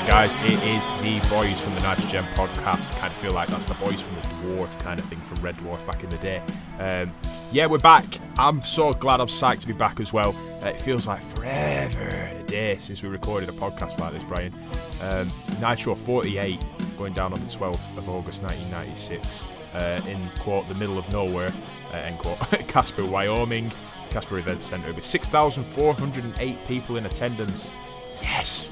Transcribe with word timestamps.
guys? 0.00 0.34
It 0.36 0.62
is 0.64 0.86
the 1.02 1.20
boys 1.28 1.60
from 1.60 1.74
the 1.74 1.80
Nitrogen 1.80 2.24
podcast. 2.34 2.90
Kind 2.98 3.12
of 3.12 3.18
feel 3.18 3.32
like 3.32 3.48
that's 3.48 3.66
the 3.66 3.74
boys 3.74 4.00
from 4.00 4.14
the 4.14 4.20
Dwarf 4.22 4.78
kind 4.80 4.98
of 4.98 5.04
thing 5.06 5.20
from 5.20 5.42
Red 5.42 5.54
Dwarf 5.56 5.86
back 5.86 6.02
in 6.02 6.08
the 6.08 6.16
day. 6.16 6.42
Um, 6.80 7.12
yeah, 7.52 7.66
we're 7.66 7.78
back. 7.78 8.04
I'm 8.38 8.64
so 8.64 8.94
glad 8.94 9.20
I'm 9.20 9.26
psyched 9.26 9.60
to 9.60 9.66
be 9.66 9.74
back 9.74 10.00
as 10.00 10.10
well. 10.10 10.34
Uh, 10.62 10.68
it 10.68 10.80
feels 10.80 11.06
like 11.06 11.22
forever 11.22 12.00
and 12.00 12.38
a 12.38 12.42
day 12.44 12.78
since 12.78 13.02
we 13.02 13.10
recorded 13.10 13.50
a 13.50 13.52
podcast 13.52 14.00
like 14.00 14.14
this, 14.14 14.22
Brian. 14.24 14.54
Um, 15.02 15.30
Nitro 15.60 15.94
48 15.94 16.64
going 16.96 17.12
down 17.12 17.34
on 17.34 17.40
the 17.40 17.52
12th 17.52 17.98
of 17.98 18.08
August 18.08 18.42
1996 18.42 19.44
uh, 19.74 20.00
in, 20.08 20.26
quote, 20.40 20.66
the 20.68 20.74
middle 20.74 20.98
of 20.98 21.10
nowhere, 21.12 21.52
uh, 21.92 21.96
end 21.96 22.18
quote, 22.18 22.38
Casper, 22.66 23.04
Wyoming. 23.04 23.70
Casper 24.08 24.38
Event 24.38 24.62
Centre 24.62 24.92
with 24.92 25.06
6,408 25.06 26.68
people 26.68 26.96
in 26.98 27.06
attendance. 27.06 27.74
Yes, 28.20 28.70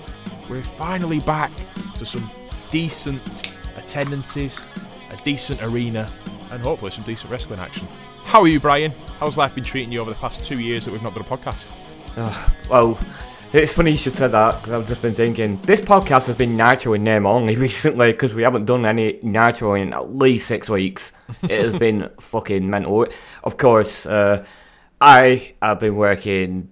we're 0.51 0.63
finally 0.65 1.21
back 1.21 1.53
to 1.95 2.05
some 2.05 2.29
decent 2.73 3.57
attendances, 3.77 4.67
a 5.11 5.25
decent 5.25 5.63
arena, 5.63 6.11
and 6.51 6.61
hopefully 6.61 6.91
some 6.91 7.05
decent 7.05 7.31
wrestling 7.31 7.61
action. 7.61 7.87
How 8.25 8.41
are 8.41 8.49
you, 8.49 8.59
Brian? 8.59 8.93
How's 9.21 9.39
life 9.39 9.55
been 9.55 9.65
treating 9.65 9.93
you 9.93 10.01
over 10.01 10.11
the 10.11 10.17
past 10.17 10.43
two 10.43 10.59
years 10.59 10.85
that 10.85 10.91
we've 10.91 11.03
not 11.03 11.15
done 11.15 11.23
a 11.23 11.27
podcast? 11.27 11.71
Uh, 12.17 12.51
well, 12.69 12.99
it's 13.53 13.73
funny 13.73 13.93
you 13.93 13.97
should 13.97 14.17
say 14.17 14.27
that 14.27 14.57
because 14.57 14.73
I've 14.73 14.89
just 14.89 15.03
been 15.03 15.15
thinking 15.15 15.61
this 15.63 15.81
podcast 15.81 16.27
has 16.27 16.35
been 16.35 16.57
Nitro 16.57 16.95
in 16.95 17.05
name 17.05 17.27
only 17.27 17.57
recently 17.69 18.11
because 18.11 18.35
we 18.35 18.43
haven't 18.43 18.65
done 18.65 18.85
any 18.85 19.21
Nitro 19.23 19.75
in 19.75 19.93
at 19.93 20.15
least 20.15 20.49
six 20.49 20.69
weeks. 20.69 21.13
It 21.43 21.63
has 21.63 21.75
been 21.75 22.11
fucking 22.19 22.69
mental. 22.69 23.07
Of 23.45 23.57
course, 23.57 24.05
uh, 24.05 24.45
I 25.01 25.55
have 25.63 25.79
been 25.81 25.95
working 25.95 26.71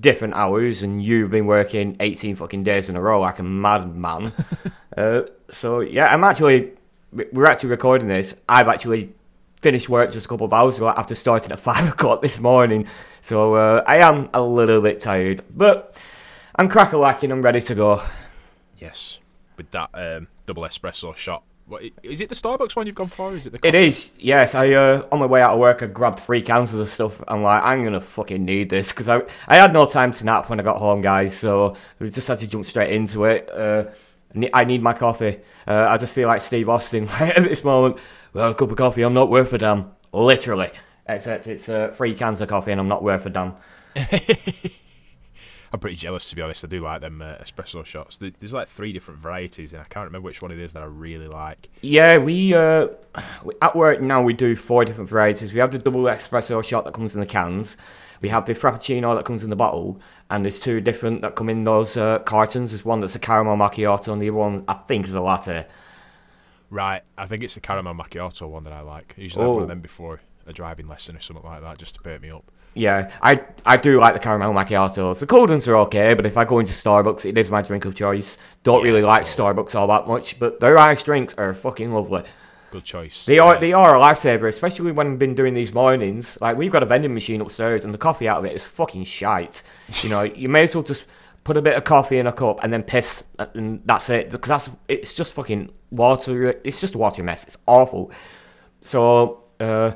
different 0.00 0.34
hours 0.34 0.82
and 0.82 1.02
you've 1.02 1.30
been 1.30 1.46
working 1.46 1.96
18 2.00 2.36
fucking 2.36 2.62
days 2.62 2.88
in 2.88 2.96
a 2.96 3.00
row 3.00 3.20
like 3.20 3.38
a 3.38 3.42
madman. 3.42 4.32
uh, 4.96 5.22
so, 5.50 5.80
yeah, 5.80 6.06
I'm 6.06 6.24
actually, 6.24 6.72
we're 7.12 7.46
actually 7.46 7.70
recording 7.70 8.08
this. 8.08 8.36
I've 8.48 8.68
actually 8.68 9.12
finished 9.62 9.88
work 9.88 10.12
just 10.12 10.26
a 10.26 10.28
couple 10.28 10.46
of 10.46 10.52
hours 10.52 10.76
ago 10.76 10.88
after 10.88 11.14
starting 11.14 11.52
at 11.52 11.60
5 11.60 11.88
o'clock 11.90 12.22
this 12.22 12.40
morning. 12.40 12.86
So, 13.22 13.54
uh, 13.54 13.82
I 13.86 13.96
am 13.96 14.30
a 14.32 14.42
little 14.42 14.80
bit 14.80 15.00
tired, 15.00 15.44
but 15.54 16.00
I'm 16.56 16.68
cracker 16.68 16.96
lacking. 16.96 17.32
I'm 17.32 17.42
ready 17.42 17.60
to 17.62 17.74
go. 17.74 18.02
Yes, 18.78 19.18
with 19.56 19.70
that 19.72 19.90
um, 19.92 20.28
double 20.46 20.62
espresso 20.62 21.14
shot 21.16 21.42
what, 21.70 21.82
is 22.02 22.20
it 22.20 22.28
the 22.28 22.34
Starbucks 22.34 22.74
one 22.74 22.86
you've 22.86 22.96
gone 22.96 23.06
for? 23.06 23.36
Is 23.36 23.46
it 23.46 23.52
the? 23.52 23.58
Coffee? 23.58 23.68
It 23.68 23.74
is. 23.76 24.10
Yes, 24.18 24.54
I 24.54 24.72
uh, 24.72 25.06
on 25.12 25.20
my 25.20 25.26
way 25.26 25.40
out 25.40 25.54
of 25.54 25.60
work, 25.60 25.82
I 25.82 25.86
grabbed 25.86 26.18
three 26.18 26.42
cans 26.42 26.72
of 26.72 26.80
the 26.80 26.86
stuff. 26.86 27.22
I'm 27.28 27.42
like, 27.42 27.62
I'm 27.62 27.84
gonna 27.84 28.00
fucking 28.00 28.44
need 28.44 28.70
this 28.70 28.90
because 28.90 29.08
I 29.08 29.22
I 29.46 29.56
had 29.56 29.72
no 29.72 29.86
time 29.86 30.10
to 30.12 30.24
nap 30.24 30.50
when 30.50 30.58
I 30.58 30.64
got 30.64 30.78
home, 30.78 31.00
guys. 31.00 31.36
So 31.36 31.76
we 32.00 32.10
just 32.10 32.26
had 32.26 32.38
to 32.40 32.48
jump 32.48 32.64
straight 32.64 32.92
into 32.92 33.24
it. 33.24 33.48
Uh, 33.50 33.84
I 34.52 34.64
need 34.64 34.82
my 34.82 34.92
coffee. 34.92 35.40
Uh, 35.66 35.86
I 35.88 35.96
just 35.96 36.12
feel 36.12 36.26
like 36.26 36.42
Steve 36.42 36.68
Austin 36.68 37.08
at 37.20 37.44
this 37.44 37.62
moment. 37.62 37.98
Well, 38.32 38.50
a 38.50 38.54
cup 38.54 38.70
of 38.70 38.76
coffee, 38.76 39.02
I'm 39.02 39.14
not 39.14 39.30
worth 39.30 39.52
a 39.52 39.58
damn. 39.58 39.92
Literally, 40.12 40.72
except 41.08 41.46
it's 41.46 41.68
uh, 41.68 41.92
three 41.94 42.14
cans 42.14 42.40
of 42.40 42.48
coffee, 42.48 42.72
and 42.72 42.80
I'm 42.80 42.88
not 42.88 43.04
worth 43.04 43.26
a 43.26 43.30
damn. 43.30 43.54
I'm 45.72 45.78
pretty 45.78 45.96
jealous 45.96 46.28
to 46.30 46.36
be 46.36 46.42
honest. 46.42 46.64
I 46.64 46.68
do 46.68 46.80
like 46.80 47.00
them 47.00 47.22
uh, 47.22 47.36
espresso 47.36 47.84
shots. 47.84 48.16
There's, 48.16 48.36
there's, 48.36 48.52
like 48.52 48.68
three 48.68 48.92
different 48.92 49.20
varieties, 49.20 49.72
and 49.72 49.80
I 49.80 49.84
can't 49.84 50.04
remember 50.04 50.26
which 50.26 50.42
one 50.42 50.50
it 50.50 50.58
is 50.58 50.72
that 50.72 50.82
I 50.82 50.86
really 50.86 51.28
like. 51.28 51.68
Yeah, 51.80 52.18
we 52.18 52.54
uh, 52.54 52.88
at 53.62 53.76
work 53.76 54.00
now 54.00 54.22
we 54.22 54.32
do 54.32 54.56
four 54.56 54.84
different 54.84 55.08
varieties. 55.08 55.52
We 55.52 55.60
have 55.60 55.70
the 55.70 55.78
double 55.78 56.02
espresso 56.02 56.62
shot 56.64 56.84
that 56.84 56.94
comes 56.94 57.14
in 57.14 57.20
the 57.20 57.26
cans. 57.26 57.76
We 58.20 58.28
have 58.28 58.44
the 58.46 58.54
frappuccino 58.54 59.14
that 59.14 59.24
comes 59.24 59.44
in 59.44 59.50
the 59.50 59.56
bottle, 59.56 60.00
and 60.28 60.44
there's 60.44 60.60
two 60.60 60.80
different 60.80 61.22
that 61.22 61.36
come 61.36 61.48
in 61.48 61.64
those 61.64 61.96
uh, 61.96 62.18
cartons. 62.20 62.72
There's 62.72 62.84
one 62.84 63.00
that's 63.00 63.14
a 63.14 63.20
caramel 63.20 63.56
macchiato, 63.56 64.12
and 64.12 64.20
the 64.20 64.28
other 64.28 64.38
one 64.38 64.64
I 64.66 64.74
think 64.74 65.06
is 65.06 65.14
a 65.14 65.20
latte. 65.20 65.66
Right, 66.68 67.02
I 67.16 67.26
think 67.26 67.42
it's 67.42 67.54
the 67.54 67.60
caramel 67.60 67.94
macchiato 67.94 68.48
one 68.48 68.64
that 68.64 68.72
I 68.72 68.80
like. 68.80 69.14
I 69.16 69.22
usually 69.22 69.44
oh. 69.44 69.48
have 69.48 69.54
one 69.54 69.62
of 69.62 69.68
oh. 69.68 69.72
them 69.72 69.80
before 69.80 70.20
a 70.46 70.52
driving 70.52 70.88
lesson 70.88 71.16
or 71.16 71.20
something 71.20 71.44
like 71.44 71.62
that, 71.62 71.78
just 71.78 71.94
to 71.94 72.00
perk 72.00 72.20
me 72.20 72.30
up. 72.30 72.50
Yeah, 72.74 73.10
I 73.20 73.42
I 73.66 73.76
do 73.76 73.98
like 73.98 74.14
the 74.14 74.20
caramel 74.20 74.52
macchiatos. 74.52 75.20
The 75.20 75.26
cold 75.26 75.50
ones 75.50 75.66
are 75.66 75.76
okay, 75.76 76.14
but 76.14 76.24
if 76.24 76.36
I 76.36 76.44
go 76.44 76.60
into 76.60 76.72
Starbucks, 76.72 77.24
it 77.24 77.36
is 77.36 77.50
my 77.50 77.62
drink 77.62 77.84
of 77.84 77.94
choice. 77.94 78.38
Don't 78.62 78.84
yeah, 78.84 78.90
really 78.90 79.02
like 79.02 79.24
Starbucks 79.24 79.74
all 79.74 79.88
that 79.88 80.06
much, 80.06 80.38
but 80.38 80.60
their 80.60 80.78
ice 80.78 81.02
drinks 81.02 81.34
are 81.34 81.52
fucking 81.52 81.92
lovely. 81.92 82.22
Good 82.70 82.84
choice. 82.84 83.24
They 83.24 83.40
are 83.40 83.58
they 83.58 83.72
are 83.72 83.96
a 83.96 84.00
lifesaver, 84.00 84.48
especially 84.48 84.92
when 84.92 85.12
I've 85.12 85.18
been 85.18 85.34
doing 85.34 85.54
these 85.54 85.74
mornings. 85.74 86.38
Like 86.40 86.56
we've 86.56 86.70
got 86.70 86.84
a 86.84 86.86
vending 86.86 87.12
machine 87.12 87.40
upstairs, 87.40 87.84
and 87.84 87.92
the 87.92 87.98
coffee 87.98 88.28
out 88.28 88.38
of 88.38 88.44
it 88.44 88.54
is 88.54 88.64
fucking 88.64 89.04
shite. 89.04 89.62
you 90.02 90.08
know, 90.08 90.22
you 90.42 90.48
may 90.48 90.62
as 90.62 90.74
well 90.74 90.84
just 90.84 91.06
put 91.42 91.56
a 91.56 91.62
bit 91.62 91.76
of 91.76 91.82
coffee 91.82 92.18
in 92.18 92.28
a 92.28 92.32
cup 92.32 92.62
and 92.62 92.72
then 92.72 92.84
piss, 92.84 93.24
and 93.54 93.82
that's 93.84 94.08
it. 94.10 94.30
Because 94.30 94.48
that's 94.48 94.70
it's 94.86 95.14
just 95.14 95.32
fucking 95.32 95.72
water. 95.90 96.60
It's 96.62 96.80
just 96.80 96.94
a 96.94 96.98
water 96.98 97.24
mess. 97.24 97.44
It's 97.44 97.58
awful. 97.66 98.12
So. 98.80 99.42
Uh, 99.58 99.92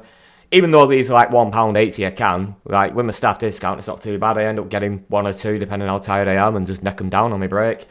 even 0.55 0.71
though 0.71 0.87
these 0.87 1.11
are 1.11 1.15
like 1.15 1.31
one 1.31 1.51
pound 1.51 1.77
eighty 1.77 2.05
a 2.05 2.13
can, 2.13 2.55
like 2.65 2.95
with 2.95 3.05
my 3.05 3.13
staff 3.13 3.39
discount, 3.41 3.79
it's 3.79 3.89
not 3.89 4.01
too 4.01 4.19
bad. 4.19 4.39
I 4.39 4.45
end 4.45 4.61
up 4.61 4.69
getting 4.69 5.05
one 5.09 5.27
or 5.27 5.33
two 5.33 5.59
depending 5.59 5.89
on 5.89 5.97
how 5.97 5.99
tired 5.99 6.29
I 6.29 6.35
am, 6.35 6.55
and 6.55 6.67
just 6.67 6.83
neck 6.83 6.99
them 6.99 7.11
down 7.11 7.33
on 7.33 7.41
my 7.41 7.49
break. 7.49 7.87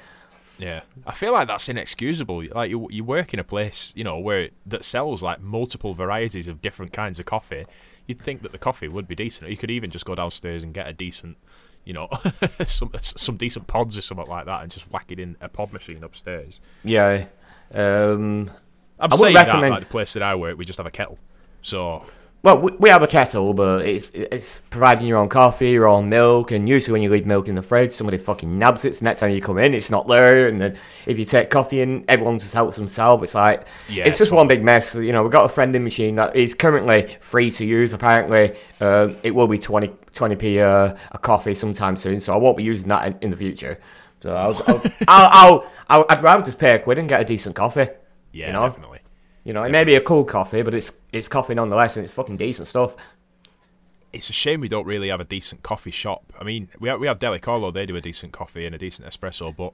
Yeah, 0.57 0.81
I 1.05 1.11
feel 1.13 1.33
like 1.33 1.49
that's 1.49 1.67
inexcusable. 1.67 2.45
Like 2.55 2.69
you, 2.69 2.87
you 2.89 3.03
work 3.03 3.33
in 3.33 3.39
a 3.39 3.43
place, 3.43 3.91
you 3.97 4.05
know, 4.05 4.17
where 4.17 4.49
that 4.65 4.85
sells 4.85 5.21
like 5.21 5.41
multiple 5.41 5.93
varieties 5.93 6.47
of 6.47 6.61
different 6.61 6.93
kinds 6.93 7.19
of 7.19 7.25
coffee. 7.25 7.65
You'd 8.07 8.21
think 8.21 8.43
that 8.43 8.53
the 8.53 8.57
coffee 8.57 8.87
would 8.87 9.07
be 9.07 9.15
decent. 9.15 9.49
You 9.49 9.57
could 9.57 9.71
even 9.71 9.89
just 9.91 10.05
go 10.05 10.15
downstairs 10.15 10.63
and 10.63 10.73
get 10.73 10.87
a 10.87 10.93
decent, 10.93 11.37
you 11.83 11.91
know, 11.91 12.07
some 12.63 12.91
some 13.01 13.35
decent 13.35 13.67
pods 13.67 13.97
or 13.97 14.01
something 14.01 14.27
like 14.27 14.45
that, 14.45 14.61
and 14.61 14.71
just 14.71 14.89
whack 14.89 15.07
it 15.09 15.19
in 15.19 15.35
a 15.41 15.49
pod 15.49 15.73
machine 15.73 16.01
upstairs. 16.01 16.61
Yeah, 16.85 17.25
um, 17.73 18.49
I'm 18.99 19.11
I 19.11 19.15
saying 19.17 19.33
that 19.33 19.59
like 19.59 19.81
the 19.81 19.85
place 19.85 20.13
that 20.13 20.23
I 20.23 20.35
work, 20.35 20.57
we 20.57 20.63
just 20.63 20.77
have 20.77 20.85
a 20.85 20.91
kettle, 20.91 21.19
so 21.61 22.05
well, 22.43 22.59
we, 22.59 22.89
have 22.89 23.01
a 23.01 23.07
kettle, 23.07 23.53
but 23.53 23.85
it's 23.85 24.09
it's 24.09 24.63
providing 24.69 25.07
your 25.07 25.17
own 25.17 25.29
coffee, 25.29 25.71
your 25.71 25.87
own 25.87 26.09
milk, 26.09 26.51
and 26.51 26.67
usually 26.67 26.91
when 26.91 27.01
you 27.01 27.09
leave 27.09 27.25
milk 27.25 27.47
in 27.47 27.55
the 27.55 27.61
fridge, 27.61 27.93
somebody 27.93 28.17
fucking 28.17 28.59
nabs 28.59 28.83
it. 28.83 28.97
So 28.97 29.05
next 29.05 29.21
time 29.21 29.31
you 29.31 29.39
come 29.39 29.57
in, 29.57 29.73
it's 29.73 29.89
not 29.89 30.09
there, 30.09 30.49
and 30.49 30.59
then 30.59 30.77
if 31.05 31.17
you 31.17 31.23
take 31.23 31.49
coffee 31.49 31.79
in, 31.79 32.03
everyone 32.09 32.39
just 32.39 32.53
helps 32.53 32.75
themselves. 32.75 33.23
It's 33.23 33.35
like 33.35 33.65
yeah, 33.87 34.03
it's 34.05 34.17
just 34.17 34.33
one 34.33 34.49
big 34.49 34.61
mess. 34.61 34.93
You 34.93 35.13
know, 35.13 35.23
we've 35.23 35.31
got 35.31 35.49
a 35.49 35.53
vending 35.53 35.85
machine 35.85 36.15
that 36.15 36.35
is 36.35 36.53
currently 36.53 37.15
free 37.21 37.49
to 37.51 37.65
use. 37.65 37.93
Apparently, 37.93 38.57
uh, 38.81 39.13
it 39.23 39.33
will 39.33 39.47
be 39.47 39.57
20 39.57 40.35
p 40.35 40.59
uh, 40.59 40.97
a 41.13 41.17
coffee 41.19 41.55
sometime 41.55 41.95
soon, 41.95 42.19
so 42.19 42.33
I 42.33 42.37
won't 42.37 42.57
be 42.57 42.63
using 42.63 42.89
that 42.89 43.07
in, 43.07 43.17
in 43.21 43.31
the 43.31 43.37
future. 43.37 43.79
So 44.19 44.35
I'll, 44.35 44.61
I'll, 44.67 44.81
I'll, 45.07 46.07
i 46.09 46.15
would 46.15 46.21
rather 46.21 46.43
just 46.43 46.59
pay 46.59 46.75
a 46.75 46.79
quid 46.79 46.97
and 46.97 47.07
get 47.07 47.21
a 47.21 47.25
decent 47.25 47.55
coffee. 47.55 47.87
Yeah, 48.33 48.47
you 48.47 48.53
know? 48.53 48.67
definitely. 48.67 48.92
You 49.43 49.51
know, 49.51 49.63
it 49.63 49.71
may 49.71 49.83
be 49.83 49.95
a 49.95 50.01
cool 50.01 50.23
coffee, 50.23 50.61
but 50.61 50.73
it's 50.73 50.91
it's 51.11 51.27
coffee 51.27 51.53
nonetheless, 51.53 51.97
and 51.97 52.03
it's 52.03 52.13
fucking 52.13 52.37
decent 52.37 52.67
stuff. 52.67 52.95
It's 54.13 54.29
a 54.29 54.33
shame 54.33 54.61
we 54.61 54.69
don't 54.69 54.85
really 54.85 55.09
have 55.09 55.19
a 55.19 55.25
decent 55.25 55.63
coffee 55.63 55.91
shop. 55.91 56.31
I 56.39 56.43
mean, 56.43 56.69
we 56.79 56.87
have, 56.87 56.99
we 56.99 57.07
have 57.07 57.19
Deli 57.19 57.39
Carlo, 57.39 57.71
they 57.71 57.85
do 57.85 57.95
a 57.95 58.01
decent 58.01 58.31
coffee 58.31 58.65
and 58.65 58.75
a 58.75 58.77
decent 58.77 59.07
espresso, 59.07 59.55
but 59.55 59.73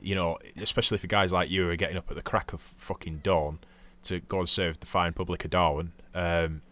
you 0.00 0.14
know, 0.14 0.38
especially 0.60 0.98
for 0.98 1.06
guys 1.06 1.32
like 1.32 1.50
you 1.50 1.64
who 1.64 1.70
are 1.70 1.76
getting 1.76 1.96
up 1.96 2.10
at 2.10 2.16
the 2.16 2.22
crack 2.22 2.52
of 2.52 2.60
fucking 2.60 3.20
dawn 3.22 3.58
to 4.04 4.20
go 4.20 4.40
and 4.40 4.48
serve 4.48 4.80
the 4.80 4.86
fine 4.86 5.12
public 5.12 5.44
of 5.44 5.50
Darwen, 5.50 5.90
um, 6.14 6.62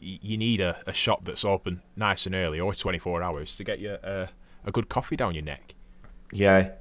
you 0.00 0.36
need 0.36 0.60
a, 0.60 0.78
a, 0.86 0.92
shop 0.92 1.24
that's 1.24 1.44
open 1.44 1.82
nice 1.96 2.26
and 2.26 2.34
early 2.34 2.60
or 2.60 2.74
24 2.74 3.22
hours 3.22 3.56
to 3.56 3.64
get 3.64 3.78
you 3.78 3.96
a, 4.02 4.28
a 4.64 4.70
good 4.70 4.88
coffee 4.88 5.16
down 5.16 5.34
your 5.34 5.42
neck. 5.42 5.74
Yeah. 6.32 6.72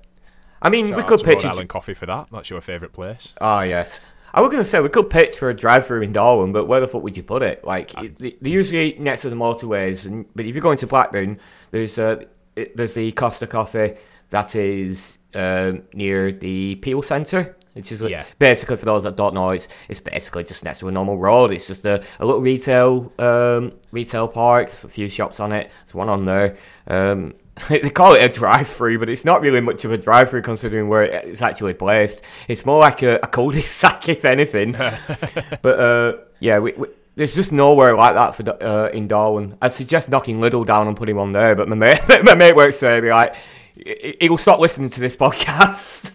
I 0.62 0.70
mean, 0.70 0.90
Shout 0.90 0.98
we 0.98 1.04
could 1.04 1.24
pitch 1.24 1.46
Island 1.46 1.70
Coffee 1.70 1.94
for 1.94 2.06
that. 2.06 2.28
That's 2.32 2.50
your 2.50 2.60
favourite 2.60 2.94
place. 2.94 3.34
Oh 3.40 3.62
yes. 3.62 4.02
I 4.36 4.42
was 4.42 4.50
going 4.50 4.62
to 4.62 4.70
say 4.70 4.82
we 4.82 4.90
could 4.90 5.10
pitch 5.10 5.38
for 5.38 5.50
a 5.50 5.54
drive-through 5.54 6.02
in 6.02 6.12
Darwen, 6.12 6.52
but 6.52 6.66
where 6.66 6.82
the 6.82 6.90
fuck 6.90 7.02
would 7.02 7.16
you 7.16 7.24
put 7.24 7.42
it? 7.42 7.64
Like 7.64 7.94
I, 7.96 8.08
they, 8.08 8.36
they 8.42 8.50
usually 8.50 8.98
next 9.00 9.22
to 9.22 9.30
the 9.30 9.36
motorways, 9.38 10.06
and 10.06 10.26
but 10.36 10.46
if 10.46 10.54
you're 10.54 10.62
going 10.62 10.78
to 10.80 10.88
Blackburn, 10.88 11.40
there's 11.72 11.98
uh, 11.98 12.26
it, 12.54 12.76
there's 12.76 12.96
the 12.96 13.14
Costa 13.14 13.48
Coffee 13.48 13.94
that 14.32 14.54
is 14.54 15.20
um, 15.36 15.84
near 15.94 16.34
the 16.34 16.76
Peel 16.76 17.02
Centre. 17.02 17.56
It's 17.76 17.88
just 17.88 18.04
yeah. 18.10 18.26
basically 18.38 18.76
for 18.76 18.86
those 18.86 19.04
that 19.04 19.16
don't 19.16 19.36
know, 19.36 19.52
it's 19.52 19.70
it's 19.88 20.02
basically 20.02 20.44
just 20.44 20.66
next 20.66 20.80
to 20.80 20.90
a 20.90 20.92
normal 20.92 21.18
road. 21.18 21.52
It's 21.52 21.68
just 21.68 21.86
a, 21.86 22.04
a 22.20 22.26
little 22.26 22.42
retail 22.42 23.14
um, 23.20 23.72
retail 23.92 24.28
park. 24.28 24.68
There's 24.68 24.84
a 24.84 24.90
few 24.90 25.08
shops 25.08 25.40
on 25.40 25.54
it. 25.54 25.72
There's 25.86 25.96
one 25.96 26.10
on 26.10 26.26
there. 26.26 26.58
Um, 26.88 27.36
they 27.70 27.90
call 27.90 28.14
it 28.14 28.24
a 28.24 28.30
drive-through, 28.30 29.00
but 29.00 29.10
it's 29.10 29.24
not 29.24 29.42
really 29.42 29.62
much 29.62 29.86
of 29.86 29.92
a 29.92 29.98
drive-through 29.98 30.42
considering 30.42 30.90
where 30.90 31.04
it's 31.04 31.42
actually 31.42 31.74
placed. 31.74 32.22
It's 32.48 32.66
more 32.66 32.80
like 32.80 33.02
a, 33.02 33.16
a 33.24 33.28
cul-de-sac, 33.28 34.10
if 34.10 34.26
anything. 34.26 34.72
but 35.62 35.80
uh, 35.80 36.18
yeah, 36.40 36.60
we, 36.60 36.74
we, 36.74 36.88
there's 37.16 37.34
just 37.34 37.54
nowhere 37.54 37.96
like 37.96 38.16
that 38.16 38.36
for 38.36 38.64
uh, 38.64 38.90
in 38.90 39.08
Darwen. 39.08 39.58
I'd 39.62 39.74
suggest 39.74 40.10
knocking 40.10 40.40
Lidl 40.42 40.66
down 40.66 40.88
and 40.88 40.98
putting 40.98 41.16
one 41.16 41.32
there, 41.32 41.56
but 41.56 41.70
my 41.70 41.76
mate, 41.76 42.02
my 42.24 42.36
mate 42.36 42.56
works 42.56 42.82
there. 42.82 43.02
Be 43.02 43.10
like, 43.10 43.36
he'll 44.20 44.38
stop 44.38 44.60
listening 44.60 44.90
to 44.90 45.00
this 45.00 45.16
podcast 45.16 46.12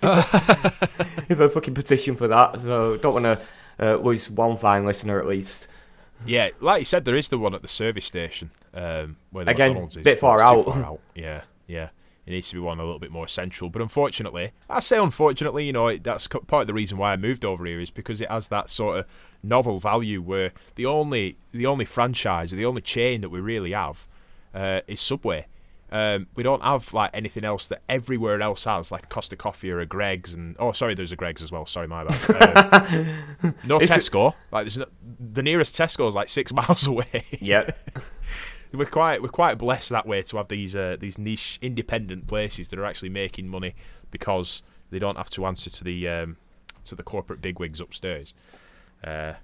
if 1.31 1.41
I 1.41 1.49
fucking 1.49 1.75
petition 1.75 2.17
for 2.17 2.29
that. 2.29 2.61
So 2.61 2.99
don't 2.99 3.23
want 3.23 3.25
to 3.25 3.41
uh, 3.81 3.97
lose 3.97 4.29
one 4.29 4.59
fine 4.59 4.85
listener 4.85 5.19
at 5.19 5.27
least. 5.27 5.69
Yeah, 6.26 6.50
like 6.61 6.81
you 6.81 6.84
said, 6.84 7.05
there 7.05 7.17
is 7.17 7.28
the 7.28 7.38
one 7.38 7.55
at 7.55 7.62
the 7.62 7.69
service 7.69 8.05
station 8.05 8.50
um, 8.75 9.17
where 9.31 9.44
the 9.44 9.52
again 9.52 9.70
McDonald's 9.70 9.96
is. 9.96 10.05
bit 10.05 10.19
far 10.19 10.40
out. 10.40 10.64
far 10.64 10.84
out. 10.84 11.00
Yeah, 11.14 11.43
yeah. 11.67 11.90
It 12.26 12.32
needs 12.32 12.49
to 12.50 12.55
be 12.55 12.61
one 12.61 12.78
a 12.78 12.84
little 12.84 12.99
bit 12.99 13.11
more 13.11 13.26
central. 13.26 13.70
But 13.70 13.82
unfortunately, 13.82 14.52
I 14.69 14.81
say 14.81 14.99
unfortunately, 14.99 15.67
you 15.67 15.72
know, 15.72 15.88
it, 15.88 16.05
that's 16.05 16.28
part 16.28 16.62
of 16.62 16.67
the 16.67 16.75
reason 16.75 16.99
why 16.99 17.12
I 17.12 17.17
moved 17.17 17.44
over 17.44 17.64
here 17.64 17.81
is 17.81 17.90
because 17.90 18.20
it 18.20 18.31
has 18.31 18.49
that 18.49 18.69
sort 18.69 18.99
of 18.99 19.06
novel 19.43 19.78
value 19.78 20.20
where 20.20 20.52
the 20.76 20.87
only 20.87 21.37
the 21.52 21.67
only 21.67 21.84
franchise, 21.84 22.50
the 22.50 22.67
only 22.67 22.82
chain 22.82 23.22
that 23.22 23.31
we 23.31 23.40
really 23.40 23.72
have 23.72 24.06
uh, 24.55 24.81
is 24.87 25.00
Subway. 25.00 25.46
Um, 25.93 26.28
we 26.37 26.44
don't 26.44 26.62
have 26.62 26.94
like 26.94 27.11
anything 27.12 27.44
else 27.44 27.67
that 27.67 27.82
everywhere 27.88 28.40
else 28.40 28.64
has, 28.64 28.93
like 28.93 29.08
Costa 29.08 29.34
Coffee 29.34 29.70
or 29.72 29.81
a 29.81 29.87
Greggs, 29.87 30.32
and 30.32 30.55
oh, 30.61 30.70
sorry, 30.70 30.94
there's 30.94 31.11
a 31.11 31.17
Greggs 31.17 31.43
as 31.43 31.50
well. 31.50 31.67
Sorry, 31.67 31.88
my 31.88 32.05
bad. 32.05 33.25
Um, 33.43 33.55
no 33.64 33.78
Tesco. 33.81 34.31
It... 34.31 34.37
Like, 34.52 34.64
there's 34.64 34.78
no, 34.78 34.87
the 35.20 35.43
nearest 35.43 35.76
Tesco 35.76 36.08
is 36.08 36.14
like 36.14 36.28
six 36.28 36.52
miles 36.55 36.87
away. 36.87 37.25
Yeah. 37.40 37.70
we're 38.72 38.87
quite 38.87 39.20
we're 39.22 39.28
quite 39.28 39.58
blessed 39.58 39.90
that 39.90 40.06
way 40.06 40.22
to 40.22 40.37
have 40.38 40.49
these 40.49 40.75
uh, 40.75 40.96
these 40.99 41.19
niche 41.19 41.58
independent 41.61 42.26
places 42.26 42.69
that 42.69 42.78
are 42.78 42.87
actually 42.87 43.08
making 43.11 43.49
money 43.49 43.75
because 44.11 44.62
they 44.90 44.99
don't 44.99 45.17
have 45.17 45.31
to 45.31 45.44
answer 45.46 45.70
to 45.70 45.84
the 45.84 46.08
um, 46.08 46.37
to 46.84 46.94
the 46.94 47.02
corporate 47.02 47.43
bigwigs 47.43 47.81
upstairs. 47.81 48.32
Uh, 49.05 49.34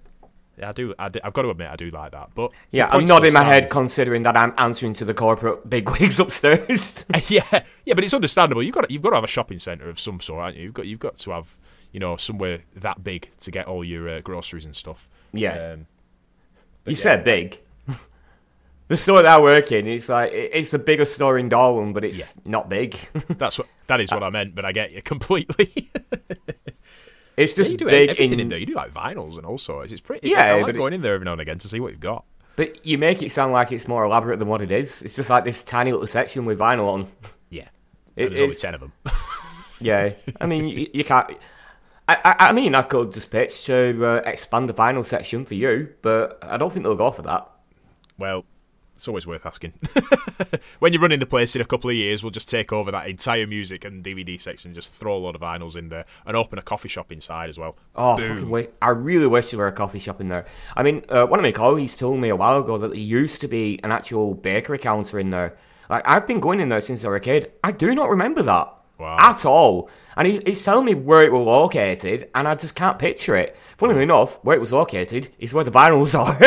I 0.63 0.73
do, 0.73 0.95
I 0.99 1.11
have 1.23 1.35
got 1.35 1.43
to 1.43 1.51
admit, 1.51 1.69
I 1.69 1.77
do 1.77 1.91
like 1.91 2.13
that. 2.13 2.31
But 2.35 2.51
yeah, 2.71 2.89
I'm 2.91 3.05
nodding 3.05 3.35
my 3.35 3.43
head 3.43 3.69
considering 3.69 4.23
that 4.23 4.39
I'm 4.39 4.55
answering 4.57 4.95
to 4.95 5.05
the 5.05 5.13
corporate 5.13 5.69
bigwigs 5.69 6.19
upstairs. 6.21 7.05
yeah, 7.29 7.65
yeah, 7.85 7.95
but 7.95 8.05
it's 8.05 8.15
understandable. 8.15 8.63
You've 8.63 8.75
got 8.75 8.89
to, 8.89 8.93
you've 8.93 9.03
got 9.03 9.11
to 9.11 9.17
have 9.17 9.25
a 9.25 9.29
shopping 9.29 9.59
centre 9.59 9.91
of 9.91 10.01
some 10.01 10.19
sort, 10.21 10.41
aren't 10.41 10.57
you? 10.57 10.65
You've 10.65 10.75
got 10.75 10.87
you've 10.87 10.99
got 10.99 11.19
to 11.19 11.33
have 11.33 11.57
you 11.97 12.01
know 12.01 12.19
somewhere 12.19 12.61
that 12.75 13.03
big 13.03 13.31
to 13.41 13.51
get 13.51 13.67
all 13.67 13.83
your 13.83 14.07
uh, 14.07 14.21
groceries 14.21 14.67
and 14.67 14.77
stuff. 14.77 15.09
Yeah, 15.33 15.73
um, 15.73 15.87
you 16.85 16.93
yeah. 16.93 17.03
said 17.03 17.25
big. 17.25 17.59
the 18.89 18.99
store 18.99 19.23
that 19.23 19.39
I 19.39 19.41
work 19.41 19.73
in, 19.73 19.87
it's 19.87 20.11
like 20.11 20.31
it's 20.31 20.73
the 20.73 20.79
biggest 20.79 21.15
store 21.15 21.39
in 21.39 21.49
Darwen, 21.49 21.95
but 21.95 22.05
it's 22.05 22.19
yeah. 22.19 22.43
not 22.45 22.69
big. 22.69 22.99
That's 23.39 23.57
what 23.57 23.67
that 23.87 24.03
is 24.03 24.13
what 24.13 24.23
I 24.23 24.29
meant, 24.29 24.55
but 24.55 24.67
I 24.67 24.73
get 24.73 24.93
you 24.93 25.01
completely. 25.01 25.91
It's 27.39 27.53
just 27.53 27.69
yeah, 27.69 27.73
you 27.73 27.77
do 27.77 27.85
big 27.85 28.11
everything 28.13 28.33
in... 28.33 28.41
in 28.41 28.49
there. 28.49 28.57
You 28.57 28.65
do 28.65 28.73
like 28.73 28.95
vinyls 28.95 29.37
and 29.37 29.45
all 29.45 29.59
sorts. 29.59 29.93
It's 29.93 30.01
pretty. 30.01 30.31
Yeah, 30.31 30.55
I 30.55 30.63
like 30.63 30.75
going 30.75 30.95
in 30.95 31.03
there 31.03 31.13
every 31.13 31.27
now 31.27 31.33
and 31.33 31.41
again 31.43 31.59
to 31.59 31.69
see 31.69 31.81
what 31.81 31.93
you've 31.93 32.01
got. 32.01 32.25
But 32.57 32.87
you 32.87 32.97
make 32.97 33.21
it 33.23 33.31
sound 33.31 33.53
like 33.53 33.73
it's 33.73 33.87
more 33.87 34.05
elaborate 34.05 34.39
than 34.39 34.49
what 34.49 34.63
it 34.63 34.71
is. 34.71 35.03
It's 35.03 35.15
just 35.15 35.29
like 35.29 35.45
this 35.45 35.63
tiny 35.63 35.93
little 35.93 36.07
section 36.07 36.47
with 36.47 36.59
vinyl 36.59 36.89
on. 36.89 37.09
Yeah, 37.51 37.69
it, 38.17 38.31
there's 38.31 38.41
only 38.41 38.57
ten 38.57 38.73
of 38.73 38.81
them. 38.81 38.93
yeah, 39.83 40.13
I 40.41 40.47
mean 40.47 40.67
you, 40.67 40.89
you 40.95 41.05
can't. 41.05 41.37
I, 42.09 42.37
I, 42.39 42.53
mean, 42.53 42.75
I 42.75 42.83
could 42.83 43.13
just 43.13 43.31
pitch 43.31 43.65
to 43.65 44.07
uh, 44.07 44.23
expand 44.25 44.69
the 44.69 44.75
vinyl 44.75 45.05
section 45.05 45.45
for 45.45 45.55
you, 45.55 45.93
but 46.03 46.39
I 46.41 46.57
don't 46.57 46.73
think 46.73 46.85
they'll 46.85 46.95
go 46.95 47.11
for 47.11 47.23
that. 47.23 47.51
Well, 48.17 48.45
it's 48.95 49.09
always 49.09 49.27
worth 49.27 49.45
asking. 49.45 49.75
when 50.79 50.93
you're 50.93 51.03
running 51.03 51.19
the 51.19 51.27
place 51.27 51.55
in 51.55 51.61
a 51.61 51.65
couple 51.65 51.91
of 51.91 51.97
years, 51.97 52.23
we'll 52.23 52.31
just 52.31 52.49
take 52.49 52.73
over 52.73 52.91
that 52.93 53.09
entire 53.09 53.47
music 53.47 53.85
and 53.85 54.05
DVD 54.05 54.41
section, 54.41 54.73
just 54.73 54.93
throw 54.93 55.17
a 55.17 55.19
lot 55.19 55.35
of 55.35 55.41
vinyls 55.41 55.77
in 55.77 55.89
there, 55.89 56.07
and 56.25 56.37
open 56.37 56.59
a 56.59 56.63
coffee 56.63 56.89
shop 56.89 57.11
inside 57.11 57.51
as 57.51 57.59
well. 57.59 57.77
Oh. 57.95 58.17
I 58.81 58.89
really 58.91 59.27
wish 59.27 59.51
there 59.51 59.59
were 59.59 59.67
a 59.67 59.73
coffee 59.73 59.99
shop 59.99 60.21
in 60.21 60.29
there. 60.29 60.47
I 60.77 60.83
mean, 60.83 61.05
uh, 61.09 61.27
one 61.27 61.41
of 61.41 61.43
my 61.43 61.53
colleagues 61.53 61.97
told 61.97 62.21
me 62.21 62.31
a 62.31 62.37
while 62.37 62.59
ago 62.59 62.79
that 62.79 62.89
there 62.89 62.99
used 62.99 63.41
to 63.43 63.49
be 63.49 63.81
an 63.83 63.93
actual 63.93 64.33
bakery 64.33 64.79
counter 64.79 65.19
in 65.19 65.31
there. 65.31 65.59
Like, 65.91 66.09
I've 66.09 66.27
been 66.27 66.41
going 66.41 66.61
in 66.61 66.69
there 66.69 66.81
since 66.81 67.05
I 67.05 67.09
was 67.09 67.19
a 67.19 67.21
kid. 67.21 67.53
I 67.65 67.73
do 67.73 67.95
not 67.95 68.09
remember 68.09 68.43
that. 68.45 68.73
Wow. 68.99 69.17
At 69.19 69.45
all. 69.45 69.91
And 70.17 70.27
he, 70.27 70.41
he's 70.47 70.65
telling 70.65 70.87
me 70.87 70.95
where 70.95 71.23
it 71.23 71.33
was 71.33 71.45
located, 71.45 72.31
and 72.35 72.49
I 72.49 72.55
just 72.55 72.75
can't 72.75 72.99
picture 72.99 73.37
it. 73.37 73.57
Funnily 73.77 74.03
enough, 74.03 74.43
where 74.43 74.57
it 74.57 74.61
was 74.61 74.73
located 74.73 75.31
is 75.39 75.53
where 75.53 75.65
the 75.65 75.71
vinyls 75.71 76.19
are. 76.19 76.39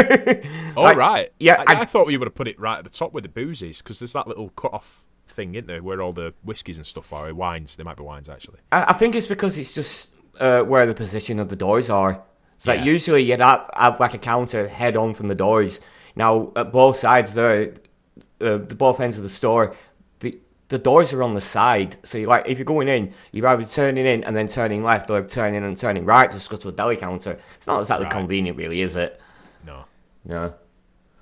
oh, 0.76 0.82
like, 0.82 0.98
right. 0.98 1.32
Yeah. 1.40 1.64
I, 1.68 1.76
I, 1.76 1.80
I, 1.82 1.86
thought 1.86 2.08
we 2.08 2.18
would 2.18 2.26
have 2.26 2.34
put 2.34 2.48
it 2.48 2.60
right 2.60 2.80
at 2.80 2.84
the 2.84 2.90
top 2.90 3.14
where 3.14 3.22
the 3.22 3.30
booze 3.30 3.62
is, 3.62 3.82
because 3.82 4.00
there's 4.00 4.14
that 4.14 4.28
little 4.28 4.50
cut 4.50 4.74
off 4.74 5.06
thing, 5.28 5.54
isn't 5.54 5.68
there, 5.68 5.84
where 5.84 6.02
all 6.02 6.12
the 6.12 6.34
whiskies 6.44 6.78
and 6.78 6.88
stuff 6.88 7.14
are, 7.14 7.32
wines. 7.34 7.76
There 7.76 7.86
might 7.86 7.98
be 7.98 8.04
wines, 8.04 8.28
actually. 8.28 8.60
I, 8.72 8.86
I 8.86 8.94
think 8.94 9.14
it's 9.14 9.28
because 9.28 9.60
it's 9.60 9.72
just 9.72 10.10
uh, 10.40 10.62
where 10.62 10.88
the 10.88 10.96
position 10.96 11.40
of 11.40 11.50
the 11.50 11.56
doors 11.56 11.90
are. 11.92 12.24
So 12.58 12.74
yeah. 12.74 12.80
like 12.80 12.88
usually 12.88 13.24
you'd 13.24 13.40
have, 13.40 13.70
have, 13.74 14.00
like 14.00 14.14
a 14.14 14.18
counter 14.18 14.68
head 14.68 14.98
on 14.98 15.14
from 15.14 15.28
the 15.28 15.36
doors. 15.36 15.80
Now, 16.16 16.52
at 16.56 16.72
both 16.72 16.98
sides 16.98 17.34
there, 17.34 17.74
uh, 18.42 18.58
the 18.58 18.76
both 18.76 19.00
ends 19.00 19.18
of 19.18 19.24
the 19.24 19.30
store, 19.30 19.76
the 20.70 20.78
doors 20.78 21.14
are 21.14 21.22
on 21.22 21.34
the 21.34 21.42
side. 21.42 21.98
So 22.04 22.20
like 22.20 22.48
if 22.48 22.58
you're 22.58 22.66
going 22.66 22.88
in, 22.88 23.14
you're 23.32 23.48
either 23.48 23.66
turning 23.66 24.06
in 24.06 24.24
and 24.24 24.36
then 24.36 24.48
turning 24.48 24.84
left 24.84 25.10
or 25.10 25.24
turning 25.24 25.64
and 25.64 25.78
turning 25.78 26.06
right 26.06 26.32
to 26.32 26.50
go 26.50 26.58
to 26.58 26.70
a 26.70 26.72
deli 26.72 26.96
counter. 26.96 27.38
It's 27.58 27.68
not 27.68 27.82
exactly 27.82 28.06
right. 28.06 28.14
convenient 28.14 28.58
really, 28.58 28.82
is 28.82 28.96
it? 28.96 29.20
No. 29.66 29.86
No. 30.24 30.54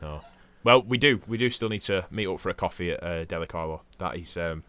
No. 0.02 0.22
Well, 0.64 0.84
we 0.84 0.98
do. 0.98 1.22
We 1.28 1.38
do 1.38 1.50
still 1.50 1.70
need 1.70 1.82
to 1.82 2.06
meet 2.12 2.28
up 2.28 2.40
for 2.40 2.50
a 2.50 2.54
coffee 2.54 2.92
at 2.92 3.02
uh, 3.02 3.24
Deli 3.24 3.48
Carlo. 3.48 3.84
That 4.00 4.18
is 4.18 4.36
um, 4.36 4.64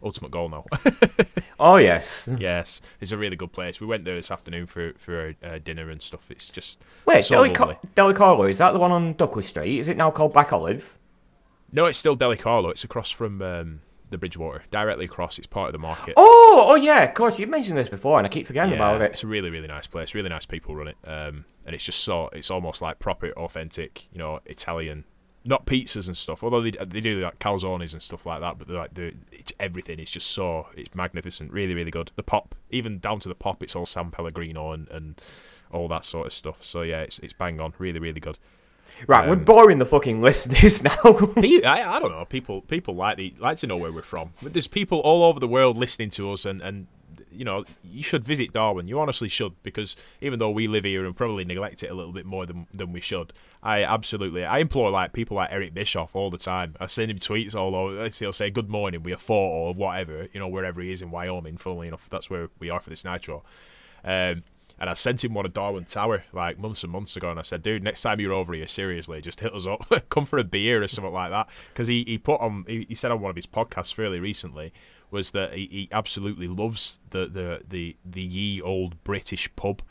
ultimate 0.00 0.30
goal 0.30 0.48
now. 0.48 0.64
oh 1.60 1.76
yes. 1.76 2.28
yes, 2.38 2.80
it's 3.00 3.10
a 3.10 3.16
really 3.16 3.34
good 3.34 3.52
place. 3.52 3.80
We 3.80 3.86
went 3.88 4.04
there 4.04 4.14
this 4.14 4.30
afternoon 4.30 4.66
for 4.66 4.92
for 4.96 5.34
uh, 5.42 5.58
dinner 5.58 5.90
and 5.90 6.00
stuff. 6.00 6.30
It's 6.30 6.50
just 6.50 6.80
wait, 7.04 7.24
so 7.24 7.34
Deli, 7.34 7.50
Car- 7.50 7.78
Deli 7.96 8.14
Carlo 8.14 8.44
is 8.44 8.58
that 8.58 8.72
the 8.72 8.78
one 8.78 8.92
on 8.92 9.14
Duckworth 9.14 9.46
Street? 9.46 9.78
Is 9.78 9.88
it 9.88 9.96
now 9.96 10.12
called 10.12 10.32
Black 10.32 10.52
Olive? 10.52 10.96
No, 11.72 11.86
it's 11.86 11.98
still 11.98 12.14
Deli 12.14 12.36
Carlo. 12.36 12.70
It's 12.70 12.84
across 12.84 13.10
from 13.10 13.42
um, 13.42 13.80
the 14.10 14.18
Bridgewater, 14.18 14.62
directly 14.70 15.06
across. 15.06 15.38
It's 15.38 15.46
part 15.46 15.68
of 15.68 15.72
the 15.72 15.78
market. 15.78 16.14
Oh, 16.16 16.66
oh 16.68 16.74
yeah, 16.74 17.02
of 17.04 17.14
course. 17.14 17.38
You've 17.38 17.48
mentioned 17.48 17.78
this 17.78 17.88
before, 17.88 18.18
and 18.18 18.26
I 18.26 18.28
keep 18.28 18.46
forgetting 18.46 18.72
yeah, 18.72 18.76
about 18.76 19.00
it. 19.00 19.12
It's 19.12 19.24
a 19.24 19.26
really, 19.26 19.50
really 19.50 19.68
nice 19.68 19.86
place. 19.86 20.14
Really 20.14 20.28
nice 20.28 20.46
people 20.46 20.74
run 20.74 20.88
it, 20.88 20.96
um, 21.04 21.44
and 21.64 21.74
it's 21.74 21.84
just 21.84 22.00
so 22.00 22.28
it's 22.32 22.50
almost 22.50 22.82
like 22.82 22.98
proper, 22.98 23.30
authentic, 23.32 24.08
you 24.12 24.18
know, 24.18 24.40
Italian. 24.46 25.04
Not 25.42 25.64
pizzas 25.64 26.06
and 26.06 26.14
stuff, 26.14 26.44
although 26.44 26.60
they, 26.60 26.72
they 26.72 27.00
do 27.00 27.20
like 27.20 27.38
calzones 27.38 27.94
and 27.94 28.02
stuff 28.02 28.26
like 28.26 28.40
that. 28.40 28.58
But 28.58 28.68
they're 28.68 28.76
like 28.76 28.92
the 28.92 29.14
everything 29.58 29.98
is 29.98 30.10
just 30.10 30.26
so 30.32 30.66
it's 30.76 30.94
magnificent, 30.94 31.50
really, 31.50 31.72
really 31.72 31.90
good. 31.90 32.12
The 32.16 32.22
pop, 32.22 32.54
even 32.70 32.98
down 32.98 33.20
to 33.20 33.28
the 33.28 33.34
pop, 33.34 33.62
it's 33.62 33.74
all 33.74 33.86
San 33.86 34.10
Pellegrino 34.10 34.72
and, 34.72 34.86
and 34.88 35.18
all 35.72 35.88
that 35.88 36.04
sort 36.04 36.26
of 36.26 36.34
stuff. 36.34 36.58
So 36.60 36.82
yeah, 36.82 37.00
it's 37.00 37.18
it's 37.20 37.32
bang 37.32 37.58
on, 37.58 37.72
really, 37.78 37.98
really 37.98 38.20
good. 38.20 38.38
Right, 39.06 39.24
um, 39.24 39.30
we're 39.30 39.36
boring 39.36 39.78
the 39.78 39.86
fucking 39.86 40.20
listeners 40.22 40.82
now. 40.82 40.96
I, 41.04 41.82
I 41.86 41.98
don't 41.98 42.12
know. 42.12 42.24
People 42.24 42.62
people 42.62 42.94
like 42.94 43.16
the, 43.16 43.34
like 43.38 43.58
to 43.58 43.66
know 43.66 43.76
where 43.76 43.92
we're 43.92 44.02
from. 44.02 44.32
But 44.42 44.52
there's 44.52 44.66
people 44.66 45.00
all 45.00 45.24
over 45.24 45.40
the 45.40 45.48
world 45.48 45.76
listening 45.76 46.10
to 46.10 46.32
us, 46.32 46.44
and, 46.44 46.60
and 46.60 46.86
you 47.30 47.44
know 47.44 47.64
you 47.82 48.02
should 48.02 48.24
visit 48.24 48.52
Darwen. 48.52 48.88
You 48.88 49.00
honestly 49.00 49.28
should 49.28 49.54
because 49.62 49.96
even 50.20 50.38
though 50.38 50.50
we 50.50 50.68
live 50.68 50.84
here 50.84 51.04
and 51.04 51.16
probably 51.16 51.44
neglect 51.44 51.82
it 51.82 51.90
a 51.90 51.94
little 51.94 52.12
bit 52.12 52.26
more 52.26 52.46
than 52.46 52.66
than 52.72 52.92
we 52.92 53.00
should, 53.00 53.32
I 53.62 53.82
absolutely 53.84 54.44
I 54.44 54.58
implore 54.58 54.90
like 54.90 55.12
people 55.12 55.36
like 55.36 55.50
Eric 55.52 55.74
Bischoff 55.74 56.14
all 56.14 56.30
the 56.30 56.38
time. 56.38 56.76
I 56.80 56.86
send 56.86 57.10
him 57.10 57.18
tweets 57.18 57.54
all 57.54 57.74
over. 57.74 58.08
He'll 58.08 58.32
say 58.32 58.50
good 58.50 58.68
morning, 58.68 59.02
we 59.02 59.12
are 59.12 59.18
four 59.18 59.68
or 59.68 59.74
whatever. 59.74 60.28
You 60.32 60.40
know 60.40 60.48
wherever 60.48 60.80
he 60.80 60.92
is 60.92 61.02
in 61.02 61.10
Wyoming. 61.10 61.56
Funnily 61.56 61.88
enough, 61.88 62.08
that's 62.10 62.28
where 62.28 62.48
we 62.58 62.70
are 62.70 62.80
for 62.80 62.90
this 62.90 63.04
nitro. 63.04 63.42
Um, 64.04 64.44
and 64.80 64.88
I 64.88 64.94
sent 64.94 65.22
him 65.22 65.34
one 65.34 65.44
of 65.44 65.52
Darwen 65.52 65.86
Tower 65.86 66.24
like 66.32 66.58
months 66.58 66.82
and 66.82 66.90
months 66.90 67.14
ago, 67.16 67.30
and 67.30 67.38
I 67.38 67.42
said, 67.42 67.62
"Dude, 67.62 67.82
next 67.82 68.00
time 68.00 68.18
you're 68.18 68.32
over 68.32 68.54
here, 68.54 68.66
seriously, 68.66 69.20
just 69.20 69.40
hit 69.40 69.54
us 69.54 69.66
up, 69.66 69.86
come 70.08 70.24
for 70.24 70.38
a 70.38 70.44
beer 70.44 70.82
or 70.82 70.88
something 70.88 71.12
like 71.12 71.30
that." 71.30 71.48
Because 71.72 71.88
he, 71.88 72.04
he 72.06 72.16
put 72.16 72.40
on 72.40 72.64
he, 72.66 72.86
he 72.88 72.94
said 72.94 73.10
on 73.10 73.20
one 73.20 73.30
of 73.30 73.36
his 73.36 73.46
podcasts 73.46 73.92
fairly 73.92 74.20
recently 74.20 74.72
was 75.10 75.32
that 75.32 75.54
he, 75.54 75.68
he 75.70 75.88
absolutely 75.92 76.48
loves 76.48 77.00
the 77.10 77.26
the 77.26 77.60
the 77.68 77.96
the 78.04 78.22
ye 78.22 78.60
old 78.62 79.02
British 79.04 79.54
pub. 79.54 79.82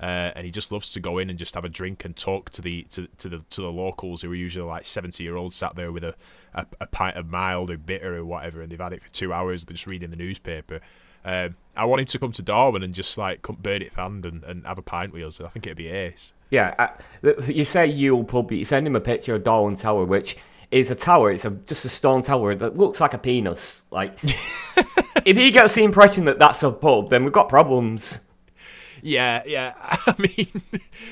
Uh, 0.00 0.30
and 0.36 0.44
he 0.44 0.52
just 0.52 0.70
loves 0.70 0.92
to 0.92 1.00
go 1.00 1.18
in 1.18 1.28
and 1.28 1.36
just 1.36 1.56
have 1.56 1.64
a 1.64 1.68
drink 1.68 2.04
and 2.04 2.14
talk 2.14 2.50
to 2.50 2.62
the 2.62 2.84
to, 2.84 3.08
to 3.18 3.28
the 3.28 3.38
to 3.50 3.62
the 3.62 3.72
locals 3.72 4.22
who 4.22 4.30
are 4.30 4.34
usually 4.36 4.64
like 4.64 4.84
seventy 4.86 5.24
year 5.24 5.34
olds 5.34 5.56
sat 5.56 5.74
there 5.74 5.90
with 5.90 6.04
a, 6.04 6.14
a, 6.54 6.64
a 6.80 6.86
pint 6.86 7.16
of 7.16 7.26
mild 7.26 7.68
or 7.68 7.76
bitter 7.76 8.16
or 8.16 8.24
whatever, 8.24 8.62
and 8.62 8.70
they've 8.70 8.78
had 8.78 8.92
it 8.92 9.02
for 9.02 9.08
two 9.08 9.32
hours. 9.32 9.64
They're 9.64 9.74
just 9.74 9.88
reading 9.88 10.10
the 10.10 10.16
newspaper, 10.16 10.80
um, 11.24 11.56
I 11.78 11.84
want 11.84 12.00
him 12.00 12.06
to 12.06 12.18
come 12.18 12.32
to 12.32 12.42
Darwen 12.42 12.84
and 12.84 12.92
just 12.92 13.16
like 13.16 13.42
come 13.42 13.56
burn 13.60 13.82
it 13.82 13.92
fan 13.92 14.22
and, 14.24 14.42
and 14.44 14.66
have 14.66 14.78
a 14.78 14.82
pint 14.82 15.12
with 15.12 15.22
us. 15.22 15.40
I 15.40 15.48
think 15.48 15.66
it'd 15.66 15.78
be 15.78 15.88
ace. 15.88 16.34
Yeah, 16.50 16.74
uh, 16.78 17.32
you 17.46 17.64
say 17.64 17.86
Yule 17.86 18.24
pub, 18.24 18.50
you 18.50 18.64
send 18.64 18.86
him 18.86 18.96
a 18.96 19.00
picture 19.00 19.34
of 19.34 19.44
Darwen 19.44 19.78
Tower, 19.80 20.04
which 20.04 20.36
is 20.70 20.90
a 20.90 20.94
tower. 20.94 21.30
It's 21.30 21.44
a, 21.44 21.50
just 21.50 21.84
a 21.84 21.88
stone 21.88 22.22
tower 22.22 22.54
that 22.54 22.76
looks 22.76 23.00
like 23.00 23.14
a 23.14 23.18
penis. 23.18 23.82
Like, 23.90 24.18
if 25.24 25.36
he 25.36 25.50
gets 25.50 25.74
the 25.74 25.84
impression 25.84 26.24
that 26.24 26.38
that's 26.38 26.62
a 26.62 26.72
pub, 26.72 27.10
then 27.10 27.24
we've 27.24 27.32
got 27.32 27.48
problems. 27.48 28.20
Yeah, 29.02 29.42
yeah. 29.46 29.74
I 29.78 30.14
mean, 30.18 30.62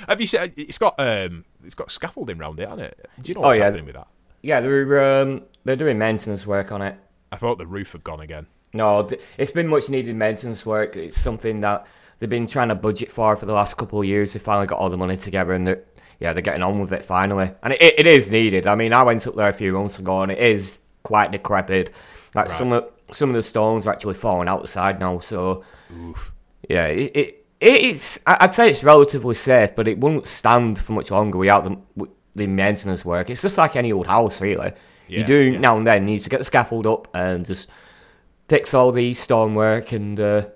have 0.09 0.21
you 0.21 0.27
seen? 0.27 0.53
It's 0.57 0.79
got 0.79 0.99
um, 0.99 1.45
it's 1.65 1.75
got 1.75 1.93
scaffolding 1.93 2.41
around 2.41 2.59
it, 2.61 2.69
hasn't 2.69 2.89
it? 2.89 3.09
Do 3.23 3.31
you 3.31 3.35
know 3.35 3.43
what's 3.43 3.59
oh, 3.59 3.61
yeah. 3.61 3.65
happening 3.67 3.87
with 3.87 3.95
that? 3.95 4.09
Yeah, 4.43 4.61
they're 4.61 5.21
um, 5.23 5.43
they're 5.65 5.77
doing 5.77 5.99
maintenance 5.99 6.47
work 6.47 6.73
on 6.73 6.83
it. 6.83 6.97
I 7.31 7.37
thought 7.37 7.59
the 7.59 7.67
roof 7.67 7.93
had 7.93 8.05
gone 8.05 8.21
again. 8.21 8.47
No, 8.76 9.09
it's 9.38 9.50
been 9.50 9.68
much 9.68 9.88
needed 9.88 10.14
maintenance 10.16 10.64
work. 10.64 10.97
It's 10.97 11.21
something 11.21 11.61
that 11.61 11.87
they've 12.18 12.30
been 12.30 12.47
trying 12.47 12.68
to 12.68 12.75
budget 12.75 13.11
for 13.11 13.37
for 13.37 13.47
the 13.47 13.52
last 13.52 13.76
couple 13.76 14.00
of 14.00 14.06
years. 14.06 14.33
They 14.33 14.38
finally 14.38 14.66
got 14.66 14.78
all 14.78 14.90
the 14.90 14.97
money 14.97 15.16
together, 15.16 15.52
and 15.52 15.66
they're 15.66 15.83
yeah 16.21 16.33
they're 16.33 16.42
getting 16.42 16.62
on 16.62 16.80
with 16.80 16.92
it 16.92 17.04
finally. 17.04 17.50
And 17.62 17.73
it, 17.73 17.80
it 17.99 18.06
is 18.06 18.30
needed. 18.30 18.66
I 18.66 18.75
mean, 18.75 18.92
I 18.92 19.02
went 19.02 19.26
up 19.26 19.35
there 19.35 19.49
a 19.49 19.52
few 19.52 19.73
months 19.73 19.99
ago, 19.99 20.23
and 20.23 20.33
it 20.33 20.38
is 20.38 20.80
quite 21.02 21.33
decrepit. 21.33 21.92
Like 22.35 22.49
right. 22.49 22.50
some 22.50 22.73
of 22.73 22.90
some 23.12 23.30
of 23.30 23.37
the 23.37 23.42
stones 23.42 23.87
are 23.87 23.92
actually 23.92 24.14
falling 24.14 24.49
out 24.49 24.62
the 24.62 24.68
side 24.68 25.00
now. 25.00 25.21
So 25.21 25.64
Oof. 25.95 26.33
yeah, 26.68 26.87
it, 26.87 27.16
it 27.16 27.47
it's 27.61 28.18
I'd 28.26 28.54
say 28.54 28.71
it's 28.71 28.85
relatively 28.85 29.35
safe, 29.35 29.75
but 29.75 29.88
it 29.88 29.99
won't 29.99 30.26
stand 30.26 30.78
for 30.78 30.92
much 30.92 31.11
longer 31.11 31.38
without 31.38 31.64
the 31.64 32.09
the 32.35 32.47
maintenance 32.47 33.04
work. 33.04 33.30
It's 33.30 33.42
just 33.42 33.56
like 33.59 33.76
any 33.76 33.92
old 33.92 34.06
house, 34.06 34.40
really. 34.40 34.73
Yeah, 35.09 35.21
you 35.21 35.25
do 35.25 35.38
yeah. 35.52 35.59
now 35.59 35.78
and 35.78 35.87
then 35.87 36.04
need 36.04 36.21
to 36.23 36.30
get 36.30 36.38
the 36.38 36.45
scaffold 36.45 36.87
up 36.87 37.09
and 37.14 37.47
just 37.47 37.71
fix 38.49 38.75
all 38.75 38.93
the 38.93 39.15
stonework 39.15 39.93
and 39.93 40.19
uh, 40.19 40.47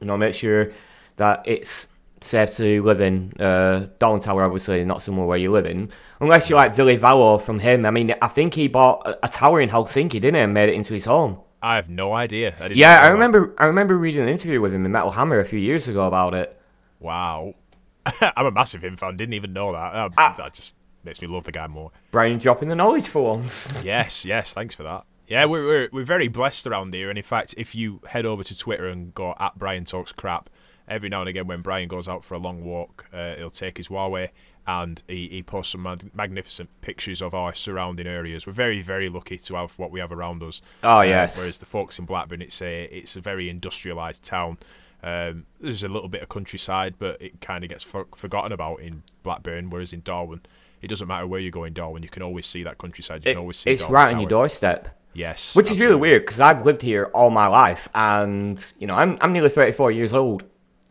you 0.00 0.06
know 0.06 0.16
make 0.16 0.34
sure 0.34 0.72
that 1.16 1.42
it's 1.46 1.88
safe 2.20 2.56
to 2.56 2.82
live 2.82 3.00
in. 3.00 3.32
Uh, 3.38 3.88
Darwen 4.00 4.22
Tower, 4.22 4.44
obviously, 4.44 4.84
not 4.84 5.02
somewhere 5.02 5.26
where 5.26 5.38
you 5.38 5.50
live 5.50 5.66
in, 5.66 5.90
unless 6.20 6.48
you're 6.48 6.58
like 6.58 6.74
Ville 6.74 6.96
Valo 6.96 7.40
from 7.40 7.58
HIM. 7.58 7.86
I 7.86 7.90
mean, 7.90 8.14
I 8.20 8.28
think 8.28 8.54
he 8.54 8.68
bought 8.68 9.06
a, 9.06 9.26
a 9.26 9.28
tower 9.28 9.60
in 9.60 9.68
Helsinki, 9.68 10.12
didn't 10.12 10.34
he, 10.34 10.40
and 10.40 10.54
made 10.54 10.68
it 10.68 10.74
into 10.74 10.94
his 10.94 11.04
home. 11.04 11.38
I 11.60 11.76
have 11.76 11.88
no 11.88 12.12
idea. 12.12 12.54
I 12.60 12.66
yeah, 12.68 13.00
I 13.02 13.08
remember. 13.08 13.54
I 13.58 13.66
remember 13.66 13.96
reading 13.96 14.22
an 14.22 14.28
interview 14.28 14.60
with 14.60 14.72
him 14.72 14.84
in 14.84 14.92
Metal 14.92 15.10
Hammer 15.10 15.40
a 15.40 15.44
few 15.44 15.58
years 15.58 15.88
ago 15.88 16.06
about 16.06 16.34
it. 16.34 16.60
Wow, 17.00 17.54
I'm 18.36 18.46
a 18.46 18.50
massive 18.50 18.82
HIM 18.82 18.96
fan. 18.96 19.16
Didn't 19.16 19.34
even 19.34 19.52
know 19.52 19.72
that. 19.72 19.94
Um, 19.94 20.12
ah. 20.16 20.34
That 20.36 20.54
just 20.54 20.76
makes 21.04 21.20
me 21.20 21.28
love 21.28 21.44
the 21.44 21.52
guy 21.52 21.66
more. 21.66 21.90
Brian 22.10 22.38
dropping 22.38 22.68
the 22.68 22.76
knowledge 22.76 23.08
for 23.08 23.24
once. 23.24 23.82
yes, 23.84 24.24
yes. 24.24 24.52
Thanks 24.52 24.74
for 24.74 24.84
that. 24.84 25.04
Yeah, 25.28 25.44
we're, 25.44 25.66
we're 25.66 25.88
we're 25.92 26.04
very 26.04 26.28
blessed 26.28 26.66
around 26.66 26.94
here, 26.94 27.10
and 27.10 27.18
in 27.18 27.24
fact, 27.24 27.54
if 27.56 27.74
you 27.74 28.00
head 28.08 28.24
over 28.24 28.42
to 28.42 28.56
Twitter 28.58 28.88
and 28.88 29.14
go 29.14 29.34
at 29.38 29.58
Brian 29.58 29.84
Talks 29.84 30.12
Crap, 30.12 30.48
every 30.88 31.08
now 31.08 31.20
and 31.20 31.28
again 31.28 31.46
when 31.46 31.60
Brian 31.60 31.88
goes 31.88 32.08
out 32.08 32.24
for 32.24 32.34
a 32.34 32.38
long 32.38 32.64
walk, 32.64 33.06
uh, 33.12 33.34
he'll 33.36 33.50
take 33.50 33.76
his 33.76 33.88
Huawei 33.88 34.30
and 34.66 35.02
he, 35.08 35.28
he 35.28 35.42
posts 35.42 35.72
some 35.72 35.82
mag- 35.82 36.10
magnificent 36.14 36.68
pictures 36.82 37.22
of 37.22 37.34
our 37.34 37.54
surrounding 37.54 38.06
areas. 38.06 38.46
We're 38.46 38.52
very, 38.52 38.82
very 38.82 39.08
lucky 39.08 39.38
to 39.38 39.54
have 39.54 39.72
what 39.72 39.90
we 39.90 40.00
have 40.00 40.12
around 40.12 40.42
us. 40.42 40.60
Oh, 40.82 40.98
uh, 40.98 41.02
yes. 41.02 41.38
whereas 41.38 41.58
the 41.58 41.66
folks 41.66 41.98
in 41.98 42.04
Blackburn, 42.04 42.42
it's 42.42 42.60
a, 42.60 42.84
it's 42.84 43.16
a 43.16 43.20
very 43.20 43.52
industrialised 43.52 44.22
town. 44.24 44.58
Um, 45.02 45.46
there's 45.60 45.84
a 45.84 45.88
little 45.88 46.08
bit 46.08 46.22
of 46.22 46.28
countryside, 46.28 46.96
but 46.98 47.20
it 47.20 47.40
kind 47.40 47.64
of 47.64 47.70
gets 47.70 47.82
for- 47.82 48.08
forgotten 48.14 48.52
about 48.52 48.80
in 48.80 49.04
Blackburn, 49.22 49.70
whereas 49.70 49.94
in 49.94 50.02
Darwen, 50.02 50.40
it 50.82 50.88
doesn't 50.88 51.08
matter 51.08 51.26
where 51.26 51.40
you 51.40 51.50
go 51.50 51.64
in 51.64 51.72
Darwen, 51.72 52.02
you 52.02 52.10
can 52.10 52.22
always 52.22 52.46
see 52.46 52.62
that 52.64 52.76
countryside. 52.76 53.24
You 53.24 53.30
it, 53.30 53.34
can 53.34 53.40
always 53.40 53.56
see 53.56 53.70
It's 53.70 53.84
Darwen 53.84 53.90
right 53.90 54.04
Tower. 54.10 54.14
on 54.16 54.20
your 54.20 54.28
doorstep. 54.28 54.97
Yes. 55.14 55.56
Which 55.56 55.64
absolutely. 55.64 55.84
is 55.84 55.88
really 55.88 56.00
weird 56.00 56.22
because 56.22 56.40
I've 56.40 56.64
lived 56.64 56.82
here 56.82 57.10
all 57.14 57.30
my 57.30 57.46
life 57.46 57.88
and, 57.94 58.64
you 58.78 58.86
know, 58.86 58.94
I'm, 58.94 59.18
I'm 59.20 59.32
nearly 59.32 59.50
34 59.50 59.90
years 59.90 60.12
old. 60.12 60.44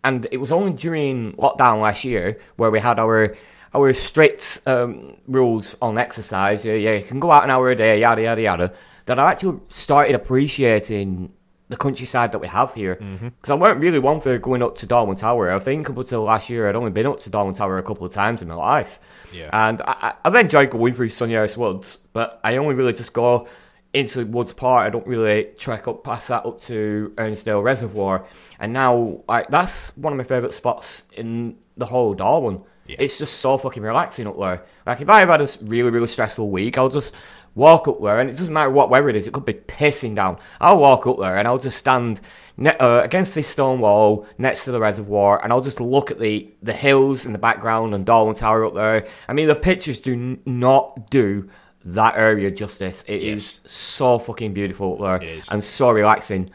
And 0.04 0.28
it 0.32 0.38
was 0.38 0.52
only 0.52 0.74
during 0.74 1.34
lockdown 1.34 1.82
last 1.82 2.04
year 2.04 2.40
where 2.56 2.72
we 2.72 2.80
had 2.80 3.00
our 3.00 3.36
our 3.74 3.94
strict 3.94 4.62
um, 4.66 5.18
rules 5.28 5.76
on 5.82 5.98
exercise. 5.98 6.64
Yeah, 6.64 6.74
yeah, 6.74 6.94
you 6.94 7.04
can 7.04 7.20
go 7.20 7.32
out 7.32 7.44
an 7.44 7.50
hour 7.50 7.70
a 7.70 7.76
day, 7.76 8.00
yada 8.00 8.22
yada 8.22 8.42
yada. 8.42 8.74
That 9.06 9.20
I 9.20 9.32
actually 9.32 9.60
started 9.70 10.16
appreciating 10.16 11.32
the 11.70 11.78
countryside 11.78 12.32
that 12.32 12.40
we 12.40 12.48
have 12.48 12.74
here. 12.74 12.96
Because 12.96 13.20
mm-hmm. 13.20 13.52
I 13.52 13.56
weren't 13.56 13.80
really 13.80 14.00
one 14.00 14.22
for 14.22 14.38
going 14.38 14.64
up 14.64 14.76
to 14.76 14.88
Darwen 14.88 15.20
Tower. 15.20 15.52
I 15.52 15.60
think 15.60 15.90
up 15.90 15.98
until 15.98 16.24
last 16.24 16.50
year, 16.50 16.68
I'd 16.68 16.76
only 16.76 16.92
been 16.92 17.06
up 17.06 17.20
to 17.20 17.30
Darwen 17.30 17.56
Tower 17.56 17.78
a 17.78 17.84
couple 17.84 18.06
of 18.06 18.14
times 18.14 18.42
in 18.42 18.48
my 18.48 18.56
life. 18.56 19.00
Yeah. 19.34 19.50
And 19.52 19.82
I, 19.82 20.14
have 20.24 20.36
enjoyed 20.36 20.70
going 20.70 20.94
through 20.94 21.10
Sunnyhurst 21.10 21.58
Woods, 21.58 21.98
but 22.14 22.40
I 22.44 22.58
only 22.58 22.76
really 22.76 22.94
just 22.94 23.14
go 23.14 23.48
into 23.94 24.26
Woods 24.26 24.54
Park. 24.54 24.86
I 24.86 24.90
don't 24.90 25.08
really 25.08 25.50
trek 25.58 25.88
up 25.88 26.04
past 26.04 26.28
that 26.28 26.46
up 26.46 26.60
to 26.62 27.14
Earnsdale 27.18 27.62
Reservoir. 27.62 28.26
And 28.60 28.74
now, 28.74 29.24
that's 29.50 29.96
one 29.98 30.14
of 30.14 30.18
my 30.18 30.24
favourite 30.24 30.54
spots 30.54 31.08
in 31.14 31.58
the 31.78 31.86
whole 31.86 32.16
Darwen. 32.16 32.64
Yeah. 32.88 32.98
It's 33.00 33.18
just 33.18 33.40
so 33.40 33.58
fucking 33.58 33.84
relaxing 33.84 34.28
up 34.28 34.40
there. 34.40 34.64
Like 34.86 35.02
if 35.02 35.10
I've 35.10 35.28
had 35.28 35.42
a 35.42 35.48
really, 35.62 35.90
really 35.90 36.08
stressful 36.08 36.50
week, 36.50 36.78
I'll 36.78 36.90
just 36.90 37.14
walk 37.54 37.88
up 37.88 38.02
there, 38.02 38.20
and 38.20 38.30
it 38.30 38.38
doesn't 38.38 38.54
matter 38.54 38.70
what 38.70 38.90
weather 38.90 39.10
it 39.10 39.16
is. 39.16 39.28
It 39.28 39.34
could 39.34 39.44
be 39.46 39.54
pissing 39.54 40.16
down. 40.16 40.38
I'll 40.62 40.80
walk 40.80 41.06
up 41.08 41.20
there, 41.20 41.38
and 41.38 41.48
I'll 41.48 41.58
just 41.58 41.78
stand 41.78 42.22
ne- 42.56 42.78
uh, 42.78 43.02
against 43.02 43.36
this 43.36 43.48
stone 43.48 43.80
wall 43.80 44.26
next 44.38 44.64
to 44.66 44.72
the 44.72 44.80
reservoir, 44.80 45.44
and 45.44 45.52
I'll 45.52 45.62
just 45.62 45.82
look 45.82 46.12
at 46.12 46.20
the 46.20 46.54
the 46.62 46.74
hills 46.74 47.26
in 47.26 47.34
the 47.34 47.40
background 47.40 47.94
and 47.94 48.06
Darwen 48.06 48.38
Tower 48.38 48.66
up 48.66 48.76
there. 48.76 49.08
I 49.28 49.34
mean, 49.34 49.48
the 49.48 49.56
pictures 49.56 50.00
do 50.00 50.14
n- 50.14 50.40
not 50.46 51.10
do 51.10 51.50
that 51.94 52.16
area 52.18 52.52
justice. 52.52 53.04
It 53.08 53.22
yes. 53.22 53.38
is 53.38 53.60
so 53.72 54.20
fucking 54.20 54.54
beautiful 54.54 54.94
up 55.04 55.22
there, 55.22 55.42
and 55.50 55.64
so 55.64 55.92
relaxing. 55.92 56.52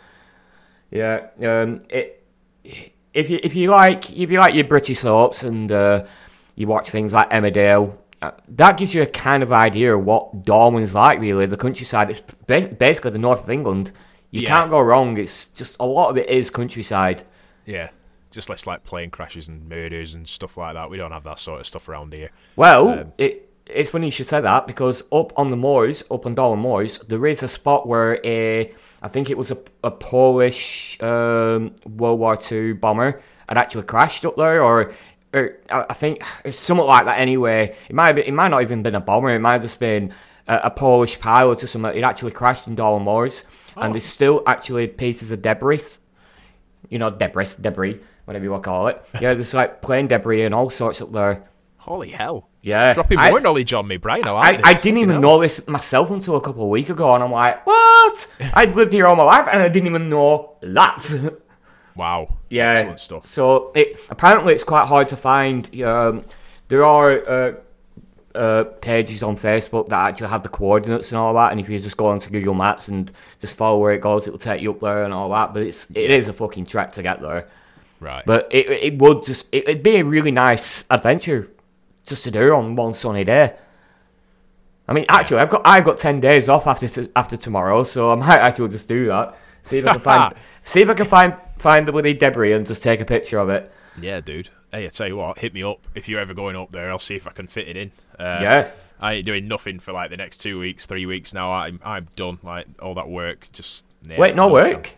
Yeah, 0.91 1.29
um, 1.43 1.83
it 1.89 2.25
if 3.15 3.31
you 3.31 3.41
if 3.43 3.55
you 3.55 3.71
like 3.71 4.11
if 4.13 4.31
you 4.31 4.39
like 4.39 4.55
your 4.55 4.65
British 4.65 5.01
soaps 5.01 5.43
and 5.43 5.71
uh, 5.71 6.05
you 6.55 6.67
watch 6.67 6.91
things 6.91 7.13
like 7.13 7.31
Emmerdale, 7.31 7.97
uh, 8.21 8.33
that 8.49 8.77
gives 8.77 8.95
you 8.95 9.03
a 9.03 9.07
kind 9.07 9.43
of 9.43 9.53
idea 9.53 9.97
of 9.97 10.05
what 10.05 10.43
Darwen's 10.43 10.95
like. 10.95 11.19
Really, 11.21 11.47
the 11.47 11.57
countryside. 11.57 12.11
It's 12.11 12.21
basically 12.47 13.11
the 13.11 13.19
north 13.19 13.45
of 13.45 13.51
England. 13.51 13.93
You 14.31 14.43
yeah. 14.43 14.49
can't 14.49 14.71
go 14.71 14.81
wrong. 14.81 15.17
It's 15.19 15.47
just 15.47 15.77
a 15.79 15.87
lot 15.87 16.11
of 16.11 16.17
it 16.17 16.29
is 16.29 16.51
countryside. 16.51 17.25
Yeah, 17.67 17.91
just 18.31 18.49
less 18.49 18.67
like 18.67 18.85
plane 18.85 19.11
crashes 19.11 19.49
and 19.49 19.69
murders 19.69 20.15
and 20.15 20.27
stuff 20.27 20.57
like 20.57 20.75
that. 20.75 20.91
We 20.91 20.97
don't 20.97 21.13
have 21.13 21.25
that 21.25 21.39
sort 21.39 21.61
of 21.61 21.67
stuff 21.67 21.89
around 21.89 22.13
here. 22.13 22.31
Well, 22.57 22.89
um, 22.89 23.13
it 23.19 23.52
it's 23.67 23.91
funny 23.91 24.07
you 24.07 24.11
should 24.11 24.27
say 24.27 24.41
that 24.41 24.67
because 24.67 25.05
up 25.13 25.33
on 25.39 25.51
the 25.51 25.57
moors, 25.57 26.03
up 26.11 26.27
on 26.27 26.35
Darwen 26.35 26.59
Moors, 26.59 26.99
there 27.01 27.27
is 27.27 27.43
a 27.43 27.49
spot 27.49 27.87
where 27.87 28.19
a, 28.25 28.73
I 29.03 29.09
think 29.09 29.31
it 29.31 29.39
was 29.39 29.51
a, 29.51 29.59
a 29.85 29.91
Polish 29.91 31.01
um, 31.01 31.75
World 31.87 32.19
War 32.19 32.39
II 32.51 32.75
bomber 32.75 33.23
had 33.49 33.59
actually 33.59 33.85
crashed 33.85 34.25
up 34.25 34.37
there, 34.37 34.63
or, 34.63 34.93
or 35.33 35.59
I 35.71 35.95
think 35.95 36.25
it's 36.45 36.59
something 36.59 36.87
like 36.87 37.05
that. 37.05 37.19
Anyway, 37.19 37.77
it 37.89 37.95
might 37.95 38.13
be, 38.15 38.23
it 38.23 38.35
might 38.35 38.49
not 38.49 38.63
even 38.63 38.83
been 38.83 38.95
a 38.95 39.01
bomber. 39.01 39.31
It 39.31 39.41
might 39.41 39.53
have 39.53 39.63
just 39.63 39.81
been 39.81 40.13
a, 40.49 40.61
a 40.65 40.71
Polish 40.71 41.19
pilot 41.21 41.63
or 41.63 41.67
something. 41.67 41.97
It 41.97 42.03
actually 42.03 42.33
crashed 42.33 42.67
in 42.67 42.77
Darwen 42.77 43.03
Moors, 43.03 43.45
oh. 43.77 43.83
and 43.83 43.95
there's 43.95 44.05
still 44.05 44.43
actually 44.47 44.89
pieces 44.89 45.31
of 45.31 45.43
debris. 45.43 45.83
You 46.89 46.99
know, 46.99 47.11
debris, 47.11 47.55
debris, 47.61 48.01
whatever 48.25 48.45
you 48.45 48.51
want 48.51 48.65
to 48.65 48.69
call 48.69 48.89
it. 48.89 49.03
Yeah, 49.21 49.35
there's 49.35 49.55
like 49.55 49.83
plane 49.83 50.09
debris 50.09 50.43
and 50.43 50.55
all 50.55 50.69
sorts 50.69 51.01
up 51.01 51.13
there. 51.13 51.49
Holy 51.83 52.11
hell! 52.11 52.49
Yeah, 52.61 52.95
dropping 52.95 53.19
more 53.19 53.39
I, 53.39 53.43
knowledge 53.43 53.73
on 53.73 53.89
me, 53.89 53.97
Brian. 53.97 54.25
I, 54.25 54.31
like 54.31 54.65
I, 54.65 54.71
I 54.71 54.75
didn't 54.75 54.99
even 54.99 55.21
know 55.21 55.41
this 55.41 55.67
myself 55.67 56.13
until 56.13 56.37
a 56.37 56.41
couple 56.41 56.63
of 56.63 56.69
weeks 56.69 56.91
ago, 56.91 57.13
and 57.13 57.25
I'm 57.25 57.33
like, 57.33 57.67
what? 57.67 58.31
I've 58.55 58.77
lived 58.77 58.93
here 58.93 59.05
all 59.05 59.17
my 59.17 59.25
life, 59.25 59.49
and 59.51 59.61
I 59.61 59.69
didn't 59.69 59.89
even 59.89 60.09
know 60.09 60.57
that. 60.61 61.05
Wow. 61.97 62.39
Yeah. 62.49 62.71
Excellent 62.71 63.01
stuff. 63.01 63.27
So 63.27 63.73
it 63.75 64.01
apparently 64.11 64.55
it's 64.55 64.65
quite 64.65 64.87
hard 64.87 65.09
to 65.09 65.17
find. 65.17 65.69
Um, 65.83 66.25
there 66.69 66.85
are 66.85 67.29
uh, 67.29 67.55
uh, 68.35 68.65
pages 68.81 69.23
on 69.23 69.37
Facebook 69.37 69.89
that 69.89 69.99
actually 69.99 70.29
have 70.29 70.43
the 70.45 70.49
coordinates 70.49 71.11
and 71.11 71.19
all 71.19 71.35
that, 71.35 71.51
and 71.51 71.61
if 71.61 71.69
you 71.69 71.79
just 71.79 71.97
go 71.97 72.07
onto 72.07 72.31
Google 72.31 72.55
Maps 72.55 72.89
and 72.89 73.11
just 73.41 73.57
follow 73.57 73.79
where 73.79 73.93
it 73.93 74.01
goes, 74.01 74.27
it 74.27 74.31
will 74.31 74.39
take 74.39 74.63
you 74.63 74.71
up 74.71 74.81
there 74.81 75.05
and 75.05 75.13
all 75.13 75.29
that. 75.31 75.53
But 75.53 75.65
it's 75.65 75.91
it 75.91 76.11
is 76.11 76.29
a 76.29 76.33
fucking 76.33 76.67
trek 76.67 76.93
to 76.93 77.03
get 77.03 77.21
there. 77.21 77.49
Right. 78.01 78.25
But 78.25 78.49
it 78.51 78.71
it 78.71 78.99
would 78.99 79.25
just 79.25 79.49
it, 79.53 79.69
it'd 79.69 79.83
be 79.83 79.97
a 79.97 80.05
really 80.05 80.31
nice 80.31 80.85
adventure 80.91 81.51
just 82.07 82.25
to 82.25 82.31
do 82.31 82.55
on 82.55 82.77
one 82.77 82.95
sunny 82.95 83.25
day. 83.25 83.55
I 84.89 84.93
mean, 84.93 85.05
actually, 85.09 85.39
I've 85.39 85.51
got 85.51 85.63
I've 85.65 85.85
got 85.85 85.99
ten 85.99 86.21
days 86.21 86.49
off 86.49 86.67
after 86.67 86.89
t- 86.89 87.09
after 87.15 87.37
tomorrow, 87.37 87.85
so 87.85 88.11
I 88.11 88.15
might 88.17 88.39
actually 88.39 88.69
just 88.71 88.89
do 88.89 89.07
that. 89.07 89.37
See 89.65 89.79
if 89.79 89.87
I 89.87 89.93
can 89.93 90.01
find 90.03 90.35
see 90.65 90.81
if 90.81 90.91
I 90.91 90.95
can 90.95 91.07
find 91.07 91.35
find 91.59 91.87
the 91.87 91.93
bloody 91.93 92.13
debris 92.15 92.53
and 92.53 92.67
just 92.67 92.83
take 92.83 93.01
a 93.01 93.05
picture 93.05 93.39
of 93.39 93.49
it. 93.49 93.73
Yeah, 94.01 94.21
dude. 94.21 94.51
Hey, 94.73 94.87
I 94.87 94.89
tell 94.89 95.07
you 95.07 95.17
what, 95.17 95.39
hit 95.39 95.55
me 95.55 95.63
up 95.63 95.87
if 95.95 96.09
you're 96.09 96.21
ever 96.21 96.35
going 96.35 96.57
up 96.57 96.73
there. 96.73 96.91
I'll 96.91 96.99
see 96.99 97.15
if 97.15 97.27
I 97.27 97.31
can 97.31 97.47
fit 97.47 97.69
it 97.69 97.77
in. 97.77 97.93
Uh, 98.19 98.39
yeah. 98.41 98.71
I 99.01 99.15
ain't 99.15 99.27
doing 99.27 99.49
nothing 99.49 99.81
for 99.81 99.93
like 99.93 100.11
the 100.11 100.17
next 100.17 100.39
two 100.39 100.59
weeks, 100.59 100.87
three 100.87 101.07
weeks 101.07 101.35
now. 101.35 101.53
I'm 101.53 101.81
I'm 101.85 102.09
done. 102.17 102.39
Like 102.43 102.67
all 102.81 102.95
that 102.95 103.09
work, 103.09 103.49
just 103.53 103.85
wait, 104.09 104.35
no 104.35 104.49
work. 104.49 104.95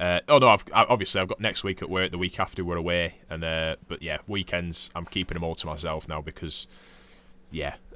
Uh, 0.00 0.20
oh 0.28 0.38
no, 0.38 0.48
I've 0.48 0.64
obviously 0.72 1.20
I've 1.20 1.28
got 1.28 1.40
next 1.40 1.62
week 1.62 1.82
at 1.82 1.90
work. 1.90 2.10
The 2.10 2.16
week 2.18 2.40
after 2.40 2.64
we're 2.64 2.78
away, 2.78 3.16
and 3.28 3.44
uh, 3.44 3.76
but 3.86 4.02
yeah, 4.02 4.18
weekends 4.26 4.90
I'm 4.94 5.04
keeping 5.04 5.34
them 5.34 5.44
all 5.44 5.54
to 5.56 5.66
myself 5.66 6.08
now 6.08 6.22
because 6.22 6.66
yeah, 7.50 7.74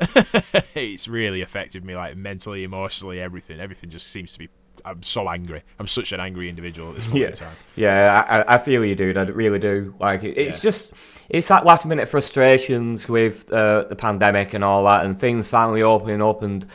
it's 0.74 1.08
really 1.08 1.40
affected 1.40 1.82
me 1.82 1.96
like 1.96 2.14
mentally, 2.14 2.62
emotionally, 2.62 3.20
everything. 3.20 3.58
Everything 3.58 3.88
just 3.88 4.08
seems 4.08 4.34
to 4.34 4.38
be. 4.38 4.50
I'm 4.84 5.02
so 5.02 5.30
angry. 5.30 5.62
I'm 5.78 5.88
such 5.88 6.12
an 6.12 6.20
angry 6.20 6.50
individual 6.50 6.90
at 6.90 6.96
this 6.96 7.06
point 7.06 7.22
yeah. 7.22 7.26
in 7.28 7.32
time. 7.32 7.56
Yeah, 7.74 8.24
I, 8.28 8.56
I 8.56 8.58
feel 8.58 8.84
you, 8.84 8.94
dude. 8.94 9.16
I 9.16 9.22
really 9.22 9.58
do. 9.58 9.94
Like 9.98 10.24
it's 10.24 10.58
yeah. 10.58 10.62
just 10.62 10.92
it's 11.30 11.48
that 11.48 11.64
last 11.64 11.86
minute 11.86 12.10
frustrations 12.10 13.08
with 13.08 13.50
uh, 13.50 13.84
the 13.84 13.96
pandemic 13.96 14.52
and 14.52 14.62
all 14.62 14.84
that, 14.84 15.06
and 15.06 15.18
things 15.18 15.48
finally 15.48 15.80
opening 15.80 16.20
up, 16.20 16.42
and 16.42 16.66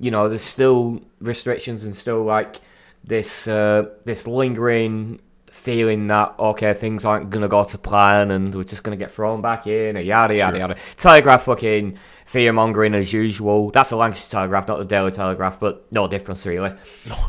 you 0.00 0.10
know, 0.10 0.28
there's 0.28 0.42
still 0.42 1.00
restrictions 1.20 1.84
and 1.84 1.96
still 1.96 2.24
like 2.24 2.56
this 3.04 3.46
uh, 3.46 3.90
this 4.04 4.26
lingering 4.26 5.20
feeling 5.50 6.08
that 6.08 6.34
okay 6.38 6.74
things 6.74 7.04
aren't 7.04 7.30
gonna 7.30 7.48
go 7.48 7.62
to 7.62 7.78
plan 7.78 8.30
and 8.30 8.54
we're 8.54 8.64
just 8.64 8.82
gonna 8.82 8.96
get 8.96 9.10
thrown 9.10 9.40
back 9.40 9.66
in 9.66 9.96
and 9.96 10.04
yada 10.04 10.36
yada 10.36 10.56
sure. 10.56 10.60
yada. 10.60 10.76
Telegraph 10.96 11.44
fucking 11.44 11.96
fear 12.26 12.52
mongering 12.52 12.94
as 12.94 13.12
usual. 13.12 13.70
That's 13.70 13.90
the 13.90 13.96
Lancashire 13.96 14.28
Telegraph, 14.30 14.66
not 14.66 14.78
the 14.78 14.84
Daily 14.84 15.12
Telegraph, 15.12 15.60
but 15.60 15.90
no 15.92 16.08
difference 16.08 16.44
really. 16.46 16.74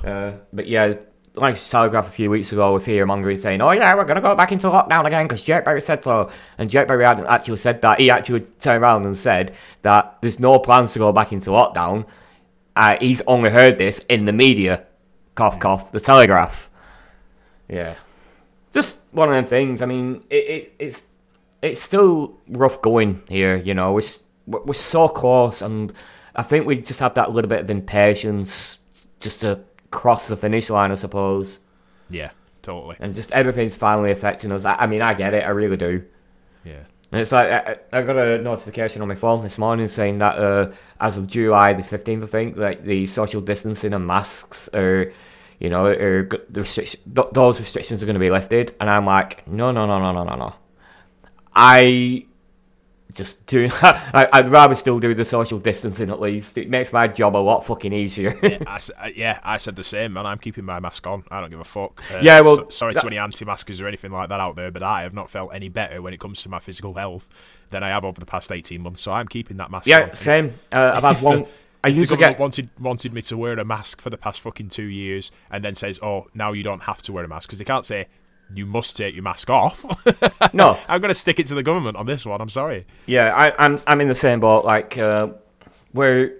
Uh, 0.03 0.33
but 0.53 0.67
yeah. 0.67 0.95
Lancashire 1.35 1.69
Telegraph 1.69 2.07
a 2.07 2.11
few 2.11 2.29
weeks 2.29 2.53
ago 2.53 2.73
with 2.73 2.85
fear 2.85 3.05
mongering 3.05 3.37
saying, 3.37 3.61
"Oh 3.61 3.71
yeah, 3.71 3.93
we're 3.93 4.05
gonna 4.05 4.21
go 4.21 4.35
back 4.35 4.53
into 4.53 4.67
lockdown 4.67 5.05
again 5.05 5.25
because 5.25 5.41
Jake 5.41 5.65
Berry 5.65 5.81
said 5.81 6.01
so." 6.01 6.29
And 6.57 6.69
Jake 6.69 6.87
Berry 6.87 7.03
hadn't 7.03 7.27
actually 7.27 7.57
said 7.57 7.81
that. 7.81 7.99
He 7.99 8.09
actually 8.09 8.39
turned 8.59 8.81
around 8.81 9.05
and 9.05 9.17
said 9.17 9.53
that 9.81 10.17
there's 10.21 10.39
no 10.39 10.59
plans 10.59 10.93
to 10.93 10.99
go 10.99 11.11
back 11.11 11.33
into 11.33 11.49
lockdown. 11.49 12.05
Uh, 12.75 12.95
he's 13.01 13.21
only 13.27 13.49
heard 13.49 13.77
this 13.77 13.99
in 14.07 14.23
the 14.23 14.31
media 14.31 14.85
cough, 15.35 15.59
cough, 15.59 15.91
the 15.91 15.99
Telegraph. 15.99 16.69
Yeah, 17.69 17.95
just 18.73 18.99
one 19.11 19.29
of 19.29 19.35
them 19.35 19.45
things. 19.45 19.81
I 19.81 19.85
mean, 19.85 20.23
it, 20.29 20.35
it 20.35 20.75
it's 20.79 21.03
it's 21.61 21.81
still 21.81 22.37
rough 22.47 22.81
going 22.81 23.23
here. 23.27 23.55
You 23.55 23.73
know, 23.73 23.93
we're 23.93 24.01
we're 24.47 24.73
so 24.73 25.07
close, 25.07 25.61
and 25.61 25.93
I 26.35 26.43
think 26.43 26.65
we 26.65 26.77
just 26.77 26.99
have 26.99 27.13
that 27.15 27.31
little 27.31 27.49
bit 27.49 27.61
of 27.61 27.69
impatience 27.69 28.79
just 29.19 29.41
to 29.41 29.61
cross 29.91 30.27
the 30.27 30.37
finish 30.37 30.69
line, 30.69 30.91
I 30.91 30.95
suppose. 30.95 31.59
Yeah, 32.09 32.31
totally. 32.61 32.97
And 32.99 33.15
just 33.15 33.31
everything's 33.31 33.75
finally 33.75 34.11
affecting 34.11 34.51
us. 34.51 34.65
I, 34.65 34.75
I 34.75 34.87
mean, 34.87 35.01
I 35.01 35.13
get 35.13 35.33
it, 35.33 35.45
I 35.45 35.49
really 35.49 35.77
do. 35.77 36.03
Yeah. 36.63 36.83
And 37.15 37.21
it's 37.21 37.31
like 37.31 37.49
I, 37.49 37.77
I 37.97 38.01
got 38.01 38.17
a 38.17 38.41
notification 38.41 39.01
on 39.01 39.07
my 39.07 39.15
phone 39.15 39.41
this 39.41 39.57
morning 39.57 39.87
saying 39.87 40.17
that 40.17 40.37
uh, 40.37 40.73
as 40.99 41.15
of 41.15 41.27
July 41.27 41.71
the 41.71 41.81
fifteenth, 41.81 42.21
I 42.25 42.27
think, 42.27 42.57
like 42.57 42.83
the 42.83 43.07
social 43.07 43.39
distancing 43.39 43.93
and 43.93 44.05
masks 44.05 44.67
are, 44.73 45.13
you 45.57 45.69
know, 45.69 45.85
are, 45.85 46.27
the 46.49 46.59
restriction, 46.59 46.99
th- 47.15 47.29
those 47.31 47.57
restrictions 47.57 48.03
are 48.03 48.05
going 48.05 48.15
to 48.15 48.19
be 48.19 48.29
lifted, 48.29 48.75
and 48.81 48.89
I'm 48.89 49.05
like, 49.05 49.47
no, 49.47 49.71
no, 49.71 49.85
no, 49.85 49.97
no, 49.97 50.11
no, 50.11 50.25
no, 50.25 50.35
no. 50.35 50.55
I 51.55 52.25
just 53.13 53.45
do. 53.45 53.69
I, 53.81 54.27
I'd 54.33 54.49
rather 54.49 54.75
still 54.75 54.99
do 54.99 55.13
the 55.13 55.23
social 55.25 55.59
distancing 55.59 56.09
at 56.09 56.19
least. 56.19 56.57
It 56.57 56.69
makes 56.69 56.91
my 56.91 57.07
job 57.07 57.35
a 57.35 57.39
lot 57.39 57.65
fucking 57.65 57.93
easier. 57.93 58.37
yeah, 58.43 58.57
I, 58.67 58.79
uh, 58.99 59.07
yeah, 59.15 59.39
I 59.43 59.57
said 59.57 59.75
the 59.75 59.83
same, 59.83 60.13
man. 60.13 60.25
I'm 60.25 60.37
keeping 60.39 60.65
my 60.65 60.79
mask 60.79 61.05
on. 61.07 61.23
I 61.31 61.39
don't 61.41 61.49
give 61.49 61.59
a 61.59 61.63
fuck. 61.63 62.01
Uh, 62.13 62.19
Yeah, 62.21 62.41
well, 62.41 62.57
so- 62.57 62.69
sorry 62.69 62.93
that- 62.93 63.01
to 63.01 63.07
any 63.07 63.17
anti-maskers 63.17 63.79
or 63.81 63.87
anything 63.87 64.11
like 64.11 64.29
that 64.29 64.39
out 64.39 64.55
there, 64.55 64.71
but 64.71 64.83
I 64.83 65.03
have 65.03 65.13
not 65.13 65.29
felt 65.29 65.53
any 65.53 65.69
better 65.69 66.01
when 66.01 66.13
it 66.13 66.19
comes 66.19 66.41
to 66.43 66.49
my 66.49 66.59
physical 66.59 66.93
health 66.95 67.29
than 67.69 67.83
I 67.83 67.89
have 67.89 68.03
over 68.03 68.19
the 68.19 68.25
past 68.25 68.51
18 68.51 68.81
months. 68.81 69.01
So 69.01 69.11
I'm 69.13 69.27
keeping 69.27 69.57
that 69.57 69.71
mask 69.71 69.87
yeah, 69.87 70.01
And 70.09 70.17
same. 70.17 70.53
Uh, 70.71 70.91
I've 70.95 71.03
had 71.03 71.21
one. 71.23 71.45
I 71.83 71.89
used 71.89 72.11
the 72.11 72.15
to 72.15 72.19
get 72.19 72.39
wanted 72.39 72.69
wanted 72.79 73.13
me 73.13 73.21
to 73.21 73.37
wear 73.37 73.53
a 73.53 73.63
mask 73.63 74.01
for 74.01 74.09
the 74.09 74.17
past 74.17 74.41
fucking 74.41 74.69
two 74.69 74.85
years, 74.87 75.31
and 75.51 75.63
then 75.63 75.75
says, 75.75 75.99
"Oh, 76.01 76.25
now 76.33 76.51
you 76.51 76.63
don't 76.63 76.81
have 76.81 77.03
to 77.03 77.13
wear 77.13 77.23
a 77.23 77.27
mask," 77.27 77.47
because 77.47 77.59
they 77.59 77.65
can't 77.65 77.85
say 77.85 78.07
you 78.53 78.65
must 78.65 78.95
take 78.95 79.15
your 79.15 79.23
mask 79.23 79.49
off. 79.49 79.83
no. 80.53 80.77
I'm 80.87 81.01
going 81.01 81.09
to 81.13 81.19
stick 81.19 81.39
it 81.39 81.47
to 81.47 81.55
the 81.55 81.63
government 81.63 81.97
on 81.97 82.05
this 82.05 82.25
one. 82.25 82.41
I'm 82.41 82.49
sorry. 82.49 82.85
Yeah, 83.05 83.33
I, 83.35 83.65
I'm 83.65 83.81
I'm 83.87 84.01
in 84.01 84.07
the 84.07 84.15
same 84.15 84.39
boat. 84.39 84.65
Like, 84.65 84.97
uh, 84.97 85.29
where 85.91 86.33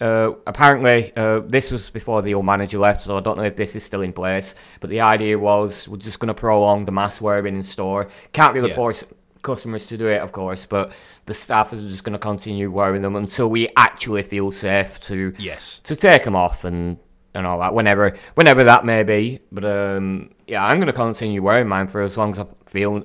uh, 0.00 0.32
apparently 0.46 1.12
uh, 1.16 1.40
this 1.40 1.70
was 1.70 1.88
before 1.90 2.22
the 2.22 2.34
old 2.34 2.44
manager 2.46 2.78
left, 2.78 3.02
so 3.02 3.16
I 3.16 3.20
don't 3.20 3.36
know 3.36 3.44
if 3.44 3.56
this 3.56 3.76
is 3.76 3.84
still 3.84 4.02
in 4.02 4.12
place. 4.12 4.54
But 4.80 4.90
the 4.90 5.00
idea 5.00 5.38
was 5.38 5.88
we're 5.88 5.98
just 5.98 6.18
going 6.18 6.28
to 6.28 6.34
prolong 6.34 6.84
the 6.84 6.92
mask 6.92 7.22
wearing 7.22 7.54
in 7.54 7.62
store. 7.62 8.08
Can't 8.32 8.54
really 8.54 8.70
Yeah. 8.70 8.76
force 8.76 9.04
customers 9.42 9.86
to 9.86 9.96
do 9.96 10.06
it, 10.06 10.20
of 10.20 10.32
course, 10.32 10.66
but 10.66 10.92
the 11.26 11.34
staff 11.34 11.72
is 11.72 11.88
just 11.90 12.04
going 12.04 12.12
to 12.12 12.18
continue 12.18 12.70
wearing 12.70 13.02
them 13.02 13.14
until 13.16 13.48
we 13.48 13.68
actually 13.76 14.22
feel 14.22 14.50
safe 14.50 14.98
to 15.00 15.34
Yes. 15.38 15.80
to 15.84 15.94
take 15.96 16.24
them 16.24 16.34
off 16.36 16.64
and 16.64 16.96
and 17.34 17.46
all 17.46 17.58
that 17.60 17.74
whenever 17.74 18.16
whenever 18.34 18.64
that 18.64 18.84
may 18.84 19.02
be. 19.02 19.40
But 19.50 19.64
um, 19.64 20.30
yeah, 20.46 20.64
I'm 20.64 20.78
gonna 20.78 20.92
continue 20.92 21.42
wearing 21.42 21.68
mine 21.68 21.86
for 21.86 22.02
as 22.02 22.16
long 22.18 22.32
as 22.32 22.38
I 22.38 22.46
feel 22.66 23.04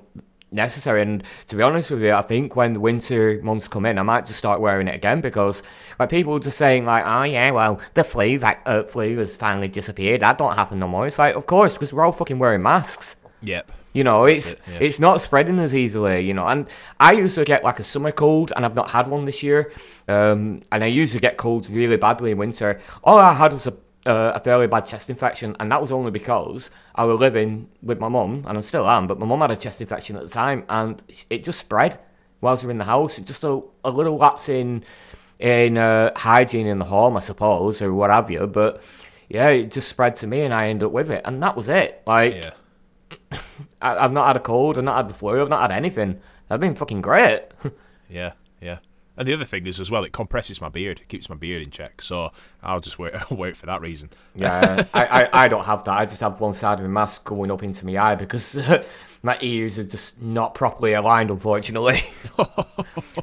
necessary. 0.52 1.02
And 1.02 1.24
to 1.48 1.56
be 1.56 1.64
honest 1.64 1.92
with 1.92 2.02
you, 2.02 2.14
I 2.14 2.22
think 2.22 2.56
when 2.56 2.74
the 2.74 2.80
winter 2.80 3.40
months 3.44 3.68
come 3.68 3.86
in, 3.86 3.98
I 3.98 4.04
might 4.04 4.26
just 4.26 4.40
start 4.40 4.62
wearing 4.62 4.88
it 4.88 4.96
again 4.96 5.22
because 5.22 5.64
like 6.00 6.10
people 6.10 6.34
are 6.36 6.40
just 6.40 6.58
saying 6.58 6.86
like, 6.86 7.06
oh 7.06 7.24
yeah, 7.24 7.52
well 7.52 7.80
the 7.94 8.04
flu 8.04 8.40
vac- 8.40 8.64
uh, 8.66 8.84
flu 8.84 9.18
has 9.18 9.36
finally 9.36 9.68
disappeared. 9.68 10.22
That 10.22 10.38
don't 10.38 10.56
happen 10.56 10.80
no 10.80 10.88
more. 10.88 11.08
It's 11.08 11.20
like, 11.20 11.36
of 11.36 11.46
course, 11.46 11.74
because 11.74 11.94
we're 11.94 12.06
all 12.06 12.12
fucking 12.12 12.40
wearing 12.40 12.62
masks. 12.62 13.16
Yep. 13.42 13.72
You 13.94 14.04
know, 14.04 14.26
it's 14.26 14.54
it, 14.54 14.62
yeah. 14.68 14.78
it's 14.80 15.00
not 15.00 15.22
spreading 15.22 15.58
as 15.60 15.74
easily. 15.74 16.22
You 16.22 16.34
know, 16.36 16.48
and 16.48 16.68
I 17.00 17.14
used 17.14 17.36
to 17.36 17.46
get 17.46 17.64
like 17.64 17.80
a 17.80 17.84
summer 17.84 18.12
cold, 18.12 18.54
and 18.56 18.64
I've 18.64 18.76
not 18.76 18.92
had 18.92 19.08
one 19.08 19.26
this 19.26 19.42
year. 19.42 19.72
Um, 20.08 20.62
and 20.72 20.84
I 20.84 20.88
used 20.88 21.14
to 21.14 21.20
get 21.20 21.38
colds 21.38 21.68
really 21.70 21.98
badly 21.98 22.32
in 22.32 22.38
winter. 22.38 22.80
All 23.04 23.18
I 23.18 23.34
had 23.34 23.54
was 23.54 23.66
a 23.66 23.74
uh, 24.08 24.32
a 24.36 24.40
fairly 24.40 24.68
bad 24.68 24.86
chest 24.86 25.10
infection, 25.10 25.56
and 25.60 25.72
that 25.72 25.82
was 25.82 25.92
only 25.92 26.12
because 26.12 26.72
I 26.96 27.04
was 27.04 27.20
living 27.20 27.70
with 27.84 28.00
my 28.00 28.08
mum, 28.08 28.46
and 28.48 28.58
I 28.58 28.62
still 28.62 28.88
am. 28.88 29.08
But 29.08 29.20
my 29.20 29.26
mum 29.26 29.42
had 29.42 29.52
a 29.52 29.56
chest 29.56 29.82
infection 29.82 30.16
at 30.16 30.24
the 30.24 30.30
time, 30.30 30.64
and 30.70 31.04
it 31.30 31.44
just 31.44 31.60
spread 31.60 32.00
whilst 32.42 32.64
we 32.64 32.68
were 32.68 32.72
in 32.72 32.78
the 32.78 32.86
house. 32.86 33.18
It 33.20 33.26
just 33.26 33.44
a, 33.44 33.62
a 33.84 33.92
little 33.92 34.18
lapse 34.18 34.50
in 34.50 34.84
in 35.40 35.78
uh, 35.78 36.12
hygiene 36.16 36.68
in 36.68 36.80
the 36.80 36.86
home, 36.86 37.16
I 37.18 37.20
suppose, 37.20 37.82
or 37.82 37.94
what 37.94 38.10
have 38.10 38.32
you. 38.32 38.48
But 38.48 38.82
yeah, 39.30 39.50
it 39.50 39.72
just 39.72 39.90
spread 39.90 40.16
to 40.18 40.28
me, 40.28 40.42
and 40.42 40.54
I 40.54 40.70
ended 40.70 40.88
up 40.88 40.92
with 40.92 41.12
it, 41.12 41.22
and 41.26 41.44
that 41.44 41.56
was 41.56 41.70
it. 41.70 42.02
Like. 42.08 42.34
Yeah. 42.34 42.52
I, 43.82 43.96
I've 43.96 44.12
not 44.12 44.28
had 44.28 44.36
a 44.36 44.40
cold, 44.40 44.78
I've 44.78 44.84
not 44.84 44.98
had 44.98 45.08
the 45.08 45.14
flu, 45.14 45.40
I've 45.40 45.50
not 45.50 45.62
had 45.62 45.72
anything. 45.72 46.20
I've 46.50 46.60
been 46.60 46.76
fucking 46.76 47.02
great. 47.02 47.42
Yeah. 48.10 48.32
And 49.18 49.28
the 49.28 49.34
other 49.34 49.46
thing 49.46 49.66
is 49.66 49.80
as 49.80 49.90
well, 49.90 50.04
it 50.04 50.12
compresses 50.14 50.62
my 50.62 50.70
beard, 50.70 51.00
it 51.00 51.08
keeps 51.08 51.28
my 51.30 51.36
beard 51.36 51.64
in 51.64 51.72
check. 51.72 52.02
So 52.04 52.32
I'll 52.62 52.80
just 52.80 53.00
wait, 53.00 53.14
I'll 53.16 53.36
wait 53.38 53.58
for 53.58 53.66
that 53.66 53.82
reason. 53.82 54.10
yeah, 54.36 54.86
I, 54.94 55.06
I, 55.24 55.30
I 55.46 55.48
don't 55.48 55.66
have 55.66 55.84
that. 55.86 55.98
I 55.98 56.06
just 56.06 56.22
have 56.22 56.40
one 56.40 56.54
side 56.54 56.80
of 56.80 56.86
my 56.86 56.92
mask 56.92 57.26
going 57.26 57.52
up 57.52 57.64
into 57.64 57.86
my 57.86 57.98
eye 57.98 58.16
because 58.16 58.60
my 59.24 59.38
ears 59.42 59.80
are 59.80 59.84
just 59.84 60.22
not 60.22 60.54
properly 60.54 60.94
aligned, 60.94 61.32
unfortunately. 61.32 62.04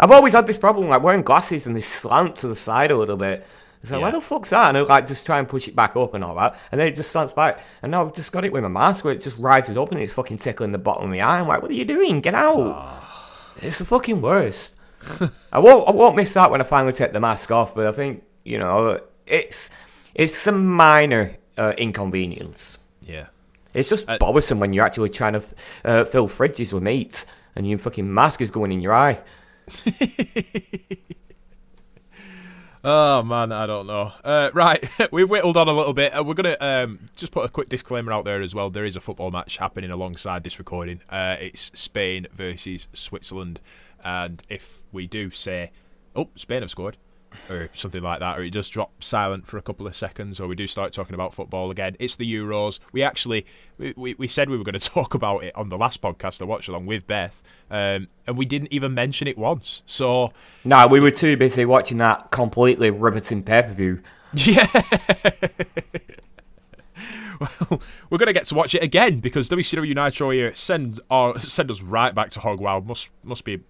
I've 0.00 0.10
always 0.10 0.32
had 0.32 0.46
this 0.46 0.58
problem, 0.58 0.88
like 0.88 1.02
wearing 1.02 1.22
glasses 1.22 1.66
and 1.66 1.76
they 1.76 1.80
slant 1.80 2.36
to 2.38 2.48
the 2.48 2.56
side 2.56 2.90
a 2.90 2.96
little 2.96 3.16
bit. 3.16 3.46
It's 3.82 3.90
like, 3.90 4.00
Yeah. 4.00 4.06
why 4.06 4.10
the 4.12 4.20
fuck's 4.20 4.50
that? 4.50 4.68
And 4.70 4.78
I 4.78 4.80
like 4.80 5.06
just 5.06 5.26
try 5.26 5.38
and 5.38 5.46
push 5.48 5.68
it 5.68 5.76
back 5.76 5.94
up 5.94 6.14
and 6.14 6.24
all 6.24 6.34
that, 6.36 6.58
and 6.72 6.80
then 6.80 6.88
it 6.88 6.96
just 6.96 7.12
slants 7.12 7.32
back. 7.34 7.60
And 7.82 7.92
now 7.92 8.04
I've 8.04 8.14
just 8.14 8.32
got 8.32 8.44
it 8.44 8.52
with 8.52 8.62
my 8.62 8.68
mask 8.68 9.04
where 9.04 9.14
it 9.14 9.22
just 9.22 9.38
rises 9.38 9.76
up 9.76 9.92
and 9.92 10.00
it's 10.00 10.12
fucking 10.12 10.38
tickling 10.38 10.72
the 10.72 10.78
bottom 10.78 11.04
of 11.04 11.10
my 11.10 11.20
eye. 11.20 11.38
I'm 11.40 11.46
like, 11.46 11.62
what 11.62 11.70
are 11.70 11.74
you 11.74 11.84
doing? 11.84 12.20
Get 12.20 12.34
out! 12.34 12.72
Ah. 12.74 13.00
It's 13.62 13.78
the 13.78 13.84
fucking 13.84 14.20
worst. 14.20 14.73
I 15.52 15.58
won't 15.58 15.88
I 15.88 15.92
won't 15.92 16.16
miss 16.16 16.34
that 16.34 16.50
when 16.50 16.60
I 16.60 16.64
finally 16.64 16.92
take 16.92 17.12
the 17.12 17.20
mask 17.20 17.50
off, 17.50 17.74
but 17.74 17.86
I 17.86 17.92
think 17.92 18.22
you 18.44 18.58
know 18.58 19.00
it's 19.26 19.70
it's 20.14 20.36
some 20.36 20.66
minor 20.66 21.36
uh, 21.58 21.72
inconvenience. 21.78 22.78
Yeah. 23.02 23.26
It's 23.72 23.88
just 23.88 24.08
Uh, 24.08 24.18
bothersome 24.18 24.60
when 24.60 24.72
you're 24.72 24.84
actually 24.84 25.10
trying 25.10 25.32
to 25.32 25.42
uh, 25.84 26.04
fill 26.04 26.28
fridges 26.28 26.72
with 26.72 26.82
meat 26.82 27.24
and 27.56 27.68
your 27.68 27.78
fucking 27.78 28.12
mask 28.12 28.40
is 28.40 28.50
going 28.50 28.70
in 28.72 28.80
your 28.80 28.92
eye. 28.94 29.18
Oh 32.86 33.22
man, 33.22 33.50
I 33.50 33.64
don't 33.66 33.86
know. 33.86 34.12
Uh, 34.22 34.50
right, 34.52 34.86
we've 35.12 35.30
whittled 35.30 35.56
on 35.56 35.68
a 35.68 35.72
little 35.72 35.94
bit. 35.94 36.12
Uh, 36.12 36.22
we're 36.22 36.34
gonna 36.34 36.56
um, 36.60 36.98
just 37.16 37.32
put 37.32 37.46
a 37.46 37.48
quick 37.48 37.70
disclaimer 37.70 38.12
out 38.12 38.26
there 38.26 38.42
as 38.42 38.54
well. 38.54 38.68
There 38.68 38.84
is 38.84 38.94
a 38.94 39.00
football 39.00 39.30
match 39.30 39.56
happening 39.56 39.90
alongside 39.90 40.44
this 40.44 40.58
recording. 40.58 41.00
Uh, 41.08 41.36
it's 41.40 41.70
Spain 41.78 42.26
versus 42.34 42.86
Switzerland, 42.92 43.58
and 44.04 44.42
if 44.48 44.82
we 44.92 45.06
do 45.06 45.30
say, 45.30 45.70
"Oh, 46.14 46.28
Spain 46.36 46.62
have 46.62 46.70
scored," 46.70 46.96
or 47.50 47.68
something 47.74 48.02
like 48.02 48.20
that, 48.20 48.38
or 48.38 48.42
it 48.42 48.50
does 48.50 48.68
drop 48.68 49.02
silent 49.02 49.46
for 49.46 49.58
a 49.58 49.62
couple 49.62 49.86
of 49.86 49.96
seconds, 49.96 50.40
or 50.40 50.46
we 50.46 50.54
do 50.54 50.66
start 50.66 50.92
talking 50.92 51.14
about 51.14 51.34
football 51.34 51.70
again, 51.70 51.96
it's 51.98 52.16
the 52.16 52.32
Euros. 52.32 52.78
We 52.92 53.02
actually 53.02 53.46
we, 53.78 53.94
we, 53.96 54.14
we 54.14 54.28
said 54.28 54.48
we 54.48 54.56
were 54.56 54.64
going 54.64 54.78
to 54.78 54.90
talk 54.90 55.14
about 55.14 55.44
it 55.44 55.54
on 55.56 55.68
the 55.68 55.78
last 55.78 56.00
podcast 56.00 56.40
I 56.40 56.44
watched 56.44 56.68
along 56.68 56.86
with 56.86 57.06
Beth, 57.06 57.42
um, 57.70 58.08
and 58.26 58.36
we 58.36 58.44
didn't 58.44 58.72
even 58.72 58.94
mention 58.94 59.28
it 59.28 59.38
once. 59.38 59.82
So. 59.86 60.32
No, 60.64 60.86
we 60.86 61.00
were 61.00 61.10
too 61.10 61.36
busy 61.36 61.64
watching 61.64 61.98
that 61.98 62.30
completely 62.30 62.90
riveting 62.90 63.42
pay 63.42 63.62
per 63.62 63.72
view. 63.72 64.02
Yeah. 64.36 64.66
Well, 67.70 67.80
we're 68.10 68.18
gonna 68.18 68.32
get 68.32 68.46
to 68.46 68.54
watch 68.54 68.74
it 68.74 68.82
again 68.82 69.20
because 69.20 69.48
WCW 69.48 69.94
Nitro 69.94 70.30
here 70.30 70.54
send 70.54 71.00
our 71.10 71.40
send 71.40 71.70
us 71.70 71.82
right 71.82 72.14
back 72.14 72.30
to 72.30 72.40
Hog 72.40 72.60
Wild. 72.60 72.86
Must 72.86 73.08
must 73.22 73.44
be 73.44 73.60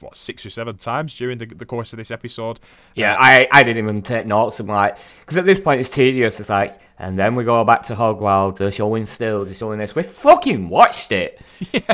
what 0.00 0.16
six 0.16 0.44
or 0.44 0.50
seven 0.50 0.76
times 0.76 1.14
during 1.14 1.38
the, 1.38 1.46
the 1.46 1.66
course 1.66 1.92
of 1.92 1.96
this 1.98 2.10
episode. 2.10 2.58
Yeah, 2.94 3.14
Uh, 3.14 3.18
I, 3.20 3.48
I 3.52 3.62
didn't 3.62 3.84
even 3.84 4.02
take 4.02 4.26
notes. 4.26 4.58
I'm 4.58 4.66
like, 4.66 4.96
because 5.20 5.36
at 5.36 5.44
this 5.44 5.60
point 5.60 5.80
it's 5.80 5.90
tedious. 5.90 6.40
It's 6.40 6.48
like, 6.48 6.80
and 6.98 7.18
then 7.18 7.34
we 7.34 7.44
go 7.44 7.62
back 7.64 7.82
to 7.84 7.94
Hogwild. 7.94 8.56
They're 8.56 8.72
showing 8.72 9.06
stills. 9.06 9.48
They're 9.48 9.54
showing 9.54 9.78
this. 9.78 9.94
We 9.94 10.02
fucking 10.02 10.68
watched 10.68 11.12
it. 11.12 11.40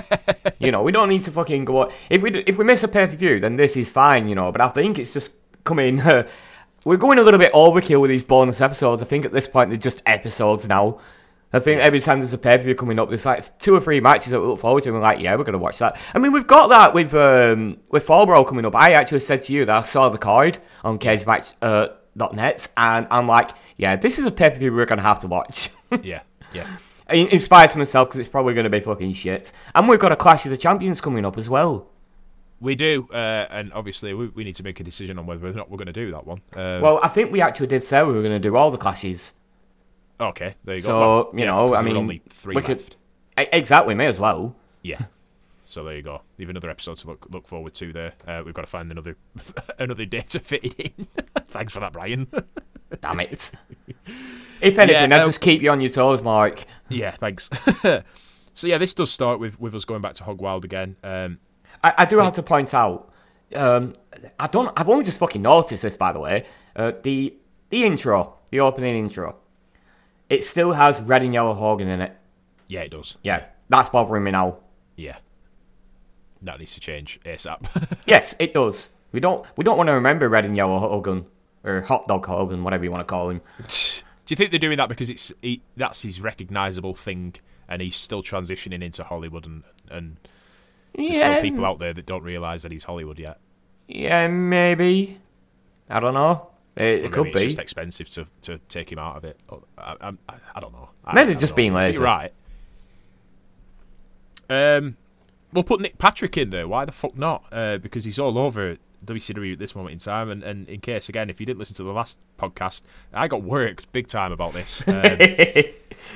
You 0.58 0.72
know, 0.72 0.82
we 0.82 0.90
don't 0.90 1.08
need 1.10 1.24
to 1.24 1.30
fucking 1.32 1.66
go. 1.66 1.92
If 2.08 2.22
we 2.22 2.30
if 2.30 2.56
we 2.56 2.64
miss 2.64 2.82
a 2.82 2.88
pay 2.88 3.06
per 3.06 3.14
view, 3.14 3.40
then 3.40 3.56
this 3.56 3.76
is 3.76 3.90
fine. 3.90 4.26
You 4.26 4.34
know, 4.34 4.50
but 4.52 4.60
I 4.62 4.68
think 4.68 4.98
it's 4.98 5.12
just 5.12 5.30
coming. 5.64 6.00
Uh, 6.00 6.26
we're 6.84 6.96
going 6.96 7.18
a 7.18 7.22
little 7.22 7.38
bit 7.38 7.52
overkill 7.52 8.00
with 8.00 8.10
these 8.10 8.22
bonus 8.22 8.60
episodes. 8.60 9.02
I 9.02 9.06
think 9.06 9.24
at 9.24 9.32
this 9.32 9.46
point 9.48 9.68
they're 9.70 9.78
just 9.78 10.00
episodes 10.06 10.66
now. 10.66 10.98
I 11.52 11.58
think 11.60 11.80
every 11.80 12.00
time 12.00 12.18
there's 12.18 12.32
a 12.32 12.38
pay 12.38 12.56
per 12.58 12.64
view 12.64 12.74
coming 12.74 12.98
up, 12.98 13.08
there's 13.08 13.24
like 13.24 13.58
two 13.58 13.74
or 13.74 13.80
three 13.80 14.00
matches 14.00 14.32
that 14.32 14.40
we 14.40 14.46
look 14.46 14.58
forward 14.58 14.82
to, 14.82 14.88
and 14.88 14.96
we're 14.96 15.02
like, 15.02 15.20
yeah, 15.20 15.34
we're 15.36 15.44
gonna 15.44 15.58
watch 15.58 15.78
that. 15.78 15.98
I 16.14 16.18
mean, 16.18 16.32
we've 16.32 16.46
got 16.46 16.68
that 16.68 16.92
with 16.92 17.14
um, 17.14 17.78
with 17.90 18.02
Fall 18.04 18.26
Brawl 18.26 18.44
coming 18.44 18.66
up. 18.66 18.74
I 18.74 18.92
actually 18.92 19.20
said 19.20 19.42
to 19.42 19.52
you 19.52 19.64
that 19.64 19.76
I 19.76 19.82
saw 19.82 20.08
the 20.08 20.18
card 20.18 20.58
on 20.82 20.98
CageMatch 20.98 21.52
uh, 21.62 21.88
.net, 22.32 22.68
and 22.76 23.06
I'm 23.10 23.28
like, 23.28 23.50
yeah, 23.76 23.96
this 23.96 24.18
is 24.18 24.26
a 24.26 24.30
pay 24.30 24.50
per 24.50 24.58
view 24.58 24.72
we're 24.72 24.86
gonna 24.86 25.02
have 25.02 25.20
to 25.20 25.28
watch. 25.28 25.70
yeah, 26.02 26.22
yeah. 26.52 26.66
in, 27.10 27.28
in 27.28 27.40
spite 27.40 27.70
of 27.70 27.76
myself, 27.76 28.08
because 28.08 28.20
it's 28.20 28.28
probably 28.28 28.54
gonna 28.54 28.70
be 28.70 28.80
fucking 28.80 29.14
shit. 29.14 29.52
And 29.74 29.88
we've 29.88 30.00
got 30.00 30.12
a 30.12 30.16
Clash 30.16 30.44
of 30.46 30.50
the 30.50 30.56
Champions 30.56 31.00
coming 31.00 31.24
up 31.24 31.38
as 31.38 31.48
well. 31.48 31.88
We 32.58 32.74
do, 32.74 33.06
uh, 33.12 33.46
and 33.50 33.72
obviously 33.74 34.14
we, 34.14 34.28
we 34.28 34.42
need 34.42 34.54
to 34.56 34.62
make 34.62 34.80
a 34.80 34.84
decision 34.84 35.18
on 35.18 35.26
whether 35.26 35.46
or 35.46 35.52
not 35.52 35.70
we're 35.70 35.76
going 35.76 35.86
to 35.88 35.92
do 35.92 36.10
that 36.12 36.26
one. 36.26 36.40
Um, 36.54 36.80
Well, 36.80 37.00
I 37.02 37.08
think 37.08 37.30
we 37.30 37.42
actually 37.42 37.66
did 37.66 37.84
say 37.84 38.02
we 38.02 38.14
were 38.14 38.22
gonna 38.22 38.40
do 38.40 38.56
all 38.56 38.70
the 38.70 38.78
clashes. 38.78 39.34
Okay, 40.20 40.54
there 40.64 40.74
you 40.76 40.80
go. 40.80 40.86
so, 40.86 41.00
Well, 41.00 41.30
you 41.32 41.40
yeah, 41.40 41.44
know, 41.46 41.74
I 41.74 41.82
mean, 41.82 41.96
only 41.96 42.22
three 42.28 42.54
we 42.54 42.62
left. 42.62 42.66
could- 43.36 43.48
exactly, 43.52 43.94
may 43.94 44.06
as 44.06 44.18
well. 44.18 44.56
Yeah. 44.82 44.98
So 45.68 45.82
there 45.82 45.96
you 45.96 46.02
go. 46.02 46.22
You've 46.36 46.48
another 46.48 46.70
episode 46.70 46.96
to 46.98 47.08
look 47.08 47.26
look 47.28 47.48
forward 47.48 47.74
to 47.74 47.92
there. 47.92 48.12
Uh, 48.24 48.40
we've 48.44 48.54
got 48.54 48.60
to 48.60 48.68
find 48.68 48.88
another 48.88 49.16
another 49.80 50.04
day 50.04 50.20
to 50.20 50.38
fit 50.38 50.62
it 50.64 50.74
in. 50.96 51.06
Thanks 51.48 51.72
for 51.72 51.80
that, 51.80 51.92
Brian. 51.92 52.28
Damn 53.00 53.18
it. 53.18 53.50
If 54.60 54.78
anything, 54.78 55.10
Yeah, 55.10 55.16
I'll 55.16 55.22
uh, 55.22 55.26
just 55.26 55.40
keep 55.40 55.62
you 55.62 55.70
on 55.72 55.80
your 55.80 55.90
toes, 55.90 56.22
Mark. 56.22 56.62
yeah, 56.88 57.16
thanks. 57.16 57.50
so 58.54 58.66
yeah, 58.68 58.78
this 58.78 58.94
does 58.94 59.10
start 59.10 59.40
with 59.40 59.58
with 59.58 59.74
us 59.74 59.84
going 59.84 60.02
back 60.02 60.14
to 60.14 60.22
Hog 60.24 60.40
Wild 60.40 60.64
again. 60.64 60.94
Um, 61.02 61.38
I, 61.82 61.94
I 61.98 62.04
do 62.04 62.18
have 62.18 62.34
to 62.36 62.44
point 62.44 62.72
out. 62.72 63.12
Um, 63.52 63.92
I 64.38 64.46
don't. 64.46 64.72
I've 64.76 64.88
only 64.88 65.04
just 65.04 65.18
fucking 65.18 65.42
noticed 65.42 65.82
this, 65.82 65.96
by 65.96 66.12
the 66.12 66.20
way. 66.20 66.46
Uh, 66.76 66.92
the 67.02 67.34
the 67.70 67.82
intro, 67.84 68.36
the 68.52 68.60
opening 68.60 68.94
intro. 68.96 69.34
It 70.28 70.44
still 70.44 70.72
has 70.72 71.00
red 71.00 71.22
and 71.22 71.32
yellow 71.34 71.54
Hogan 71.54 71.88
in 71.88 72.00
it. 72.00 72.16
Yeah, 72.68 72.80
it 72.80 72.90
does. 72.90 73.16
Yeah, 73.22 73.44
that's 73.68 73.88
bothering 73.90 74.24
me 74.24 74.30
now. 74.32 74.58
Yeah. 74.96 75.16
That 76.42 76.58
needs 76.58 76.74
to 76.74 76.80
change 76.80 77.18
ASAP. 77.24 77.98
yes, 78.06 78.34
it 78.38 78.52
does. 78.54 78.90
We 79.12 79.20
don't 79.20 79.46
we 79.56 79.64
don't 79.64 79.76
want 79.76 79.88
to 79.88 79.92
remember 79.94 80.28
red 80.28 80.44
and 80.44 80.56
yellow 80.56 80.78
Hogan 80.78 81.26
or 81.64 81.80
hot 81.82 82.06
dog 82.08 82.26
Hogan, 82.26 82.62
whatever 82.64 82.84
you 82.84 82.90
want 82.90 83.00
to 83.00 83.04
call 83.10 83.30
him. 83.30 83.40
Do 84.26 84.32
you 84.32 84.36
think 84.36 84.50
they're 84.50 84.58
doing 84.58 84.76
that 84.78 84.88
because 84.88 85.08
it's 85.08 85.32
he, 85.40 85.62
that's 85.76 86.02
his 86.02 86.20
recognizable 86.20 86.94
thing, 86.94 87.34
and 87.68 87.80
he's 87.80 87.94
still 87.96 88.22
transitioning 88.24 88.82
into 88.82 89.04
Hollywood, 89.04 89.46
and 89.46 89.62
and 89.88 90.16
there's 90.94 91.16
Yeah, 91.16 91.32
still 91.34 91.42
people 91.42 91.64
out 91.64 91.78
there 91.78 91.94
that 91.94 92.06
don't 92.06 92.24
realize 92.24 92.62
that 92.64 92.72
he's 92.72 92.84
Hollywood 92.84 93.18
yet. 93.20 93.38
yeah, 93.86 94.26
maybe. 94.26 95.20
I 95.88 96.00
don't 96.00 96.14
know. 96.14 96.50
It, 96.76 97.06
it 97.06 97.12
could 97.12 97.28
it's 97.28 97.36
be. 97.36 97.44
just 97.46 97.58
expensive 97.58 98.08
to, 98.10 98.26
to 98.42 98.58
take 98.68 98.92
him 98.92 98.98
out 98.98 99.16
of 99.16 99.24
it. 99.24 99.40
I, 99.78 99.96
I, 100.00 100.12
I 100.54 100.60
don't 100.60 100.72
know. 100.72 100.90
Maybe 101.12 101.30
I 101.32 101.34
just 101.34 101.56
being 101.56 101.72
know. 101.72 101.78
lazy. 101.78 101.96
You're 101.96 102.04
right. 102.04 102.32
Um, 104.48 104.96
we'll 105.52 105.64
put 105.64 105.80
Nick 105.80 105.98
Patrick 105.98 106.36
in 106.36 106.50
there. 106.50 106.68
Why 106.68 106.84
the 106.84 106.92
fuck 106.92 107.16
not? 107.16 107.44
Uh, 107.50 107.78
because 107.78 108.04
he's 108.04 108.18
all 108.18 108.38
over 108.38 108.76
WCW 109.04 109.54
at 109.54 109.58
this 109.58 109.74
moment 109.74 109.94
in 109.94 109.98
time. 109.98 110.30
And, 110.30 110.42
and 110.42 110.68
in 110.68 110.80
case, 110.80 111.08
again, 111.08 111.30
if 111.30 111.40
you 111.40 111.46
didn't 111.46 111.58
listen 111.58 111.76
to 111.76 111.82
the 111.82 111.92
last 111.92 112.18
podcast, 112.38 112.82
I 113.12 113.26
got 113.28 113.42
worked 113.42 113.90
big 113.92 114.06
time 114.06 114.32
about 114.32 114.52
this. 114.52 114.84
Um, 114.96 115.64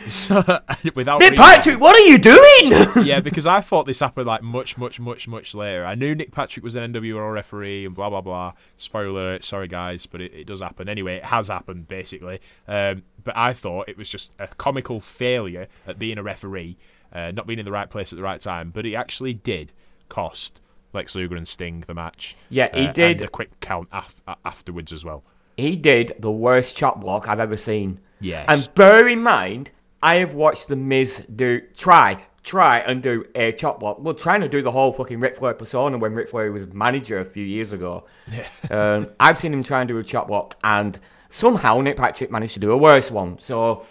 so, 0.09 0.43
without 0.95 1.21
Nick 1.21 1.37
Patrick, 1.37 1.81
what 1.81 1.97
are 1.97 2.07
you 2.07 2.19
doing? 2.19 3.07
yeah, 3.07 3.21
because 3.21 3.47
I 3.47 3.61
thought 3.61 3.87
this 3.87 4.01
happened 4.01 4.27
like 4.27 4.43
much, 4.43 4.77
much, 4.77 4.99
much, 5.01 5.29
much 5.29 5.55
later. 5.55 5.85
I 5.85 5.95
knew 5.95 6.15
Nick 6.15 6.33
Patrick 6.33 6.65
was 6.65 6.75
an 6.77 6.93
NWO 6.93 7.33
referee 7.33 7.87
and 7.87 7.95
blah 7.95 8.11
blah 8.11 8.21
blah. 8.21 8.53
Spoiler 8.77 9.09
alert, 9.09 9.45
sorry 9.45 9.69
guys, 9.69 10.07
but 10.07 10.21
it, 10.21 10.33
it 10.35 10.47
does 10.47 10.61
happen. 10.61 10.89
Anyway, 10.89 11.17
it 11.17 11.25
has 11.25 11.49
happened 11.49 11.89
basically. 11.89 12.41
Um, 12.67 13.03
but 13.23 13.37
I 13.37 13.53
thought 13.53 13.89
it 13.89 13.97
was 13.99 14.09
just 14.09 14.33
a 14.39 14.47
comical 14.49 15.01
failure 15.01 15.69
at 15.87 15.99
being 15.99 16.19
a 16.19 16.23
referee, 16.23 16.77
uh, 17.13 17.33
not 17.33 17.47
being 17.47 17.59
in 17.59 17.65
the 17.65 17.73
right 17.73 17.91
place 17.91 18.13
at 18.13 18.17
the 18.17 18.23
right 18.23 18.41
time. 18.41 18.71
But 18.71 18.87
it 18.87 18.95
actually 18.95 19.35
did 19.35 19.73
cost 20.09 20.61
Lex 20.93 21.15
Luger 21.15 21.37
and 21.37 21.47
Sting 21.47 21.85
the 21.87 21.95
match. 21.95 22.37
Yeah, 22.49 22.69
he 22.75 22.87
uh, 22.87 22.93
did. 22.93 23.21
And 23.21 23.29
a 23.29 23.29
quick 23.29 23.61
count 23.61 23.89
af- 23.93 24.23
afterwards 24.45 24.93
as 24.93 25.05
well. 25.05 25.23
he 25.57 25.77
did 25.77 26.15
the 26.19 26.31
worst 26.31 26.77
chop 26.77 27.01
block 27.01 27.29
I've 27.29 27.41
ever 27.41 27.57
seen. 27.57 28.01
Yes. 28.21 28.47
And 28.49 28.75
bear 28.75 29.09
in 29.09 29.23
mind, 29.23 29.71
I 30.03 30.17
have 30.17 30.35
watched 30.35 30.69
the 30.69 30.77
Miz 30.77 31.25
do 31.35 31.61
try, 31.77 32.23
try 32.43 32.79
and 32.79 33.03
do 33.03 33.25
a 33.35 33.53
chop 33.53 33.81
block. 33.81 33.99
Well, 34.01 34.15
trying 34.15 34.41
to 34.41 34.49
do 34.49 34.63
the 34.63 34.71
whole 34.71 34.93
fucking 34.93 35.21
Ric 35.21 35.37
Flair 35.37 35.55
persona 35.55 35.99
when 35.99 36.15
Ric 36.15 36.31
Flair 36.31 36.51
was 36.53 36.73
manager 36.73 37.19
a 37.21 37.25
few 37.25 37.45
years 37.45 37.73
ago. 37.73 38.05
um, 38.71 39.09
I've 39.21 39.37
seen 39.37 39.53
him 39.53 39.63
try 39.63 39.81
and 39.81 39.89
do 39.89 39.99
a 39.99 40.05
chop 40.05 40.29
block, 40.29 40.57
and 40.65 40.99
somehow 41.29 41.81
Nick 41.81 41.97
Patrick 41.97 42.31
managed 42.31 42.55
to 42.55 42.61
do 42.61 42.71
a 42.73 42.77
worse 42.77 43.11
one. 43.11 43.39
So, 43.39 43.85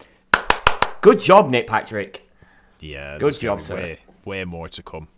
good 1.02 1.20
job, 1.20 1.50
Nick 1.50 1.68
Patrick. 1.68 2.28
Yeah, 2.80 3.18
Good 3.18 3.38
job, 3.38 3.62
sir. 3.62 3.76
Way, 3.76 4.00
way 4.26 4.46
more 4.46 4.70
to 4.70 4.82
come. 4.82 5.10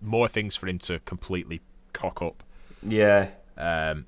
More 0.00 0.28
things 0.28 0.54
for 0.56 0.68
him 0.68 0.78
to 0.80 1.00
completely 1.00 1.60
cock 1.92 2.22
up. 2.22 2.42
Yeah, 2.82 3.28
Um, 3.56 4.06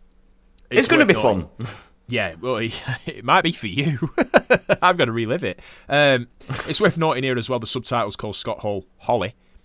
it's, 0.71 0.87
going 0.89 1.01
to 1.01 1.07
be 1.07 1.15
noting- 1.15 1.49
fun. 1.59 1.67
Yeah, 2.07 2.35
well, 2.41 2.57
it 3.07 3.25
might 3.25 3.43
be 3.43 3.53
for 3.53 3.67
you. 3.67 4.11
I'm 4.83 4.97
going 4.97 5.07
to 5.07 5.13
relive 5.13 5.43
it. 5.45 5.61
Um, 5.89 6.29
it's 6.69 6.81
worth 6.81 6.99
noting 6.99 7.25
here 7.25 7.37
as 7.39 7.49
well. 7.49 7.59
The 7.59 7.67
subtitles 7.67 8.17
called 8.17 8.37
Scott 8.37 8.61
Hall 8.61 8.85
Holly. 8.99 9.35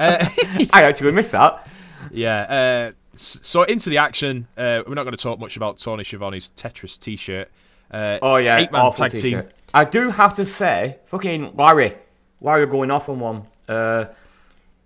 I 0.00 0.68
actually 0.72 1.12
missed 1.12 1.32
that. 1.32 1.66
Yeah. 2.10 2.92
Uh, 2.92 2.92
so 3.16 3.62
into 3.64 3.90
the 3.90 3.98
action. 3.98 4.46
Uh, 4.56 4.82
we're 4.86 4.94
not 4.94 5.04
going 5.04 5.16
to 5.16 5.22
talk 5.22 5.38
much 5.38 5.56
about 5.56 5.78
Tony 5.78 6.04
Schiavone's 6.04 6.50
Tetris 6.52 6.98
T-shirt. 6.98 7.50
Uh, 7.90 8.18
Oh 8.20 8.36
yeah, 8.36 8.58
eight 8.58 8.70
man 8.70 8.92
tag 8.92 9.10
t-shirt. 9.12 9.22
team. 9.48 9.52
I 9.72 9.84
do 9.84 10.10
have 10.10 10.34
to 10.34 10.44
say, 10.44 10.98
fucking 11.06 11.54
Larry, 11.54 11.94
Larry 12.40 12.66
going 12.66 12.90
off 12.90 13.08
on 13.08 13.18
one. 13.20 13.46
Uh, 13.66 14.06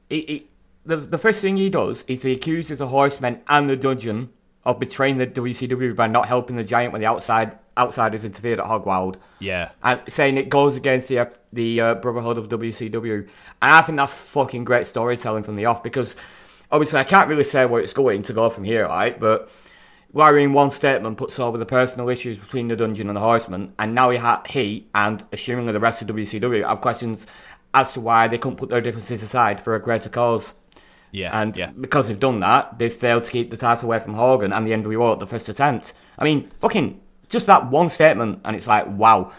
he, 0.09 0.21
he, 0.21 0.47
the 0.85 0.97
the 0.97 1.19
first 1.19 1.41
thing 1.41 1.57
he 1.57 1.69
does 1.69 2.05
is 2.07 2.23
he 2.23 2.33
accuses 2.33 2.79
the 2.79 2.89
Horsemen 2.89 3.41
and 3.49 3.69
the 3.69 3.77
Dungeon 3.77 4.31
of 4.65 4.79
betraying 4.79 5.17
the 5.17 5.27
WCW 5.27 5.95
by 5.97 6.07
not 6.07 6.27
helping 6.29 6.57
the 6.57 6.65
Giant 6.65 6.93
when 6.93 7.01
the 7.01 7.07
outside 7.07 7.59
outsiders 7.79 8.25
interfered 8.25 8.61
at 8.61 8.67
Hogwild, 8.67 9.17
Yeah. 9.39 9.71
and 9.83 10.01
saying 10.09 10.37
it 10.37 10.49
goes 10.51 10.77
against 10.77 11.09
the 11.09 11.31
the 11.53 11.81
uh, 11.81 11.95
Brotherhood 11.97 12.37
of 12.39 12.49
WCW. 12.49 13.21
And 13.63 13.73
I 13.73 13.81
think 13.83 13.97
that's 13.99 14.15
fucking 14.15 14.65
great 14.65 14.87
storytelling 14.87 15.43
from 15.43 15.57
the 15.57 15.65
off 15.67 15.83
because 15.83 16.15
obviously 16.71 17.01
I 17.01 17.05
can't 17.05 17.29
really 17.29 17.45
say 17.45 17.65
where 17.67 17.81
it's 17.81 17.93
going 17.95 18.23
to 18.25 18.33
go 18.33 18.51
from 18.51 18.65
here, 18.65 18.87
right? 18.87 19.19
But 19.19 19.51
Larry, 20.15 20.45
in 20.45 20.53
one 20.53 20.71
statement, 20.71 21.17
puts 21.17 21.39
over 21.41 21.57
the 21.57 21.65
personal 21.67 22.11
issues 22.11 22.37
between 22.37 22.69
the 22.69 22.77
Dungeon 22.77 23.09
and 23.09 23.17
the 23.17 23.21
Horseman, 23.23 23.73
and 23.79 23.95
now 23.95 24.11
he, 24.11 24.19
ha- 24.19 24.43
he 24.47 24.87
and 24.95 25.29
assumingly 25.31 25.73
the 25.73 25.81
rest 25.81 26.03
of 26.03 26.09
WCW 26.09 26.69
have 26.69 26.83
questions 26.83 27.27
as 27.75 27.95
to 27.95 28.01
why 28.03 28.29
they 28.29 28.37
couldn't 28.37 28.59
put 28.59 28.69
their 28.69 28.83
differences 28.83 29.23
aside 29.23 29.59
for 29.61 29.75
a 29.75 29.81
greater 29.81 30.11
cause. 30.11 30.53
Yeah. 31.13 31.41
And 31.41 31.57
yeah. 31.57 31.71
because 31.79 32.09
they've 32.09 32.19
done 32.19 32.41
that, 32.41 32.79
they've 32.79 32.93
failed 32.93 33.23
to 33.25 33.31
keep 33.31 33.51
the 33.51 33.57
title 33.57 33.85
away 33.85 34.01
from 34.01 34.15
Hogan 34.15 34.53
and 34.53 34.67
the 34.67 34.73
NWO 34.73 35.13
at 35.13 35.19
the 35.21 35.27
first 35.27 35.49
attempt. 35.49 35.93
I 36.19 36.25
mean, 36.25 36.49
fucking, 36.61 37.01
just 37.29 37.47
that 37.47 37.71
one 37.71 37.89
statement, 37.89 38.41
and 38.45 38.57
it's 38.57 38.67
like, 38.67 38.87
wow, 38.89 39.31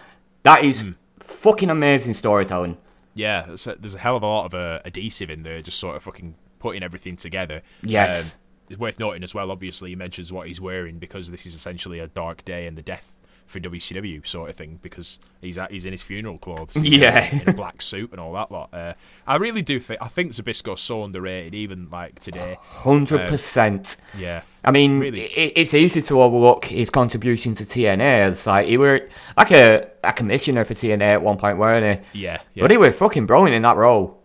that 0.43 0.63
is 0.63 0.81
Hmm. 0.83 0.91
fucking 1.19 1.69
amazing 1.69 2.13
storytelling. 2.13 2.77
Yeah, 3.15 3.43
there's 3.47 3.67
a, 3.67 3.75
there's 3.75 3.95
a 3.95 3.99
hell 3.99 4.15
of 4.15 4.23
a 4.23 4.27
lot 4.27 4.45
of 4.45 4.53
uh, 4.53 4.79
adhesive 4.85 5.29
in 5.29 5.43
there, 5.43 5.61
just 5.61 5.79
sort 5.79 5.95
of 5.95 6.03
fucking 6.03 6.35
putting 6.59 6.81
everything 6.83 7.15
together. 7.15 7.61
Yes. 7.83 8.33
Um, 8.33 8.39
it's 8.69 8.79
worth 8.79 8.99
noting 8.99 9.23
as 9.23 9.35
well, 9.35 9.51
obviously, 9.51 9.89
he 9.89 9.95
mentions 9.95 10.31
what 10.31 10.47
he's 10.47 10.61
wearing 10.61 10.97
because 10.97 11.29
this 11.29 11.45
is 11.45 11.53
essentially 11.53 11.99
a 11.99 12.07
dark 12.07 12.45
day 12.45 12.65
and 12.65 12.77
the 12.77 12.81
death 12.81 13.13
for 13.45 13.59
WCW 13.59 14.25
sort 14.25 14.49
of 14.49 14.55
thing 14.55 14.79
because 14.81 15.19
he's 15.41 15.57
at, 15.57 15.71
he's 15.71 15.85
in 15.85 15.91
his 15.91 16.01
funeral 16.01 16.37
clothes. 16.37 16.73
He's 16.73 16.97
Yeah. 16.97 17.23
In 17.33 17.49
a 17.49 17.53
black 17.53 17.81
suit 17.81 18.11
and 18.11 18.19
all 18.19 18.33
that 18.33 18.51
lot. 18.51 18.73
Uh, 18.73 18.93
I 19.27 19.35
really 19.35 19.61
do 19.61 19.79
think, 19.79 20.01
I 20.01 20.07
think 20.07 20.31
Zbyszko's 20.31 20.81
so 20.81 21.03
underrated, 21.03 21.53
even 21.53 21.89
like 21.91 22.19
today. 22.19 22.57
100%. 22.67 23.97
Yeah. 24.17 24.41
I 24.63 24.71
mean, 24.71 24.99
Really? 24.99 25.21
it, 25.25 25.53
it's 25.55 25.73
easy 25.73 26.01
to 26.03 26.21
overlook 26.21 26.65
his 26.65 26.89
contribution 26.89 27.53
to 27.55 27.63
TNA 27.63 28.01
as 28.01 28.47
like 28.47 28.67
he 28.67 28.77
were 28.77 29.07
like 29.37 29.51
a, 29.51 29.87
a 30.03 30.13
commissioner 30.13 30.65
for 30.65 30.73
TNA 30.73 31.01
at 31.01 31.21
one 31.21 31.37
point, 31.37 31.57
weren't 31.57 32.01
he? 32.13 32.21
Yeah. 32.21 32.41
yeah. 32.53 32.63
But 32.63 32.71
he 32.71 32.77
was 32.77 32.95
fucking 32.95 33.25
brilliant 33.25 33.55
in 33.55 33.61
that 33.63 33.77
role. 33.77 34.19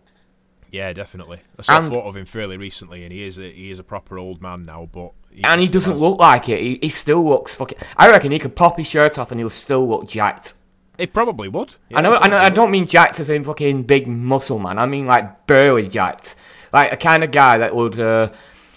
Yeah, 0.71 0.93
definitely. 0.93 1.39
I 1.57 1.63
saw 1.63 1.79
a 1.79 1.81
photo 1.81 2.07
of 2.07 2.15
him 2.15 2.25
fairly 2.25 2.55
recently, 2.55 3.03
and 3.03 3.11
he 3.11 3.23
is 3.23 3.39
a, 3.39 3.51
he 3.51 3.71
is 3.71 3.79
a 3.79 3.83
proper 3.83 4.19
old 4.19 4.39
man 4.41 4.61
now. 4.63 4.87
But 4.91 5.13
he 5.31 5.43
And 5.43 5.61
he 5.61 5.67
doesn't 5.67 5.93
has- 5.93 6.01
look 6.01 6.19
like 6.19 6.49
it. 6.49 6.59
He, 6.61 6.79
he 6.81 6.89
still 6.89 7.23
looks 7.27 7.55
fucking. 7.55 7.77
I 7.97 8.09
reckon 8.09 8.31
he 8.31 8.39
could 8.39 8.55
pop 8.55 8.77
his 8.77 8.87
shirt 8.87 9.17
off 9.17 9.31
and 9.31 9.39
he'll 9.39 9.49
still 9.49 9.87
look 9.87 10.07
jacked. 10.07 10.53
It 10.97 11.13
probably 11.13 11.47
would. 11.47 11.75
I 11.93 12.01
know, 12.01 12.17
I 12.17 12.27
know. 12.27 12.37
I 12.37 12.49
don't 12.49 12.71
mean 12.71 12.85
jacked 12.85 13.19
as 13.21 13.29
in 13.29 13.43
fucking 13.45 13.83
big 13.83 14.05
muscle 14.07 14.59
man. 14.59 14.77
I 14.77 14.85
mean 14.85 15.05
like 15.07 15.47
burly 15.47 15.87
jacked, 15.87 16.35
like 16.73 16.91
a 16.91 16.97
kind 16.97 17.23
of 17.23 17.31
guy 17.31 17.57
that 17.59 17.73
would 17.73 17.97
uh, 17.99 18.31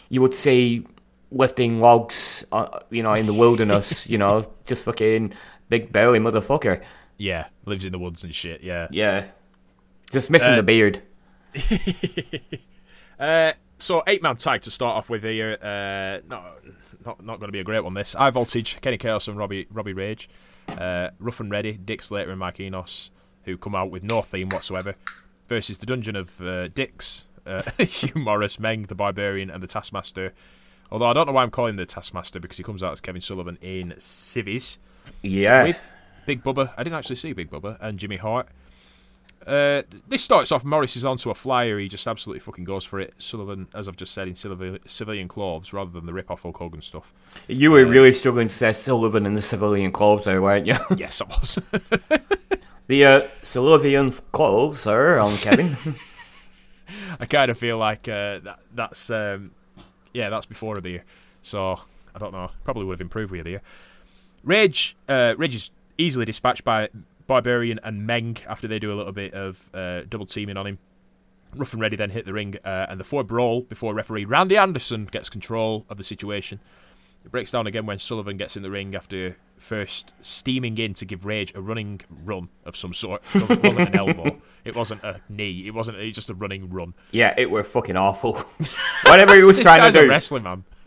you 0.08 0.20
would 0.20 0.34
see 0.34 0.86
lifting 1.32 1.80
logs, 1.80 2.44
uh, 2.52 2.78
you 2.90 3.02
know, 3.02 3.14
in 3.14 3.26
the 3.26 3.34
wilderness. 3.34 4.06
you 4.10 4.18
know, 4.18 4.44
just 4.66 4.84
fucking 4.84 5.32
big 5.68 5.90
burly 5.90 6.20
motherfucker. 6.20 6.82
Yeah, 7.18 7.46
lives 7.66 7.84
in 7.84 7.90
the 7.92 7.98
woods 7.98 8.22
and 8.22 8.32
shit. 8.34 8.62
Yeah. 8.62 8.86
Yeah, 8.92 9.24
just 10.12 10.30
missing 10.30 10.52
Uh, 10.52 10.56
the 10.56 10.62
beard. 10.62 11.02
Uh, 13.18 13.52
so 13.82 14.02
eight 14.06 14.22
man 14.22 14.36
tag 14.36 14.62
to 14.62 14.70
start 14.70 14.96
off 14.96 15.10
with 15.10 15.24
here. 15.24 15.58
Uh, 15.60 16.26
not 16.28 16.56
not 17.04 17.24
not 17.24 17.38
going 17.40 17.48
to 17.48 17.52
be 17.52 17.60
a 17.60 17.64
great 17.64 17.84
one. 17.84 17.94
This 17.94 18.14
High 18.14 18.30
Voltage, 18.30 18.80
Kenny 18.80 18.98
Kaos 18.98 19.28
and 19.28 19.36
Robbie 19.36 19.66
Robbie 19.70 19.92
Rage, 19.92 20.28
uh, 20.68 21.10
Rough 21.18 21.40
and 21.40 21.50
Ready, 21.50 21.72
Dick 21.72 22.02
Slater 22.02 22.30
and 22.30 22.38
Mike 22.38 22.60
Enos, 22.60 23.10
who 23.44 23.56
come 23.58 23.74
out 23.74 23.90
with 23.90 24.02
no 24.02 24.22
theme 24.22 24.48
whatsoever, 24.50 24.94
versus 25.48 25.78
the 25.78 25.86
Dungeon 25.86 26.16
of 26.16 26.40
uh, 26.40 26.68
Dicks, 26.68 27.24
uh, 27.46 27.62
Hugh 27.78 28.20
Morris, 28.20 28.58
Meng, 28.58 28.82
the 28.84 28.94
Barbarian, 28.94 29.50
and 29.50 29.62
the 29.62 29.66
Taskmaster. 29.66 30.32
Although 30.90 31.06
I 31.06 31.12
don't 31.14 31.26
know 31.26 31.32
why 31.32 31.42
I'm 31.42 31.50
calling 31.50 31.76
the 31.76 31.86
Taskmaster 31.86 32.38
because 32.38 32.58
he 32.58 32.62
comes 32.62 32.82
out 32.82 32.92
as 32.92 33.00
Kevin 33.00 33.22
Sullivan 33.22 33.56
in 33.62 33.94
civvies 33.96 34.78
Yeah, 35.22 35.64
with 35.64 35.92
Big 36.26 36.42
Bubba. 36.44 36.72
I 36.76 36.82
didn't 36.84 36.96
actually 36.96 37.16
see 37.16 37.32
Big 37.32 37.50
Bubba 37.50 37.78
and 37.80 37.98
Jimmy 37.98 38.16
Hart. 38.16 38.48
Uh, 39.46 39.82
this 40.08 40.22
starts 40.22 40.52
off. 40.52 40.64
Morris 40.64 40.96
is 40.96 41.04
onto 41.04 41.30
a 41.30 41.34
flyer. 41.34 41.78
He 41.78 41.88
just 41.88 42.06
absolutely 42.06 42.40
fucking 42.40 42.64
goes 42.64 42.84
for 42.84 43.00
it. 43.00 43.14
Sullivan, 43.18 43.68
as 43.74 43.88
I've 43.88 43.96
just 43.96 44.14
said, 44.14 44.28
in 44.28 44.34
civilian 44.34 45.28
clothes 45.28 45.72
rather 45.72 45.90
than 45.90 46.06
the 46.06 46.12
rip 46.12 46.30
off 46.30 46.42
Hulk 46.42 46.56
Hogan 46.56 46.82
stuff. 46.82 47.12
you 47.48 47.70
were 47.70 47.84
really 47.84 48.12
struggling 48.12 48.48
to 48.48 48.54
say 48.54 48.72
Sullivan 48.72 49.26
in 49.26 49.34
the 49.34 49.42
civilian 49.42 49.90
clothes 49.90 50.24
there, 50.24 50.40
weren't 50.40 50.66
you? 50.66 50.76
yes, 50.96 51.20
I 51.22 51.26
was. 51.26 51.58
the 52.86 53.04
uh, 53.04 53.28
Sullivan 53.42 54.12
clothes, 54.30 54.80
sir, 54.80 55.18
on 55.18 55.30
Kevin. 55.36 55.76
I 57.20 57.26
kind 57.26 57.50
of 57.50 57.58
feel 57.58 57.78
like 57.78 58.08
uh, 58.08 58.38
that, 58.40 58.60
that's 58.74 59.10
um, 59.10 59.52
yeah, 60.12 60.30
that's 60.30 60.46
before 60.46 60.78
a 60.78 60.82
beer. 60.82 61.04
So 61.42 61.80
I 62.14 62.18
don't 62.18 62.32
know. 62.32 62.50
Probably 62.64 62.84
would 62.84 62.94
have 62.94 63.00
improved 63.00 63.32
with 63.32 63.40
a 63.40 63.44
beer. 63.44 63.62
Rage, 64.44 64.96
uh, 65.08 65.34
Rage 65.36 65.54
is 65.54 65.70
easily 65.98 66.24
dispatched 66.24 66.64
by 66.64 66.88
Barbarian 67.26 67.80
and 67.82 68.06
Meng 68.06 68.38
after 68.46 68.68
they 68.68 68.78
do 68.78 68.92
a 68.92 68.96
little 68.96 69.12
bit 69.12 69.34
of 69.34 69.70
uh, 69.74 70.02
double 70.08 70.26
teaming 70.26 70.56
on 70.56 70.66
him. 70.66 70.78
Rough 71.54 71.72
and 71.72 71.82
Ready 71.82 71.96
then 71.96 72.10
hit 72.10 72.24
the 72.24 72.32
ring, 72.32 72.54
uh, 72.64 72.86
and 72.88 72.98
the 72.98 73.04
four 73.04 73.24
brawl 73.24 73.60
before 73.62 73.92
referee 73.94 74.24
Randy 74.24 74.56
Anderson 74.56 75.04
gets 75.04 75.28
control 75.28 75.84
of 75.90 75.98
the 75.98 76.04
situation. 76.04 76.60
It 77.24 77.30
breaks 77.30 77.50
down 77.50 77.66
again 77.66 77.86
when 77.86 77.98
Sullivan 77.98 78.36
gets 78.36 78.56
in 78.56 78.62
the 78.62 78.70
ring 78.70 78.94
after 78.94 79.36
first 79.56 80.12
steaming 80.20 80.76
in 80.78 80.92
to 80.94 81.04
give 81.04 81.24
Rage 81.24 81.52
a 81.54 81.60
running 81.60 82.00
run 82.24 82.48
of 82.64 82.76
some 82.76 82.92
sort. 82.92 83.22
It 83.34 83.62
wasn't 83.62 83.88
an 83.88 83.94
elbow. 83.96 84.40
It 84.64 84.74
wasn't 84.74 85.04
a 85.04 85.20
knee. 85.28 85.66
It 85.66 85.74
wasn't 85.74 85.98
it 85.98 86.06
was 86.06 86.14
just 86.14 86.30
a 86.30 86.34
running 86.34 86.70
run. 86.70 86.94
Yeah, 87.12 87.34
it 87.36 87.50
were 87.50 87.62
fucking 87.62 87.96
awful. 87.96 88.34
Whatever 89.06 89.36
he 89.36 89.42
was 89.42 89.56
This 89.56 89.66
trying 89.66 89.92
to 89.92 89.98
do, 89.98 90.06
a 90.06 90.08
wrestling 90.08 90.42
man. 90.42 90.64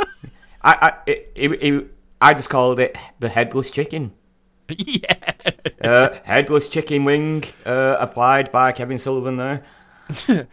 I, 0.61 0.73
I, 0.81 0.93
it, 1.05 1.31
it, 1.35 1.51
it, 1.63 1.93
I 2.19 2.33
just 2.33 2.49
called 2.49 2.79
it 2.79 2.97
the 3.19 3.29
headless 3.29 3.71
chicken. 3.71 4.13
yeah. 4.77 5.31
Uh, 5.81 6.17
headless 6.23 6.67
chicken 6.67 7.05
wing 7.05 7.43
uh, 7.65 7.97
applied 7.99 8.51
by 8.51 8.71
Kevin 8.71 8.99
Sullivan 8.99 9.37
there. 9.37 9.63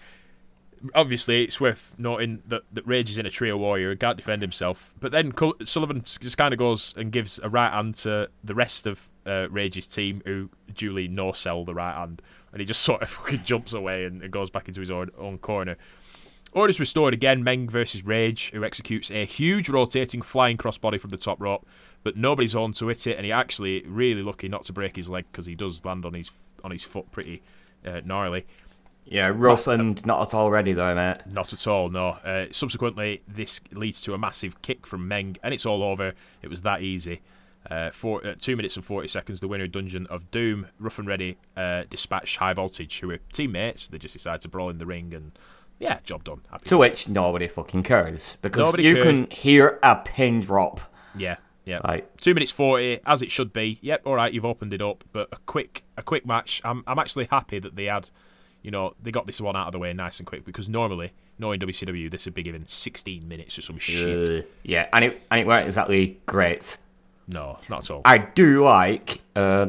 Obviously, 0.95 1.45
it's 1.45 1.61
worth 1.61 1.95
noting 1.97 2.43
that, 2.49 2.63
that 2.73 2.87
Rage 2.87 3.09
is 3.09 3.19
in 3.19 3.25
a 3.25 3.31
trio 3.31 3.57
warrior 3.57 3.93
and 3.93 4.01
can't 4.01 4.17
defend 4.17 4.43
himself. 4.43 4.93
But 4.99 5.13
then 5.13 5.33
Sullivan 5.65 6.03
just 6.03 6.37
kind 6.37 6.53
of 6.53 6.59
goes 6.59 6.93
and 6.97 7.13
gives 7.13 7.39
a 7.43 7.49
right 7.49 7.73
hand 7.73 7.95
to 7.97 8.29
the 8.43 8.55
rest 8.55 8.87
of 8.87 9.09
uh, 9.25 9.49
Rage's 9.49 9.87
team, 9.87 10.23
who 10.25 10.51
duly 10.75 11.07
no 11.07 11.33
sell 11.33 11.65
the 11.65 11.75
right 11.75 11.95
hand, 11.95 12.21
and 12.51 12.61
he 12.61 12.67
just 12.67 12.83
sort 12.83 13.03
of 13.03 13.09
fucking 13.11 13.45
jumps 13.45 13.73
away 13.73 14.05
and, 14.05 14.23
and 14.23 14.33
goes 14.33 14.51
back 14.51 14.69
into 14.69 14.81
his 14.81 14.91
own, 14.91 15.11
own 15.17 15.39
corner. 15.39 15.77
Order's 16.53 16.79
restored 16.81 17.15
again. 17.15 17.43
Meng 17.43 17.69
versus 17.69 18.05
Rage, 18.05 18.51
who 18.53 18.65
executes 18.65 19.11
a 19.11 19.25
huge 19.25 19.71
rotating 19.71 20.21
flying 20.21 20.59
crossbody 20.59 21.01
from 21.01 21.11
the 21.11 21.17
top 21.17 21.41
rope, 21.41 21.67
but 22.03 22.17
nobody's 22.17 22.55
on 22.55 22.73
to 22.73 22.89
hit 22.89 23.07
it, 23.07 23.17
and 23.17 23.25
he 23.27 23.33
actually 23.33 23.83
really 23.87 24.23
lucky 24.23 24.49
not 24.49 24.65
to 24.67 24.73
break 24.73 24.97
his 24.97 25.09
leg 25.09 25.25
because 25.31 25.47
he 25.47 25.55
does 25.55 25.85
land 25.85 26.05
on 26.05 26.15
his 26.15 26.31
on 26.65 26.71
his 26.71 26.85
foot 26.85 27.11
pretty 27.13 27.43
uh, 27.87 28.01
gnarly. 28.05 28.47
Yeah, 29.05 29.33
rough 29.35 29.67
and 29.67 30.05
not 30.07 30.29
at 30.29 30.35
all 30.35 30.51
ready 30.51 30.73
though, 30.73 30.95
mate. 30.95 31.19
Not 31.27 31.53
at 31.53 31.67
all, 31.67 31.89
no. 31.89 32.11
Uh, 32.25 32.47
subsequently, 32.53 33.23
this 33.27 33.61
leads 33.73 34.01
to 34.03 34.15
a 34.15 34.19
massive 34.19 34.63
kick 34.63 34.87
from 34.87 35.09
Meng, 35.09 35.37
and 35.43 35.53
it's 35.53 35.67
all 35.67 35.83
over. 35.83 36.13
It 36.41 36.49
was 36.49 36.63
that 36.63 36.83
easy. 36.83 37.21
Uh, 37.71 37.91
four, 37.93 38.25
uh, 38.27 38.35
two 38.39 38.57
minutes 38.57 38.75
and 38.75 38.85
40 38.85 39.07
seconds, 39.07 39.39
the 39.41 39.47
winner 39.47 39.65
of 39.65 39.71
Dungeon 39.73 40.07
of 40.09 40.29
Doom, 40.33 40.67
Rough 40.81 40.99
and 40.99 41.07
Ready, 41.07 41.37
uh, 41.57 41.85
dispatched 41.89 42.39
High 42.39 42.53
Voltage, 42.55 42.99
who 43.01 43.07
were 43.09 43.19
teammates. 43.33 43.87
They 43.87 43.99
just 43.99 44.15
decided 44.15 44.41
to 44.43 44.49
brawl 44.49 44.69
in 44.69 44.79
the 44.79 44.87
ring, 44.87 45.15
and 45.15 45.33
yeah, 45.79 45.99
job 46.05 46.25
done. 46.25 46.41
Happy 46.51 46.65
To 46.69 46.75
days. 46.77 46.79
which 46.79 47.09
nobody 47.09 47.47
fucking 47.49 47.83
cares 47.85 48.37
because 48.43 48.67
Nobody 48.67 48.85
you 48.85 48.97
can 49.03 49.29
hear 49.31 49.79
a 49.83 49.97
pin 49.97 50.41
drop. 50.41 50.81
Yeah, 51.17 51.37
yeah. 51.65 51.81
Right. 51.85 52.07
Two 52.21 52.35
minutes 52.35 52.51
40, 52.53 53.01
as 53.07 53.23
it 53.23 53.31
should 53.31 53.53
be. 53.53 53.79
Yep, 53.83 54.03
all 54.07 54.15
right, 54.15 54.33
you've 54.33 54.45
opened 54.45 54.73
it 54.73 54.83
up, 54.83 55.05
but 55.13 55.29
a 55.33 55.37
quick 55.47 55.85
a 55.97 56.03
quick 56.03 56.27
match. 56.27 56.61
I'm, 56.65 56.83
I'm 56.87 56.99
actually 56.99 57.27
happy 57.31 57.59
that 57.61 57.77
they 57.77 57.85
had, 57.85 58.11
you 58.63 58.71
know, 58.71 58.95
they 59.03 59.11
got 59.11 59.27
this 59.27 59.41
one 59.41 59.57
out 59.57 59.67
of 59.69 59.73
the 59.73 59.79
way 59.79 59.93
nice 59.93 60.19
and 60.19 60.27
quick 60.27 60.45
because 60.45 60.69
normally, 60.69 61.13
knowing 61.39 61.61
WCW, 61.61 62.11
this 62.11 62.25
would 62.27 62.35
be 62.35 62.43
given 62.43 62.67
16 62.67 63.27
minutes 63.29 63.59
or 63.59 63.63
some 63.63 63.79
shit. 63.79 64.29
Uh, 64.45 64.47
yeah, 64.63 64.89
and 64.93 65.05
it 65.05 65.23
and 65.31 65.41
it 65.41 65.47
weren't 65.47 65.67
exactly 65.67 66.21
great. 66.27 66.79
No, 67.29 67.59
not 67.69 67.85
at 67.85 67.91
all. 67.95 68.03
I 68.05 68.19
do 68.19 68.65
like 68.65 69.21
uh, 69.37 69.69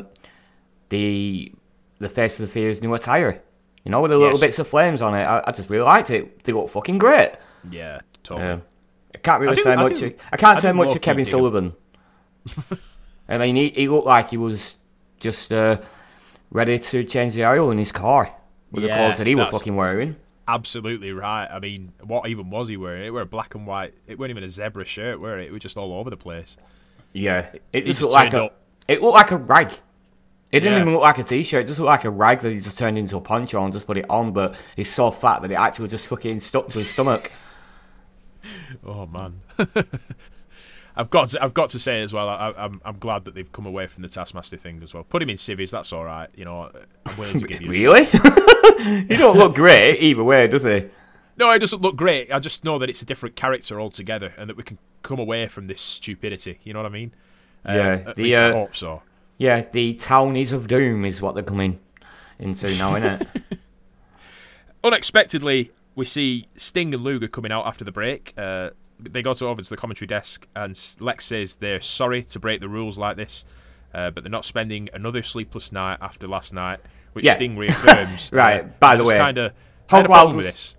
the 0.90 1.52
the 2.00 2.10
Faces 2.10 2.42
of 2.42 2.52
Fear's 2.52 2.82
new 2.82 2.94
attire. 2.94 3.42
You 3.86 3.92
know, 3.92 4.02
with 4.02 4.12
the 4.12 4.18
little 4.18 4.32
Yes. 4.34 4.42
bits 4.42 4.60
of 4.60 4.68
flames 4.68 5.02
on 5.02 5.14
it. 5.14 5.24
I, 5.24 5.44
I 5.46 5.52
just 5.52 5.70
really 5.70 5.84
liked 5.84 6.10
it. 6.10 6.44
They 6.46 6.54
look 6.54 6.70
fucking 6.70 6.98
great. 7.00 7.32
Yeah, 7.70 8.00
totally. 8.24 8.48
Um, 8.52 8.62
I 9.14 9.18
can't 9.18 9.42
really 9.42 9.52
I 9.54 9.56
do- 9.56 9.62
say 9.64 9.72
I 9.74 9.76
much. 9.76 10.00
do- 10.00 10.06
of- 10.08 10.14
I 10.32 10.38
can't 10.38 10.60
say 10.60 10.72
much 10.72 10.96
of 10.96 11.02
Kevin. 11.02 11.26
Sullivan. 11.26 11.74
I 13.30 13.38
mean, 13.38 13.56
he, 13.56 13.70
he 13.70 13.88
looked 13.88 14.06
like 14.08 14.30
he 14.32 14.38
was 14.38 14.76
just 15.20 15.52
uh, 15.52 15.80
ready 16.52 16.78
to 16.80 17.04
change 17.04 17.34
the 17.34 17.46
oil 17.46 17.72
in 17.72 17.78
his 17.78 17.92
car 17.92 18.34
with 18.72 18.84
the 18.84 18.90
clothes 18.90 19.18
that 19.18 19.28
he 19.28 19.36
was 19.36 19.50
fucking 19.52 19.76
wearing. 19.76 20.16
Absolutely 20.48 21.14
right. 21.14 21.48
I 21.50 21.60
mean, 21.60 21.94
what 22.02 22.28
even 22.28 22.50
was 22.50 22.68
he 22.68 22.76
wearing? 22.76 23.06
It 23.06 23.12
were 23.12 23.22
a 23.22 23.26
black 23.26 23.56
and 23.56 23.66
white. 23.66 23.94
It 24.08 24.20
weren't 24.20 24.32
even 24.32 24.44
a 24.44 24.50
zebra 24.50 24.84
shirt, 24.84 25.20
were 25.20 25.40
it? 25.40 25.48
It 25.48 25.52
was 25.54 25.62
just 25.62 25.78
all 25.78 25.94
over 25.94 26.10
the 26.10 26.18
place. 26.18 26.58
Yeah, 27.14 27.50
it 27.72 27.86
just 27.86 28.00
just 28.00 28.02
looked 28.02 28.14
like 28.16 28.34
a. 28.34 28.46
up. 28.46 28.60
It 28.88 29.02
looked 29.02 29.16
like 29.16 29.32
a 29.32 29.38
rag. 29.38 29.72
It 30.52 30.60
didn't 30.60 30.74
Yeah. 30.74 30.82
even 30.82 30.94
look 30.94 31.02
like 31.02 31.18
a 31.18 31.24
t-shirt. 31.24 31.64
It 31.64 31.68
just 31.68 31.80
looked 31.80 31.88
like 31.88 32.04
a 32.04 32.10
rag 32.10 32.42
that 32.42 32.52
he 32.52 32.60
just 32.60 32.78
turned 32.78 32.98
into 32.98 33.16
a 33.18 33.22
poncho 33.22 33.64
and 33.64 33.74
just 33.74 33.88
put 33.88 33.98
it 33.98 34.06
on. 34.10 34.34
But 34.34 34.56
he's 34.76 34.92
so 34.92 35.10
fat 35.12 35.42
that 35.44 35.50
it 35.52 35.56
actually 35.56 35.88
just 35.88 36.08
fucking 36.10 36.42
stuck 36.42 36.68
to 36.70 36.80
his 36.80 36.90
stomach. 36.90 37.32
Oh 38.86 39.06
man. 39.06 39.40
I've 40.96 41.10
got 41.10 41.30
to, 41.30 41.44
I've 41.44 41.54
got 41.54 41.70
to 41.72 41.80
say 41.80 42.02
as 42.02 42.14
well. 42.14 42.30
I, 42.30 42.54
I'm 42.56 42.82
I'm 42.86 43.00
glad 43.00 43.26
that 43.26 43.34
they've 43.34 43.52
come 43.52 43.66
away 43.66 43.88
from 43.88 44.04
the 44.04 44.10
Taskmaster 44.10 44.58
thing 44.58 44.82
as 44.84 44.94
well. 44.94 45.04
Put 45.04 45.22
him 45.22 45.30
in 45.30 45.38
civvies. 45.38 45.72
That's 45.72 45.92
all 45.92 46.06
right. 46.06 46.30
You 46.36 46.46
know, 46.46 46.72
I'm 47.06 47.18
willing 47.18 47.40
to 47.40 47.48
give 47.48 47.62
you. 47.62 47.70
Really? 47.72 48.06
he 49.08 49.16
don't 49.16 49.38
look 49.38 49.56
great 49.56 50.00
either 50.00 50.24
way, 50.24 50.48
does 50.48 50.64
he? 50.64 50.86
No, 51.38 51.50
it 51.52 51.60
doesn't 51.60 51.82
look 51.82 51.96
great. 51.96 52.32
I 52.32 52.40
just 52.40 52.64
know 52.64 52.78
that 52.80 52.90
it's 52.90 53.02
a 53.02 53.06
different 53.06 53.36
character 53.36 53.82
altogether, 53.82 54.34
and 54.38 54.50
that 54.50 54.58
we 54.58 54.64
can 54.64 54.78
come 55.02 55.20
away 55.20 55.48
from 55.48 55.68
this 55.68 55.82
stupidity. 55.82 56.60
You 56.64 56.74
know 56.74 56.80
what 56.80 56.86
I 56.86 56.90
mean? 56.90 57.14
Uh, 57.68 57.74
Yeah, 57.74 58.04
At 58.08 58.16
the, 58.16 58.24
least 58.24 58.40
I 58.40 58.50
uh, 58.50 58.54
hope 58.54 58.76
so. 58.76 59.02
Yeah, 59.38 59.66
the 59.72 59.94
townies 59.96 60.52
of 60.52 60.68
doom 60.68 61.06
is 61.06 61.22
what 61.22 61.34
they're 61.34 61.44
coming 61.44 61.80
into 62.38 62.68
now, 62.78 62.94
innit? 62.94 63.28
Unexpectedly, 64.84 65.72
we 65.96 66.06
see 66.06 66.48
Sting 66.56 66.94
and 66.94 67.04
Luger 67.04 67.28
coming 67.28 67.52
out 67.52 67.66
after 67.66 67.84
the 67.84 67.92
break. 67.92 68.34
Uh, 68.38 68.72
they 69.00 69.22
go 69.22 69.34
to 69.34 69.46
over 69.48 69.62
to 69.62 69.70
the 69.70 69.78
commentary 69.78 70.08
desk, 70.08 70.48
and 70.56 70.80
Lex 71.00 71.26
says 71.26 71.56
they're 71.58 71.82
sorry 71.82 72.24
to 72.24 72.40
break 72.40 72.62
the 72.62 72.70
rules 72.70 72.98
like 72.98 73.18
this, 73.18 73.46
uh, 73.94 74.12
but 74.12 74.24
they're 74.24 74.32
not 74.32 74.46
spending 74.46 74.90
another 74.94 75.22
sleepless 75.24 75.72
night 75.72 75.98
after 76.02 76.28
last 76.28 76.54
night, 76.54 76.80
which 77.14 77.26
Yeah. 77.26 77.36
Sting 77.36 77.58
reaffirms. 77.58 78.30
Right, 78.34 78.80
by 78.80 78.96
the 78.96 79.04
way, 79.04 79.18
kind 79.18 79.38
of 79.38 79.52
Hog 79.90 79.98
had 79.98 80.06
a 80.06 80.10
problem 80.10 80.38
with 80.38 80.46
this. 80.46 80.76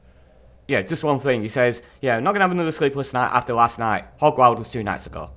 yeah, 0.69 0.83
just 0.83 1.05
one 1.05 1.21
thing. 1.21 1.43
He 1.43 1.49
says, 1.49 1.83
"Yeah, 2.01 2.17
I'm 2.17 2.25
not 2.25 2.33
gonna 2.33 2.45
have 2.45 2.53
another 2.53 2.73
sleepless 2.73 3.13
night 3.13 3.31
after 3.33 3.53
last 3.55 3.79
night." 3.79 4.19
Hogwild 4.19 4.59
was 4.59 4.71
two 4.71 4.83
nights 4.83 5.07
ago. 5.07 5.31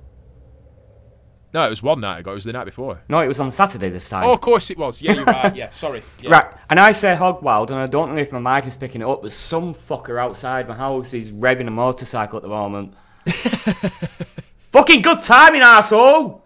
No, 1.54 1.66
it 1.66 1.70
was 1.70 1.82
one 1.82 2.00
night 2.00 2.20
ago. 2.20 2.32
It 2.32 2.34
was 2.34 2.44
the 2.44 2.52
night 2.52 2.66
before. 2.66 3.00
No, 3.08 3.20
it 3.20 3.26
was 3.26 3.40
on 3.40 3.50
Saturday 3.50 3.88
this 3.88 4.08
time. 4.08 4.24
Oh, 4.24 4.32
of 4.32 4.40
course 4.40 4.70
it 4.70 4.76
was. 4.76 5.00
Yeah, 5.00 5.12
you're 5.12 5.24
right. 5.24 5.56
Yeah, 5.56 5.70
sorry. 5.70 6.02
Yeah. 6.20 6.30
Right, 6.30 6.46
and 6.68 6.78
I 6.78 6.92
say 6.92 7.16
Hogwild, 7.16 7.70
and 7.70 7.78
I 7.78 7.86
don't 7.86 8.10
know 8.10 8.18
if 8.18 8.32
my 8.32 8.38
mic 8.56 8.66
is 8.66 8.76
picking 8.76 9.00
it 9.00 9.06
up, 9.06 9.22
but 9.22 9.32
some 9.32 9.74
fucker 9.74 10.20
outside 10.20 10.68
my 10.68 10.74
house 10.74 11.14
is 11.14 11.32
revving 11.32 11.66
a 11.66 11.70
motorcycle 11.70 12.36
at 12.36 12.42
the 12.42 12.48
moment. 12.48 12.94
Fucking 14.72 15.02
good 15.02 15.20
timing, 15.20 15.62
asshole! 15.62 16.44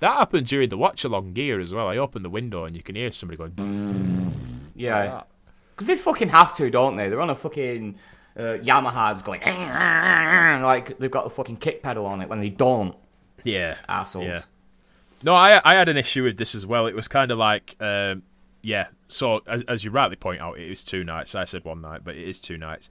That 0.00 0.16
happened 0.16 0.46
during 0.46 0.68
the 0.68 0.76
watch 0.78 1.04
along 1.04 1.34
gear 1.34 1.60
as 1.60 1.72
well. 1.72 1.86
I 1.88 1.96
opened 1.96 2.24
the 2.24 2.30
window 2.30 2.64
and 2.64 2.74
you 2.74 2.82
can 2.82 2.94
hear 2.96 3.12
somebody 3.12 3.36
going. 3.36 4.32
Yeah, 4.74 5.22
because 5.74 5.86
they 5.86 5.96
fucking 5.96 6.30
have 6.30 6.56
to, 6.56 6.70
don't 6.70 6.96
they? 6.96 7.08
They're 7.08 7.20
on 7.20 7.30
a 7.30 7.34
fucking 7.34 7.98
uh, 8.36 8.58
Yamaha's 8.62 9.22
going 9.22 9.40
like 10.62 10.98
they've 10.98 11.10
got 11.10 11.26
a 11.26 11.30
fucking 11.30 11.56
kick 11.58 11.82
pedal 11.82 12.06
on 12.06 12.22
it 12.22 12.28
when 12.28 12.40
they 12.40 12.48
don't. 12.48 12.96
Yeah. 13.44 13.76
Assholes. 13.88 14.26
Yeah. 14.26 14.40
No, 15.22 15.34
I 15.34 15.60
I 15.64 15.74
had 15.74 15.88
an 15.88 15.96
issue 15.96 16.24
with 16.24 16.38
this 16.38 16.54
as 16.54 16.66
well. 16.66 16.86
It 16.86 16.94
was 16.94 17.08
kind 17.08 17.30
of 17.30 17.38
like, 17.38 17.76
um, 17.80 18.22
yeah. 18.62 18.88
So 19.08 19.42
as, 19.46 19.62
as 19.64 19.84
you 19.84 19.90
rightly 19.90 20.16
point 20.16 20.40
out, 20.40 20.58
it 20.58 20.70
is 20.70 20.84
two 20.84 21.04
nights. 21.04 21.34
I 21.34 21.44
said 21.44 21.64
one 21.64 21.80
night, 21.80 22.02
but 22.04 22.16
it 22.16 22.26
is 22.26 22.40
two 22.40 22.56
nights. 22.56 22.88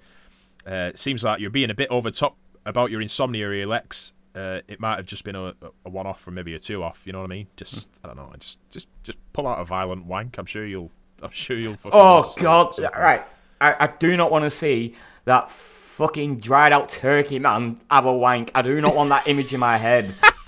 Uh, 0.68 0.92
it 0.94 1.00
seems 1.00 1.24
like 1.24 1.40
you're 1.40 1.50
being 1.50 1.70
a 1.70 1.76
bit 1.76 1.90
over 1.90 2.12
top 2.12 2.38
about 2.66 2.92
your 2.92 3.02
insomnia, 3.02 3.50
here, 3.52 3.66
Lex. 3.66 4.14
Uh, 4.36 4.62
it 4.68 4.80
might 4.80 4.98
have 4.98 5.06
just 5.06 5.24
been 5.24 5.36
a, 5.36 5.54
a 5.86 5.90
one 5.90 6.06
off 6.06 6.28
or 6.28 6.32
maybe 6.32 6.54
a 6.54 6.60
two 6.60 6.84
off. 6.84 7.02
You 7.06 7.14
know 7.14 7.20
what 7.20 7.32
I 7.32 7.36
mean? 7.36 7.48
Just 7.58 7.90
I 8.04 8.08
don't 8.08 8.18
know. 8.18 8.32
Just 8.38 8.60
just 8.70 8.88
just 9.04 9.18
pull 9.34 9.48
out 9.48 9.60
a 9.60 9.66
violent 9.66 10.06
wank. 10.06 10.38
I'm 10.38 10.46
sure 10.46 10.66
you'll. 10.66 10.92
I'm 11.22 11.32
sure 11.32 11.58
you'll. 11.58 11.76
fucking 11.76 11.92
Oh 11.94 12.32
god! 12.40 12.78
Right, 12.96 13.24
I, 13.60 13.76
I 13.80 13.88
do 13.88 14.16
not 14.16 14.32
want 14.32 14.44
to 14.44 14.52
see 14.52 14.96
that 15.26 15.50
fucking 15.52 16.40
dried 16.40 16.72
out 16.72 16.90
turkey 16.90 17.40
man 17.40 17.82
have 17.90 18.06
a 18.06 18.14
wank. 18.14 18.52
I 18.54 18.62
do 18.62 18.80
not 18.80 18.96
want 18.96 19.10
that 19.10 19.28
image 19.28 19.54
in 19.54 19.60
my 19.60 19.78
head. 19.78 20.14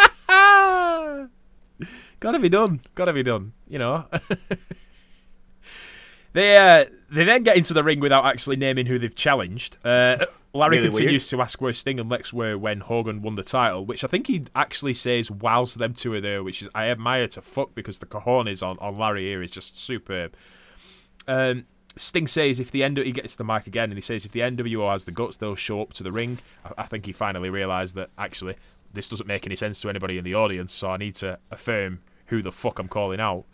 Gotta 2.21 2.39
be 2.39 2.49
done. 2.49 2.81
Gotta 2.95 3.13
be 3.13 3.23
done. 3.23 3.51
You 3.67 3.79
know. 3.79 4.05
they 6.34 6.55
uh, 6.55 6.86
they 7.12 7.25
then 7.25 7.43
get 7.43 7.57
into 7.57 7.73
the 7.73 7.84
ring 7.84 7.99
without 7.99 8.25
actually 8.25 8.55
naming 8.55 8.86
who 8.86 8.97
they've 8.97 9.13
challenged. 9.13 9.75
Uh, 9.84 10.25
Larry 10.53 10.77
Really 10.77 10.89
continues 10.89 11.29
to 11.29 11.41
ask 11.41 11.62
where 11.62 11.73
Sting 11.73 11.99
and 11.99 12.10
Lex 12.10 12.31
were 12.31 12.57
when 12.57 12.81
Hogan 12.81 13.21
won 13.21 13.36
the 13.36 13.43
title, 13.43 13.86
which 13.86 14.03
I 14.03 14.07
think 14.07 14.27
he 14.27 14.43
actually 14.53 14.93
says 14.93 15.31
whilst 15.31 15.79
them 15.79 15.93
two 15.93 16.13
are 16.13 16.21
there, 16.21 16.43
which 16.43 16.62
is 16.62 16.69
I 16.75 16.89
admire 16.89 17.27
to 17.29 17.41
fuck 17.41 17.73
because 17.73 17.99
the 17.99 18.05
cojones 18.05 18.62
on, 18.62 18.77
on 18.79 18.95
Larry 18.95 19.23
here 19.23 19.41
is 19.41 19.49
just 19.49 19.79
superb. 19.79 20.36
Um, 21.27 21.65
Sting 21.95 22.27
says 22.27 22.60
if 22.60 22.69
the 22.69 22.84
end 22.84 22.97
he 22.97 23.12
gets 23.12 23.34
to 23.34 23.39
the 23.39 23.43
mic 23.43 23.65
again 23.65 23.86
and 23.86 23.95
he 23.95 24.01
says 24.01 24.25
if 24.25 24.31
the 24.31 24.41
NWO 24.41 24.91
has 24.91 25.05
the 25.05 25.12
guts, 25.12 25.38
they'll 25.38 25.55
show 25.55 25.81
up 25.81 25.93
to 25.93 26.03
the 26.03 26.12
ring. 26.12 26.38
I, 26.63 26.84
I 26.84 26.86
think 26.86 27.07
he 27.07 27.13
finally 27.13 27.49
realised 27.49 27.95
that 27.95 28.10
actually 28.17 28.55
this 28.93 29.10
doesn't 29.10 29.27
make 29.27 29.47
any 29.47 29.55
sense 29.55 29.81
to 29.81 29.89
anybody 29.89 30.19
in 30.19 30.23
the 30.23 30.36
audience, 30.36 30.73
so 30.73 30.91
I 30.91 30.97
need 30.97 31.15
to 31.15 31.39
affirm 31.49 32.01
who 32.32 32.41
the 32.41 32.52
fuck 32.52 32.80
I'm 32.80 32.88
calling 32.88 33.20
out. 33.20 33.46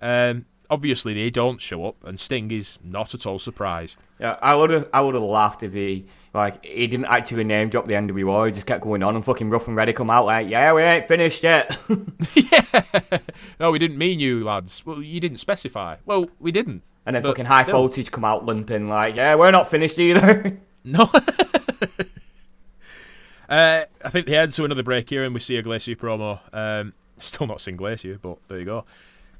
Um, 0.00 0.46
obviously 0.70 1.12
they 1.12 1.28
don't 1.28 1.60
show 1.60 1.84
up, 1.84 1.96
and 2.02 2.18
Sting 2.18 2.50
is 2.50 2.78
not 2.82 3.14
at 3.14 3.26
all 3.26 3.38
surprised. 3.38 4.00
Yeah, 4.18 4.38
I 4.40 4.54
would 4.54 4.70
have, 4.70 4.88
I 4.94 5.02
would 5.02 5.14
have 5.14 5.22
laughed 5.22 5.62
if 5.62 5.74
he 5.74 6.06
like 6.32 6.64
he 6.64 6.86
didn't 6.86 7.06
actually 7.06 7.44
name 7.44 7.68
drop 7.68 7.86
the 7.86 7.94
NWO. 7.94 8.46
He 8.46 8.52
just 8.52 8.66
kept 8.66 8.82
going 8.82 9.02
on 9.02 9.14
and 9.14 9.24
fucking 9.24 9.50
rough 9.50 9.68
and 9.68 9.76
ready 9.76 9.92
come 9.92 10.08
out 10.08 10.24
like, 10.24 10.48
yeah, 10.48 10.72
we 10.72 10.82
ain't 10.82 11.06
finished 11.06 11.42
yet. 11.42 11.78
No, 13.60 13.70
we 13.70 13.78
didn't 13.78 13.98
mean 13.98 14.18
you, 14.18 14.42
lads. 14.42 14.84
Well, 14.84 15.02
you 15.02 15.20
didn't 15.20 15.38
specify. 15.38 15.96
Well, 16.06 16.26
we 16.40 16.50
didn't. 16.50 16.82
and 17.06 17.14
then 17.14 17.22
fucking 17.22 17.44
high 17.44 17.62
still. 17.62 17.78
voltage 17.78 18.10
come 18.10 18.24
out 18.24 18.44
limping 18.44 18.88
like, 18.88 19.14
yeah, 19.16 19.34
we're 19.34 19.50
not 19.50 19.70
finished 19.70 19.98
either. 19.98 20.58
No. 20.84 21.08
uh, 23.48 23.84
I 24.04 24.08
think 24.10 24.26
they 24.26 24.32
head 24.32 24.50
to 24.50 24.64
another 24.64 24.82
break 24.82 25.08
here, 25.10 25.22
and 25.22 25.32
we 25.32 25.38
see 25.38 25.56
a 25.56 25.62
Glacier 25.62 25.94
promo. 25.94 26.40
Um, 26.52 26.92
Still 27.22 27.46
not 27.46 27.60
Glacier, 27.76 28.18
but 28.20 28.38
there 28.48 28.58
you 28.58 28.64
go. 28.64 28.84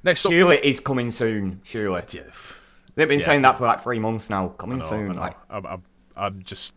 Next 0.05 0.25
up, 0.27 0.33
Surely 0.33 0.59
it's 0.59 0.81
coming 0.81 1.11
soon. 1.11 1.61
Surely 1.65 2.03
Yeah, 2.13 2.23
they've 2.95 3.09
been 3.09 3.21
Yeah. 3.21 3.27
saying 3.27 3.43
that 3.43 3.59
for 3.59 3.67
like 3.67 3.81
three 3.83 3.99
months 3.99 4.29
now. 4.31 4.49
Coming 4.49 4.79
know, 4.79 4.85
soon. 4.85 5.15
know. 5.15 5.21
Like 5.21 5.37
I'm, 5.49 5.67
I'm, 5.67 5.83
I'm 6.17 6.43
just 6.43 6.75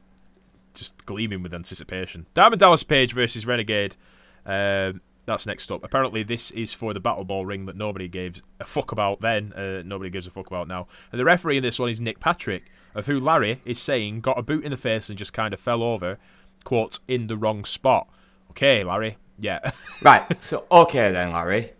just 0.73 1.05
gleaming 1.05 1.41
with 1.41 1.53
anticipation. 1.53 2.25
Diamond 2.33 2.59
Dallas 2.59 2.83
Page 2.83 3.13
versus 3.13 3.45
Renegade. 3.45 3.95
Um, 4.45 5.01
that's 5.25 5.47
next 5.47 5.71
up. 5.71 5.83
Apparently, 5.83 6.21
this 6.21 6.51
is 6.51 6.73
for 6.73 6.93
the 6.93 6.99
Battlebowl 7.01 7.47
ring 7.47 7.65
that 7.65 7.75
nobody 7.75 8.07
gave 8.07 8.41
a 8.59 8.65
fuck 8.65 8.91
about 8.91 9.21
then. 9.21 9.53
Uh, 9.53 9.81
nobody 9.83 10.09
gives 10.11 10.27
a 10.27 10.31
fuck 10.31 10.47
about 10.47 10.67
now. 10.67 10.87
And 11.11 11.19
the 11.19 11.25
referee 11.25 11.57
in 11.57 11.63
this 11.63 11.79
one 11.79 11.89
is 11.89 11.99
Nick 11.99 12.19
Patrick, 12.19 12.65
of 12.93 13.07
who 13.07 13.19
Larry 13.19 13.61
is 13.65 13.79
saying 13.79 14.21
got 14.21 14.37
a 14.37 14.43
boot 14.43 14.63
in 14.63 14.71
the 14.71 14.77
face 14.77 15.09
and 15.09 15.17
just 15.17 15.33
kind 15.33 15.53
of 15.53 15.59
fell 15.59 15.81
over, 15.81 16.19
quote, 16.63 16.99
in 17.07 17.25
the 17.27 17.37
wrong 17.37 17.65
spot. 17.65 18.07
Okay, 18.51 18.83
Larry. 18.83 19.17
Yeah. 19.39 19.71
right. 20.01 20.41
So 20.43 20.65
okay 20.71 21.11
then, 21.11 21.33
Larry, 21.33 21.73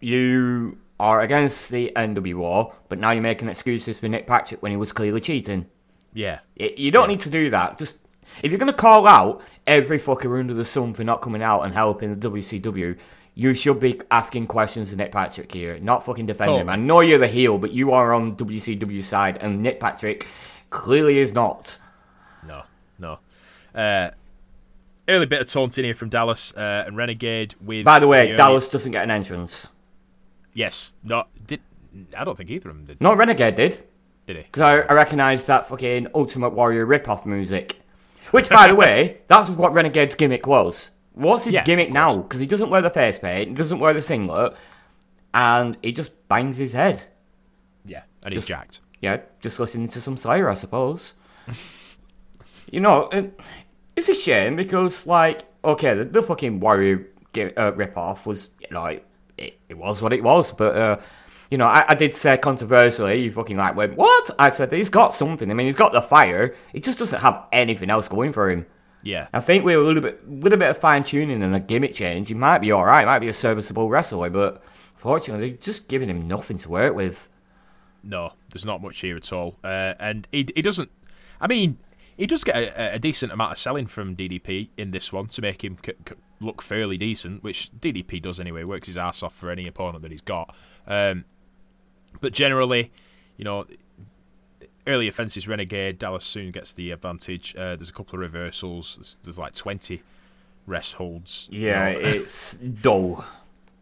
you 0.00 0.78
are 0.98 1.20
against 1.20 1.70
the 1.70 1.92
NWO, 1.94 2.72
but 2.88 2.98
now 2.98 3.10
you're 3.10 3.22
making 3.22 3.48
excuses 3.48 3.98
for 3.98 4.08
Nick 4.08 4.26
Patrick 4.26 4.62
when 4.62 4.70
he 4.72 4.76
was 4.76 4.92
clearly 4.92 5.20
cheating. 5.20 5.66
yeah. 6.14 6.40
Y- 6.58 6.74
You 6.76 6.90
don't 6.90 7.08
need 7.08 7.20
to 7.20 7.30
do 7.30 7.50
that. 7.50 7.78
Just 7.78 7.98
if 8.42 8.50
you're 8.50 8.58
gonna 8.58 8.72
call 8.72 9.06
out 9.06 9.42
every 9.66 9.98
fucker 9.98 10.38
under 10.38 10.54
the 10.54 10.64
sun 10.64 10.94
for 10.94 11.04
not 11.04 11.20
coming 11.22 11.42
out 11.42 11.62
and 11.62 11.74
helping 11.74 12.18
the 12.18 12.30
WCW, 12.30 12.96
you 13.34 13.52
should 13.54 13.78
be 13.80 14.00
asking 14.10 14.46
questions 14.46 14.90
to 14.90 14.96
Nick 14.96 15.12
Patrick 15.12 15.52
here, 15.52 15.78
not 15.78 16.06
fucking 16.06 16.26
defending 16.26 16.60
him. 16.60 16.70
I 16.70 16.76
know 16.76 17.00
you're 17.00 17.18
the 17.18 17.28
heel, 17.28 17.58
but 17.58 17.72
you 17.72 17.92
are 17.92 18.14
on 18.14 18.34
WCW 18.36 19.02
side, 19.02 19.36
and 19.42 19.62
Nick 19.62 19.78
Patrick 19.78 20.26
clearly 20.70 21.18
is 21.18 21.34
not. 21.34 21.78
No, 22.46 22.62
no. 22.98 23.18
Uh, 23.74 24.10
early 25.08 25.26
bit 25.26 25.40
of 25.40 25.50
taunting 25.50 25.84
here 25.84 25.94
from 25.94 26.08
Dallas 26.08 26.52
uh, 26.54 26.84
and 26.86 26.96
Renegade 26.96 27.54
with. 27.60 27.84
By 27.84 27.98
the 27.98 28.06
way, 28.08 28.34
Dallas 28.36 28.68
doesn't 28.68 28.92
get 28.92 29.04
an 29.04 29.10
entrance. 29.10 29.68
Yes, 30.54 30.96
not 31.04 31.28
did. 31.46 31.60
I 32.16 32.24
don't 32.24 32.36
think 32.36 32.50
either 32.50 32.70
of 32.70 32.76
them 32.76 32.84
did. 32.86 33.00
No, 33.00 33.14
Renegade 33.14 33.54
did. 33.54 33.84
Did 34.26 34.36
he? 34.36 34.42
Because 34.42 34.62
I, 34.62 34.80
I 34.80 35.36
that 35.36 35.68
fucking 35.68 36.08
Ultimate 36.14 36.50
Warrior 36.50 36.84
rip-off 36.84 37.24
music. 37.24 37.80
Which, 38.32 38.48
by 38.48 38.66
the 38.66 38.74
way, 38.84 39.18
that's 39.28 39.48
what 39.48 39.72
Renegade's 39.72 40.14
gimmick 40.16 40.46
was. 40.46 40.90
What's 41.12 41.44
his 41.44 41.54
Yeah, 41.54 41.64
gimmick 41.64 41.90
now? 41.92 42.16
Because 42.18 42.40
he 42.40 42.46
doesn't 42.46 42.68
wear 42.70 42.82
the 42.82 42.90
face 42.90 43.18
paint, 43.18 43.48
he 43.50 43.54
doesn't 43.54 43.78
wear 43.78 43.94
the 43.94 44.02
singlet, 44.02 44.54
and 45.32 45.76
he 45.82 45.92
just 45.92 46.28
bangs 46.28 46.58
his 46.58 46.72
head. 46.72 47.04
Yeah, 47.84 48.02
and 48.22 48.32
he's 48.34 48.40
Just- 48.40 48.48
jacked. 48.48 48.80
Yeah, 49.00 49.20
just 49.40 49.60
listening 49.60 49.88
to 49.88 50.00
some 50.00 50.16
Slayer, 50.16 50.48
I 50.50 50.54
suppose. 50.54 51.14
you 52.70 52.80
know, 52.80 53.08
it's 53.96 54.08
a 54.08 54.14
shame 54.14 54.56
because, 54.56 55.06
like, 55.06 55.42
okay, 55.64 55.94
the, 55.94 56.04
the 56.04 56.22
fucking 56.22 56.60
Warrior 56.60 57.06
gi- 57.32 57.56
uh, 57.56 57.72
rip-off 57.72 58.26
was, 58.26 58.50
you 58.60 58.68
know, 58.70 58.84
it, 58.86 59.06
it, 59.38 59.58
it 59.68 59.78
was 59.78 60.02
what 60.02 60.12
it 60.12 60.22
was, 60.22 60.52
but, 60.52 60.76
uh, 60.76 61.00
you 61.50 61.58
know, 61.58 61.66
I, 61.66 61.84
I 61.88 61.94
did 61.94 62.16
say 62.16 62.36
controversially, 62.36 63.22
you 63.22 63.32
fucking 63.32 63.56
like 63.56 63.76
went, 63.76 63.96
what? 63.96 64.30
I 64.38 64.50
said, 64.50 64.72
he's 64.72 64.88
got 64.88 65.14
something. 65.14 65.50
I 65.50 65.54
mean, 65.54 65.66
he's 65.66 65.76
got 65.76 65.92
the 65.92 66.02
fire. 66.02 66.54
He 66.72 66.80
just 66.80 66.98
doesn't 66.98 67.20
have 67.20 67.44
anything 67.52 67.88
else 67.88 68.08
going 68.08 68.32
for 68.32 68.50
him. 68.50 68.66
Yeah, 69.02 69.28
I 69.32 69.38
think 69.40 69.64
with 69.64 69.76
a 69.76 69.80
little 69.80 70.02
bit, 70.02 70.28
little 70.28 70.58
bit 70.58 70.70
of 70.70 70.78
fine 70.78 71.04
tuning 71.04 71.40
and 71.42 71.54
a 71.54 71.60
gimmick 71.60 71.94
change, 71.94 72.26
he 72.26 72.34
might 72.34 72.58
be 72.58 72.72
all 72.72 72.84
right. 72.84 73.04
Might 73.06 73.20
be 73.20 73.28
a 73.28 73.32
serviceable 73.34 73.88
wrestler, 73.88 74.28
but 74.30 74.60
fortunately, 74.96 75.52
just 75.60 75.86
giving 75.86 76.08
him 76.08 76.26
nothing 76.26 76.56
to 76.58 76.68
work 76.68 76.96
with. 76.96 77.28
no, 78.02 78.32
there's 78.50 78.64
not 78.66 78.82
much 78.82 78.98
here 78.98 79.16
at 79.16 79.32
all. 79.32 79.56
Uh, 79.62 79.94
and 80.00 80.26
he 80.32 80.48
he 80.56 80.62
doesn't. 80.62 80.90
I 81.40 81.46
mean, 81.46 81.78
he 82.16 82.26
does 82.26 82.44
get 82.44 82.56
a, 82.56 82.94
a 82.94 82.98
decent 82.98 83.32
amount 83.32 83.52
of 83.52 83.58
selling 83.58 83.86
from 83.86 84.16
DDP 84.16 84.68
in 84.76 84.90
this 84.90 85.12
one 85.12 85.26
to 85.28 85.42
make 85.42 85.62
him 85.64 85.76
c- 85.84 85.92
c- 86.08 86.14
look 86.40 86.62
fairly 86.62 86.96
decent, 86.96 87.42
which 87.42 87.70
DDP 87.78 88.20
does 88.22 88.40
anyway. 88.40 88.64
Works 88.64 88.86
his 88.86 88.96
ass 88.98 89.22
off 89.22 89.34
for 89.34 89.50
any 89.50 89.66
opponent 89.66 90.02
that 90.02 90.10
he's 90.10 90.20
got. 90.22 90.54
Um, 90.86 91.24
but 92.20 92.32
generally, 92.32 92.90
you 93.36 93.44
know, 93.44 93.66
early 94.86 95.08
offences 95.08 95.46
Renegade. 95.48 95.98
Dallas 95.98 96.24
soon 96.24 96.50
gets 96.52 96.72
the 96.72 96.90
advantage. 96.92 97.54
Uh, 97.56 97.76
there's 97.76 97.90
a 97.90 97.92
couple 97.92 98.14
of 98.14 98.20
reversals. 98.20 98.96
There's, 98.96 99.18
there's 99.24 99.38
like 99.38 99.54
20 99.54 100.02
rest 100.66 100.94
holds. 100.94 101.48
you 101.50 101.66
Yeah, 101.68 101.92
know. 101.92 101.98
it's 101.98 102.54
dull. 102.54 103.24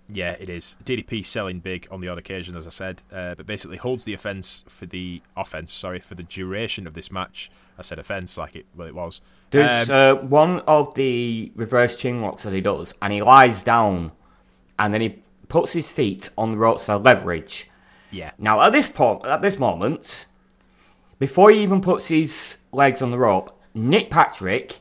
Yeah, 0.09 0.33
it 0.33 0.51
is. 0.51 0.77
DDP 0.85 1.25
selling 1.25 1.61
big 1.61 1.88
on 1.90 2.01
the 2.01 2.09
odd 2.09 2.19
occasion, 2.19 2.57
as 2.57 2.67
I 2.67 2.71
said, 2.71 3.03
uh, 3.12 3.35
but 3.37 3.47
basically 3.47 3.79
holds 3.79 4.05
the 4.05 4.12
offense 4.12 4.64
for 4.69 4.85
the 4.87 5.23
offense. 5.37 5.73
Sorry 5.73 5.99
for 6.01 6.14
the 6.14 6.23
duration 6.23 6.87
of 6.87 6.93
this 6.95 7.11
match. 7.11 7.51
I 7.79 7.83
said 7.83 7.99
offense 7.99 8.37
like 8.37 8.55
it 8.55 8.67
well 8.77 8.87
it 8.87 8.95
was. 8.95 9.21
There's 9.51 9.88
Um, 9.88 9.95
uh, 10.19 10.21
one 10.23 10.61
of 10.61 10.95
the 10.95 11.53
reverse 11.55 11.97
chin 11.97 12.21
locks 12.21 12.43
that 12.43 12.53
he 12.53 12.61
does, 12.61 12.95
and 13.01 13.12
he 13.12 13.23
lies 13.23 13.62
down, 13.62 14.12
and 14.79 14.93
then 14.93 15.01
he 15.01 15.23
puts 15.49 15.73
his 15.73 15.90
feet 15.90 16.31
on 16.37 16.53
the 16.53 16.59
ropes 16.59 16.85
for 16.85 16.97
leverage. 16.97 17.71
yeah, 18.11 18.33
Now, 18.38 18.61
at 18.62 18.73
this 18.73 18.88
point, 18.88 19.25
at 19.27 19.43
this 19.43 19.59
moment, 19.59 20.27
before 21.19 21.51
he 21.51 21.62
even 21.62 21.81
puts 21.81 22.09
his 22.09 22.59
legs 22.73 23.01
on 23.03 23.11
the 23.11 23.19
rope, 23.19 23.59
Nick 23.75 24.11
Patrick 24.11 24.79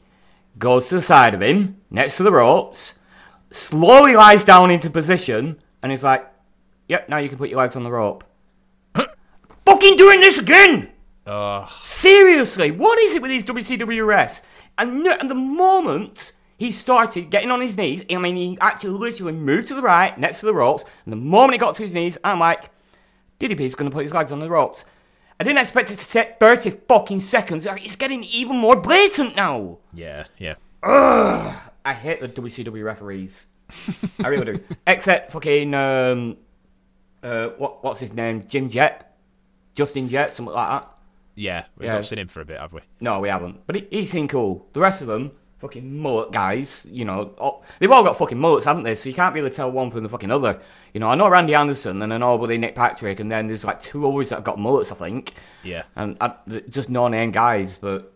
goes 0.60 0.90
to 0.90 0.96
the 0.96 1.02
side 1.02 1.34
of 1.34 1.42
him, 1.42 1.78
next 1.90 2.18
to 2.18 2.24
the 2.24 2.32
ropes, 2.32 3.00
slowly 3.54 4.16
lies 4.16 4.44
down 4.44 4.72
into 4.72 4.90
position, 4.90 5.62
and 5.82 5.92
he's 5.92 6.04
like, 6.04 6.28
"Yep, 6.88 7.10
now 7.10 7.18
you 7.18 7.30
can 7.30 7.38
put 7.38 7.50
your 7.50 7.60
legs 7.60 7.76
on 7.76 7.84
the 7.84 7.92
rope." 7.92 8.24
Fucking 9.66 9.96
doing 9.96 10.20
this 10.20 10.38
again! 10.38 10.92
Ugh. 11.26 11.70
Seriously, 11.82 12.72
what 12.72 13.00
is 13.00 13.16
it 13.16 13.22
with 13.22 13.30
these 13.32 13.46
WCW 13.46 14.06
refs? 14.06 14.42
And, 14.78 15.04
no, 15.04 15.16
and 15.20 15.30
the 15.30 15.36
moment 15.36 16.34
he 16.58 16.72
started 16.72 17.30
getting 17.30 17.52
on 17.52 17.62
his 17.62 17.78
knees, 17.78 18.04
I 18.10 18.18
mean, 18.18 18.36
he 18.36 18.58
actually 18.60 18.98
literally 18.98 19.34
moved 19.34 19.68
to 19.70 19.76
the 19.76 19.82
right, 19.82 20.18
next 20.18 20.40
to 20.42 20.46
the 20.46 20.54
ropes, 20.54 20.84
and 21.06 21.12
the 21.14 21.18
moment 21.18 21.54
he 21.54 21.60
got 21.60 21.76
to 21.76 21.84
his 21.84 21.94
knees, 21.94 22.18
I'm 22.24 22.40
like, 22.40 22.72
DDP's 23.40 23.76
going 23.76 23.90
to 23.90 23.94
put 23.94 24.04
his 24.04 24.14
legs 24.14 24.32
on 24.32 24.40
the 24.40 24.50
ropes. 24.50 24.84
I 25.40 25.44
didn't 25.44 25.60
expect 25.60 25.92
it 25.92 26.00
to 26.00 26.08
take 26.08 26.40
30 26.40 26.72
fucking 26.88 27.20
seconds. 27.20 27.66
It's 27.70 27.96
getting 27.96 28.24
even 28.24 28.58
more 28.58 28.76
blatant 28.76 29.36
now. 29.36 29.80
yeah, 29.94 30.26
yeah. 30.38 30.56
I 31.86 31.94
hate 31.94 32.22
the 32.22 32.30
WCW 32.30 32.84
referees. 32.84 33.48
I 34.24 34.28
really 34.28 34.46
do. 34.46 34.64
Except 34.88 35.32
fucking, 35.32 35.74
um, 35.74 36.38
uh, 37.22 37.48
what, 37.58 37.84
what's 37.84 38.00
his 38.00 38.14
name? 38.14 38.44
Jim 38.48 38.70
Jett? 38.70 39.16
Justin 39.76 40.08
Jett? 40.10 40.32
Something 40.34 40.54
like 40.56 40.70
that. 40.70 40.90
Yeah, 41.36 41.66
we've 41.78 41.88
Yeah. 41.88 41.96
not 41.96 42.06
seen 42.06 42.20
him 42.20 42.28
for 42.28 42.42
a 42.42 42.46
bit, 42.46 42.60
have 42.60 42.74
we? 42.74 42.82
No, 43.02 43.20
we 43.20 43.30
haven't. 43.30 43.66
But 43.66 43.76
he, 43.76 43.88
he 43.90 44.06
seemed 44.06 44.30
cool. 44.30 44.68
The 44.74 44.80
rest 44.80 45.02
of 45.02 45.08
them, 45.08 45.32
fucking 45.58 45.98
mullet 45.98 46.32
guys, 46.32 46.86
you 46.92 47.06
know, 47.06 47.34
all, 47.40 47.64
they've 47.80 47.92
all 47.92 48.04
got 48.04 48.18
fucking 48.18 48.38
mullets, 48.38 48.66
haven't 48.66 48.84
they? 48.84 48.94
So 48.96 49.10
you 49.10 49.16
can't 49.16 49.34
really 49.34 49.50
tell 49.50 49.72
one 49.72 49.90
from 49.90 50.04
the 50.04 50.10
fucking 50.10 50.30
other. 50.30 50.60
You 50.94 51.00
know, 51.00 51.08
I 51.10 51.16
know 51.16 51.28
Randy 51.28 51.56
Anderson 51.56 52.02
and 52.04 52.14
I 52.14 52.18
know 52.18 52.38
Buddy 52.38 52.58
Nick 52.60 52.76
Patrick, 52.76 53.20
and 53.20 53.32
then 53.32 53.48
there's 53.48 53.66
like 53.66 53.80
two 53.80 54.08
others 54.08 54.30
that 54.30 54.36
have 54.36 54.44
got 54.44 54.60
mullets, 54.60 54.92
I 54.92 54.96
think. 54.96 55.34
Yeah. 55.64 55.84
And 55.96 56.18
I, 56.22 56.34
just 56.70 56.90
no 56.90 57.08
name 57.08 57.32
guys, 57.32 57.78
but, 57.78 58.13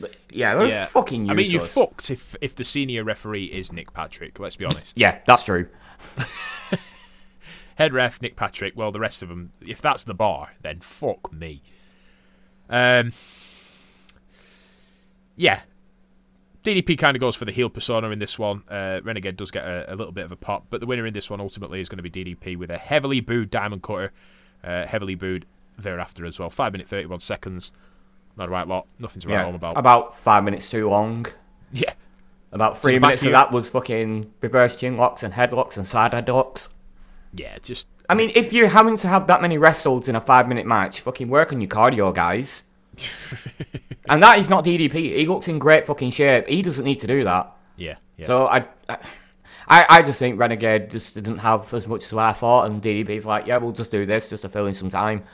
but 0.00 0.14
yeah, 0.30 0.64
Yeah. 0.64 0.86
fucking 0.86 1.30
I 1.30 1.34
mean, 1.34 1.50
you're 1.50 1.60
fucked 1.60 2.10
if 2.10 2.34
if 2.40 2.54
the 2.54 2.64
senior 2.64 3.04
referee 3.04 3.46
is 3.46 3.72
Nick 3.72 3.92
Patrick. 3.92 4.38
Let's 4.38 4.56
be 4.56 4.64
honest. 4.64 4.96
Yeah, 4.96 5.18
that's 5.26 5.44
true. 5.44 5.68
Head 7.76 7.92
ref 7.92 8.20
Nick 8.20 8.34
Patrick. 8.36 8.76
Well, 8.76 8.90
the 8.90 8.98
rest 9.00 9.22
of 9.22 9.28
them, 9.28 9.52
if 9.60 9.80
that's 9.80 10.02
the 10.04 10.14
bar, 10.14 10.54
then 10.62 10.80
fuck 10.80 11.32
me. 11.32 11.62
Um. 12.68 13.12
Yeah. 15.36 15.60
DDP 16.64 16.98
kind 16.98 17.16
of 17.16 17.20
goes 17.20 17.36
for 17.36 17.44
the 17.44 17.52
heel 17.52 17.70
persona 17.70 18.10
in 18.10 18.18
this 18.18 18.38
one. 18.38 18.62
Uh, 18.68 19.00
Renegade 19.04 19.36
does 19.36 19.50
get 19.52 19.64
a, 19.64 19.92
a 19.92 19.94
little 19.94 20.12
bit 20.12 20.24
of 20.24 20.32
a 20.32 20.36
pop, 20.36 20.66
but 20.70 20.80
the 20.80 20.86
winner 20.86 21.06
in 21.06 21.14
this 21.14 21.30
one 21.30 21.40
ultimately 21.40 21.80
is 21.80 21.88
going 21.88 22.02
to 22.02 22.08
be 22.08 22.10
DDP 22.10 22.56
with 22.58 22.70
a 22.70 22.76
heavily 22.76 23.20
booed 23.20 23.48
Diamond 23.50 23.82
Cutter, 23.82 24.12
uh, 24.64 24.84
heavily 24.86 25.14
booed 25.14 25.46
thereafter 25.78 26.26
as 26.26 26.38
well. 26.40 26.50
Five 26.50 26.72
minute 26.72 26.88
thirty 26.88 27.06
one 27.06 27.20
seconds. 27.20 27.70
Not 28.38 28.48
a 28.48 28.52
right 28.52 28.66
lot. 28.68 28.86
Nothing 29.00 29.20
to 29.22 29.28
write 29.28 29.34
Yeah, 29.34 29.44
home 29.44 29.56
about. 29.56 29.76
about 29.76 30.16
five 30.16 30.44
minutes 30.44 30.70
too 30.70 30.88
long. 30.88 31.26
yeah. 31.72 31.92
About 32.52 32.80
three 32.80 32.98
back 32.98 33.08
minutes 33.08 33.26
of 33.26 33.32
that 33.32 33.52
was 33.52 33.68
fucking 33.68 34.32
reverse 34.40 34.76
chin 34.76 34.96
locks 34.96 35.22
and 35.22 35.34
headlocks 35.34 35.76
and 35.76 35.86
side 35.86 36.12
headlocks. 36.12 36.68
Yeah. 37.34 37.58
Just. 37.62 37.88
I 38.08 38.14
mean, 38.14 38.30
if 38.34 38.52
you're 38.52 38.68
having 38.68 38.96
to 38.98 39.08
have 39.08 39.26
that 39.26 39.42
many 39.42 39.58
rest 39.58 39.84
holds 39.84 40.08
in 40.08 40.14
a 40.16 40.20
five 40.20 40.48
minute 40.48 40.66
match, 40.66 41.00
fucking 41.00 41.28
work 41.28 41.52
on 41.52 41.60
your 41.60 41.68
cardio, 41.68 42.14
guys. 42.14 42.62
and 44.08 44.22
that 44.22 44.38
is 44.38 44.48
not 44.48 44.64
DDP. 44.64 44.92
He 45.16 45.26
looks 45.26 45.48
in 45.48 45.58
great 45.58 45.84
fucking 45.84 46.12
shape. 46.12 46.46
He 46.46 46.62
doesn't 46.62 46.84
need 46.84 47.00
to 47.00 47.06
do 47.06 47.24
that. 47.24 47.52
Yeah. 47.76 47.96
Yeah. 48.16 48.26
So 48.26 48.46
I, 48.46 48.66
I, 48.88 48.98
I 49.68 50.02
just 50.02 50.18
think 50.18 50.40
Renegade 50.40 50.90
just 50.90 51.14
didn't 51.14 51.38
have 51.38 51.74
as 51.74 51.86
much 51.86 52.04
as 52.04 52.14
I 52.14 52.32
thought, 52.32 52.70
and 52.70 52.80
DDP's 52.80 53.26
like, 53.26 53.46
yeah, 53.46 53.58
we'll 53.58 53.72
just 53.72 53.90
do 53.90 54.06
this 54.06 54.30
just 54.30 54.42
to 54.42 54.48
fill 54.48 54.66
in 54.66 54.74
some 54.74 54.88
time. 54.88 55.24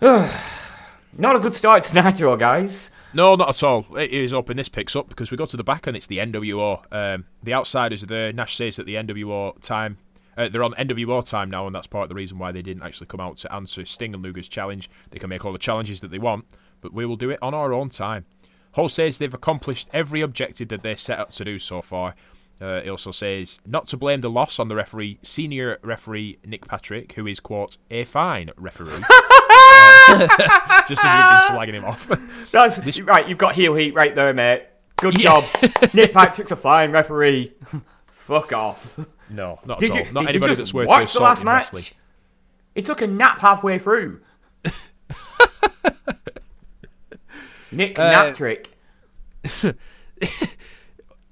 Hmm. 0.00 0.26
not 1.16 1.36
a 1.36 1.40
good 1.40 1.54
start 1.54 1.82
to 1.84 1.94
Nitro, 2.02 2.36
guys. 2.36 2.90
No, 3.12 3.34
not 3.34 3.48
at 3.48 3.62
all. 3.62 3.86
It 3.96 4.12
is 4.12 4.32
up, 4.32 4.48
and 4.48 4.58
this 4.58 4.68
picks 4.68 4.94
up 4.94 5.08
because 5.08 5.30
we 5.30 5.36
go 5.36 5.46
to 5.46 5.56
the 5.56 5.64
back 5.64 5.86
and 5.86 5.96
it's 5.96 6.06
the 6.06 6.18
NWO. 6.18 6.82
Um, 6.92 7.24
the 7.42 7.54
outsiders 7.54 8.02
are 8.02 8.06
there. 8.06 8.32
Nash 8.32 8.56
says 8.56 8.76
that 8.76 8.86
the 8.86 8.94
NWO 8.94 9.60
time, 9.60 9.98
uh, 10.38 10.48
they're 10.48 10.62
on 10.62 10.74
NWO 10.74 11.28
time 11.28 11.50
now, 11.50 11.66
and 11.66 11.74
that's 11.74 11.88
part 11.88 12.04
of 12.04 12.08
the 12.08 12.14
reason 12.14 12.38
why 12.38 12.52
they 12.52 12.62
didn't 12.62 12.84
actually 12.84 13.08
come 13.08 13.20
out 13.20 13.36
to 13.38 13.52
answer 13.52 13.84
Sting 13.84 14.14
and 14.14 14.22
Luger's 14.22 14.48
challenge. 14.48 14.88
They 15.10 15.18
can 15.18 15.28
make 15.28 15.44
all 15.44 15.52
the 15.52 15.58
challenges 15.58 16.00
that 16.00 16.12
they 16.12 16.20
want, 16.20 16.44
but 16.80 16.92
we 16.92 17.04
will 17.04 17.16
do 17.16 17.30
it 17.30 17.40
on 17.42 17.52
our 17.52 17.72
own 17.72 17.88
time. 17.88 18.26
Hall 18.72 18.88
says 18.88 19.18
they've 19.18 19.34
accomplished 19.34 19.88
every 19.92 20.20
objective 20.20 20.68
that 20.68 20.82
they 20.82 20.94
set 20.94 21.18
out 21.18 21.32
to 21.32 21.44
do 21.44 21.58
so 21.58 21.82
far, 21.82 22.14
Uh, 22.60 22.82
he 22.82 22.90
also 22.90 23.10
says 23.10 23.58
not 23.66 23.86
to 23.88 23.96
blame 23.96 24.20
the 24.20 24.28
loss 24.30 24.58
on 24.58 24.68
the 24.68 24.76
referee, 24.76 25.18
senior 25.22 25.78
referee 25.82 26.38
Nick 26.44 26.68
Patrick, 26.68 27.14
who 27.14 27.26
is 27.26 27.40
quote 27.40 27.78
a 27.90 28.04
fine 28.04 28.50
referee. 28.56 29.02
Just 30.88 31.04
as 31.04 31.14
we've 31.14 31.48
been 31.48 31.58
slagging 31.58 31.74
him 31.74 31.84
off. 31.84 32.08
That's 32.52 33.00
right. 33.00 33.28
You've 33.28 33.38
got 33.38 33.54
heel 33.54 33.74
heat 33.74 33.94
right 33.94 34.14
there, 34.14 34.32
mate. 34.34 34.64
Good 34.96 35.18
job. 35.18 35.44
Nick 35.94 36.12
Patrick's 36.12 36.50
a 36.50 36.56
fine 36.56 36.90
referee. 36.92 37.52
Fuck 38.26 38.52
off. 38.52 38.98
No, 39.30 39.58
not 39.64 39.78
Did 39.78 39.90
at 39.92 39.96
you, 39.96 40.02
all. 40.04 40.12
Not 40.12 40.20
did 40.22 40.28
anybody 40.30 40.52
you 40.52 40.56
that's 40.56 40.74
worth 40.74 40.88
watch 40.88 41.12
the 41.12 41.20
last 41.20 41.44
match? 41.44 41.72
wrestling. 41.72 41.84
He 42.74 42.82
took 42.82 43.00
a 43.02 43.06
nap 43.06 43.38
halfway 43.40 43.78
through. 43.78 44.20
Nick 47.72 47.98
Uh, 47.98 48.12
Natrick. 48.12 48.66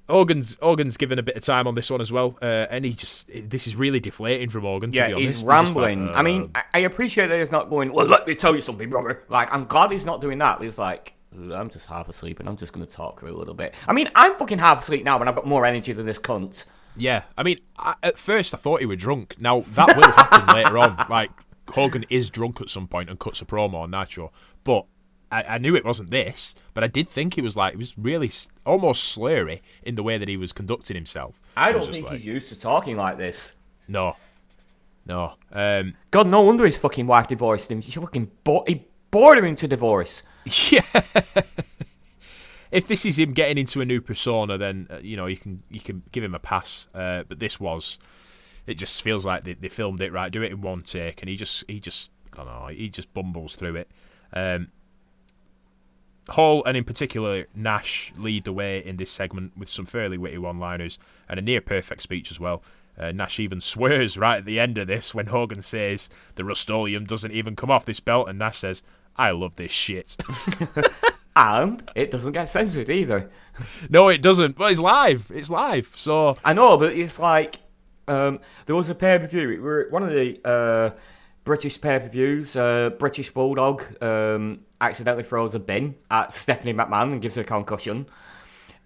Hogan's 0.08 0.56
Hogan's 0.60 0.96
given 0.96 1.18
a 1.18 1.22
bit 1.22 1.36
of 1.36 1.44
time 1.44 1.66
on 1.66 1.74
this 1.74 1.90
one 1.90 2.00
as 2.00 2.10
well, 2.10 2.38
uh, 2.40 2.66
and 2.70 2.84
he 2.84 2.92
just 2.92 3.30
this 3.48 3.66
is 3.66 3.76
really 3.76 4.00
deflating 4.00 4.48
from 4.50 4.62
Hogan. 4.62 4.90
To 4.92 4.96
Yeah, 4.96 5.08
be 5.08 5.12
honest. 5.14 5.24
he's 5.24 5.34
just 5.34 5.46
like, 5.46 5.56
rambling. 5.56 6.08
I 6.10 6.20
uh, 6.20 6.22
mean, 6.22 6.50
I, 6.54 6.62
I 6.74 6.78
appreciate 6.80 7.26
that 7.28 7.38
he's 7.38 7.52
not 7.52 7.68
going, 7.70 7.92
well, 7.92 8.06
let 8.06 8.26
me 8.26 8.34
tell 8.34 8.54
you 8.54 8.60
something, 8.60 8.88
brother. 8.88 9.22
Like, 9.28 9.52
I'm 9.52 9.66
glad 9.66 9.90
he's 9.90 10.06
not 10.06 10.20
doing 10.20 10.38
that. 10.38 10.62
He's 10.62 10.78
like, 10.78 11.14
I'm 11.32 11.68
just 11.70 11.88
half 11.88 12.08
asleep 12.08 12.40
and 12.40 12.48
I'm 12.48 12.56
just 12.56 12.72
going 12.72 12.86
to 12.86 12.90
talk 12.90 13.20
for 13.20 13.26
a 13.26 13.32
little 13.32 13.54
bit. 13.54 13.74
I 13.86 13.92
mean, 13.92 14.08
I'm 14.14 14.34
fucking 14.36 14.58
half 14.58 14.80
asleep 14.80 15.04
now 15.04 15.20
and 15.20 15.28
I've 15.28 15.34
got 15.34 15.46
more 15.46 15.66
energy 15.66 15.92
than 15.92 16.06
this 16.06 16.18
cunt. 16.18 16.64
Yeah, 16.96 17.22
I 17.36 17.42
mean, 17.42 17.58
I, 17.78 17.94
at 18.02 18.18
first 18.18 18.54
I 18.54 18.56
thought 18.56 18.80
he 18.80 18.86
was 18.86 18.98
drunk. 18.98 19.36
Now 19.38 19.60
that 19.74 19.94
will 19.94 20.10
happen 20.10 20.46
later 20.54 20.78
on. 20.78 21.06
Like 21.08 21.30
Hogan 21.68 22.04
is 22.08 22.30
drunk 22.30 22.60
at 22.60 22.70
some 22.70 22.88
point 22.88 23.10
and 23.10 23.18
cuts 23.20 23.40
a 23.42 23.44
promo 23.44 23.74
on 23.74 23.90
Nitro, 23.90 24.32
but 24.64 24.86
I, 25.30 25.42
I 25.42 25.58
knew 25.58 25.76
it 25.76 25.84
wasn't 25.84 26.10
this. 26.10 26.54
But 26.74 26.84
I 26.84 26.86
did 26.86 27.08
think 27.08 27.34
he 27.34 27.40
was 27.40 27.56
like 27.56 27.72
he 27.74 27.78
was 27.78 27.96
really 27.98 28.30
almost 28.64 29.16
slurry 29.16 29.60
in 29.82 29.94
the 29.94 30.02
way 30.02 30.18
that 30.18 30.28
he 30.28 30.36
was 30.36 30.52
conducting 30.52 30.96
himself. 30.96 31.40
I 31.56 31.70
It 31.70 31.72
don't 31.74 31.92
think 31.92 32.04
like, 32.06 32.12
he's 32.14 32.26
used 32.26 32.48
to 32.50 32.58
talking 32.58 32.96
like 32.96 33.16
this. 33.18 33.54
no, 33.88 34.16
no. 35.06 35.34
Um, 35.52 35.94
God, 36.10 36.26
no 36.26 36.42
wonder 36.42 36.66
his 36.66 36.78
fucking 36.78 37.06
wife 37.06 37.26
divorced 37.28 37.70
him. 37.70 37.80
She 37.80 37.90
fucking 37.92 38.30
bo- 38.44 38.64
he 38.66 38.86
bored 39.10 39.38
him 39.38 39.44
into 39.44 39.66
divorce. 39.66 40.22
Yeah. 40.70 40.82
if 42.70 42.86
this 42.86 43.04
is 43.06 43.18
him 43.18 43.32
getting 43.32 43.58
into 43.58 43.80
a 43.80 43.84
new 43.84 44.00
persona, 44.00 44.58
then 44.58 44.86
uh, 44.90 44.98
you 44.98 45.16
know 45.16 45.26
you 45.26 45.36
can 45.36 45.62
you 45.70 45.80
can 45.80 46.02
give 46.12 46.24
him 46.24 46.34
a 46.34 46.38
pass. 46.38 46.88
Uh, 46.94 47.22
but 47.28 47.38
this 47.38 47.58
was, 47.58 47.98
it 48.66 48.74
just 48.74 49.02
feels 49.02 49.24
like 49.26 49.44
they, 49.44 49.54
they 49.54 49.68
filmed 49.68 50.00
it 50.00 50.12
right, 50.12 50.30
do 50.30 50.42
it 50.42 50.52
in 50.52 50.60
one 50.60 50.82
take, 50.82 51.20
and 51.22 51.28
he 51.28 51.36
just 51.36 51.64
he 51.68 51.80
just 51.80 52.12
I 52.34 52.44
don't 52.44 52.46
know, 52.46 52.66
he 52.68 52.88
just 52.88 53.12
bumbles 53.14 53.56
through 53.56 53.76
it. 53.76 53.90
Um, 54.32 54.68
Hall 56.30 56.62
and 56.64 56.76
in 56.76 56.84
particular 56.84 57.46
Nash 57.54 58.12
lead 58.16 58.44
the 58.44 58.52
way 58.52 58.84
in 58.84 58.96
this 58.96 59.10
segment 59.10 59.56
with 59.56 59.68
some 59.68 59.86
fairly 59.86 60.18
witty 60.18 60.38
one-liners 60.38 60.98
and 61.28 61.38
a 61.38 61.42
near 61.42 61.60
perfect 61.60 62.02
speech 62.02 62.30
as 62.30 62.38
well. 62.38 62.62
Uh, 62.98 63.12
Nash 63.12 63.38
even 63.38 63.60
swears 63.62 64.16
right 64.16 64.38
at 64.38 64.44
the 64.44 64.58
end 64.60 64.78
of 64.78 64.86
this 64.86 65.14
when 65.14 65.26
Hogan 65.26 65.62
says 65.62 66.08
the 66.34 66.44
Rust-Oleum 66.44 67.04
doesn't 67.04 67.32
even 67.32 67.56
come 67.56 67.70
off 67.70 67.86
this 67.86 68.00
belt, 68.00 68.28
and 68.28 68.38
Nash 68.38 68.58
says, 68.58 68.82
"I 69.16 69.30
love 69.30 69.56
this 69.56 69.72
shit." 69.72 70.16
And 71.38 71.88
it 71.94 72.10
doesn't 72.10 72.32
get 72.32 72.48
censored 72.48 72.90
either. 72.90 73.30
No, 73.90 74.08
it 74.08 74.22
doesn't. 74.22 74.56
But 74.56 74.70
it's 74.70 74.80
live. 74.80 75.32
It's 75.34 75.50
live. 75.50 75.92
So 75.96 76.36
I 76.44 76.52
know, 76.52 76.76
but 76.76 76.92
it's 76.92 77.18
like 77.18 77.58
um, 78.06 78.38
there 78.66 78.76
was 78.76 78.88
a 78.88 78.94
pay 78.94 79.18
per 79.18 79.26
view. 79.26 79.60
We're 79.60 79.90
one 79.90 80.04
of 80.04 80.10
the 80.10 80.38
uh, 80.44 80.96
British 81.42 81.80
pay 81.80 81.98
per 81.98 82.08
views. 82.08 82.54
Uh, 82.54 82.90
British 82.90 83.30
Bulldog 83.32 83.82
um, 84.00 84.60
accidentally 84.80 85.24
throws 85.24 85.54
a 85.54 85.58
bin 85.58 85.94
at 86.10 86.32
Stephanie 86.42 86.74
McMahon 86.74 87.12
and 87.12 87.22
gives 87.22 87.34
her 87.36 87.42
a 87.42 87.44
concussion. 87.44 88.06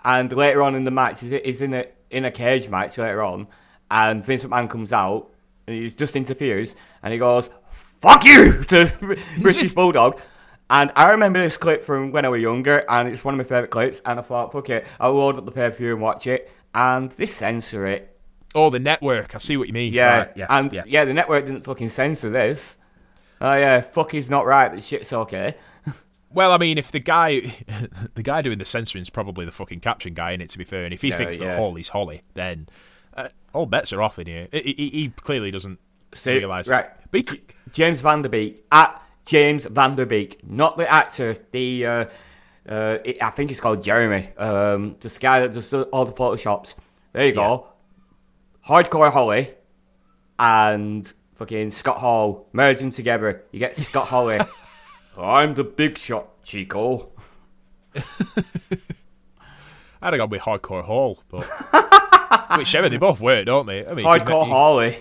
And 0.05 0.32
later 0.32 0.62
on 0.62 0.74
in 0.74 0.84
the 0.84 0.90
match, 0.90 1.20
he's- 1.20 1.61
in 1.61 1.74
a 1.74 1.84
in 2.11 2.24
a 2.26 2.30
cage 2.30 2.68
match 2.68 2.99
later 2.99 3.22
on, 3.22 3.47
and 3.90 4.24
Vince 4.24 4.45
McMahon 4.45 4.68
comes 4.68 4.93
out 4.93 5.30
and 5.66 5.76
he 5.76 5.88
just 5.90 6.14
interferes 6.16 6.74
and 7.03 7.12
he 7.12 7.18
goes 7.18 7.49
"fuck 8.01 8.24
you" 8.24 8.62
to 8.68 8.93
British 9.40 9.72
Bulldog. 9.74 10.20
And 10.68 10.90
I 10.97 11.11
remember 11.11 11.38
this 11.43 11.57
clip 11.59 11.84
from 11.84 12.12
when 12.12 12.24
I 12.24 12.28
was 12.28 12.40
younger, 12.40 12.84
and 12.88 13.09
it's 13.09 13.22
one 13.24 13.34
of 13.34 13.38
my 13.38 13.45
favourite 13.45 13.70
clips. 13.70 14.01
And 14.07 14.18
I 14.18 14.22
thought, 14.22 14.53
fuck 14.53 14.70
it, 14.70 14.86
I'll 14.99 15.12
load 15.14 15.36
up 15.36 15.45
the 15.45 15.53
pay 15.53 15.68
per 15.70 15.76
view 15.76 15.93
and 15.93 16.01
watch 16.01 16.26
it. 16.26 16.51
And 16.74 17.11
they 17.12 17.26
censor 17.26 17.86
it. 17.86 18.16
Oh, 18.55 18.70
the 18.70 18.78
network. 18.78 19.34
I 19.34 19.38
see 19.38 19.57
what 19.59 19.68
you 19.68 19.74
mean. 19.74 19.93
Yeah, 19.93 20.18
Right, 20.18 20.30
yeah, 20.36 20.47
and 20.49 20.72
yeah. 20.72 20.84
yeah. 20.86 21.05
the 21.05 21.12
network 21.14 21.45
didn't 21.47 21.64
fucking 21.64 21.90
censor 21.90 22.30
this. 22.30 22.76
Oh 23.43 23.55
yeah, 23.57 23.80
fuck 23.82 24.14
is 24.14 24.30
not 24.30 24.47
right, 24.47 24.72
but 24.72 24.82
shit's 24.84 25.12
okay. 25.12 25.55
Well, 26.34 26.51
I 26.53 26.57
mean, 26.57 26.78
if 26.78 26.90
the 26.90 26.99
guy, 26.99 27.40
the 28.14 28.22
guy 28.22 28.40
doing 28.40 28.57
the 28.57 28.64
censoring 28.64 29.03
is 29.03 29.11
probably 29.11 29.45
the 29.45 29.51
fucking 29.51 29.80
caption 29.80 30.14
guy 30.14 30.30
in 30.30 30.40
it. 30.40 30.49
To 30.49 30.57
be 30.57 30.64
fair, 30.64 30.84
and 30.86 30.95
if 30.95 31.03
he 31.03 31.09
Yeah, 31.11 31.18
thinks 31.18 31.36
yeah. 31.38 31.49
that 31.49 31.59
Holly's 31.59 31.88
Holly, 31.88 32.22
then 32.32 32.68
uh, 33.14 33.28
all 33.53 33.66
bets 33.66 33.93
are 33.93 34.01
off 34.01 34.18
in 34.18 34.26
here. 34.26 34.49
He, 34.51 34.72
he, 34.74 34.88
he 34.88 35.09
clearly 35.11 35.51
doesn't 35.51 35.78
realise. 36.24 36.68
right. 36.68 36.86
He, 37.12 37.26
James 37.72 38.01
Vanderbeek 38.01 38.61
at 38.72 39.03
James 39.26 39.66
Vanderbeek, 39.66 40.43
not 40.43 40.78
the 40.78 40.90
actor. 40.90 41.36
The 41.51 41.84
uh, 41.86 42.05
uh, 42.66 42.99
I 43.20 43.28
think 43.30 43.51
it's 43.51 43.61
called 43.61 43.82
Jeremy. 43.84 44.30
Um, 44.38 44.97
this 45.01 45.18
guy 45.18 45.40
that 45.40 45.53
does 45.53 45.74
all 45.74 46.07
the 46.07 46.12
photoshops. 46.12 46.76
There 47.12 47.26
you 47.26 47.32
go. 47.34 47.68
Hardcore 48.66 49.12
Holly 49.12 49.53
and 50.38 51.12
fucking 51.43 51.72
Scott 51.72 51.99
Hall 51.99 52.47
merging 52.53 52.93
together. 52.93 53.43
You 53.51 53.59
get 53.59 53.74
Scott 53.74 54.07
Holly. 54.07 54.38
I'm 55.18 55.55
the 55.55 55.64
big 55.64 55.99
shot, 55.99 56.40
Chico. 56.45 57.11
I'd 60.01 60.12
have 60.12 60.18
gone 60.18 60.30
with 60.30 60.43
Hardcore 60.43 60.84
Hall, 60.84 61.20
but 61.28 61.45
whichever 62.57 62.88
they 62.88 62.97
both 62.97 63.20
work, 63.20 63.47
don't 63.47 63.66
they? 63.66 63.84
I 63.84 63.93
mean, 63.93 64.07
Hardcore 64.07 64.47
you- 64.47 64.53
Holly. 64.53 64.99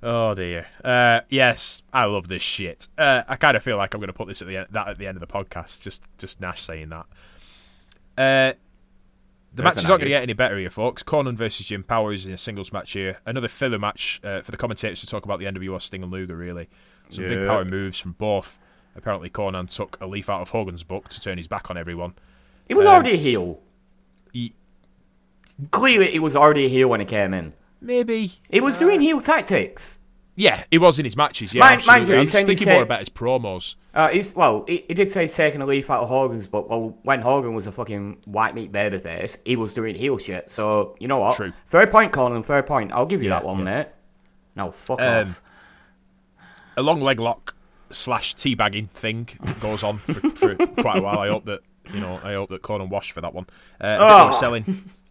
Oh 0.00 0.32
dear. 0.32 0.66
Uh, 0.82 1.20
yes, 1.28 1.82
I 1.92 2.04
love 2.04 2.28
this 2.28 2.40
shit. 2.40 2.88
Uh, 2.96 3.22
I 3.28 3.36
kind 3.36 3.56
of 3.56 3.62
feel 3.62 3.76
like 3.76 3.92
I'm 3.92 4.00
going 4.00 4.06
to 4.06 4.12
put 4.14 4.28
this 4.28 4.40
at 4.40 4.48
the 4.48 4.56
end, 4.58 4.68
that 4.70 4.88
at 4.88 4.96
the 4.96 5.06
end 5.08 5.16
of 5.16 5.20
the 5.20 5.26
podcast. 5.26 5.82
Just 5.82 6.04
just 6.16 6.40
Nash 6.40 6.62
saying 6.62 6.88
that. 6.88 7.06
Uh, 8.16 8.52
the 9.58 9.62
There's 9.64 9.74
match 9.76 9.82
is 9.84 9.88
not 9.88 9.96
going 9.98 10.04
to 10.06 10.10
get 10.10 10.22
any 10.22 10.32
better 10.34 10.56
here, 10.56 10.70
folks. 10.70 11.02
Konnan 11.02 11.34
versus 11.36 11.66
Jim 11.66 11.82
Powers 11.82 12.24
in 12.26 12.32
a 12.32 12.38
singles 12.38 12.72
match 12.72 12.92
here. 12.92 13.18
Another 13.26 13.48
filler 13.48 13.78
match 13.78 14.20
uh, 14.24 14.40
for 14.40 14.50
the 14.52 14.56
commentators 14.56 15.00
to 15.00 15.06
talk 15.06 15.24
about 15.24 15.40
the 15.40 15.46
NWO 15.46 15.82
Sting 15.82 16.02
and 16.02 16.12
Luger. 16.12 16.36
Really, 16.36 16.68
some 17.10 17.26
big 17.26 17.46
power 17.46 17.64
moves 17.64 17.98
from 17.98 18.12
both. 18.12 18.58
Apparently, 18.96 19.28
Konnan 19.28 19.68
took 19.74 19.98
a 20.00 20.06
leaf 20.06 20.30
out 20.30 20.40
of 20.42 20.50
Hogan's 20.50 20.82
book 20.84 21.08
to 21.08 21.20
turn 21.20 21.38
his 21.38 21.46
back 21.48 21.70
on 21.70 21.76
everyone. 21.76 22.14
He 22.68 22.74
was 22.74 22.86
Um, 22.86 22.92
already 22.94 23.12
a 23.12 23.16
heel. 23.16 23.60
He, 24.32 24.54
Clearly, 25.72 26.10
he 26.12 26.18
was 26.20 26.36
already 26.36 26.66
a 26.66 26.68
heel 26.68 26.88
when 26.88 27.00
he 27.00 27.06
came 27.06 27.34
in. 27.34 27.52
maybe 27.80 28.32
He 28.48 28.60
was 28.60 28.78
doing 28.78 29.00
heel 29.00 29.20
tactics. 29.20 29.97
Yeah, 30.40 30.62
he 30.70 30.78
was 30.78 31.00
in 31.00 31.04
his 31.04 31.16
matches. 31.16 31.52
Yeah, 31.52 31.60
Mind- 31.68 31.84
mind 31.86 32.06
you, 32.08 32.14
I'm 32.14 32.20
he's 32.20 32.28
just 32.28 32.32
saying 32.32 32.46
he 32.46 32.54
thinking 32.54 32.72
more 32.72 32.82
about 32.84 33.00
his 33.00 33.08
promos. 33.08 33.74
Uh, 33.92 34.06
he's 34.08 34.34
well. 34.36 34.64
He, 34.68 34.84
he 34.86 34.94
did 34.94 35.08
say 35.08 35.22
he's 35.22 35.34
taking 35.34 35.60
a 35.62 35.66
leaf 35.66 35.90
out 35.90 36.02
of 36.04 36.08
Hogan's 36.08 36.46
book. 36.46 36.70
Well, 36.70 36.96
when 37.02 37.20
Hogan 37.22 37.54
was 37.54 37.66
a 37.66 37.72
fucking 37.72 38.18
white 38.26 38.54
meat 38.54 38.70
babyface, 38.70 39.36
he 39.44 39.56
was 39.56 39.72
doing 39.72 39.96
heel 39.96 40.16
shit. 40.16 40.48
So 40.48 40.94
you 41.00 41.08
know 41.08 41.18
what? 41.18 41.34
True. 41.34 41.52
Fair 41.66 41.88
point, 41.88 42.12
Konnan. 42.12 42.44
Fair 42.44 42.62
point. 42.62 42.92
I'll 42.92 43.04
give 43.04 43.20
you 43.20 43.30
Yeah, 43.30 43.34
that 43.40 43.44
one, 43.44 43.58
yeah. 43.58 43.64
mate. 43.64 43.86
No, 44.54 44.70
fuck 44.70 45.00
Um, 45.00 45.28
off. 45.28 45.42
a 46.76 46.82
long 46.82 47.00
leg 47.00 47.18
lock 47.18 47.56
slash 47.90 48.34
teabagging 48.36 48.90
thing 48.90 49.28
goes 49.60 49.82
on 49.82 49.98
for, 49.98 50.14
for 50.30 50.54
quite 50.54 50.98
a 50.98 51.02
while. 51.02 51.18
I 51.18 51.28
hope 51.28 51.46
that 51.46 51.60
you 51.92 52.00
know. 52.00 52.20
I 52.22 52.34
hope 52.34 52.50
that 52.50 52.62
Konnan 52.62 52.90
washed 52.90 53.10
for 53.12 53.22
that 53.22 53.34
one. 53.34 53.46
Uh, 53.80 53.96
Oh. 53.98 54.30
selling 54.32 54.62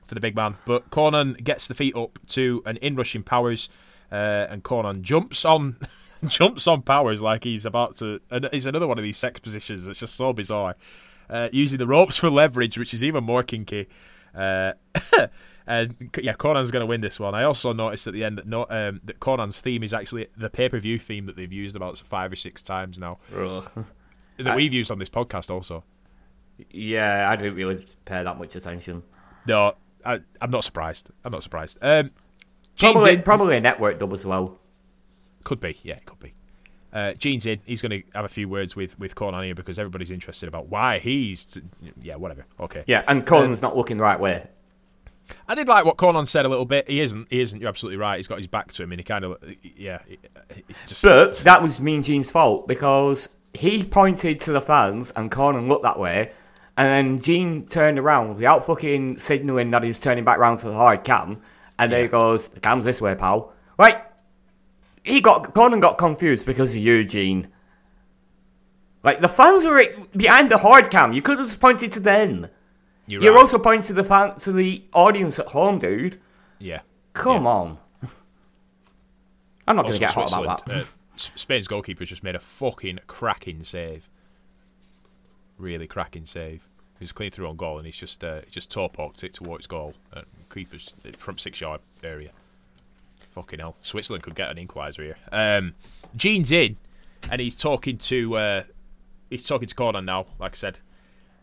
for 0.05 0.15
the 0.15 0.21
big 0.21 0.35
man, 0.37 0.55
but 0.65 0.89
Konnan 0.89 1.43
gets 1.43 1.67
the 1.67 1.73
feet 1.75 1.95
up 1.97 2.17
to 2.27 2.63
an 2.65 2.77
inrushing 2.81 3.23
Powers, 3.23 3.67
uh, 4.11 4.47
and 4.49 4.63
Konnan 4.63 5.01
jumps 5.01 5.45
on. 5.45 5.77
jumps 6.27 6.65
on 6.67 6.81
Powers 6.81 7.21
like 7.21 7.43
he's 7.43 7.65
about 7.65 7.95
to. 7.97 8.19
And 8.31 8.49
it's 8.51 8.65
another 8.65 8.87
one 8.87 8.97
of 8.97 9.03
these 9.03 9.17
sex 9.17 9.39
positions 9.39 9.85
that's 9.85 9.99
just 9.99 10.15
so 10.15 10.33
bizarre. 10.33 10.75
Uh, 11.29 11.49
using 11.51 11.77
the 11.77 11.87
ropes 11.87 12.17
for 12.17 12.29
leverage, 12.29 12.77
which 12.77 12.93
is 12.93 13.03
even 13.03 13.23
more 13.23 13.43
kinky. 13.43 13.87
Uh, 14.33 14.71
and 15.67 15.95
yeah, 16.21 16.33
Konnan's 16.33 16.71
going 16.71 16.81
to 16.81 16.85
win 16.85 17.01
this 17.01 17.19
one. 17.19 17.35
I 17.35 17.43
also 17.43 17.73
noticed 17.73 18.07
at 18.07 18.13
the 18.13 18.23
end 18.23 18.37
that 18.37 18.47
no, 18.47 18.65
um, 18.69 19.01
that 19.03 19.19
Konnan's 19.19 19.59
theme 19.59 19.83
is 19.83 19.93
actually 19.93 20.27
the 20.37 20.49
pay 20.49 20.69
per 20.69 20.79
view 20.79 20.97
theme 20.97 21.25
that 21.25 21.35
they've 21.35 21.51
used 21.51 21.75
about 21.75 21.97
five 21.99 22.31
or 22.31 22.35
six 22.35 22.63
times 22.63 22.97
now. 22.97 23.19
That 24.39 24.55
we've 24.55 24.71
used 24.71 24.91
on 24.91 24.99
this 24.99 25.09
podcast 25.09 25.49
also. 25.49 25.83
yeah, 26.69 27.27
I 27.27 27.35
didn't 27.35 27.55
really 27.55 27.83
pay 28.05 28.21
that 28.21 28.37
much 28.37 28.55
attention. 28.55 29.01
No, 29.47 29.73
I, 30.05 30.19
I'm 30.39 30.51
not 30.51 30.63
surprised. 30.63 31.09
I'm 31.25 31.31
not 31.31 31.41
surprised. 31.41 31.79
Um, 31.81 32.11
Gene's 32.77 32.93
Probably, 32.93 33.13
in. 33.13 33.21
probably 33.23 33.57
a 33.57 33.61
network 33.61 33.99
dub 33.99 34.13
as 34.13 34.25
well. 34.25 34.57
Could 35.43 35.59
be, 35.59 35.77
yeah, 35.83 35.95
it 35.95 36.05
could 36.05 36.19
be. 36.19 36.33
Uh, 36.93 37.13
Gene's 37.13 37.45
in. 37.45 37.59
He's 37.65 37.81
going 37.81 37.91
to 37.91 38.03
have 38.15 38.23
a 38.25 38.29
few 38.29 38.47
words 38.47 38.75
with 38.75 38.97
with 38.97 39.13
Konnan 39.15 39.43
here 39.43 39.53
because 39.55 39.77
everybody's 39.77 40.09
interested 40.11 40.47
about 40.47 40.67
why 40.69 40.99
he's. 40.99 41.59
Yeah, 42.01 42.15
whatever. 42.15 42.45
Okay. 42.59 42.83
Yeah, 42.87 43.03
and 43.07 43.25
Konnan's 43.25 43.61
not 43.61 43.75
looking 43.75 43.97
the 43.97 44.03
right 44.03 44.19
way. 44.19 44.47
I 45.47 45.55
did 45.55 45.67
like 45.67 45.83
what 45.83 45.97
Konnan 45.97 46.27
said 46.27 46.45
a 46.45 46.49
little 46.49 46.65
bit. 46.65 46.89
He 46.89 47.01
isn't. 47.01 47.27
He 47.29 47.41
isn't. 47.41 47.59
You're 47.59 47.67
absolutely 47.69 47.97
right. 47.97 48.15
He's 48.15 48.27
got 48.27 48.37
his 48.37 48.47
back 48.47 48.71
to 48.73 48.83
him, 48.83 48.91
and 48.93 48.99
he 48.99 49.03
kind 49.03 49.25
of. 49.25 49.37
Yeah. 49.75 49.99
he- 50.07 50.17
he 50.55 50.63
just. 50.87 51.03
But 51.03 51.35
that 51.39 51.61
was 51.61 51.79
Mean 51.81 52.03
Gene's 52.03 52.31
fault 52.31 52.67
because 52.67 53.29
he 53.53 53.83
pointed 53.83 54.39
to 54.41 54.51
the 54.53 54.61
fans 54.61 55.11
and 55.11 55.29
Konnan 55.31 55.67
looked 55.67 55.83
that 55.83 55.99
way, 55.99 56.31
And 56.77 56.87
then 56.87 57.19
Gene 57.19 57.65
turned 57.65 57.97
around 57.99 58.35
without 58.35 58.65
fucking 58.65 59.17
signalling 59.19 59.71
that 59.71 59.83
he's 59.83 59.99
turning 59.99 60.23
back 60.23 60.37
round 60.37 60.59
to 60.59 60.67
the 60.67 60.73
hard 60.75 61.03
cam. 61.03 61.41
And 61.79 61.91
then 61.91 62.01
he 62.01 62.07
goes, 62.07 62.49
the 62.49 62.59
cam's 62.59 62.85
this 62.85 62.99
way, 63.01 63.13
pal. 63.15 63.53
Right. 63.77 64.01
He 65.03 65.21
got, 65.21 65.53
Konnan 65.53 65.79
got 65.79 65.97
confused 65.97 66.45
because 66.45 66.71
of 66.71 66.77
you, 66.81 67.03
Gene. 67.03 67.47
Like, 69.03 69.21
the 69.21 69.29
fans 69.29 69.63
were 69.63 69.83
behind 70.15 70.49
the 70.51 70.57
hard 70.57 70.89
cam. 70.89 71.13
You 71.13 71.21
could 71.21 71.37
have 71.37 71.47
just 71.47 71.59
pointed 71.61 71.91
to 71.93 71.99
them. 71.99 72.47
You're, 73.05 73.21
You're 73.21 73.33
right. 73.33 73.39
also 73.39 73.57
pointing 73.59 73.83
to 73.87 73.93
the 73.93 74.03
fan, 74.03 74.35
to 74.39 74.51
the 74.51 74.83
audience 74.93 75.39
at 75.39 75.47
home, 75.47 75.79
dude. 75.79 76.19
yeah. 76.59 76.81
Come 77.13 77.43
Yeah. 77.43 77.49
on. 77.49 77.77
I'm 79.67 79.75
not 79.75 79.83
going 79.83 79.93
to 79.93 79.99
get 79.99 80.11
hot 80.11 80.31
about 80.31 80.65
that. 80.65 80.81
uh, 80.81 80.85
Spain's 81.15 81.67
goalkeeper 81.67 82.05
just 82.05 82.23
made 82.23 82.35
a 82.35 82.39
fucking 82.39 82.99
cracking 83.07 83.63
save. 83.63 84.09
Really 85.57 85.87
cracking 85.87 86.25
save. 86.25 86.67
He 86.99 87.03
was 87.03 87.11
clean 87.11 87.31
through 87.31 87.47
on 87.47 87.55
goal, 87.57 87.77
and 87.77 87.85
he's 87.85 87.95
just 87.97 88.23
uh, 88.23 88.41
he 88.45 88.51
just 88.51 88.69
toe 88.71 88.87
poked 88.87 89.23
it 89.23 89.33
towards 89.33 89.65
goal. 89.67 89.93
Uh, 90.13 90.21
keepers 90.53 90.93
from 91.17 91.37
six 91.37 91.61
yard 91.61 91.81
area. 92.03 92.31
Fucking 93.31 93.59
hell, 93.59 93.75
Switzerland 93.81 94.23
could 94.23 94.35
get 94.35 94.49
an 94.49 94.57
equaliser 94.57 95.03
here. 95.03 95.17
Um, 95.31 95.75
Gene's 96.15 96.51
in, 96.51 96.77
and 97.29 97.39
he's 97.41 97.55
talking 97.55 97.97
to 97.99 98.35
uh, 98.35 98.63
he's 99.29 99.45
talking 99.45 99.67
to 99.67 99.75
Konnan 99.75 100.05
now. 100.05 100.27
Like 100.39 100.53
I 100.53 100.55
said, 100.55 100.79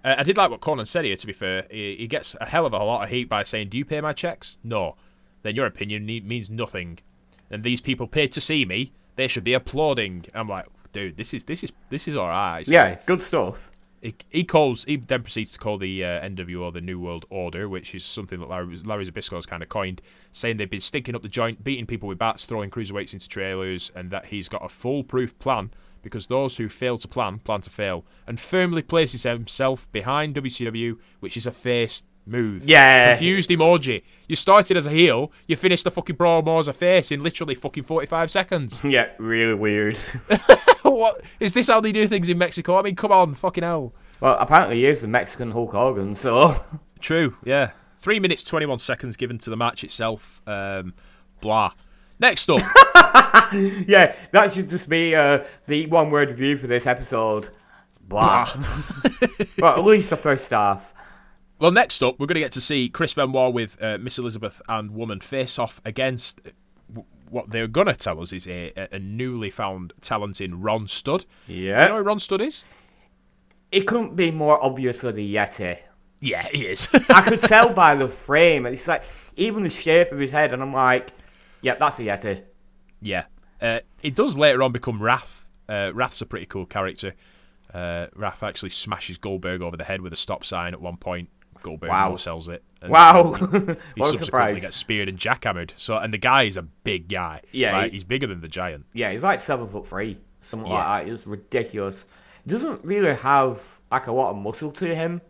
uh, 0.05 0.15
I 0.19 0.23
did 0.23 0.37
like 0.37 0.51
what 0.51 0.61
Konnan 0.61 0.87
said 0.87 1.05
here. 1.05 1.17
To 1.17 1.27
be 1.27 1.33
fair, 1.33 1.67
he, 1.71 1.97
he 1.97 2.07
gets 2.07 2.37
a 2.41 2.47
hell 2.47 2.67
of 2.67 2.73
a 2.73 2.79
lot 2.79 3.05
of 3.05 3.11
heat 3.11 3.29
by 3.29 3.43
saying, 3.43 3.69
"Do 3.69 3.79
you 3.79 3.85
pay 3.85 4.01
my 4.01 4.13
checks?" 4.13 4.59
No. 4.65 4.97
Then 5.43 5.55
your 5.55 5.67
opinion 5.67 6.07
ne- 6.07 6.21
means 6.21 6.49
nothing. 6.49 6.99
And 7.51 7.63
these 7.63 7.81
people 7.81 8.07
paid 8.07 8.33
to 8.33 8.41
see 8.41 8.65
me. 8.65 8.93
They 9.17 9.29
should 9.29 9.45
be 9.45 9.53
applauding. 9.53 10.25
I'm 10.35 10.49
like, 10.49 10.67
dude, 10.93 11.17
this 11.17 11.35
is 11.35 11.45
this 11.45 11.63
is 11.63 11.71
this 11.91 12.09
is 12.09 12.17
alright. 12.17 12.67
Yeah, 12.67 12.97
good 13.07 13.23
stuff. 13.23 13.71
He, 14.05 14.15
he 14.29 14.45
calls. 14.45 14.85
He 14.85 14.97
then 14.97 15.23
proceeds 15.23 15.55
to 15.55 15.59
call 15.59 15.79
the 15.79 16.05
uh, 16.05 16.21
NWO 16.21 16.71
the 16.71 16.83
New 16.83 17.01
World 17.01 17.25
Order, 17.31 17.71
which 17.71 17.95
is 17.95 18.05
something 18.05 18.39
that 18.39 18.51
Larry, 18.51 18.79
Larry 18.85 19.07
Zbyszko 19.07 19.37
has 19.37 19.47
kind 19.47 19.63
of 19.63 19.71
coined, 19.71 20.03
saying 20.31 20.59
they've 20.59 20.69
been 20.69 20.81
stinking 20.81 21.15
up 21.15 21.23
the 21.23 21.29
joint, 21.29 21.65
beating 21.65 21.87
people 21.87 22.07
with 22.07 22.19
bats, 22.19 22.45
throwing 22.45 22.69
cruiserweights 22.69 23.15
into 23.15 23.27
trailers, 23.27 23.91
and 23.95 24.11
that 24.11 24.27
he's 24.27 24.47
got 24.47 24.63
a 24.63 24.69
foolproof 24.69 25.39
plan 25.39 25.71
because 26.03 26.27
those 26.27 26.59
who 26.59 26.69
fail 26.69 26.99
to 26.99 27.09
plan 27.09 27.39
plan 27.39 27.63
to 27.63 27.71
fail, 27.71 28.05
and 28.27 28.39
firmly 28.39 28.83
places 28.83 29.23
himself 29.23 29.91
behind 29.91 30.35
WCW, 30.35 30.99
which 31.21 31.35
is 31.35 31.47
a 31.47 31.51
face 31.51 32.03
move. 32.27 32.64
Yeah. 32.64 33.12
Confused 33.12 33.51
emoji. 33.51 34.03
You 34.29 34.37
started 34.37 34.77
as 34.77 34.87
a 34.87 34.91
heel, 34.91 35.31
you 35.47 35.57
finished 35.57 35.85
the 35.85 35.91
fucking 35.91 36.16
Brawl 36.16 36.43
more 36.43 36.59
as 36.61 36.68
a 36.68 36.72
face 36.72 37.11
in 37.11 37.22
literally 37.22 37.55
fucking 37.55 37.85
45 37.85 38.31
seconds. 38.31 38.81
Yeah, 38.95 39.09
really 39.18 39.55
weird. 39.55 39.97
what? 40.83 41.20
Is 41.41 41.53
this 41.53 41.68
how 41.68 41.81
they 41.81 41.91
do 41.91 42.07
things 42.07 42.29
in 42.29 42.39
Mexico? 42.39 42.79
I 42.79 42.83
mean, 42.83 42.95
come 42.95 43.11
on, 43.11 43.35
fucking 43.35 43.64
hell. 43.64 43.93
well, 44.20 44.37
apparently 44.39 44.77
he 44.77 44.87
is 44.87 45.01
the 45.01 45.09
Mexican 45.09 45.51
Hulk 45.51 45.72
Hogan, 45.72 46.14
so. 46.14 46.57
True, 47.01 47.35
yeah. 47.45 47.72
Three 47.99 48.20
minutes, 48.20 48.45
21 48.45 48.79
seconds 48.79 49.16
given 49.16 49.39
to 49.39 49.51
the 49.51 49.57
match 49.57 49.83
itself. 49.83 50.43
Um, 50.47 50.95
blah. 51.41 51.72
Next 52.20 52.49
up, 52.49 52.61
yeah, 53.89 54.14
that 54.31 54.53
should 54.53 54.68
just 54.68 54.89
be 54.89 55.16
uh, 55.16 55.45
the 55.66 55.87
one 55.87 56.11
word 56.11 56.29
review 56.29 56.57
for 56.57 56.68
this 56.68 56.87
episode. 56.87 57.49
Blah. 58.01 58.49
well, 59.59 59.77
at 59.77 59.85
least 59.85 60.11
the 60.11 60.16
first 60.16 60.51
half. 60.51 60.93
Well, 61.59 61.71
next 61.71 62.03
up, 62.03 62.19
we're 62.19 62.27
going 62.27 62.35
to 62.35 62.41
get 62.41 62.53
to 62.53 62.61
see 62.61 62.89
Chris 62.89 63.15
Benoit 63.15 63.53
with 63.53 63.83
uh, 63.83 63.99
Miss 63.99 64.19
Elizabeth 64.19 64.61
and 64.69 64.91
Woman 64.91 65.21
face 65.21 65.59
off 65.59 65.81
against 65.85 66.41
what 67.31 67.51
they're 67.51 67.67
going 67.67 67.89
to 67.89 67.97
tell 67.97 68.21
us 68.21 68.33
is 68.33 68.47
a, 68.47 68.73
a 68.93 68.99
newly 68.99 69.51
found 69.51 69.93
talent 70.01 70.41
in 70.41 70.61
Ron 70.63 70.87
Studd. 70.87 71.25
Yeah. 71.47 71.79
Do 71.79 71.83
you 71.83 71.89
know 71.89 71.97
who 71.99 72.03
Ron 72.03 72.21
Studd 72.21 72.41
is? 72.41 72.65
It 73.73 73.89
couldn't 73.89 74.15
be 74.15 74.31
more 74.31 74.63
obviously 74.63 75.13
the 75.13 75.35
Yeti. 75.35 75.79
Yeah, 76.21 76.47
he 76.47 76.67
is. 76.67 76.89
I 77.11 77.23
could 77.23 77.43
tell 77.43 77.73
by 77.73 77.97
the 77.97 78.09
frame. 78.09 78.67
It's 78.67 78.87
like, 78.87 79.03
even 79.37 79.63
the 79.63 79.71
shape 79.71 80.13
of 80.13 80.19
his 80.19 80.33
head, 80.33 80.53
and 80.53 80.63
I'm 80.63 80.73
like, 80.73 81.11
yep, 81.61 81.79
that's 81.79 81.99
a 81.99 82.03
Yeti. 82.03 82.43
Yeah. 83.03 83.25
Uh, 83.61 83.81
he 84.01 84.11
does 84.11 84.39
later 84.39 84.63
on 84.63 84.73
become 84.73 85.03
Wrath. 85.03 85.49
Uh, 85.69 85.91
Wrath's 85.93 86.21
a 86.21 86.27
pretty 86.27 86.47
cool 86.47 86.67
character. 86.67 87.15
Uh, 87.73 88.07
Wrath 88.15 88.43
actually 88.43 88.71
smashes 88.71 89.19
Goldberg 89.19 89.61
over 89.61 89.77
the 89.77 89.85
head 89.85 90.01
with 90.01 90.13
a 90.13 90.17
stop 90.17 90.45
sign 90.45 90.73
at 90.73 90.81
one 90.81 90.97
point. 90.97 91.29
Goldberg 91.65 91.91
Wow. 91.91 92.15
sells 92.17 92.49
it. 92.49 92.62
Wow. 92.87 93.33
He 93.35 93.41
what 93.41 93.49
a 93.49 93.57
subsequently 93.57 94.17
surprise. 94.19 94.61
gets 94.62 94.77
speared 94.77 95.09
and 95.09 95.19
jackhammered. 95.19 95.73
So, 95.77 95.97
and 95.97 96.15
the 96.15 96.19
guy 96.19 96.45
is 96.45 96.57
a 96.57 96.62
big 96.62 97.09
guy. 97.09 97.41
Yeah, 97.51 97.73
Like, 97.77 97.91
he- 97.91 97.97
he's 97.97 98.05
bigger 98.05 98.29
than 98.29 98.41
the 98.41 98.49
giant. 98.49 98.85
Yeah, 98.93 99.11
he's 99.11 99.25
like 99.25 99.41
seven 99.41 99.67
foot 99.69 99.89
three, 99.89 100.19
something 100.43 100.71
Yeah. 100.71 100.77
like 100.79 101.07
that. 101.07 101.12
It's 101.12 101.27
ridiculous. 101.27 102.07
He 102.45 102.51
doesn't 102.51 102.85
really 102.85 103.15
have 103.15 103.61
like 103.91 104.07
a 104.07 104.12
lot 104.12 104.31
of 104.31 104.37
muscle 104.37 104.71
to 104.73 104.95
him. 104.95 105.21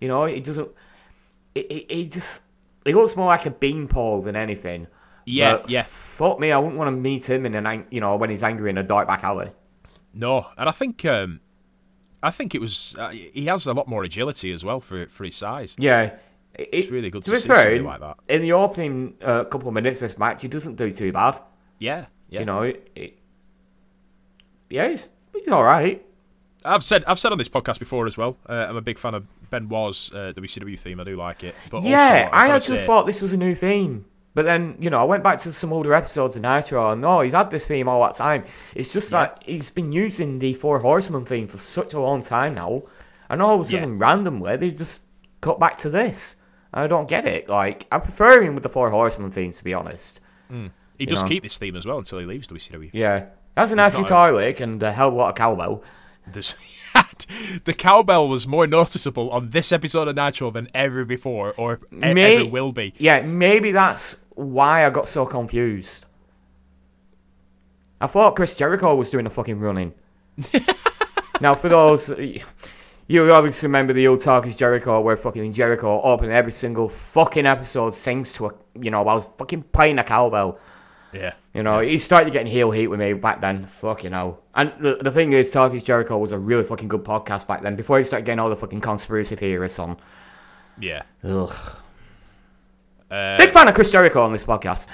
You 0.00 0.08
know, 0.08 0.24
he 0.24 0.40
doesn't. 0.40 0.68
He, 1.54 1.66
he, 1.88 1.94
he 1.94 2.04
just. 2.06 2.42
He 2.84 2.92
looks 2.94 3.14
more 3.14 3.26
like 3.26 3.46
a 3.46 3.50
beanpole 3.50 4.22
than 4.22 4.34
anything. 4.34 4.88
Yeah, 5.24 5.58
But 5.58 5.70
yeah. 5.70 5.82
Fuck 5.84 6.40
me, 6.40 6.50
I 6.50 6.58
wouldn't 6.58 6.76
want 6.78 6.88
to 6.88 6.92
meet 7.00 7.28
him 7.30 7.46
in 7.46 7.54
an, 7.54 7.64
ang- 7.66 7.86
you 7.92 8.00
know, 8.00 8.16
when 8.16 8.28
he's 8.30 8.42
angry 8.42 8.70
in 8.70 8.78
a 8.78 8.82
dark 8.82 9.06
back 9.06 9.22
alley. 9.22 9.50
No, 10.12 10.46
and 10.58 10.68
I 10.68 10.72
think, 10.72 11.04
um, 11.04 11.40
I 12.22 12.30
think 12.30 12.54
it 12.54 12.60
was. 12.60 12.94
Uh, 12.98 13.08
he 13.10 13.46
has 13.46 13.66
a 13.66 13.72
lot 13.72 13.88
more 13.88 14.04
agility 14.04 14.52
as 14.52 14.64
well 14.64 14.80
for 14.80 15.06
for 15.06 15.24
his 15.24 15.36
size. 15.36 15.74
Yeah, 15.78 16.12
it, 16.54 16.68
It's 16.72 16.88
really 16.90 17.10
good 17.10 17.24
to, 17.24 17.30
be 17.32 17.36
see 17.38 17.48
fair, 17.48 17.56
somebody 17.56 17.76
in- 17.78 17.84
like 17.84 18.00
that. 18.00 18.16
In 18.28 18.42
the 18.42 18.52
opening 18.52 19.14
uh, 19.22 19.44
couple 19.44 19.68
of 19.68 19.74
minutes 19.74 20.00
of 20.02 20.08
this 20.10 20.18
match, 20.18 20.42
he 20.42 20.48
doesn't 20.48 20.76
do 20.76 20.92
too 20.92 21.12
bad. 21.12 21.40
Yeah, 21.78 22.06
yeah. 22.28 22.40
You 22.40 22.46
know, 22.46 22.62
it, 22.62 22.90
it, 22.94 23.18
yeah, 24.70 24.88
he's, 24.88 25.08
he's 25.32 25.48
all 25.48 25.64
right. 25.64 26.04
I've 26.64 26.84
said 26.84 27.02
I've 27.06 27.18
said 27.18 27.32
on 27.32 27.38
this 27.38 27.48
podcast 27.48 27.78
before 27.80 28.06
as 28.06 28.16
well. 28.16 28.36
Uh, 28.48 28.52
I'm 28.68 28.76
a 28.76 28.80
big 28.80 28.98
fan 28.98 29.14
of 29.14 29.26
Benoit's 29.50 30.12
uh, 30.12 30.32
WCW 30.36 30.78
theme. 30.78 31.00
I 31.00 31.04
do 31.04 31.16
like 31.16 31.42
it. 31.42 31.54
But 31.70 31.82
yeah, 31.82 32.28
also, 32.30 32.36
I've 32.36 32.50
I 32.50 32.54
actually 32.54 32.78
say- 32.78 32.86
thought 32.86 33.06
this 33.06 33.20
was 33.20 33.32
a 33.32 33.36
new 33.36 33.54
theme. 33.56 34.04
But 34.34 34.44
then, 34.46 34.76
you 34.78 34.88
know, 34.88 35.00
I 35.00 35.04
went 35.04 35.22
back 35.22 35.38
to 35.40 35.52
some 35.52 35.72
older 35.72 35.92
episodes 35.92 36.36
of 36.36 36.42
Nitro, 36.42 36.92
and 36.92 37.02
no, 37.02 37.20
he's 37.20 37.34
had 37.34 37.50
this 37.50 37.66
theme 37.66 37.86
all 37.88 38.02
that 38.02 38.14
time. 38.16 38.44
It's 38.74 38.92
just 38.92 39.12
Yeah. 39.12 39.24
that 39.24 39.42
he's 39.44 39.70
been 39.70 39.92
using 39.92 40.38
the 40.38 40.54
Four 40.54 40.78
Horsemen 40.78 41.24
theme 41.26 41.46
for 41.46 41.58
such 41.58 41.92
a 41.92 42.00
long 42.00 42.22
time 42.22 42.54
now. 42.54 42.82
And 43.28 43.42
all 43.42 43.60
of 43.60 43.66
a 43.68 43.70
Yeah. 43.70 43.80
sudden, 43.80 43.98
randomly, 43.98 44.56
they 44.56 44.70
just 44.70 45.02
cut 45.42 45.60
back 45.60 45.76
to 45.78 45.90
this. 45.90 46.36
I 46.72 46.86
don't 46.86 47.08
get 47.08 47.26
it. 47.26 47.48
Like, 47.50 47.86
I 47.92 47.98
prefer 47.98 48.42
him 48.42 48.54
with 48.54 48.62
the 48.62 48.70
Four 48.70 48.88
Horsemen 48.90 49.30
theme, 49.30 49.52
to 49.52 49.64
be 49.64 49.74
honest. 49.74 50.20
Mm. 50.50 50.70
he 50.98 51.06
does 51.06 51.22
know. 51.22 51.28
keep 51.28 51.42
this 51.42 51.58
theme 51.58 51.74
as 51.76 51.84
well 51.86 51.98
until 51.98 52.18
he 52.20 52.24
leaves 52.26 52.46
WCW. 52.46 52.90
Yeah. 52.92 53.24
That's 53.56 53.72
a 53.72 53.74
nice 53.74 53.94
a- 53.94 53.98
guitar 54.02 54.32
lick 54.32 54.60
and 54.60 54.80
a 54.82 54.92
hell 54.92 55.08
of 55.08 55.14
a 55.14 55.16
lot 55.16 55.28
of 55.30 55.34
cowbell. 55.34 55.82
There's 56.26 56.54
the 57.64 57.74
cowbell 57.74 58.28
was 58.28 58.46
more 58.46 58.66
noticeable 58.66 59.30
on 59.30 59.50
this 59.50 59.72
episode 59.72 60.08
of 60.08 60.16
Nitro 60.16 60.50
than 60.50 60.68
ever 60.74 61.04
before, 61.04 61.54
or 61.56 61.80
May- 61.90 62.36
ever 62.36 62.46
will 62.46 62.72
be. 62.72 62.94
Yeah, 62.98 63.22
maybe 63.22 63.72
that's 63.72 64.16
why 64.30 64.86
I 64.86 64.90
got 64.90 65.08
so 65.08 65.26
confused. 65.26 66.06
I 68.00 68.06
thought 68.06 68.34
Chris 68.36 68.56
Jericho 68.56 68.94
was 68.94 69.10
doing 69.10 69.26
a 69.26 69.30
fucking 69.30 69.60
running. 69.60 69.94
now, 71.40 71.54
for 71.54 71.68
those, 71.68 72.10
you 73.06 73.32
obviously 73.32 73.68
remember 73.68 73.92
the 73.92 74.08
old 74.08 74.20
talk 74.20 74.46
is 74.46 74.56
Jericho, 74.56 75.00
where 75.00 75.16
fucking 75.16 75.52
Jericho 75.52 76.00
opening 76.02 76.32
every 76.32 76.52
single 76.52 76.88
fucking 76.88 77.46
episode 77.46 77.94
sings 77.94 78.32
to 78.34 78.46
a, 78.46 78.54
you 78.80 78.90
know, 78.90 79.00
I 79.00 79.14
was 79.14 79.24
fucking 79.36 79.64
playing 79.72 79.98
a 79.98 80.04
cowbell. 80.04 80.58
Yeah, 81.12 81.34
You 81.54 81.62
know, 81.62 81.80
he 81.80 81.98
started 81.98 82.32
getting 82.32 82.50
heel 82.50 82.70
heat 82.70 82.86
with 82.86 82.98
me 82.98 83.12
back 83.12 83.40
then. 83.42 83.66
Fucking 83.66 84.12
hell. 84.12 84.40
And 84.54 84.72
the, 84.80 84.96
the 85.00 85.10
thing 85.10 85.32
is, 85.32 85.50
Talk 85.50 85.74
is 85.74 85.84
Jericho 85.84 86.16
was 86.18 86.32
a 86.32 86.38
really 86.38 86.64
fucking 86.64 86.88
good 86.88 87.04
podcast 87.04 87.46
back 87.46 87.62
then, 87.62 87.76
before 87.76 87.98
he 87.98 88.04
started 88.04 88.24
getting 88.24 88.38
all 88.38 88.48
the 88.48 88.56
fucking 88.56 88.80
conspiracy 88.80 89.36
theorists 89.36 89.78
on. 89.78 89.98
yeah. 90.80 91.02
Ugh. 91.22 91.54
Uh, 93.10 93.36
Big 93.36 93.50
fan 93.50 93.68
of 93.68 93.74
Chris 93.74 93.92
Jericho 93.92 94.22
on 94.22 94.32
this 94.32 94.42
podcast. 94.42 94.86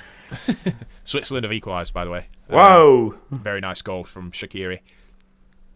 Switzerland 1.04 1.44
have 1.44 1.52
equalised, 1.52 1.94
by 1.94 2.04
the 2.04 2.10
way. 2.10 2.26
Um, 2.50 2.56
Whoa. 2.58 3.14
very 3.30 3.60
nice 3.60 3.80
goal 3.82 4.02
from 4.02 4.32
Shaqiri. 4.32 4.80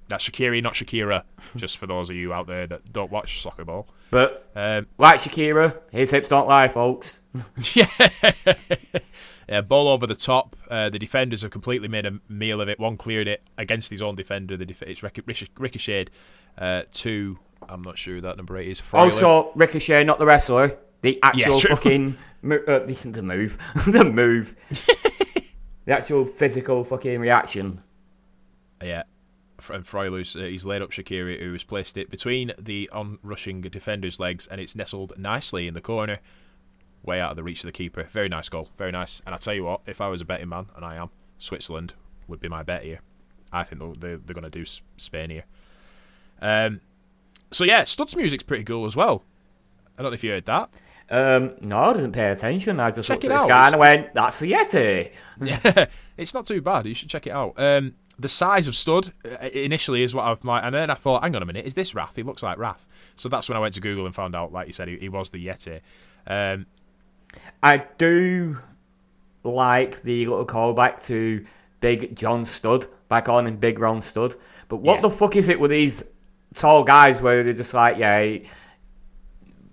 That's 0.09 0.29
Shaqiri, 0.29 0.61
not 0.63 0.75
Shakira. 0.75 1.23
just 1.57 1.79
for 1.79 1.87
those 1.87 2.11
of 2.11 2.17
you 2.17 2.33
out 2.33 2.49
there 2.49 2.67
that 2.67 2.93
don't 2.93 3.13
watch 3.13 3.41
soccer 3.41 3.65
ball. 3.65 3.87
But 4.11 4.51
Um, 4.57 4.89
like 4.99 5.21
Shakira, 5.21 5.79
his 5.93 6.11
hips 6.11 6.29
don't 6.29 6.49
lie, 6.49 6.67
folks. 6.69 7.19
yeah. 7.75 7.87
Yeah, 9.49 9.61
ball 9.61 9.89
over 9.89 10.07
the 10.07 10.15
top. 10.15 10.57
Uh, 10.71 10.89
the 10.91 10.99
defenders 10.99 11.43
have 11.43 11.51
completely 11.51 11.89
made 11.89 12.07
a 12.07 12.21
meal 12.29 12.61
of 12.61 12.69
it. 12.69 12.79
One 12.79 12.97
cleared 12.97 13.29
it 13.29 13.43
against 13.59 13.91
his 13.91 14.01
own 14.03 14.15
defender. 14.15 14.57
The 14.57 14.67
def- 14.67 14.83
it's 14.83 15.03
ric- 15.03 15.21
ric- 15.27 15.51
ricocheted 15.59 16.11
uh, 16.59 16.83
to. 16.93 17.39
I'm 17.69 17.83
not 17.83 17.99
sure 17.99 18.15
who 18.15 18.21
that 18.23 18.37
number 18.37 18.57
eight 18.57 18.69
is. 18.69 18.83
Also, 18.93 19.53
Ricochet, 19.55 20.05
not 20.05 20.19
the 20.19 20.27
wrestler, 20.27 20.77
the 21.03 21.19
actual 21.23 21.61
true. 21.61 21.77
fucking 21.77 22.17
mo- 22.43 22.63
uh, 22.67 22.81
the, 22.87 22.95
the 22.95 23.23
move, 23.23 23.59
the 23.87 24.05
move, 24.05 24.57
the 25.85 25.93
actual 25.93 26.25
physical 26.25 26.85
fucking 26.85 27.21
reaction. 27.21 27.81
Yeah. 28.83 29.05
And 29.71 29.87
Freuler's, 29.87 30.35
uh, 30.35 30.41
he's 30.41 30.67
laid 30.67 30.83
up 30.83 30.91
Shaqiri, 30.91 31.41
who 31.41 31.53
has 31.53 31.63
placed 31.63 31.97
it 31.97 32.11
between 32.11 32.53
the 32.59 32.91
on-rushing 32.93 33.61
defender's 33.61 34.19
legs, 34.19 34.49
and 34.49 34.61
it's 34.61 34.75
nestled 34.75 35.13
nicely 35.17 35.69
in 35.69 35.75
the 35.75 35.81
corner, 35.81 36.19
way 37.05 37.21
out 37.21 37.31
of 37.31 37.37
the 37.37 37.43
reach 37.43 37.61
of 37.61 37.67
the 37.67 37.73
keeper. 37.73 38.05
Very 38.05 38.29
nice 38.29 38.49
goal, 38.49 38.71
very 38.79 38.93
nice. 38.93 39.23
And 39.27 39.35
I 39.35 39.39
tell 39.39 39.55
you 39.55 39.65
what, 39.65 39.81
if 39.87 40.01
I 40.01 40.09
was 40.09 40.21
a 40.21 40.25
betting 40.25 40.49
man, 40.49 40.67
and 40.77 40.85
I 40.85 40.97
am, 40.97 41.11
Switzerland 41.39 41.95
would 42.29 42.41
be 42.41 42.49
my 42.49 42.63
bet 42.63 42.85
here. 42.85 43.01
I 43.53 43.65
think 43.65 44.01
they're, 44.01 44.17
they're, 44.17 44.35
going 44.35 44.45
to 44.45 44.51
do 44.51 44.65
Spain 44.97 45.31
here. 45.31 45.45
Um, 46.41 46.81
So 47.51 47.65
yeah, 47.65 47.85
Studd's 47.85 48.17
music's 48.17 48.45
pretty 48.45 48.65
cool 48.65 48.87
as 48.87 48.97
well. 48.97 49.25
I 49.99 50.03
don't 50.03 50.11
know 50.11 50.15
if 50.15 50.25
you 50.25 50.31
heard 50.31 50.47
that. 50.47 50.71
Um, 51.11 51.55
no, 51.61 51.77
I 51.77 51.93
didn't 51.93 52.13
pay 52.13 52.31
attention. 52.31 52.81
I 52.81 52.91
just 52.91 53.07
Check 53.07 53.23
looked 53.23 53.33
at 53.33 53.39
the 53.39 53.45
sky 53.45 53.67
and 53.67 53.75
I 53.75 53.79
went, 53.79 54.15
"That's 54.15 54.39
the 54.39 54.53
Yeti." 54.53 55.11
Yeah, 55.43 55.87
it's 56.17 56.33
not 56.33 56.47
too 56.47 56.63
bad. 56.63 56.87
You 56.87 56.95
should 56.95 57.11
check 57.11 57.27
it 57.27 57.31
out. 57.31 57.55
Um, 57.59 57.95
the 58.19 58.29
size 58.29 58.69
of 58.69 58.77
Studd 58.77 59.13
uh, 59.25 59.49
initially 59.49 60.03
is 60.03 60.15
what 60.15 60.25
I've 60.25 60.43
like, 60.45 60.65
and 60.65 60.75
then 60.75 60.89
I 60.89 60.95
thought, 60.95 61.23
hang 61.23 61.35
on 61.37 61.43
a 61.43 61.47
minute, 61.47 61.67
is 61.67 61.75
this 61.75 61.95
Wrath? 61.95 62.17
He 62.17 62.23
looks 62.23 62.43
like 62.43 62.57
Wrath. 62.59 62.87
So 63.17 63.29
that's 63.29 63.49
when 63.49 63.57
I 63.57 63.61
went 63.61 63.75
to 63.75 63.81
Google 63.81 64.07
and 64.07 64.15
found 64.15 64.35
out, 64.35 64.53
like 64.53 64.69
you 64.69 64.73
said, 64.73 64.89
he, 64.89 64.97
he 64.99 65.09
was 65.09 65.31
the 65.31 65.45
Yeti. 65.45 65.81
Um, 66.27 66.67
I 67.63 67.85
do 67.99 68.59
like 69.45 70.03
the 70.03 70.27
little 70.27 70.47
callback 70.47 71.05
to 71.07 71.45
Big 71.81 72.17
John 72.17 72.45
Studd 72.45 72.87
back 73.09 73.29
on 73.29 73.47
in 73.47 73.57
Big 73.57 73.79
Ron 73.79 74.01
Studd. 74.01 74.37
But 74.69 74.77
what 74.79 74.97
Yeah. 74.97 75.01
the 75.03 75.11
fuck 75.11 75.37
is 75.37 75.49
it 75.49 75.61
with 75.61 75.71
these 75.71 76.03
tall 76.55 76.85
guys 76.85 77.21
where 77.21 77.43
they're 77.43 77.53
just 77.53 77.75
like, 77.75 77.99
yeah, 77.99 78.39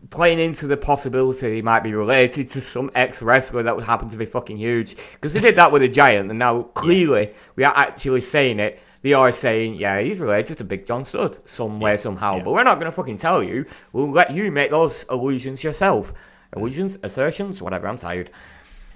playing 0.09 0.39
into 0.39 0.65
the 0.65 0.77
possibility 0.77 1.55
he 1.55 1.61
might 1.61 1.83
be 1.83 1.93
related 1.93 2.49
to 2.51 2.61
some 2.61 2.89
ex 2.95 3.21
wrestler 3.21 3.63
that 3.63 3.75
would 3.75 3.85
happen 3.85 4.09
to 4.09 4.17
be 4.17 4.25
fucking 4.25 4.57
huge? 4.57 4.95
Because 5.13 5.33
they 5.33 5.39
did 5.39 5.55
that 5.55 5.71
with 5.71 5.81
a 5.83 5.87
giant, 5.87 6.29
and 6.29 6.39
now 6.39 6.63
clearly 6.63 7.31
we 7.55 7.63
are 7.63 7.73
actually 7.75 8.21
saying 8.21 8.59
it. 8.59 8.79
They 9.01 9.13
are 9.13 9.31
saying, 9.31 9.75
yeah, 9.75 10.01
he's 10.01 10.19
related 10.19 10.57
to 10.57 10.65
Big 10.65 10.85
John 10.85 11.05
Studd 11.05 11.37
somewhere, 11.47 11.93
way, 11.93 11.97
somehow. 11.97 12.37
Yeah. 12.37 12.43
But 12.43 12.51
we're 12.51 12.63
not 12.63 12.75
going 12.79 12.91
to 12.91 12.95
fucking 12.95 13.17
tell 13.17 13.41
you. 13.41 13.65
We'll 13.93 14.11
let 14.11 14.31
you 14.33 14.51
make 14.51 14.71
those 14.71 15.05
illusions 15.09 15.63
yourself. 15.63 16.11
Illusions, 16.55 16.97
assertions, 17.03 17.61
whatever. 17.61 17.87
I'm 17.87 17.97
tired. 17.97 18.31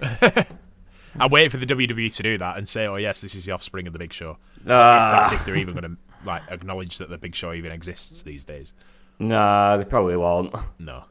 I'm 1.18 1.30
waiting 1.30 1.50
for 1.50 1.58
the 1.58 1.66
WWE 1.66 2.14
to 2.16 2.22
do 2.22 2.38
that 2.38 2.56
and 2.56 2.68
say, 2.68 2.86
oh 2.86 2.96
yes, 2.96 3.20
this 3.20 3.34
is 3.34 3.46
the 3.46 3.52
offspring 3.52 3.86
of 3.86 3.92
the 3.92 3.98
Big 3.98 4.12
Show. 4.12 4.38
Ah. 4.66 5.20
That's 5.22 5.32
if 5.32 5.44
they're 5.44 5.56
even 5.56 5.74
going 5.74 5.96
to 5.96 5.96
like 6.26 6.42
acknowledge 6.50 6.98
that 6.98 7.10
the 7.10 7.18
Big 7.18 7.34
Show 7.34 7.52
even 7.52 7.70
exists 7.70 8.22
these 8.22 8.44
days. 8.44 8.72
Nah, 9.18 9.76
they 9.76 9.84
probably 9.84 10.16
won't. 10.16 10.54
No. 10.78 11.04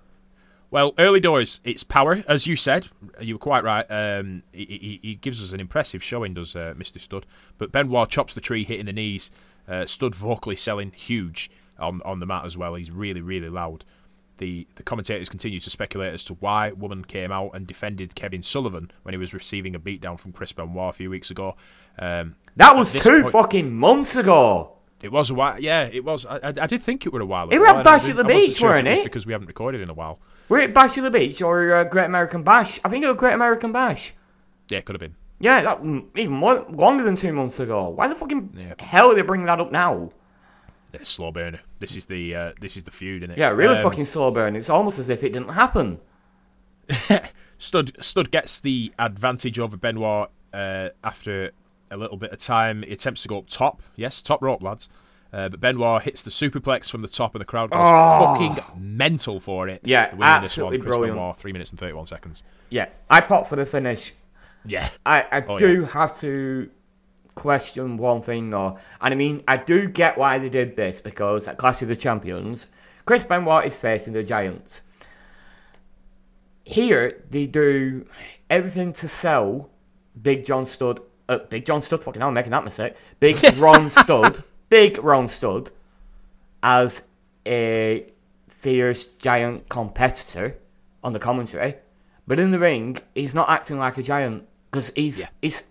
Well, 0.71 0.93
early 0.97 1.19
doors, 1.19 1.61
it's 1.63 1.83
power, 1.83 2.23
as 2.27 2.47
you 2.47 2.55
said. 2.55 2.87
You 3.21 3.35
were 3.35 3.39
quite 3.39 3.63
right. 3.63 3.85
Um, 3.89 4.41
he, 4.51 4.65
he, 4.65 4.99
he 5.03 5.15
gives 5.15 5.41
us 5.41 5.53
an 5.53 5.59
impressive 5.59 6.03
showing, 6.03 6.33
does 6.33 6.55
uh, 6.55 6.73
Mr. 6.75 6.99
Studd. 6.99 7.27
But 7.59 7.71
Benoit 7.71 8.09
chops 8.09 8.33
the 8.33 8.41
tree, 8.41 8.63
hitting 8.63 8.87
the 8.87 8.93
knees. 8.93 9.29
Uh, 9.67 9.85
Studd 9.85 10.15
vocally 10.15 10.55
selling 10.55 10.91
huge 10.91 11.51
on, 11.77 12.01
on 12.03 12.19
the 12.19 12.25
mat 12.25 12.43
as 12.45 12.57
well. 12.57 12.73
He's 12.73 12.89
really, 12.89 13.21
really 13.21 13.49
loud. 13.49 13.85
The 14.43 14.67
the 14.75 14.83
commentators 14.83 15.29
continue 15.29 15.61
to 15.61 15.69
speculate 15.69 16.13
as 16.13 16.25
to 16.25 16.33
why 16.33 16.71
Woman 16.73 17.05
came 17.05 17.31
out 17.31 17.51
and 17.53 17.65
defended 17.65 18.13
Kevin 18.13 18.43
Sullivan 18.43 18.91
when 19.03 19.13
he 19.13 19.17
was 19.17 19.33
receiving 19.33 19.73
a 19.73 19.79
beatdown 19.79 20.19
from 20.19 20.33
Chris 20.33 20.51
Benoit 20.51 20.89
a 20.89 20.93
few 20.93 21.09
weeks 21.09 21.31
ago. 21.31 21.55
Um, 21.97 22.35
That 22.57 22.75
was 22.75 22.91
two 22.91 23.21
point- 23.21 23.31
fucking 23.31 23.73
months 23.73 24.17
ago. 24.17 24.73
it 25.01 25.11
was 25.13 25.29
a 25.29 25.33
while. 25.33 25.57
Yeah, 25.61 25.83
it 25.91 26.03
was. 26.03 26.25
I, 26.25 26.35
I, 26.37 26.53
I 26.63 26.67
did 26.67 26.81
think 26.81 27.05
it 27.05 27.13
were 27.13 27.21
a 27.21 27.25
while 27.25 27.45
ago. 27.47 27.55
It 27.55 27.59
were 27.59 27.67
at 27.67 27.83
Bash 27.85 28.09
at 28.09 28.17
the 28.17 28.25
Beach, 28.25 28.57
sure 28.57 28.69
weren't 28.71 28.87
was 28.87 28.97
it? 28.99 29.03
Because 29.05 29.25
we 29.25 29.31
haven't 29.31 29.47
recorded 29.47 29.79
in 29.79 29.89
a 29.89 29.93
while. 29.93 30.19
Were 30.49 30.57
it 30.59 30.73
Bash 30.73 30.97
of 30.97 31.03
the 31.05 31.11
Beach 31.11 31.41
or 31.41 31.73
uh, 31.73 31.83
Great 31.85 32.05
American 32.05 32.43
Bash? 32.43 32.81
I 32.83 32.89
think 32.89 33.05
it 33.05 33.07
was 33.07 33.15
Great 33.17 33.33
American 33.33 33.71
Bash. 33.71 34.13
Yeah, 34.69 34.79
it 34.79 34.85
could 34.85 34.95
have 34.95 34.99
been. 34.99 35.15
Yeah, 35.39 35.61
that, 35.61 35.81
mm, 35.83 36.05
even 36.17 36.33
more, 36.33 36.65
longer 36.69 37.03
than 37.05 37.15
two 37.15 37.31
months 37.33 37.59
ago. 37.61 37.89
Why 37.89 38.07
the 38.09 38.15
fucking 38.15 38.55
Yeah. 38.57 38.73
hell 38.85 39.11
are 39.11 39.15
they 39.15 39.21
bringing 39.21 39.47
that 39.47 39.59
up 39.61 39.71
now? 39.71 40.11
Yeah, 40.93 40.99
slow 41.03 41.31
burner. 41.31 41.59
This 41.79 41.95
is 41.95 42.05
the 42.05 42.35
uh, 42.35 42.51
this 42.61 42.77
is 42.77 42.83
the 42.83 42.91
feud, 42.91 43.23
isn't 43.23 43.31
it? 43.31 43.37
Yeah, 43.39 43.49
really 43.49 43.77
um, 43.77 43.83
fucking 43.83 44.05
slow 44.05 44.29
burn. 44.31 44.55
It's 44.55 44.69
almost 44.69 44.99
as 44.99 45.09
if 45.09 45.23
it 45.23 45.33
didn't 45.33 45.49
happen. 45.49 45.99
Studd 47.57 47.91
Studd 48.03 48.31
gets 48.31 48.59
the 48.61 48.93
advantage 48.99 49.57
over 49.59 49.77
Benoit 49.77 50.29
uh, 50.53 50.89
after 51.03 51.51
a 51.91 51.97
little 51.97 52.17
bit 52.17 52.31
of 52.31 52.39
time. 52.39 52.83
He 52.83 52.91
attempts 52.93 53.21
to 53.23 53.27
go 53.27 53.37
up 53.39 53.47
top. 53.47 53.81
Yes, 53.95 54.21
top 54.21 54.41
rope, 54.41 54.61
lads. 54.61 54.89
Uh, 55.31 55.49
but 55.49 55.59
Benoit 55.59 56.03
hits 56.03 56.21
the 56.21 56.29
superplex 56.29 56.91
from 56.91 57.01
the 57.01 57.07
top, 57.07 57.33
and 57.33 57.41
the 57.41 57.45
crowd 57.45 57.71
goes 57.71 57.79
Oh. 57.81 58.35
fucking 58.53 58.63
mental 58.79 59.39
for 59.39 59.67
it. 59.67 59.81
Yeah, 59.83 60.07
The 60.09 60.13
in 60.13 60.19
this 60.19 60.27
absolutely 60.29 60.77
one, 60.77 60.83
Chris 60.85 60.95
brilliant. 60.95 61.17
Benoit, 61.17 61.37
three 61.39 61.53
minutes 61.53 61.71
and 61.71 61.79
thirty-one 61.79 62.05
seconds. 62.05 62.43
Yeah, 62.69 62.89
I 63.09 63.21
pop 63.21 63.47
for 63.47 63.55
the 63.55 63.65
finish. 63.65 64.13
Yeah, 64.65 64.89
I, 65.05 65.21
I 65.31 65.43
Oh, 65.47 65.57
do 65.57 65.85
have 65.85 66.17
to 66.19 66.69
question 67.35 67.97
one 67.97 68.21
thing 68.21 68.49
though, 68.49 68.77
and 69.01 69.13
I 69.13 69.15
mean 69.15 69.43
I 69.47 69.57
do 69.57 69.87
get 69.87 70.17
why 70.17 70.39
they 70.39 70.49
did 70.49 70.75
this 70.75 70.99
because 71.01 71.47
at 71.47 71.57
Clash 71.57 71.81
of 71.81 71.87
the 71.87 71.95
Champions, 71.95 72.67
Chris 73.05 73.23
Benoit 73.23 73.65
is 73.65 73.75
facing 73.75 74.13
the 74.13 74.23
Giants. 74.23 74.81
Here 76.63 77.21
they 77.29 77.45
do 77.45 78.05
everything 78.49 78.93
to 78.93 79.07
sell 79.07 79.69
Big 80.21 80.45
John 80.45 80.65
Studd. 80.65 81.01
Uh, 81.27 81.39
Big 81.49 81.65
John 81.65 81.81
Studd, 81.81 82.03
fucking 82.03 82.21
hell, 82.21 82.29
I'm 82.29 82.33
making 82.33 82.51
that 82.51 82.63
mistake. 82.63 82.95
Big 83.19 83.37
Ron 83.57 83.89
Studd, 83.89 84.43
Big 84.69 84.97
Ron 85.03 85.27
Studd, 85.27 85.71
as 86.61 87.03
a 87.45 88.05
fierce 88.47 89.05
giant 89.05 89.67
competitor 89.69 90.57
on 91.03 91.11
the 91.13 91.19
commentary, 91.19 91.75
but 92.27 92.39
in 92.39 92.51
the 92.51 92.59
ring, 92.59 92.97
he's 93.13 93.33
not 93.33 93.49
acting 93.49 93.77
like 93.77 93.97
a 93.97 94.03
giant 94.03 94.47
because 94.71 94.91
he's 94.95 95.19
Yeah. 95.19 95.27
he's 95.41 95.63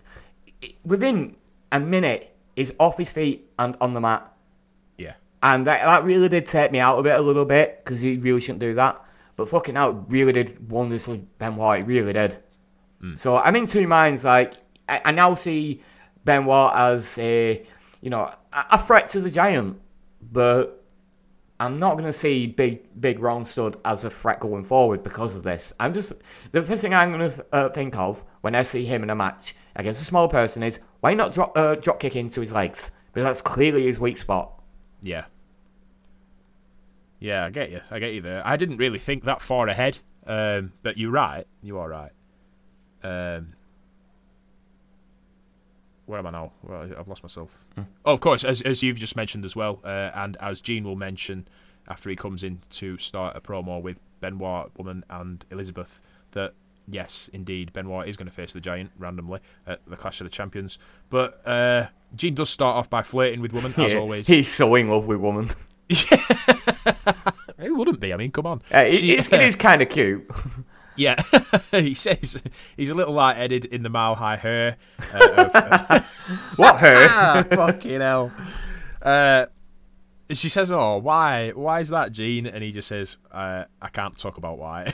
within 0.85 1.35
a 1.73 1.79
minute 1.79 2.33
he's 2.55 2.71
off 2.79 2.97
his 2.97 3.09
feet 3.09 3.49
and 3.59 3.75
on 3.81 3.93
the 3.93 3.99
mat, 3.99 4.31
yeah. 4.97 5.13
and 5.41 5.67
that 5.67 5.83
that 5.83 6.03
really 6.03 6.29
did 6.29 6.45
take 6.45 6.71
me 6.71 6.79
out 6.79 6.97
of 6.97 7.05
it 7.05 7.17
a 7.17 7.21
little 7.21 7.45
bit 7.45 7.83
because 7.83 8.01
he 8.01 8.15
really 8.17 8.41
shouldn't 8.41 8.59
do 8.59 8.73
that. 8.75 9.03
But 9.35 9.49
fucking 9.49 9.75
hell, 9.75 9.89
it 9.89 9.95
really 10.13 10.31
did 10.31 10.71
wonders 10.71 11.05
for 11.05 11.17
Benoit. 11.39 11.81
It 11.81 11.87
really 11.87 12.13
did. 12.13 12.37
Mm. 13.01 13.19
So 13.19 13.37
I'm 13.37 13.55
in 13.55 13.65
two 13.65 13.87
minds. 13.87 14.23
Like 14.23 14.53
I, 14.87 15.01
I 15.05 15.11
now 15.11 15.33
see 15.35 15.81
Benoit 16.23 16.73
as 16.75 17.17
a 17.17 17.65
you 18.01 18.09
know 18.09 18.31
a, 18.53 18.65
a 18.71 18.77
threat 18.77 19.09
to 19.09 19.19
the 19.19 19.29
giant, 19.29 19.81
but 20.21 20.82
I'm 21.59 21.79
not 21.79 21.93
going 21.93 22.05
to 22.05 22.13
see 22.13 22.47
big 22.47 22.99
big 22.99 23.19
Ron 23.19 23.45
Studd 23.45 23.77
as 23.85 24.03
a 24.03 24.09
threat 24.09 24.39
going 24.39 24.63
forward 24.63 25.03
because 25.03 25.35
of 25.35 25.43
this. 25.43 25.73
I'm 25.79 25.93
just 25.93 26.11
the 26.51 26.63
first 26.63 26.81
thing 26.81 26.93
I'm 26.93 27.11
going 27.11 27.31
to 27.31 27.45
uh, 27.53 27.69
think 27.69 27.95
of 27.95 28.23
when 28.41 28.55
I 28.55 28.63
see 28.63 28.85
him 28.85 29.03
in 29.03 29.09
a 29.09 29.15
match 29.15 29.55
against 29.75 30.01
a 30.01 30.05
small 30.05 30.27
person 30.27 30.63
is 30.63 30.79
why 30.99 31.13
not 31.13 31.31
drop 31.31 31.57
uh, 31.57 31.75
drop 31.75 31.99
kick 31.99 32.15
into 32.15 32.41
his 32.41 32.53
legs 32.53 32.91
because 33.13 33.25
that's 33.25 33.41
clearly 33.41 33.85
his 33.85 33.99
weak 33.99 34.17
spot. 34.17 34.61
Yeah. 35.01 35.25
Yeah, 37.19 37.45
I 37.45 37.49
get 37.51 37.71
you. 37.71 37.79
I 37.89 37.99
get 37.99 38.13
you 38.13 38.21
there. 38.21 38.45
I 38.45 38.57
didn't 38.57 38.77
really 38.77 38.99
think 38.99 39.23
that 39.23 39.41
far 39.41 39.67
ahead, 39.67 39.99
um, 40.27 40.73
but 40.81 40.97
you're 40.97 41.11
right. 41.11 41.47
You 41.61 41.77
are 41.77 41.87
right. 41.87 42.11
Um, 43.01 43.53
where 46.13 46.19
am 46.19 46.27
I 46.27 46.31
now? 46.31 46.51
Well, 46.61 46.87
I've 46.97 47.07
lost 47.07 47.23
myself. 47.23 47.57
Oh, 48.05 48.13
of 48.13 48.19
course, 48.19 48.43
as 48.43 48.61
as 48.61 48.83
you've 48.83 48.99
just 48.99 49.15
mentioned 49.15 49.43
as 49.45 49.55
well, 49.55 49.79
uh, 49.83 50.11
and 50.13 50.37
as 50.39 50.61
Gene 50.61 50.83
will 50.83 50.95
mention 50.95 51.47
after 51.87 52.07
he 52.09 52.15
comes 52.15 52.43
in 52.43 52.59
to 52.69 52.97
start 52.99 53.35
a 53.35 53.41
promo 53.41 53.81
with 53.81 53.97
Benoit, 54.21 54.69
Woman, 54.77 55.03
and 55.09 55.43
Elizabeth, 55.51 56.01
that 56.31 56.53
yes, 56.87 57.29
indeed, 57.33 57.73
Benoit 57.73 58.07
is 58.07 58.15
going 58.15 58.27
to 58.27 58.31
face 58.33 58.53
the 58.53 58.61
Giant 58.61 58.91
randomly 58.99 59.39
at 59.65 59.79
the 59.87 59.95
Clash 59.97 60.21
of 60.21 60.25
the 60.25 60.29
Champions. 60.31 60.77
But 61.09 61.41
uh, 61.47 61.87
Gene 62.15 62.35
does 62.35 62.51
start 62.51 62.75
off 62.77 62.89
by 62.91 63.01
flirting 63.01 63.41
with 63.41 63.51
Woman 63.53 63.73
as 63.77 63.95
always. 63.95 64.27
he's 64.27 64.53
so 64.53 64.75
in 64.75 64.87
love 64.89 65.07
with 65.07 65.19
woman. 65.19 65.49
Who 67.57 67.75
wouldn't 67.75 67.99
be? 67.99 68.13
I 68.13 68.17
mean, 68.17 68.31
come 68.31 68.45
on. 68.45 68.61
Uh, 68.73 68.77
it, 68.79 68.97
She- 68.97 69.11
it- 69.13 69.31
it 69.33 69.41
is 69.41 69.55
kind 69.55 69.81
of 69.81 69.89
cute. 69.89 70.29
Yeah, 70.95 71.21
he 71.71 71.93
says 71.93 72.41
he's 72.77 72.89
a 72.89 72.93
little 72.93 73.13
light-headed 73.13 73.65
in 73.65 73.83
the 73.83 73.89
mile-high 73.89 74.37
hair. 74.37 74.77
Uh, 75.13 75.33
of, 75.37 75.51
uh, 75.55 75.99
what 76.55 76.79
her? 76.79 76.95
ah, 77.09 77.43
fucking 77.49 78.01
hell. 78.01 78.31
Uh, 79.01 79.47
she 80.31 80.49
says, 80.49 80.71
"Oh, 80.71 80.97
why? 80.97 81.51
Why 81.51 81.79
is 81.79 81.89
that, 81.89 82.11
Gene?" 82.11 82.47
And 82.47 82.63
he 82.63 82.71
just 82.71 82.87
says, 82.87 83.17
uh, 83.31 83.65
"I 83.81 83.89
can't 83.89 84.17
talk 84.17 84.37
about 84.37 84.57
why." 84.57 84.93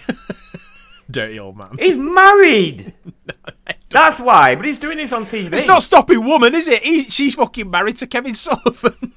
Dirty 1.11 1.39
old 1.39 1.57
man. 1.57 1.75
He's 1.79 1.97
married. 1.97 2.93
no, 3.05 3.53
That's 3.89 4.19
why. 4.19 4.55
But 4.55 4.65
he's 4.65 4.77
doing 4.77 4.97
this 4.97 5.11
on 5.11 5.25
TV. 5.25 5.51
It's 5.53 5.65
not 5.65 5.81
stopping 5.81 6.23
woman, 6.23 6.53
is 6.53 6.67
it? 6.67 6.83
He, 6.83 7.05
she's 7.05 7.33
fucking 7.33 7.69
married 7.69 7.97
to 7.97 8.07
Kevin 8.07 8.35
Sullivan. 8.35 9.13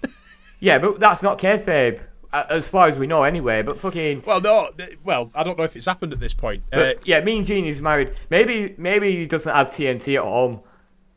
Yeah, 0.58 0.78
but 0.78 1.00
that's 1.00 1.22
not 1.22 1.38
kayfabe, 1.38 2.00
as 2.32 2.66
far 2.66 2.88
as 2.88 2.96
we 2.96 3.06
know, 3.06 3.24
anyway. 3.24 3.62
But 3.62 3.78
fucking. 3.80 4.22
well, 4.26 4.40
no. 4.40 4.70
Well, 5.04 5.30
I 5.34 5.42
don't 5.44 5.58
know 5.58 5.64
if 5.64 5.76
it's 5.76 5.86
happened 5.86 6.12
at 6.12 6.20
this 6.20 6.32
point. 6.34 6.62
Uh, 6.72 6.94
yeah, 7.04 7.20
me 7.22 7.36
and 7.38 7.46
Jeannie's 7.46 7.80
married. 7.80 8.12
Maybe, 8.30 8.74
maybe 8.78 9.14
he 9.16 9.26
doesn't 9.26 9.52
have 9.54 9.68
TNT 9.68 10.16
at 10.16 10.22
home. 10.22 10.60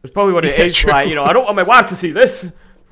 That's 0.01 0.13
probably 0.13 0.34
what 0.34 0.45
it 0.45 0.59
is. 0.66 0.76
true. 0.76 0.91
Like, 0.91 1.07
you 1.09 1.16
know, 1.16 1.24
I 1.24 1.34
don't 1.34 1.45
want 1.45 1.55
my 1.55 1.63
wife 1.63 1.88
to 1.88 1.95
see 1.95 2.11
this. 2.11 2.51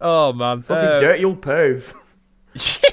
oh 0.00 0.32
man, 0.32 0.62
Fucking 0.62 0.84
Uh, 0.84 0.98
dirty 1.00 1.24
old 1.24 1.40
perv. 1.42 1.94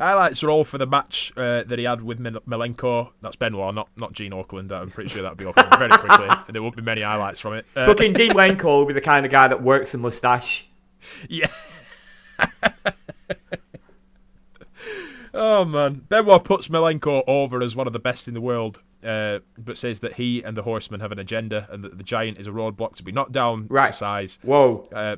Highlights 0.00 0.42
are 0.42 0.50
all 0.50 0.64
for 0.64 0.78
the 0.78 0.86
match 0.86 1.32
uh, 1.36 1.62
that 1.62 1.78
he 1.78 1.84
had 1.84 2.02
with 2.02 2.18
Mil- 2.18 2.40
Malenko. 2.48 3.10
That's 3.20 3.36
Benoit, 3.36 3.72
not 3.74 3.88
not 3.96 4.12
Gene 4.12 4.32
Okerlund. 4.32 4.72
I'm 4.72 4.90
pretty 4.90 5.08
sure 5.10 5.22
that'd 5.22 5.38
be 5.38 5.44
Okerlund 5.44 5.78
very 5.78 5.90
quickly. 5.92 6.26
and 6.28 6.54
there 6.54 6.62
won't 6.62 6.74
be 6.74 6.82
many 6.82 7.02
highlights 7.02 7.38
from 7.38 7.54
it. 7.54 7.66
Uh, 7.76 7.86
Fucking 7.86 8.12
Dean 8.14 8.32
Lenko 8.32 8.64
will 8.64 8.86
be 8.86 8.94
the 8.94 9.00
kind 9.00 9.24
of 9.24 9.30
guy 9.30 9.46
that 9.46 9.62
works 9.62 9.94
a 9.94 9.98
mustache. 9.98 10.66
yeah. 11.28 11.48
oh 15.34 15.64
man, 15.64 16.02
Benoit 16.08 16.44
puts 16.44 16.68
Malenko 16.68 17.22
over 17.26 17.62
as 17.62 17.74
one 17.76 17.86
of 17.86 17.92
the 17.92 17.98
best 17.98 18.28
in 18.28 18.34
the 18.34 18.40
world, 18.40 18.80
uh, 19.04 19.40
but 19.58 19.78
says 19.78 20.00
that 20.00 20.14
he 20.14 20.42
and 20.42 20.56
the 20.56 20.62
Horseman 20.62 21.00
have 21.00 21.12
an 21.12 21.18
agenda 21.18 21.68
and 21.70 21.82
that 21.84 21.96
the 21.98 22.04
Giant 22.04 22.38
is 22.38 22.46
a 22.46 22.50
roadblock 22.50 22.94
to 22.96 23.02
be 23.02 23.12
knocked 23.12 23.32
down, 23.32 23.66
Right. 23.68 23.86
exercise. 23.86 24.38
Whoa. 24.42 24.86
Uh, 24.92 25.16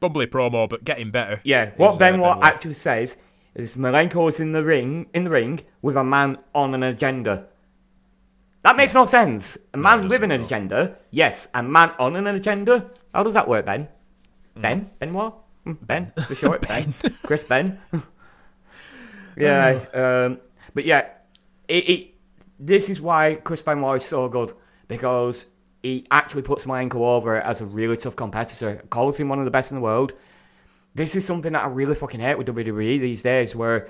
bumbly 0.00 0.26
promo, 0.26 0.68
but 0.68 0.84
getting 0.84 1.10
better. 1.10 1.40
Yeah, 1.44 1.70
what 1.76 1.90
is, 1.90 1.96
uh, 1.96 1.98
Benoit 1.98 2.34
Benoit. 2.36 2.44
actually 2.44 2.74
says 2.74 3.16
is 3.54 3.74
Malenko's 3.74 4.38
in 4.40 4.52
the 4.52 4.62
ring 4.62 5.06
in 5.12 5.24
the 5.24 5.30
ring 5.30 5.60
with 5.82 5.96
a 5.96 6.04
man 6.04 6.38
on 6.54 6.74
an 6.74 6.82
agenda. 6.82 7.46
That 8.62 8.76
makes 8.76 8.94
no 8.94 9.06
sense. 9.06 9.56
A 9.74 9.76
man 9.78 10.04
it 10.04 10.08
with 10.08 10.22
an 10.22 10.30
agenda, 10.30 10.96
yes. 11.10 11.48
A 11.54 11.62
man 11.62 11.92
on 11.98 12.14
an 12.14 12.26
agenda. 12.26 12.90
How 13.14 13.22
does 13.22 13.34
that 13.34 13.48
work, 13.48 13.64
Ben? 13.66 13.88
Hmm. 14.54 14.62
Ben? 14.62 14.90
Benoit? 14.98 15.34
Mm, 15.66 15.86
Ben, 15.86 16.12
for 16.26 16.34
short. 16.34 16.66
ben. 16.66 16.94
Chris 17.22 17.44
Ben. 17.44 17.78
yeah, 19.36 19.84
um, 19.94 20.38
but 20.74 20.84
yeah, 20.84 21.06
it, 21.68 21.88
it. 21.88 22.14
This 22.58 22.90
is 22.90 23.00
why 23.00 23.36
Chris 23.36 23.62
Benoit 23.62 24.02
is 24.02 24.06
so 24.06 24.28
good 24.28 24.52
because 24.88 25.46
he 25.82 26.06
actually 26.10 26.42
puts 26.42 26.64
Malenko 26.64 26.96
over 26.96 27.40
as 27.40 27.60
a 27.60 27.66
really 27.66 27.96
tough 27.96 28.16
competitor. 28.16 28.82
Calls 28.90 29.18
him 29.18 29.28
one 29.28 29.38
of 29.38 29.44
the 29.44 29.50
best 29.50 29.70
in 29.70 29.76
the 29.76 29.80
world. 29.80 30.12
This 30.94 31.14
is 31.14 31.24
something 31.24 31.52
that 31.52 31.64
I 31.64 31.68
really 31.68 31.94
fucking 31.94 32.20
hate 32.20 32.36
with 32.36 32.48
WWE 32.48 33.00
these 33.00 33.22
days, 33.22 33.54
where 33.54 33.88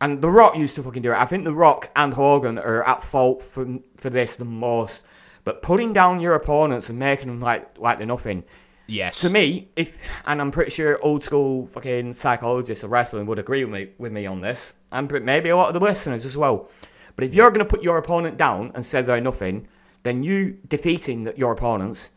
and 0.00 0.22
The 0.22 0.30
Rock 0.30 0.56
used 0.56 0.76
to 0.76 0.82
fucking 0.82 1.02
do 1.02 1.12
it. 1.12 1.16
I 1.16 1.26
think 1.26 1.44
The 1.44 1.52
Rock 1.52 1.90
and 1.94 2.14
Hogan 2.14 2.58
are 2.58 2.82
at 2.84 3.02
fault 3.02 3.42
for 3.42 3.66
for 3.96 4.10
this 4.10 4.36
the 4.36 4.44
most. 4.44 5.02
But 5.44 5.62
putting 5.62 5.92
down 5.92 6.20
your 6.20 6.34
opponents 6.34 6.90
and 6.90 6.98
making 6.98 7.28
them 7.28 7.40
like 7.40 7.78
like 7.78 7.98
they're 7.98 8.06
nothing. 8.06 8.44
Yes. 8.90 9.20
To 9.20 9.30
me, 9.30 9.68
if 9.76 9.96
and 10.26 10.40
I'm 10.40 10.50
pretty 10.50 10.70
sure 10.72 10.98
old 11.02 11.22
school 11.22 11.66
fucking 11.68 12.14
psychologists 12.14 12.82
of 12.84 12.90
wrestling 12.90 13.26
would 13.26 13.38
agree 13.38 13.64
with 13.64 13.72
me 13.72 13.90
with 13.98 14.12
me 14.12 14.26
on 14.26 14.40
this, 14.40 14.74
and 14.92 15.10
maybe 15.24 15.48
a 15.50 15.56
lot 15.56 15.68
of 15.68 15.74
the 15.74 15.80
listeners 15.80 16.24
as 16.26 16.36
well. 16.36 16.68
But 17.16 17.24
if 17.24 17.34
you're 17.34 17.50
going 17.50 17.64
to 17.66 17.70
put 17.70 17.82
your 17.82 17.98
opponent 17.98 18.36
down 18.36 18.72
and 18.74 18.84
say 18.84 19.02
they're 19.02 19.20
nothing, 19.20 19.68
then 20.02 20.22
you 20.22 20.58
defeating 20.68 21.32
your 21.36 21.52
opponents 21.52 22.10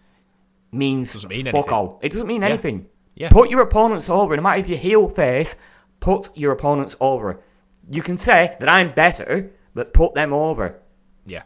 means 0.72 1.14
Doesn't 1.14 1.30
mean 1.30 1.46
fuck 1.46 1.54
anything. 1.56 1.74
all. 1.74 2.00
It 2.02 2.12
doesn't 2.12 2.28
mean 2.28 2.44
anything. 2.44 2.88
Yeah. 3.16 3.30
Put 3.30 3.50
your 3.52 3.62
opponents 3.62 4.10
over, 4.10 4.36
no 4.36 4.42
matter 4.42 4.60
if 4.60 4.68
you're 4.68 4.78
heel 4.78 5.08
face. 5.10 5.56
Put 6.00 6.36
your 6.36 6.52
opponents 6.52 6.96
over. 7.00 7.42
You 7.90 8.02
can 8.02 8.18
say 8.18 8.56
that 8.60 8.72
I'm 8.72 8.92
better, 8.94 9.52
but 9.76 9.94
put 9.94 10.16
them 10.16 10.34
over. 10.34 10.80
yeah. 11.26 11.44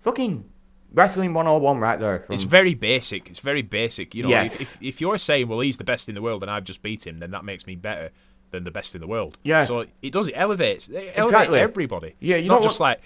Fucking 0.00 0.44
wrestling 0.92 1.34
101 1.34 1.78
right 1.78 1.98
there. 2.00 2.20
From, 2.20 2.34
It's 2.34 2.42
very 2.42 2.74
basic. 2.74 3.28
It's 3.28 3.38
very 3.40 3.62
basic. 3.62 4.14
You 4.14 4.24
know, 4.24 4.28
Yes. 4.30 4.60
if, 4.60 4.78
if, 4.82 5.00
you're 5.00 5.18
saying, 5.18 5.48
well, 5.48 5.60
he's 5.60 5.76
the 5.78 5.84
best 5.84 6.08
in 6.08 6.14
the 6.14 6.22
world 6.22 6.42
and 6.42 6.50
I've 6.50 6.64
just 6.64 6.82
beat 6.82 7.06
him, 7.06 7.18
then 7.18 7.30
that 7.32 7.44
makes 7.44 7.66
me 7.66 7.74
better 7.76 8.10
than 8.50 8.64
the 8.64 8.70
best 8.70 8.94
in 8.94 9.00
the 9.00 9.06
world. 9.06 9.38
Yeah. 9.44 9.62
So 9.64 9.86
it 10.02 10.12
does. 10.12 10.28
It 10.28 10.34
elevates. 10.34 10.88
It 10.88 11.12
elevates 11.14 11.18
Exactly. 11.32 11.60
everybody. 11.60 12.14
Yeah, 12.20 12.36
you 12.36 12.48
not 12.48 12.62
just 12.62 12.80
like. 12.80 13.00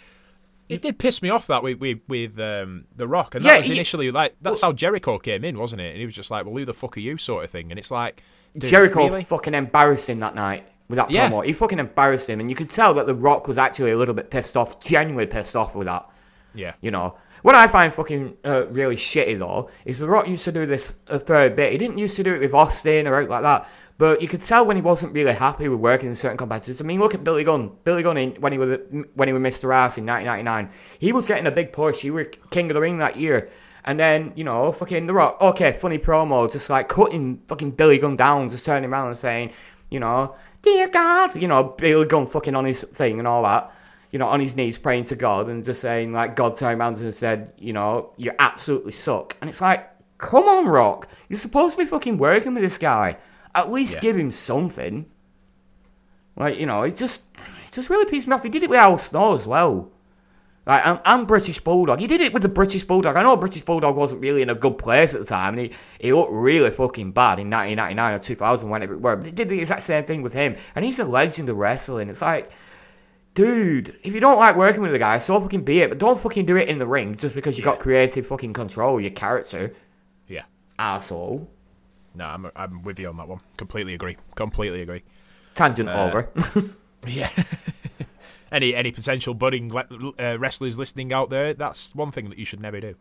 It 0.66 0.80
did 0.80 0.98
piss 0.98 1.20
me 1.20 1.28
off 1.28 1.46
that 1.48 1.62
with 1.62 1.78
with, 1.78 1.98
with 2.08 2.40
um, 2.40 2.86
the 2.96 3.06
Rock, 3.06 3.34
and 3.34 3.44
that 3.44 3.50
Yeah, 3.52 3.56
was 3.58 3.66
he- 3.66 3.74
initially 3.74 4.10
like 4.10 4.34
that's 4.40 4.62
how 4.62 4.72
Jericho 4.72 5.18
came 5.18 5.44
in, 5.44 5.58
wasn't 5.58 5.82
it? 5.82 5.90
And 5.90 5.98
he 5.98 6.06
was 6.06 6.14
just 6.14 6.30
like, 6.30 6.46
"Well, 6.46 6.54
who 6.54 6.64
the 6.64 6.72
fuck 6.72 6.96
are 6.96 7.00
you?" 7.00 7.18
sort 7.18 7.44
of 7.44 7.50
thing. 7.50 7.70
And 7.70 7.78
it's 7.78 7.90
like, 7.90 8.22
Jericho 8.56 9.06
really? 9.08 9.24
fucking 9.24 9.52
embarrassed 9.52 10.08
him 10.08 10.20
that 10.20 10.34
night 10.34 10.66
with 10.88 10.96
that 10.96 11.10
Yeah. 11.10 11.28
promo. 11.28 11.44
He 11.44 11.52
fucking 11.52 11.78
embarrassed 11.78 12.30
him, 12.30 12.40
and 12.40 12.48
you 12.48 12.56
could 12.56 12.70
tell 12.70 12.94
that 12.94 13.04
The 13.06 13.14
Rock 13.14 13.46
was 13.46 13.58
actually 13.58 13.90
a 13.90 13.98
little 13.98 14.14
bit 14.14 14.30
pissed 14.30 14.56
off, 14.56 14.80
genuinely 14.80 15.26
pissed 15.26 15.54
off 15.54 15.74
with 15.74 15.86
that. 15.86 16.08
yeah, 16.54 16.72
You 16.80 16.90
know, 16.90 17.16
what 17.44 17.54
I 17.54 17.66
find 17.66 17.92
fucking 17.92 18.38
uh, 18.42 18.68
really 18.68 18.96
shitty 18.96 19.38
though 19.38 19.68
is 19.84 19.98
The 19.98 20.08
Rock 20.08 20.26
used 20.26 20.46
to 20.46 20.52
do 20.52 20.64
this 20.64 20.94
a 21.08 21.20
fair 21.20 21.50
bit. 21.50 21.72
He 21.72 21.76
didn't 21.78 21.98
used 21.98 22.16
to 22.16 22.24
do 22.24 22.34
it 22.34 22.40
with 22.40 22.54
Austin 22.54 23.06
or 23.06 23.20
out 23.20 23.28
like 23.28 23.42
that, 23.42 23.68
but 23.98 24.22
you 24.22 24.28
could 24.28 24.42
tell 24.42 24.64
when 24.64 24.76
he 24.76 24.82
wasn't 24.82 25.12
really 25.12 25.34
happy 25.34 25.68
with 25.68 25.78
working 25.78 26.08
with 26.08 26.16
certain 26.16 26.38
competitors. 26.38 26.80
I 26.80 26.84
mean, 26.84 27.00
look 27.00 27.14
at 27.14 27.22
Billy 27.22 27.44
Gunn. 27.44 27.72
Billy 27.84 28.02
Gunn 28.02 28.16
in, 28.16 28.30
when 28.36 28.52
he 28.52 28.56
was 28.56 28.78
when 29.12 29.28
he 29.28 29.34
was 29.34 29.42
Mr. 29.42 29.74
Ass 29.74 29.98
in 29.98 30.06
1999, 30.06 30.70
he 30.98 31.12
was 31.12 31.26
getting 31.26 31.46
a 31.46 31.50
big 31.50 31.70
push. 31.74 32.00
He 32.00 32.10
was 32.10 32.28
King 32.48 32.70
of 32.70 32.76
the 32.76 32.80
Ring 32.80 32.96
that 32.96 33.18
year. 33.18 33.50
And 33.84 34.00
then, 34.00 34.32
you 34.36 34.44
know, 34.44 34.72
fucking 34.72 35.06
The 35.06 35.12
Rock, 35.12 35.36
okay, 35.42 35.72
funny 35.78 35.98
promo, 35.98 36.50
just 36.50 36.70
like 36.70 36.88
cutting 36.88 37.42
fucking 37.46 37.72
Billy 37.72 37.98
Gunn 37.98 38.16
down, 38.16 38.48
just 38.48 38.64
turning 38.64 38.88
around 38.88 39.08
and 39.08 39.18
saying, 39.18 39.52
you 39.90 40.00
know, 40.00 40.34
dear 40.62 40.88
God, 40.88 41.36
you 41.36 41.46
know, 41.46 41.74
Billy 41.76 42.06
Gunn 42.06 42.26
fucking 42.26 42.56
on 42.56 42.64
his 42.64 42.80
thing 42.84 43.18
and 43.18 43.28
all 43.28 43.42
that 43.42 43.70
you 44.14 44.18
know, 44.20 44.28
on 44.28 44.38
his 44.38 44.54
knees 44.54 44.78
praying 44.78 45.02
to 45.02 45.16
God 45.16 45.48
and 45.48 45.64
just 45.64 45.80
saying, 45.80 46.12
like, 46.12 46.36
God 46.36 46.56
turned 46.56 46.78
around 46.78 46.98
and 46.98 47.12
said, 47.12 47.52
you 47.58 47.72
know, 47.72 48.12
you 48.16 48.30
absolutely 48.38 48.92
suck. 48.92 49.36
And 49.40 49.50
it's 49.50 49.60
like, 49.60 49.90
come 50.18 50.44
on, 50.44 50.66
Rock. 50.66 51.08
You're 51.28 51.36
supposed 51.36 51.76
to 51.76 51.82
be 51.82 51.90
fucking 51.90 52.16
working 52.18 52.54
with 52.54 52.62
this 52.62 52.78
guy. 52.78 53.16
At 53.56 53.72
least 53.72 53.94
Yeah. 53.94 54.00
give 54.02 54.16
him 54.16 54.30
something. 54.30 55.06
Like, 56.36 56.60
you 56.60 56.66
know, 56.66 56.84
it 56.84 56.96
just, 56.96 57.22
it 57.66 57.72
just 57.72 57.90
really 57.90 58.04
pissed 58.04 58.28
me 58.28 58.34
off. 58.34 58.44
He 58.44 58.50
did 58.50 58.62
it 58.62 58.70
with 58.70 58.78
Al 58.78 58.98
Snow 58.98 59.34
as 59.34 59.48
well. 59.48 59.90
Like, 60.64 60.86
and, 60.86 61.00
and 61.04 61.26
British 61.26 61.58
Bulldog. 61.58 61.98
He 61.98 62.06
did 62.06 62.20
it 62.20 62.32
with 62.32 62.42
the 62.42 62.48
British 62.48 62.84
Bulldog. 62.84 63.16
I 63.16 63.22
know 63.24 63.34
British 63.36 63.62
Bulldog 63.62 63.96
wasn't 63.96 64.20
really 64.22 64.42
in 64.42 64.48
a 64.48 64.54
good 64.54 64.78
place 64.78 65.12
at 65.14 65.18
the 65.22 65.26
time, 65.26 65.58
and 65.58 65.66
he, 65.66 65.72
he 65.98 66.12
looked 66.12 66.30
really 66.30 66.70
fucking 66.70 67.10
bad 67.10 67.40
in 67.40 67.50
1999 67.50 68.14
or 68.14 68.18
2000, 68.20 68.70
whenever 68.70 68.94
it 68.94 69.00
were. 69.00 69.16
But 69.16 69.26
he 69.26 69.32
did 69.32 69.48
the 69.48 69.58
exact 69.58 69.82
same 69.82 70.04
thing 70.04 70.22
with 70.22 70.34
him. 70.34 70.54
And 70.76 70.84
he's 70.84 71.00
a 71.00 71.04
legend 71.04 71.48
of 71.48 71.56
wrestling. 71.56 72.08
It's 72.08 72.22
like, 72.22 72.52
dude, 73.34 73.98
if 74.02 74.14
you 74.14 74.20
don't 74.20 74.38
like 74.38 74.56
working 74.56 74.82
with 74.82 74.92
the 74.92 74.98
guy, 74.98 75.18
so 75.18 75.40
fucking 75.40 75.64
be 75.64 75.80
it. 75.80 75.90
But 75.90 75.98
don't 75.98 76.18
fucking 76.18 76.46
do 76.46 76.56
it 76.56 76.68
in 76.68 76.78
the 76.78 76.86
ring 76.86 77.16
just 77.16 77.34
because 77.34 77.58
you 77.58 77.64
got 77.64 77.78
creative 77.78 78.26
fucking 78.26 78.52
control 78.52 79.00
your 79.00 79.10
character, 79.10 79.74
yeah. 80.28 80.44
asshole. 80.78 81.48
No, 82.14 82.26
I'm 82.26 82.50
I'm 82.54 82.82
with 82.82 82.98
you 82.98 83.08
on 83.08 83.16
that 83.16 83.28
one. 83.28 83.40
Completely 83.56 83.94
agree. 83.94 84.16
Completely 84.36 84.82
agree. 84.82 85.02
Tangent 85.54 85.88
over. 85.88 86.30
Yeah. 87.06 87.30
any 88.52 88.74
any 88.74 88.90
potential 88.90 89.34
budding 89.34 89.74
uh, 89.74 90.38
wrestlers 90.38 90.78
listening 90.78 91.12
out 91.12 91.30
there, 91.30 91.54
that's 91.54 91.94
one 91.94 92.10
thing 92.10 92.28
that 92.30 92.38
you 92.38 92.44
should 92.44 92.60
never 92.60 92.80
do. 92.80 92.94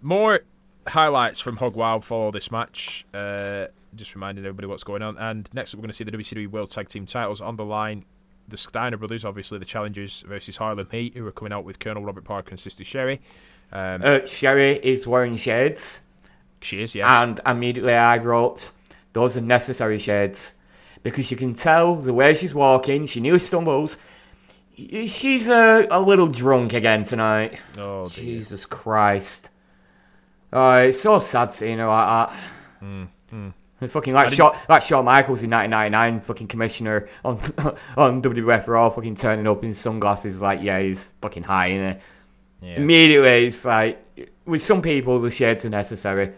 More 0.00 0.40
highlights 0.86 1.40
from 1.40 1.56
Hog 1.56 1.74
Wild 1.74 2.04
for 2.04 2.32
this 2.32 2.50
match. 2.50 3.06
Uh, 3.14 3.66
just 3.94 4.14
reminding 4.14 4.44
everybody 4.44 4.66
what's 4.66 4.84
going 4.84 5.02
on. 5.02 5.18
And 5.18 5.48
next 5.52 5.74
up, 5.74 5.78
we're 5.78 5.82
going 5.82 5.90
to 5.90 5.94
see 5.94 6.04
the 6.04 6.12
WCW 6.12 6.48
World 6.48 6.70
Tag 6.70 6.88
Team 6.88 7.06
titles 7.06 7.40
on 7.40 7.56
the 7.56 7.64
line. 7.64 8.04
The 8.48 8.56
Steiner 8.56 8.96
brothers, 8.96 9.24
obviously 9.24 9.58
the 9.58 9.64
challengers, 9.64 10.22
versus 10.22 10.56
Harlem 10.56 10.88
Heat, 10.90 11.16
who 11.16 11.26
are 11.26 11.32
coming 11.32 11.52
out 11.52 11.64
with 11.64 11.78
Colonel 11.78 12.04
Robert 12.04 12.24
Parker 12.24 12.50
and 12.50 12.60
Sister 12.60 12.84
Sherri. 12.84 13.20
Um, 13.72 14.02
uh, 14.04 14.26
Sherri 14.26 14.78
is 14.82 15.06
wearing 15.06 15.36
shades. 15.36 16.00
she 16.60 16.82
is, 16.82 16.94
yes. 16.94 17.22
And 17.22 17.40
immediately 17.46 17.94
I 17.94 18.18
wrote, 18.18 18.70
those 19.12 19.36
are 19.36 19.40
necessary 19.40 19.98
shades. 19.98 20.52
Because 21.02 21.30
you 21.30 21.36
can 21.36 21.54
tell 21.54 21.96
the 21.96 22.12
way 22.12 22.34
she's 22.34 22.54
walking, 22.54 23.06
she 23.06 23.20
nearly 23.20 23.38
stumbles. 23.40 23.96
She's 24.76 25.48
uh, 25.48 25.86
a 25.90 26.00
little 26.00 26.28
drunk 26.28 26.72
again 26.72 27.04
tonight. 27.04 27.58
oh, 27.78 28.08
dear. 28.08 28.24
Jesus 28.24 28.66
Christ. 28.66 29.48
Oh, 30.52 30.76
it's 30.76 31.00
so 31.00 31.18
sad 31.20 31.52
seeing 31.52 31.78
her 31.78 31.86
like 31.86 32.30
that. 32.30 32.38
Mm, 32.82 33.52
Fucking 33.88 34.14
like 34.14 34.30
Shawn, 34.30 34.56
like 34.68 34.82
Shawn 34.82 35.04
Michaels 35.04 35.42
in 35.42 35.50
1999, 35.50 36.20
fucking 36.20 36.46
commissioner 36.48 37.08
on 37.24 37.36
on 37.96 38.22
WWF 38.22 38.66
Raw, 38.66 38.90
fucking 38.90 39.16
turning 39.16 39.46
up 39.46 39.62
in 39.64 39.74
sunglasses, 39.74 40.40
like, 40.42 40.60
yeah, 40.62 40.80
he's 40.80 41.04
fucking 41.20 41.42
high, 41.42 41.70
innit? 41.70 42.00
Yeah. 42.60 42.76
Immediately, 42.76 43.46
it's 43.46 43.64
like, 43.64 44.30
with 44.46 44.62
some 44.62 44.82
people, 44.82 45.18
the 45.20 45.30
shades 45.30 45.64
are 45.64 45.70
necessary. 45.70 46.32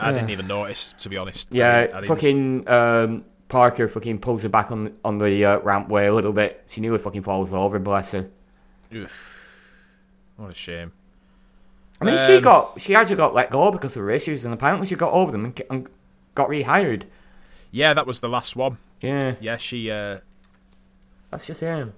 I 0.00 0.12
didn't 0.12 0.30
even 0.30 0.46
notice, 0.48 0.92
to 0.98 1.08
be 1.08 1.16
honest. 1.16 1.48
I 1.52 1.56
Yeah, 1.56 1.76
I 1.78 1.86
didn't- 1.86 2.04
fucking 2.06 2.68
um, 2.68 3.24
Parker 3.48 3.86
fucking 3.88 4.18
pulls 4.18 4.42
her 4.42 4.48
back 4.48 4.72
on 4.72 4.96
on 5.04 5.18
the 5.18 5.44
uh, 5.44 5.60
rampway 5.60 6.08
a 6.08 6.12
little 6.12 6.32
bit. 6.32 6.64
She 6.66 6.80
nearly 6.80 6.98
fucking 6.98 7.22
falls 7.22 7.52
over, 7.52 7.78
bless 7.78 8.12
her. 8.12 8.28
What 10.36 10.50
a 10.50 10.54
shame. 10.54 10.92
I 12.04 12.10
mean, 12.10 12.18
she 12.18 12.34
Um, 12.36 12.42
got 12.42 12.80
she 12.80 12.94
actually 12.94 13.16
got 13.16 13.34
let 13.34 13.50
go 13.50 13.70
because 13.70 13.96
of 13.96 14.02
her 14.02 14.10
issues, 14.10 14.44
and 14.44 14.52
apparently 14.52 14.86
she 14.86 14.94
got 14.96 15.12
over 15.12 15.32
them 15.32 15.44
and, 15.46 15.62
and 15.70 15.88
got 16.34 16.48
rehired. 16.48 17.04
Yeah, 17.70 17.94
that 17.94 18.06
was 18.06 18.20
the 18.20 18.28
last 18.28 18.56
one. 18.56 18.78
Yeah, 19.00 19.34
Yeah, 19.40 19.56
she. 19.56 19.90
Uh, 19.90 20.18
that's 21.30 21.46
just 21.46 21.60
him. 21.60 21.92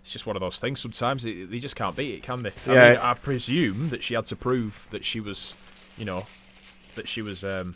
it's 0.00 0.12
just 0.12 0.26
one 0.26 0.36
of 0.36 0.40
those 0.40 0.58
things. 0.58 0.80
Sometimes 0.80 1.22
they, 1.22 1.44
they 1.44 1.58
just 1.58 1.76
can't 1.76 1.96
beat 1.96 2.14
it, 2.16 2.22
can 2.22 2.42
they? 2.42 2.52
I 2.68 2.74
Yeah. 2.74 2.90
mean, 2.90 2.98
I 2.98 3.14
presume 3.14 3.88
that 3.90 4.02
she 4.02 4.14
had 4.14 4.26
to 4.26 4.36
prove 4.36 4.86
that 4.90 5.04
she 5.04 5.20
was, 5.20 5.56
you 5.96 6.04
know, 6.04 6.26
that 6.94 7.08
she 7.08 7.22
was 7.22 7.42
um, 7.42 7.74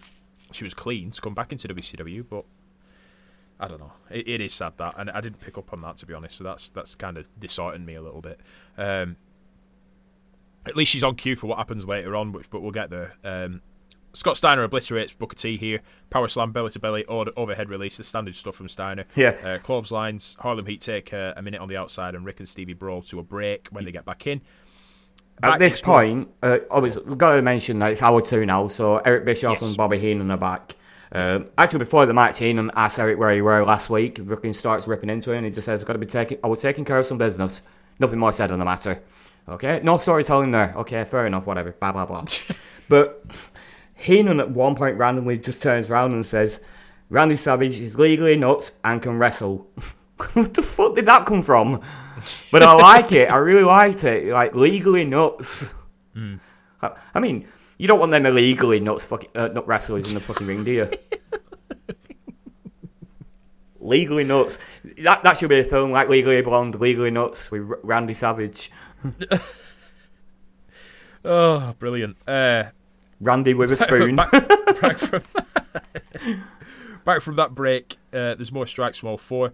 she 0.53 0.65
was 0.65 0.75
clean 0.75 1.11
to 1.13 1.21
come 1.21 1.35
back 1.35 1.53
into 1.53 1.69
WCW, 1.69 2.23
but 2.29 2.45
I 3.61 3.67
don't 3.67 3.81
know. 3.81 3.93
It, 4.11 4.29
it 4.29 4.41
is 4.41 4.53
sad 4.55 4.75
that, 4.77 4.95
and 4.99 5.11
I 5.11 5.21
didn't 5.21 5.41
pick 5.41 5.57
up 5.59 5.73
on 5.73 5.81
that 5.83 5.97
to 5.99 6.07
be 6.07 6.15
honest. 6.15 6.37
So 6.39 6.45
that's 6.45 6.69
that's 6.69 6.95
kind 6.95 7.17
of 7.17 7.27
disheartened 7.39 7.87
me 7.87 7.95
a 7.95 8.03
little 8.03 8.21
bit. 8.21 8.41
Um, 8.77 9.17
at 10.69 10.77
least 10.77 10.93
she's 10.93 11.05
on 11.05 11.15
cue 11.15 11.37
for 11.37 11.47
what 11.47 11.59
happens 11.59 11.87
later 11.89 12.15
on, 12.17 12.33
which 12.33 12.49
but 12.51 12.61
we'll 12.63 12.71
get 12.73 12.91
there. 12.91 13.15
Um, 13.25 13.61
Scott 14.15 14.37
Steiner 14.37 14.63
obliterates 14.65 15.13
Booker 15.13 15.37
T 15.37 15.57
here. 15.57 15.81
Power 16.11 16.29
slam, 16.29 16.51
belly 16.51 16.71
to 16.71 16.79
belly, 16.79 17.05
overhead 17.07 17.69
release, 17.69 17.99
the 17.99 18.05
standard 18.05 18.35
stuff 18.35 18.57
from 18.57 18.69
Steiner. 18.69 19.05
Yeah. 19.15 19.37
Uh, 19.45 19.59
clotheslines, 19.59 20.37
Harlem 20.41 20.67
Heat 20.67 20.81
take 20.81 21.13
uh, 21.13 21.35
a 21.37 21.43
minute 21.43 21.61
on 21.61 21.69
the 21.69 21.77
outside, 21.77 22.15
and 22.15 22.25
Rick 22.25 22.39
and 22.41 22.49
Stevie 22.49 22.73
brawl 22.73 23.03
to 23.03 23.19
a 23.19 23.23
break 23.23 23.69
when 23.69 23.85
they 23.85 23.93
get 23.93 24.05
back 24.05 24.27
in. 24.27 24.41
At 25.43 25.59
this 25.59 25.77
is- 25.77 25.83
point, 25.83 26.29
uh, 26.43 26.59
obviously, 26.71 27.05
we've 27.05 27.19
got 27.19 27.31
to 27.37 27.43
mention 27.43 27.79
that 27.79 27.93
it's 27.93 28.03
hour 28.03 28.21
two 28.21 28.45
now, 28.45 28.67
so 28.69 28.97
Eric 28.99 29.25
Bischoff 29.25 29.59
Yes. 29.61 29.69
and 29.69 29.77
Bobby 29.77 29.99
Heenan 29.99 30.31
are 30.31 30.37
back. 30.37 30.75
Um, 31.13 31.47
actually, 31.57 31.79
before 31.79 32.05
the 32.07 32.13
match, 32.15 32.39
Heenan 32.39 32.71
asked 32.75 32.99
Eric 32.99 33.19
where 33.19 33.33
he 33.33 33.41
were 33.41 33.65
last 33.65 33.89
week. 33.89 34.19
Rick 34.23 34.55
starts 34.55 34.89
ripping 34.89 35.11
into 35.11 35.31
him, 35.31 35.39
and 35.39 35.47
he 35.47 35.53
just 35.53 35.65
says, 35.67 35.81
"I've 35.81 35.87
got 35.87 35.93
to 35.95 35.99
be 35.99 36.07
taking. 36.07 36.39
I 36.43 36.49
was 36.49 36.61
taking 36.61 36.85
care 36.85 36.99
of 36.99 37.07
some 37.07 37.19
business. 37.19 37.63
Nothing 38.01 38.19
more 38.19 38.33
said 38.33 38.51
on 38.51 38.59
the 38.59 38.65
matter. 38.65 39.01
Okay, 39.49 39.81
no 39.83 39.97
storytelling 39.97 40.51
there. 40.51 40.75
Okay, 40.77 41.05
fair 41.05 41.27
enough. 41.27 41.47
Whatever. 41.47 41.73
Blah 41.73 41.93
blah 41.93 42.07
blah. 42.07 42.25
but 42.89 43.23
Heenan 43.95 44.41
at 44.41 44.51
one 44.51 44.75
point 44.75 44.97
randomly 44.97 45.39
just 45.39 45.63
turns 45.63 45.91
around 45.91 46.13
and 46.13 46.25
says, 46.25 46.61
Randy 47.09 47.37
Savage 47.37 47.81
is 47.81 47.99
legally 47.99 48.37
nuts 48.37 48.73
and 48.85 49.01
can 49.01 49.19
wrestle. 49.19 49.67
what 50.35 50.55
the 50.55 50.63
fuck 50.63 50.95
did 50.95 51.07
that 51.07 51.27
come 51.27 51.43
from? 51.43 51.81
But 52.53 52.63
I 52.63 52.73
like 52.75 53.13
it. 53.13 53.31
I 53.31 53.37
really 53.37 53.63
liked 53.63 54.05
it. 54.05 54.33
Like 54.33 54.55
legally 54.55 55.05
nuts. 55.05 55.73
Mm. 56.15 56.41
I, 56.83 56.91
I, 57.15 57.21
mean, 57.21 57.49
you 57.79 57.89
don't 57.89 58.01
want 58.01 58.13
them 58.13 58.27
illegally 58.27 58.81
nuts 58.81 59.07
fucking 59.07 59.31
uh, 59.35 59.49
nut 59.49 59.67
wrestlers 59.67 60.09
in 60.09 60.15
the 60.15 60.21
fucking 60.21 60.47
ring, 60.47 60.65
do 60.65 60.73
you? 60.73 60.91
legally 63.81 64.25
nuts. 64.25 64.59
That 65.03 65.23
that 65.23 65.39
should 65.39 65.49
be 65.49 65.61
a 65.61 65.65
film 65.65 65.91
like 65.91 66.09
Legally 66.09 66.41
Blonde, 66.43 66.79
Legally 66.79 67.11
Nuts 67.11 67.51
with 67.51 67.63
Randy 67.83 68.15
Savage. 68.15 68.71
oh, 71.25 71.75
brilliant. 71.79 72.17
Uh, 72.27 72.65
Randy 73.21 73.55
with 73.55 73.73
a 73.73 73.77
spoon. 73.77 74.17
back, 74.17 74.31
back, 74.81 74.99
from, 74.99 75.23
back 77.05 77.21
from 77.21 77.37
that 77.37 77.55
break, 77.55 77.97
uh, 78.13 78.35
there's 78.35 78.53
more 78.53 78.67
strikes 78.67 78.99
from 78.99 79.11
all 79.11 79.19
four. 79.19 79.53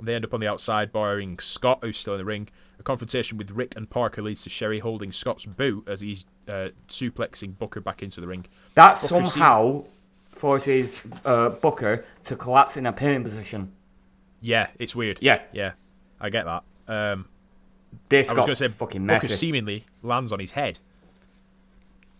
They 0.00 0.14
end 0.14 0.24
up 0.24 0.34
on 0.34 0.40
the 0.40 0.48
outside, 0.48 0.90
borrowing 0.90 1.38
Scott, 1.38 1.78
who's 1.82 1.98
still 1.98 2.14
in 2.14 2.18
the 2.18 2.24
ring. 2.24 2.48
A 2.80 2.82
confrontation 2.82 3.38
with 3.38 3.52
Rick 3.52 3.74
and 3.76 3.88
Parker 3.88 4.22
leads 4.22 4.42
to 4.42 4.50
Sherri 4.50 4.80
holding 4.80 5.12
Scott's 5.12 5.46
boot 5.46 5.88
as 5.88 6.00
he's 6.00 6.26
uh, 6.48 6.70
suplexing 6.88 7.56
Booker 7.56 7.80
back 7.80 8.02
into 8.02 8.20
the 8.20 8.26
ring. 8.26 8.46
That 8.74 9.00
Booker 9.00 9.24
somehow 9.24 9.84
forces 10.32 11.00
uh, 11.24 11.50
Booker 11.50 12.04
to 12.24 12.34
collapse 12.36 12.76
in 12.76 12.86
a 12.86 12.92
pinning 12.92 13.22
position. 13.22 13.72
Yeah, 14.40 14.66
it's 14.78 14.96
weird. 14.96 15.18
Yeah, 15.20 15.42
yeah, 15.52 15.72
I 16.20 16.30
get 16.30 16.44
that. 16.44 16.64
Um, 16.88 17.26
this 18.08 18.28
I 18.28 18.34
was 18.34 18.44
going 18.44 18.52
to 18.52 18.56
say 18.56 18.68
fucking 18.68 19.04
messy. 19.04 19.26
Booker 19.26 19.36
seemingly 19.36 19.84
lands 20.02 20.32
on 20.32 20.40
his 20.40 20.52
head. 20.52 20.78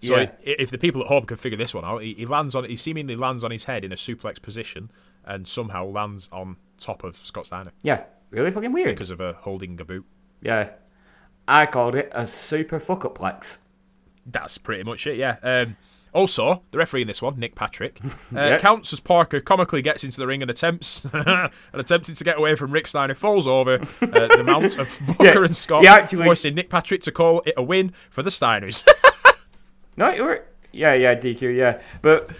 So 0.02 0.16
yeah. 0.18 0.30
if 0.42 0.70
the 0.70 0.78
people 0.78 1.00
at 1.00 1.06
home 1.06 1.24
can 1.24 1.36
figure 1.38 1.56
this 1.56 1.74
one 1.74 1.84
out, 1.84 2.02
he, 2.02 2.26
lands 2.26 2.54
on 2.54 2.64
he 2.64 2.76
seemingly 2.76 3.16
lands 3.16 3.42
on 3.42 3.50
his 3.50 3.64
head 3.64 3.84
in 3.84 3.92
a 3.92 3.96
suplex 3.96 4.40
position 4.40 4.90
and 5.24 5.48
somehow 5.48 5.86
lands 5.86 6.28
on 6.30 6.56
top 6.78 7.04
of 7.04 7.16
Scott 7.24 7.46
Steiner. 7.46 7.72
Yeah, 7.82 8.02
really 8.30 8.50
fucking 8.50 8.72
weird 8.72 8.88
because 8.88 9.10
of 9.10 9.20
a 9.20 9.32
holding 9.32 9.80
a 9.80 9.84
boot. 9.84 10.04
Yeah, 10.42 10.70
I 11.48 11.66
called 11.66 11.94
it 11.94 12.10
a 12.12 12.26
super 12.26 12.78
fuck 12.78 13.02
uplex. 13.02 13.58
That's 14.26 14.58
pretty 14.58 14.82
much 14.82 15.06
it. 15.06 15.16
Yeah. 15.16 15.36
Um, 15.42 15.76
also, 16.14 16.62
the 16.70 16.78
referee 16.78 17.02
in 17.02 17.08
this 17.08 17.20
one, 17.20 17.38
Nick 17.38 17.54
Patrick, 17.56 17.98
uh, 18.04 18.08
yep. 18.38 18.60
counts 18.60 18.92
as 18.92 19.00
Parker 19.00 19.40
comically 19.40 19.82
gets 19.82 20.04
into 20.04 20.18
the 20.18 20.26
ring 20.26 20.42
and 20.42 20.50
attempts 20.50 21.04
and 21.12 21.50
attempting 21.72 22.14
to 22.14 22.24
get 22.24 22.38
away 22.38 22.54
from 22.54 22.70
Rick 22.70 22.86
Steiner, 22.86 23.14
falls 23.14 23.46
over 23.46 23.74
uh, 23.74 24.06
the 24.06 24.42
mount 24.46 24.78
of 24.78 24.98
Booker 25.06 25.24
yeah, 25.24 25.44
and 25.44 25.56
Scott, 25.56 25.84
actually... 25.84 26.24
forcing 26.24 26.54
Nick 26.54 26.70
Patrick 26.70 27.02
to 27.02 27.12
call 27.12 27.42
it 27.44 27.54
a 27.56 27.62
win 27.62 27.92
for 28.10 28.22
the 28.22 28.30
Steiners. 28.30 28.88
no, 29.96 30.10
you 30.10 30.24
were 30.24 30.44
yeah, 30.72 30.94
yeah, 30.94 31.14
DQ, 31.14 31.56
yeah, 31.56 31.80
but 32.00 32.30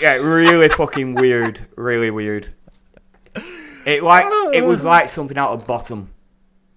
yeah, 0.00 0.14
really 0.14 0.68
fucking 0.68 1.14
weird, 1.14 1.66
really 1.76 2.10
weird. 2.10 2.52
It 3.84 4.02
like 4.02 4.26
it 4.54 4.64
was 4.64 4.84
like 4.84 5.08
something 5.08 5.36
out 5.36 5.50
of 5.50 5.66
bottom. 5.66 6.10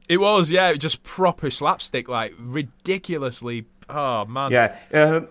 It 0.07 0.18
was, 0.18 0.51
yeah, 0.51 0.74
just 0.74 1.03
proper 1.03 1.49
slapstick, 1.49 2.07
like 2.07 2.34
ridiculously. 2.39 3.66
Oh 3.89 4.26
man, 4.26 4.51
yeah. 4.51 4.78
Um, 4.93 5.28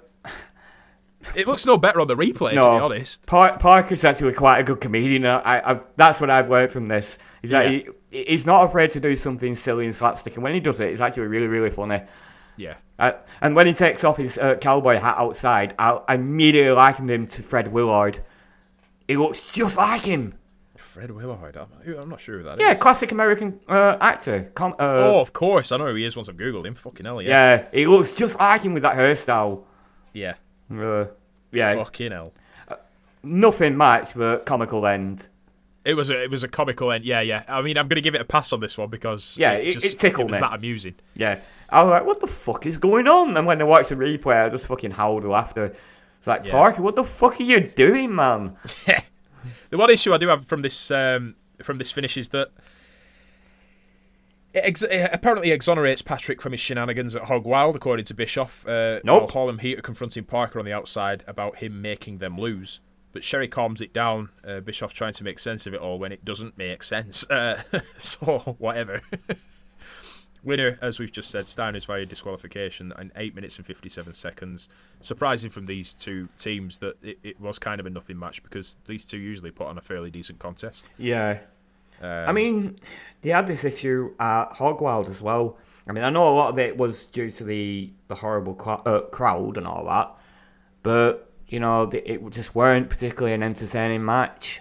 it 1.35 1.47
looks 1.47 1.67
no 1.67 1.77
better 1.77 2.01
on 2.01 2.07
the 2.07 2.17
replay, 2.17 2.55
no, 2.55 2.61
to 2.61 2.69
be 2.69 2.81
honest. 2.81 3.27
Par- 3.27 3.59
Parker's 3.59 4.05
actually 4.05 4.33
quite 4.33 4.61
a 4.61 4.65
good 4.65 4.81
comedian. 4.81 5.27
I, 5.27 5.73
I, 5.73 5.81
that's 5.97 6.21
what 6.21 6.31
I've 6.31 6.51
learned 6.51 6.73
from 6.73 6.89
this. 6.89 7.19
Is 7.43 7.51
that 7.51 7.71
yeah. 7.71 7.91
he, 8.11 8.25
he's 8.25 8.47
not 8.47 8.65
afraid 8.65 8.91
to 8.93 9.01
do 9.01 9.17
something 9.17 9.57
silly 9.57 9.87
and 9.87 9.95
slapstick, 9.95 10.35
and 10.35 10.43
when 10.43 10.55
he 10.55 10.61
does 10.61 10.81
it, 10.81 10.91
it's 10.91 11.01
actually 11.01 11.27
really, 11.27 11.47
really 11.47 11.71
funny. 11.71 12.03
Yeah. 12.57 12.75
Uh, 12.99 13.13
and 13.41 13.57
when 13.57 13.67
he 13.67 13.75
takes 13.75 14.05
off 14.05 14.17
his 14.17 14.39
uh, 14.39 14.55
cowboy 14.57 14.99
hat 14.99 15.17
outside, 15.19 15.75
I, 15.79 16.01
I 16.09 16.15
immediately 16.15 16.73
likened 16.73 17.11
him 17.11 17.27
to 17.27 17.43
Fred 17.43 17.69
Willard. 17.69 18.23
He 19.09 19.17
looks 19.17 19.43
just 19.53 19.77
like 19.77 20.03
him. 20.03 20.35
Fred 20.79 21.11
Willard. 21.11 21.57
I'm, 21.57 21.69
I'm 21.99 22.09
not 22.09 22.21
sure 22.21 22.39
who 22.39 22.45
that 22.45 22.61
yeah, 22.61 22.73
is. 22.73 22.81
classic 22.81 23.11
American 23.11 23.59
uh, 23.69 23.97
actor. 24.01 24.53
Com- 24.55 24.75
uh, 24.75 24.77
oh, 24.79 25.19
of 25.19 25.33
course. 25.33 25.73
I 25.73 25.77
know 25.77 25.89
who 25.89 25.97
he 25.97 26.05
is 26.05 26.15
once 26.15 26.29
I've 26.29 26.37
Googled 26.37 26.65
him. 26.65 26.77
Fucking 26.77 27.05
hell, 27.05 27.21
yeah. 27.21 27.29
Yeah, 27.31 27.67
he 27.73 27.87
looks 27.87 28.13
just 28.13 28.39
like 28.39 28.63
him 28.63 28.75
with 28.75 28.85
that 28.85 28.95
hairstyle. 28.95 29.65
Yeah. 30.13 30.35
Uh, 30.73 31.07
yeah. 31.53 31.75
Fucking 31.75 32.13
hell. 32.13 32.33
Uh, 32.69 32.77
nothing 33.23 33.77
much, 33.77 34.15
but 34.15 34.47
comical 34.47 34.87
end. 34.87 35.29
It 35.85 35.95
was 35.95 36.09
a 36.09 36.23
it 36.23 36.31
was 36.31 36.43
a 36.43 36.49
comical 36.49 36.91
end. 36.91 37.05
Yeah, 37.05 37.21
yeah. 37.21 37.43
I 37.47 37.61
mean, 37.61 37.77
I'm 37.77 37.89
going 37.89 37.97
to 37.97 38.03
give 38.03 38.15
it 38.15 38.21
a 38.21 38.25
pass 38.25 38.53
on 38.55 38.61
this 38.61 38.79
one 38.79 38.89
because 38.89 39.37
yeah, 39.39 39.53
it, 39.53 39.73
just, 39.73 39.85
it 39.87 39.99
tickled 39.99 40.29
it 40.29 40.33
was 40.33 40.41
me. 40.41 40.41
that 40.41 40.55
amusing. 40.55 40.95
Yeah, 41.15 41.41
I 41.69 41.83
was 41.83 41.91
like, 41.91 42.07
what 42.07 42.21
the 42.21 42.27
fuck 42.27 42.65
is 42.65 42.79
going 42.79 43.07
on? 43.07 43.37
And 43.37 43.47
when 43.47 43.61
I 43.61 43.65
watched 43.65 43.91
the 43.91 43.97
replay, 43.97 44.47
I 44.47 44.49
just 44.49 44.65
fucking 44.67 44.93
howled 44.93 45.25
laughter. 45.25 45.77
It's 46.19 46.27
like, 46.27 46.47
yeah. 46.47 46.53
Parker, 46.53 46.81
what 46.81 46.97
the 46.97 47.05
fuck 47.05 47.39
are 47.39 47.43
you 47.43 47.61
doing, 47.61 48.15
man? 48.15 48.57
the 49.69 49.77
one 49.77 49.91
issue 49.91 50.15
I 50.15 50.17
do 50.17 50.29
have 50.29 50.47
from 50.47 50.63
this 50.63 50.91
um, 50.91 51.35
from 51.63 51.77
this 51.77 51.93
finish 51.93 52.17
is 52.17 52.31
that 52.31 52.51
ex- 54.55 54.83
it, 54.83 55.11
apparently 55.13 55.51
exonerates 55.51 56.03
Patrick 56.03 56.41
from 56.41 56.53
his 56.53 56.61
shenanigans 56.61 57.15
at 57.17 57.23
Hog 57.25 57.45
Wild, 57.45 57.77
according 57.77 58.05
to 58.07 58.15
Bischoff. 58.15 58.67
Uh, 58.67 59.01
nope. 59.05 59.31
Harlem 59.31 59.59
Heat 59.59 59.79
are 59.79 59.83
confronting 59.83 60.25
Parker 60.25 60.59
on 60.59 60.65
the 60.65 60.73
outside 60.73 61.25
about 61.27 61.59
him 61.59 61.83
making 61.83 62.19
them 62.19 62.39
lose. 62.39 62.81
But 63.13 63.23
Sherri 63.23 63.47
calms 63.47 63.81
it 63.81 63.93
down. 63.93 64.31
Uh, 64.47 64.61
Bischoff 64.61 64.93
trying 64.93 65.13
to 65.15 65.25
make 65.25 65.39
sense 65.39 65.67
of 65.67 65.75
it 65.75 65.81
all 65.81 65.99
when 65.99 66.11
it 66.11 66.25
doesn't 66.25 66.59
make 66.59 66.83
sense. 66.83 67.25
Uh, 67.31 67.63
so, 67.99 68.57
whatever. 68.59 69.03
Winner, 70.45 70.79
as 70.83 71.01
we've 71.01 71.11
just 71.11 71.31
said, 71.31 71.49
Steiner's 71.49 71.87
via 71.87 72.05
disqualification 72.05 72.93
in 72.99 73.11
8 73.17 73.35
minutes 73.35 73.57
and 73.57 73.67
57 73.67 74.13
seconds. 74.15 74.69
Surprising 75.01 75.51
from 75.51 75.67
these 75.67 75.95
two 75.95 76.29
teams 76.39 76.79
that 76.81 76.97
it, 77.03 77.19
it 77.23 77.41
was 77.41 77.59
kind 77.59 77.81
of 77.81 77.87
a 77.87 77.91
nothing 77.91 78.19
match 78.19 78.43
because 78.43 78.79
these 78.87 79.07
two 79.07 79.19
usually 79.19 79.51
put 79.51 79.67
on 79.69 79.79
a 79.79 79.81
fairly 79.81 80.11
decent 80.11 80.39
contest. 80.39 80.89
Yeah. 80.99 81.39
Um, 82.01 82.29
I 82.29 82.33
mean, 82.33 82.79
they 83.23 83.31
had 83.31 83.47
this 83.47 83.65
issue 83.65 84.15
at 84.19 84.53
Hog 84.53 84.81
Wild 84.81 85.09
as 85.09 85.23
well. 85.23 85.59
I 85.87 85.93
mean, 85.93 86.05
I 86.05 86.11
know 86.11 86.29
a 86.29 86.35
lot 86.35 86.51
of 86.51 86.59
it 86.59 86.77
was 86.77 87.05
due 87.05 87.31
to 87.31 87.45
the, 87.45 87.93
the 88.09 88.15
horrible 88.15 88.59
uh, 88.87 89.01
crowd 89.11 89.57
and 89.57 89.67
all 89.67 89.85
that, 89.87 90.15
but, 90.83 91.31
you 91.49 91.61
know, 91.61 91.91
it 91.93 92.29
just 92.31 92.55
weren't 92.55 92.89
particularly 92.89 93.35
an 93.35 93.43
entertaining 93.43 94.05
match. 94.05 94.61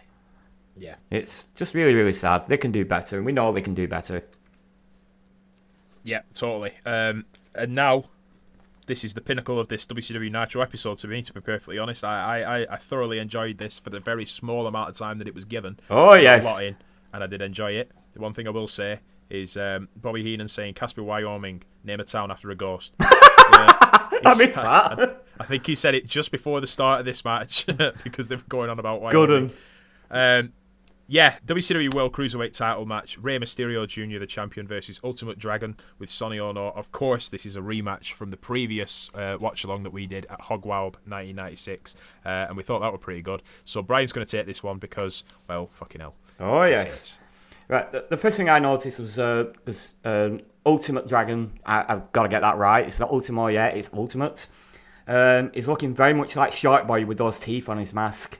Yeah. 0.78 0.96
It's 1.10 1.44
just 1.56 1.76
really, 1.76 1.94
really 1.94 2.14
sad. 2.14 2.48
They 2.48 2.58
can 2.58 2.72
do 2.72 2.84
better, 2.84 3.18
and 3.18 3.26
we 3.26 3.32
know 3.32 3.52
they 3.54 3.62
can 3.62 3.74
do 3.74 3.88
better. 3.88 4.24
Yeah, 6.04 6.22
totally. 6.34 6.74
Um, 6.86 7.26
and 7.56 7.76
now, 7.76 8.06
this 8.86 9.04
is 9.04 9.14
the 9.14 9.22
pinnacle 9.22 9.60
of 9.60 9.70
this 9.70 9.86
WCW 9.88 10.32
Nitro 10.32 10.62
episode 10.62 10.98
to 11.00 11.08
me. 11.08 11.22
To 11.22 11.34
be 11.34 11.40
perfectly 11.40 11.80
honest, 11.80 12.04
I, 12.04 12.42
I, 12.42 12.74
I 12.74 12.78
thoroughly 12.78 13.20
enjoyed 13.20 13.58
this 13.58 13.80
for 13.80 13.90
the 13.90 14.00
very 14.00 14.26
small 14.26 14.68
amount 14.68 14.90
of 14.90 14.98
time 14.98 15.20
that 15.20 15.28
it 15.28 15.36
was 15.36 15.46
given. 15.46 15.80
Oh 15.90 16.16
yes, 16.16 16.44
a 16.44 16.48
lot 16.48 16.64
in, 16.64 16.76
and 17.14 17.24
I 17.24 17.28
did 17.28 17.42
enjoy 17.42 17.72
it. 17.74 17.92
The 18.14 18.20
one 18.20 18.34
thing 18.34 18.48
I 18.48 18.52
will 18.52 18.68
say 18.68 19.00
is 19.30 19.58
um, 19.58 19.88
Bobby 19.96 20.24
Heenan 20.24 20.48
saying 20.48 20.74
Casper, 20.74 21.04
Wyoming, 21.04 21.64
name 21.84 22.00
a 22.00 22.04
town 22.04 22.32
after 22.32 22.52
a 22.52 22.56
ghost. 22.56 22.94
uh, 23.00 23.08
I 24.26 24.36
mean 24.38 24.52
that. 24.54 24.64
I, 24.64 25.16
I, 25.40 25.46
think 25.46 25.66
he 25.66 25.76
said 25.76 25.96
it 25.96 26.06
just 26.06 26.32
before 26.32 26.62
the 26.62 26.68
start 26.68 27.00
of 27.00 27.06
this 27.06 27.24
match 27.26 27.66
because 28.04 28.28
they 28.28 28.36
were 28.36 28.44
going 28.50 28.70
on 28.70 28.80
about 28.80 29.02
Wyoming. 29.02 29.52
Um, 30.12 30.54
yeah, 31.08 31.36
WCW 31.46 31.94
World 31.94 32.14
Cruiserweight 32.14 32.58
title 32.58 32.86
match. 32.86 33.18
Rey 33.18 33.38
Mysterio 33.38 33.86
Jr., 33.86 34.20
the 34.20 34.26
champion, 34.26 34.66
versus 34.68 35.02
Ultimate 35.04 35.38
Dragon 35.38 35.76
with 36.00 36.10
Sonny 36.10 36.40
Ono. 36.40 36.70
Of 36.70 36.92
course, 36.92 37.28
this 37.28 37.46
is 37.46 37.58
a 37.58 37.60
rematch 37.60 38.14
from 38.14 38.30
the 38.30 38.38
previous 38.38 39.10
uh, 39.14 39.38
watch 39.40 39.66
along 39.66 39.84
that 39.84 39.92
we 39.92 40.08
did 40.08 40.26
at 40.30 40.40
Hogwild 40.40 40.96
1996, 41.06 41.96
uh, 42.26 42.30
and 42.30 42.56
we 42.56 42.64
thought 42.64 42.80
that 42.80 42.92
were 42.92 42.98
pretty 42.98 43.22
good. 43.22 43.44
So 43.66 43.82
Brian's 43.82 44.14
going 44.14 44.26
to 44.26 44.32
take 44.32 44.46
this 44.46 44.64
one 44.64 44.78
because, 44.78 45.26
well, 45.48 45.66
fucking 45.66 46.00
hell. 46.00 46.16
Oh 46.40 46.64
yes. 46.64 47.20
Right. 47.68 47.92
The, 47.92 48.06
the, 48.10 48.18
first 48.18 48.38
thing 48.38 48.50
I 48.50 48.60
noticed 48.60 49.00
was 49.00 49.18
uh, 49.18 49.46
was 49.66 49.94
um, 50.04 50.42
Ultimate 50.66 51.08
Dragon. 51.08 51.60
I, 51.66 51.86
have 51.88 52.12
got 52.12 52.24
to 52.24 52.30
get 52.30 52.42
that 52.42 52.58
right. 52.58 52.86
It's 52.86 53.00
not 53.00 53.10
Ultimo 53.10 53.48
yet. 53.48 53.78
It's 53.78 53.90
Ultimate. 53.94 54.48
Um, 55.08 55.52
he's 55.54 55.68
looking 55.68 55.94
very 55.94 56.14
much 56.14 56.36
like 56.36 56.54
Shark 56.54 56.88
Boy 56.88 57.06
with 57.06 57.18
those 57.18 57.40
teeth 57.40 57.70
on 57.70 57.78
his 57.78 57.94
mask. 57.94 58.38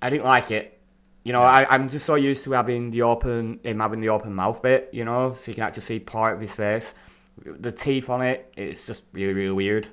I 0.00 0.10
didn't 0.10 0.24
like 0.24 0.50
it. 0.50 0.80
You 1.24 1.32
know, 1.32 1.40
yeah. 1.40 1.48
I, 1.48 1.74
I'm 1.74 1.88
just 1.88 2.04
so 2.04 2.16
used 2.16 2.44
to 2.44 2.52
having 2.52 2.90
the 2.90 3.02
open, 3.02 3.60
him 3.62 3.80
having 3.80 4.00
the 4.00 4.10
open 4.10 4.34
mouth 4.34 4.60
bit, 4.62 4.90
you 4.92 5.04
know, 5.04 5.32
so 5.32 5.50
you 5.50 5.54
can 5.54 5.64
actually 5.64 5.82
see 5.82 5.98
part 5.98 6.34
of 6.34 6.40
his 6.40 6.52
face. 6.52 6.94
The 7.44 7.72
teeth 7.72 8.10
on 8.10 8.20
it, 8.22 8.52
it's 8.56 8.86
just 8.86 9.04
really, 9.12 9.32
really 9.32 9.52
weird. 9.52 9.88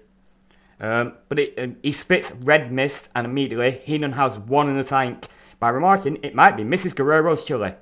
Um, 0.80 1.14
but 1.30 1.40
it, 1.40 1.54
um, 1.58 1.78
he 1.82 1.94
spits 1.94 2.32
red 2.32 2.72
mist, 2.72 3.10
and 3.16 3.26
immediately 3.26 3.82
Heenan 3.84 4.14
has 4.14 4.38
one 4.38 4.68
in 4.68 4.78
the 4.78 4.84
tank 4.84 5.28
by 5.62 5.70
remarking 5.70 6.18
it 6.24 6.36
might 6.36 6.58
be 6.58 6.64
Mrs. 6.64 6.94
Guerrero's 6.94 7.46
chili. 7.46 7.74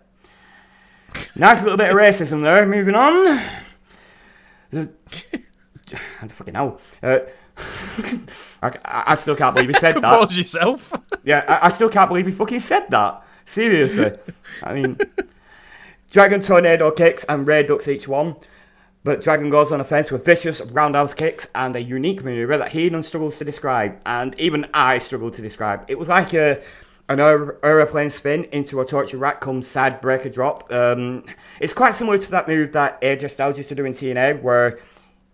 nice 1.36 1.64
little 1.64 1.78
bit 1.78 1.90
of 1.90 1.96
racism 1.96 2.44
there. 2.44 2.68
Moving 2.68 2.94
on. 2.94 3.16
I 4.72 4.88
don't 6.22 6.32
fucking 6.32 6.54
know. 6.54 6.78
Uh, 7.02 7.20
I, 8.62 8.72
I, 8.84 9.16
still 9.16 9.36
can't 9.36 9.56
believe 9.56 9.70
he 9.70 9.76
said 9.76 9.94
that. 9.96 10.02
Compose 10.02 10.38
yourself. 10.38 10.94
yeah, 11.24 11.44
I, 11.48 11.68
I, 11.68 11.70
still 11.70 11.90
can't 11.90 12.10
believe 12.10 12.28
he 12.28 12.32
fucking 12.32 12.60
said 12.60 12.90
that. 12.90 13.24
Seriously. 13.46 14.12
I 14.62 14.74
mean, 14.74 15.00
Dragon 16.12 16.42
Tornado 16.42 16.92
kicks 16.92 17.24
and 17.24 17.48
Rey 17.48 17.64
ducks 17.64 17.88
each 17.88 18.08
one. 18.08 18.36
But 19.04 19.22
Dragon 19.22 19.50
goes 19.50 19.72
on 19.72 19.80
offense 19.80 20.12
with 20.12 20.26
vicious 20.26 20.62
roundhouse 20.62 21.14
kicks 21.14 21.48
and 21.56 21.76
a 21.76 21.82
unique 21.82 22.24
maneuver 22.24 22.58
that 22.58 22.70
he 22.70 22.84
even 22.84 23.02
struggles 23.02 23.38
to 23.38 23.46
describe, 23.46 23.98
and 24.06 24.38
even 24.38 24.68
I 24.74 25.00
struggle 25.00 25.32
to 25.32 25.42
describe. 25.42 25.86
It 25.88 25.98
was 25.98 26.10
like 26.10 26.34
a 26.34 26.62
an 27.10 27.20
aeroplane 27.20 28.10
spin 28.10 28.45
into 28.45 28.80
a 28.80 28.86
torture 28.86 29.18
rack 29.18 29.41
comes 29.41 29.68
side 29.68 29.99
breaker 29.99 30.30
drop. 30.30 30.72
Um, 30.72 31.26
it's 31.60 31.74
quite 31.74 31.95
similar 31.95 32.20
to 32.20 32.32
that 32.32 32.47
move 32.47 32.72
that 32.74 33.01
AJ 33.01 33.32
Styles 33.32 33.57
used 33.57 33.70
to 33.70 33.76
do 33.76 33.84
in 33.86 33.93
TNA, 33.93 34.41
where 34.41 34.80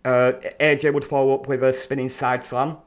uh, 0.06 0.34
AJ 0.60 0.94
would 0.94 1.06
follow 1.06 1.36
up 1.36 1.48
with 1.48 1.64
a 1.64 1.74
spinning 1.74 2.10
side 2.10 2.46
slam. 2.46 2.78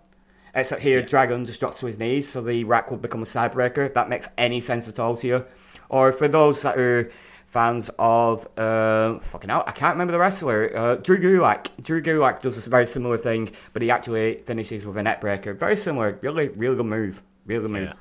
Except 0.55 0.81
here, 0.83 1.01
yeah. 1.01 1.07
Dragon 1.07 1.45
just 1.45 1.61
drops 1.61 1.81
to 1.81 1.87
his 1.87 1.99
knees, 1.99 2.29
so 2.29 2.41
the 2.41 2.65
rack 2.65 2.91
would 2.91 3.03
become 3.03 3.23
a 3.23 3.27
side 3.27 3.53
breaker. 3.53 3.83
If 3.83 3.95
that 3.95 4.09
makes 4.09 4.29
any 4.39 4.61
sense 4.61 4.89
at 4.89 4.99
all 4.99 5.17
to 5.19 5.27
you. 5.27 5.45
Or 5.91 6.11
for 6.13 6.27
those 6.27 6.63
that 6.63 6.79
are 6.79 7.13
fans 7.49 7.91
of 7.99 8.47
uh, 8.59 9.19
fucking 9.21 9.51
out. 9.51 9.69
I 9.69 9.73
can't 9.73 9.95
remember 9.95 10.13
the 10.13 10.19
wrestler. 10.19 10.77
Uh, 10.77 10.95
Drew 10.97 11.19
Gulak. 11.19 11.69
Drew 11.83 12.03
Gulak 12.03 12.41
does 12.41 12.67
a 12.67 12.71
very 12.71 12.87
similar 12.87 13.17
thing, 13.19 13.51
but 13.73 13.83
he 13.83 13.91
actually 13.91 14.43
finishes 14.47 14.85
with 14.85 14.97
a 14.97 15.01
neckbreaker. 15.01 15.57
Very 15.57 15.77
similar. 15.77 16.19
Really, 16.21 16.49
really 16.49 16.77
good 16.77 16.87
move. 16.87 17.23
Really 17.47 17.63
good 17.63 17.71
move. 17.71 17.89
Yeah. 17.89 17.95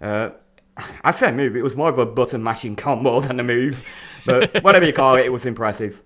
Uh, 0.00 0.30
I 1.04 1.10
say 1.10 1.32
move. 1.32 1.56
It 1.56 1.62
was 1.62 1.76
more 1.76 1.88
of 1.88 1.98
a 1.98 2.06
button 2.06 2.42
mashing 2.42 2.76
combo 2.76 3.20
than 3.20 3.38
a 3.40 3.44
move, 3.44 3.86
but 4.24 4.62
whatever 4.62 4.86
you 4.86 4.92
call 4.92 5.16
it, 5.16 5.26
it 5.26 5.32
was 5.32 5.46
impressive. 5.46 6.02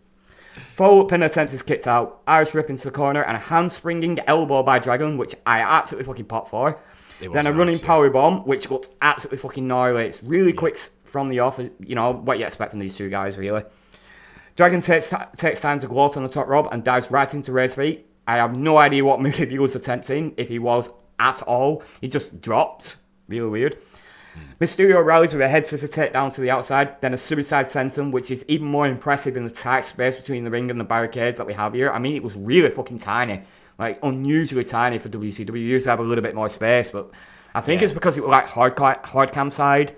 Follow 0.76 1.02
up 1.02 1.08
pin 1.08 1.22
attempt 1.22 1.52
is 1.52 1.62
kicked 1.62 1.86
out. 1.86 2.22
Irish 2.26 2.54
rip 2.54 2.70
into 2.70 2.84
the 2.84 2.90
corner 2.90 3.22
and 3.22 3.36
a 3.36 3.40
handspringing 3.40 4.22
elbow 4.26 4.62
by 4.62 4.78
Dragon, 4.78 5.16
which 5.16 5.34
I 5.46 5.60
absolutely 5.60 6.06
fucking 6.06 6.24
popped 6.26 6.50
for. 6.50 6.80
Then 7.20 7.46
a 7.46 7.50
nice, 7.50 7.54
running 7.56 7.78
yeah. 7.78 7.86
power 7.86 8.10
bomb, 8.10 8.44
which 8.44 8.70
looks 8.70 8.88
absolutely 9.00 9.38
fucking 9.38 9.66
gnarly. 9.66 10.06
It's 10.06 10.22
really 10.22 10.50
yeah. 10.50 10.58
quick 10.58 10.78
from 11.04 11.28
the 11.28 11.40
off. 11.40 11.58
You 11.58 11.94
know 11.94 12.12
what 12.12 12.38
you 12.38 12.46
expect 12.46 12.70
from 12.70 12.80
these 12.80 12.96
two 12.96 13.08
guys, 13.08 13.36
really. 13.36 13.62
Dragon 14.56 14.80
takes 14.80 15.12
takes 15.36 15.60
time 15.60 15.80
to 15.80 15.86
gloat 15.86 16.16
on 16.16 16.22
the 16.22 16.28
top 16.28 16.48
rope 16.48 16.68
and 16.72 16.84
dives 16.84 17.10
right 17.10 17.32
into 17.32 17.52
Rey's 17.52 17.74
feet. 17.74 18.06
I 18.26 18.36
have 18.36 18.56
no 18.56 18.76
idea 18.78 19.04
what 19.04 19.20
move 19.20 19.34
he 19.34 19.58
was 19.58 19.76
attempting, 19.76 20.34
if 20.36 20.48
he 20.48 20.58
was 20.58 20.90
at 21.18 21.42
all. 21.42 21.82
He 22.00 22.08
just 22.08 22.40
dropped. 22.40 22.96
Really 23.28 23.48
weird. 23.48 23.78
Mysterio 24.60 25.04
rallies 25.04 25.32
with 25.32 25.42
a 25.42 25.48
head 25.48 25.66
scissor 25.66 25.86
takedown 25.88 26.32
to 26.34 26.40
the 26.40 26.50
outside, 26.50 27.00
then 27.00 27.14
a 27.14 27.16
suicide 27.16 27.68
senton, 27.68 28.10
which 28.10 28.30
is 28.30 28.44
even 28.48 28.66
more 28.66 28.86
impressive 28.86 29.36
in 29.36 29.44
the 29.44 29.50
tight 29.50 29.84
space 29.84 30.16
between 30.16 30.44
the 30.44 30.50
ring 30.50 30.70
and 30.70 30.80
the 30.80 30.84
barricade 30.84 31.36
that 31.36 31.46
we 31.46 31.52
have 31.52 31.74
here. 31.74 31.90
I 31.90 31.98
mean, 31.98 32.16
it 32.16 32.22
was 32.22 32.34
really 32.34 32.70
fucking 32.70 32.98
tiny. 32.98 33.42
Like, 33.78 33.98
unusually 34.02 34.64
tiny 34.64 34.98
for 34.98 35.08
WCW. 35.08 35.82
to 35.82 35.90
have 35.90 35.98
a 35.98 36.02
little 36.02 36.22
bit 36.22 36.34
more 36.34 36.48
space, 36.48 36.90
but 36.90 37.10
I 37.54 37.60
think 37.60 37.80
yeah. 37.80 37.86
it's 37.86 37.94
because 37.94 38.16
it 38.16 38.22
was 38.22 38.30
like 38.30 38.46
hard, 38.46 38.78
hard 38.78 39.32
cam 39.32 39.50
side. 39.50 39.96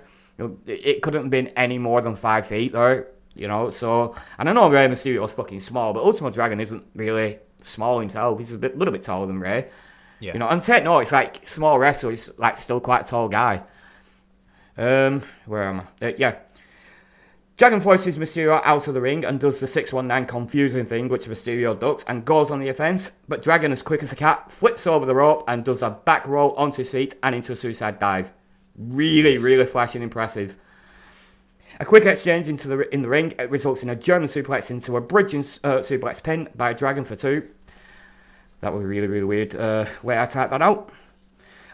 It 0.67 1.03
couldn't 1.03 1.23
have 1.23 1.31
been 1.31 1.49
any 1.49 1.79
more 1.79 2.01
than 2.03 2.15
five 2.15 2.47
feet 2.47 2.73
there, 2.73 3.09
you 3.35 3.49
know. 3.49 3.71
So, 3.71 4.15
and 4.39 4.49
I 4.49 4.53
know 4.53 4.71
Rey 4.71 4.87
Mysterio 4.87 5.23
was 5.23 5.33
fucking 5.33 5.61
small, 5.61 5.95
but 5.95 6.03
Ultimo 6.03 6.31
Dragon 6.31 6.61
isn't 6.61 6.85
really 6.95 7.39
small 7.63 8.01
himself. 8.01 8.39
He's 8.39 8.53
a 8.53 8.59
bit, 8.59 8.77
little 8.77 8.93
bit 8.93 9.03
taller 9.03 9.27
than 9.27 9.41
Rey. 9.41 9.69
Yeah. 10.21 10.33
You 10.33 10.39
know, 10.39 10.49
and 10.49 10.63
Ted, 10.63 10.85
no, 10.85 10.99
it's 10.99 11.13
like 11.13 11.49
small 11.49 11.79
wrestler. 11.79 12.11
He's 12.11 12.31
like 12.39 12.57
still 12.57 12.81
quite 12.81 13.07
a 13.07 13.11
tall 13.11 13.29
guy. 13.29 13.63
Um, 14.77 15.23
where 15.47 15.65
am 15.65 15.81
I? 16.01 16.07
Uh, 16.07 16.13
yeah. 16.19 16.37
Dragon 17.57 17.81
forces 17.81 18.19
Mysterio 18.19 18.61
out 18.65 18.87
of 18.87 18.93
the 18.93 19.01
ring 19.01 19.25
and 19.25 19.41
does 19.41 19.61
the 19.61 19.67
619 19.67 20.27
confusing 20.29 20.85
thing, 20.85 21.09
which 21.09 21.27
Mysterio 21.27 21.79
ducks 21.79 22.05
and 22.07 22.23
goes 22.23 22.51
on 22.51 22.61
the 22.61 22.69
offense. 22.69 23.13
But 23.29 23.41
Dragon, 23.41 23.73
as 23.73 23.83
quick 23.83 24.03
as 24.03 24.13
a 24.13 24.17
cat, 24.17 24.53
flips 24.53 24.87
over 24.87 25.07
the 25.07 25.15
rope 25.15 25.45
and 25.49 25.65
does 25.65 25.83
a 25.83 25.89
back 25.89 26.27
roll 26.27 26.53
onto 26.57 26.79
his 26.79 26.93
feet 26.93 27.15
and 27.23 27.35
into 27.35 27.53
a 27.53 27.57
suicide 27.57 27.99
dive. 27.99 28.31
Really, 28.77 29.39
really 29.39 29.65
flashing 29.65 30.03
impressive. 30.03 30.59
A 31.81 31.85
quick 31.87 32.05
exchange 32.05 32.49
into 32.49 32.69
the 32.69 32.95
in 32.95 33.03
the 33.03 33.09
ring 33.09 33.33
it 33.39 33.51
results 33.51 33.83
in 33.83 33.91
a 33.91 33.97
German 33.97 34.29
suplex 34.29 34.71
into 34.71 34.97
a 34.97 35.01
bridging 35.01 35.41
uh, 35.41 35.81
suplex 35.81 36.23
pin 36.23 36.49
by 36.55 36.73
Dragon 36.73 37.05
for 37.05 37.17
two. 37.17 37.49
That 38.61 38.73
was 38.73 38.85
really, 38.85 39.07
really 39.07 39.25
weird. 39.25 39.55
Uh, 39.55 39.87
where 40.03 40.21
I 40.21 40.27
type 40.27 40.51
that 40.51 40.63
out. 40.63 40.91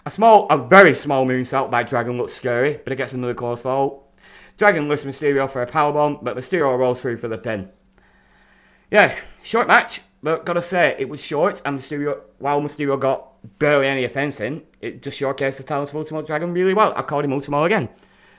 A 0.04 0.10
small, 0.10 0.48
a 0.48 0.58
very 0.58 0.94
small 0.94 1.24
moonsault 1.24 1.70
by 1.70 1.84
Dragon 1.84 2.18
looks 2.18 2.32
scary, 2.32 2.80
but 2.82 2.92
it 2.92 2.96
gets 2.96 3.12
another 3.12 3.34
close 3.34 3.62
fall. 3.62 4.12
Dragon 4.56 4.88
lifts 4.88 5.04
Mysterio 5.04 5.48
for 5.48 5.62
a 5.62 5.66
powerbomb, 5.66 6.22
but 6.22 6.36
Mysterio 6.36 6.76
rolls 6.76 7.00
through 7.00 7.18
for 7.18 7.28
the 7.28 7.38
pin. 7.38 7.70
Yeah, 8.90 9.16
short 9.42 9.68
match, 9.68 10.02
but 10.22 10.44
gotta 10.44 10.60
say, 10.60 10.96
it 10.98 11.08
was 11.08 11.24
short, 11.24 11.62
and 11.64 11.78
Mysterio, 11.78 12.20
while 12.38 12.60
Mysterio 12.60 12.98
got 13.00 13.28
barely 13.58 13.86
any 13.86 14.04
offense 14.04 14.40
in, 14.40 14.62
it 14.80 15.02
just 15.02 15.20
showcased 15.20 15.56
the 15.56 15.62
talents 15.62 15.90
of 15.90 15.96
Ultimo 15.96 16.22
Dragon 16.22 16.52
really 16.52 16.74
well. 16.74 16.92
I 16.96 17.02
called 17.02 17.24
him 17.24 17.32
Ultimo 17.32 17.64
again. 17.64 17.88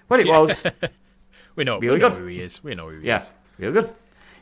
Well, 0.09 0.19
it 0.19 0.27
was. 0.27 0.65
we 1.55 1.63
know, 1.63 1.79
really 1.79 1.95
we 1.95 2.01
know 2.01 2.09
good. 2.09 2.19
who 2.19 2.27
he 2.27 2.41
is. 2.41 2.63
We 2.63 2.75
know 2.75 2.89
who 2.89 2.99
he 2.99 3.07
yeah, 3.07 3.21
is. 3.21 3.31
really 3.57 3.73
good. 3.73 3.93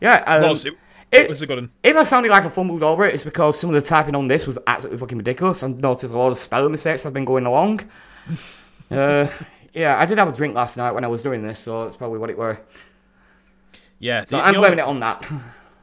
Yeah, 0.02 0.24
um, 0.26 0.50
was 0.50 0.66
it, 0.66 0.74
it, 1.12 1.30
was 1.30 1.42
a 1.42 1.48
good 1.48 1.58
one. 1.58 1.72
If 1.84 1.96
I 1.96 2.04
sounded 2.04 2.30
like 2.30 2.46
I 2.46 2.50
fumbled 2.50 2.84
over 2.84 3.06
it, 3.06 3.14
it's 3.14 3.24
because 3.24 3.60
some 3.60 3.74
of 3.74 3.82
the 3.82 3.88
typing 3.88 4.16
on 4.16 4.28
this 4.28 4.48
was 4.48 4.58
absolutely 4.68 5.00
fucking 5.00 5.18
ridiculous. 5.18 5.64
I've 5.64 5.78
noticed 5.78 6.14
a 6.14 6.18
lot 6.18 6.32
of 6.32 6.38
spelling 6.38 6.72
mistakes 6.72 7.06
I've 7.06 7.14
been 7.14 7.26
going 7.26 7.46
along. 7.46 7.82
uh, 8.92 9.28
yeah, 9.74 10.00
I 10.00 10.06
did 10.06 10.18
have 10.18 10.30
a 10.30 10.34
drink 10.34 10.56
last 10.56 10.78
night 10.78 10.92
when 10.92 11.04
I 11.04 11.08
was 11.08 11.22
doing 11.22 11.46
this, 11.46 11.60
so 11.60 11.86
that's 11.86 11.98
probably 11.98 12.20
what 12.20 12.30
it 12.30 12.38
were. 12.38 12.60
Yeah, 14.00 14.26
so 14.26 14.38
the, 14.38 14.44
I'm 14.44 14.54
the 14.54 14.60
blaming 14.60 14.80
only, 14.80 14.84
it 14.84 14.88
on 14.88 15.00
that. 15.02 15.32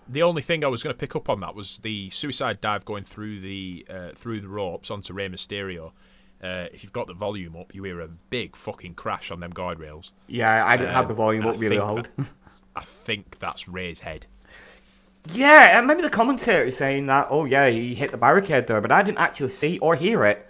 the 0.09 0.22
only 0.22 0.43
thing 0.43 0.64
I 0.64 0.68
was 0.68 0.83
going 0.83 0.95
to 0.95 0.99
pick 0.99 1.14
up 1.14 1.29
on 1.29 1.41
that 1.41 1.55
was 1.55 1.79
the 1.79 2.11
suicide 2.11 2.61
dive 2.61 2.85
going 2.85 3.05
through 3.05 3.41
the 3.41 3.87
uh, 3.89 4.09
through 4.14 4.41
the 4.41 4.49
ropes 4.49 4.91
onto 4.91 5.12
Rey 5.12 5.29
Mysterio. 5.29 5.93
Uh, 6.43 6.66
if 6.72 6.83
you've 6.83 6.93
got 6.93 7.07
the 7.07 7.14
volume 7.14 7.57
up, 7.57 7.74
you 7.74 7.83
hear 7.85 8.01
a 8.01 8.09
big 8.09 8.55
fucking 8.55 8.95
crash 8.95 9.31
on 9.31 9.41
them 9.41 9.53
guardrails. 9.53 10.12
Yeah, 10.29 10.64
I 10.64 10.76
didn't 10.76 10.91
uh, 10.91 10.95
have 10.95 11.09
the 11.09 11.14
volume 11.14 11.47
up 11.47 11.59
really 11.59 11.79
loud. 11.79 12.09
I 12.76 12.83
think 12.83 13.39
that's 13.41 13.68
Rey's 13.68 14.01
head. 14.01 14.26
Yeah, 15.33 15.72
I 15.74 15.79
remember 15.79 16.03
the 16.03 16.11
commentator 16.11 16.64
is 16.64 16.76
saying 16.76 17.07
that. 17.07 17.29
Oh 17.31 17.45
yeah, 17.45 17.68
he 17.68 17.95
hit 17.95 18.11
the 18.11 18.16
barricade 18.16 18.66
there, 18.66 18.81
but 18.81 18.93
I 18.93 19.03
didn't 19.03 19.18
actually 19.18 19.51
see 19.51 19.79
or 19.79 19.95
hear 19.95 20.24
it. 20.24 20.49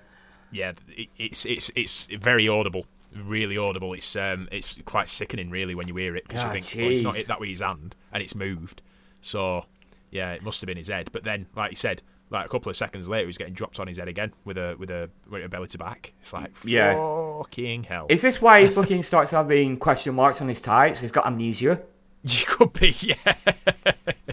Yeah, 0.50 0.72
it's 1.16 1.44
it's 1.44 1.70
it's 1.74 2.06
very 2.06 2.48
audible, 2.48 2.86
really 3.14 3.58
audible. 3.58 3.92
It's 3.92 4.14
um 4.16 4.48
it's 4.50 4.78
quite 4.84 5.08
sickening, 5.08 5.50
really, 5.50 5.74
when 5.74 5.88
you 5.88 5.96
hear 5.96 6.16
it 6.16 6.26
because 6.26 6.42
you 6.42 6.50
think 6.50 6.66
well, 6.76 6.92
it's 6.92 7.02
not 7.02 7.16
hit 7.16 7.28
that 7.28 7.40
with 7.40 7.48
his 7.48 7.60
hand 7.60 7.96
and 8.12 8.22
it's 8.22 8.34
moved. 8.34 8.82
So 9.20 9.64
yeah, 10.10 10.32
it 10.32 10.42
must 10.42 10.60
have 10.60 10.66
been 10.66 10.76
his 10.76 10.88
head. 10.88 11.10
But 11.12 11.24
then, 11.24 11.46
like 11.54 11.70
you 11.72 11.76
said, 11.76 12.02
like 12.30 12.46
a 12.46 12.48
couple 12.48 12.70
of 12.70 12.76
seconds 12.76 13.08
later, 13.08 13.26
he's 13.26 13.38
getting 13.38 13.54
dropped 13.54 13.80
on 13.80 13.86
his 13.86 13.98
head 13.98 14.08
again 14.08 14.32
with 14.44 14.58
a 14.58 14.76
with 14.78 14.90
a, 14.90 15.10
with 15.28 15.44
a 15.44 15.48
belly 15.48 15.68
to 15.68 15.78
back. 15.78 16.12
It's 16.20 16.32
like 16.32 16.52
yeah. 16.64 16.94
fucking 17.38 17.84
hell. 17.84 18.06
Is 18.08 18.22
this 18.22 18.40
why 18.40 18.64
he 18.64 18.68
fucking 18.68 19.02
starts 19.02 19.30
having 19.30 19.76
question 19.76 20.14
marks 20.14 20.40
on 20.40 20.48
his 20.48 20.60
tights? 20.60 21.00
He's 21.00 21.12
got 21.12 21.26
amnesia. 21.26 21.82
You 22.24 22.46
could 22.46 22.72
be, 22.72 22.96
yeah. 23.00 23.34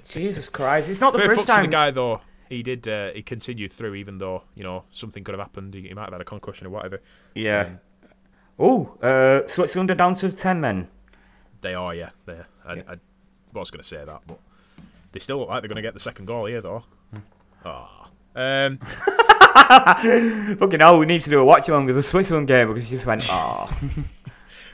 Jesus 0.05 0.49
Christ! 0.49 0.89
It's 0.89 0.99
not 0.99 1.13
the 1.13 1.19
first 1.19 1.47
time. 1.47 1.65
The 1.65 1.71
guy 1.71 1.91
though, 1.91 2.21
he 2.49 2.63
did. 2.63 2.87
Uh, 2.87 3.11
he 3.11 3.21
continued 3.21 3.71
through, 3.71 3.95
even 3.95 4.17
though 4.17 4.43
you 4.55 4.63
know 4.63 4.83
something 4.91 5.23
could 5.23 5.33
have 5.33 5.39
happened. 5.39 5.73
He, 5.73 5.81
he 5.81 5.93
might 5.93 6.05
have 6.05 6.13
had 6.13 6.21
a 6.21 6.25
concussion 6.25 6.67
or 6.67 6.71
whatever. 6.71 7.01
Yeah. 7.35 7.61
Um, 7.61 7.79
oh, 8.59 8.97
uh, 9.01 9.47
Switzerland 9.47 9.91
are 9.91 9.95
down 9.95 10.15
to 10.15 10.31
ten 10.31 10.59
men. 10.59 10.87
They 11.61 11.73
are, 11.73 11.93
yeah. 11.93 12.09
They. 12.25 12.39
I, 12.65 12.73
yeah. 12.73 12.83
I 12.87 12.97
was 13.57 13.71
going 13.71 13.81
to 13.81 13.87
say 13.87 14.03
that, 14.03 14.21
but 14.27 14.39
they 15.11 15.19
still 15.19 15.37
look 15.37 15.49
like 15.49 15.61
they're 15.61 15.69
going 15.69 15.77
to 15.77 15.81
get 15.81 15.93
the 15.93 15.99
second 15.99 16.25
goal 16.25 16.45
here, 16.45 16.61
though. 16.61 16.83
Ah. 17.63 18.03
Oh. 18.03 18.11
Um, 18.35 18.77
Fucking 20.57 20.79
hell, 20.79 20.99
we 20.99 21.05
need 21.05 21.21
to 21.21 21.29
do 21.29 21.39
a 21.39 21.45
watch 21.45 21.69
along 21.69 21.85
with 21.85 21.95
the 21.95 22.03
Switzerland 22.03 22.47
game 22.47 22.67
because 22.67 22.91
you 22.91 22.97
just 22.97 23.05
went, 23.07 23.25
oh. 23.31 23.71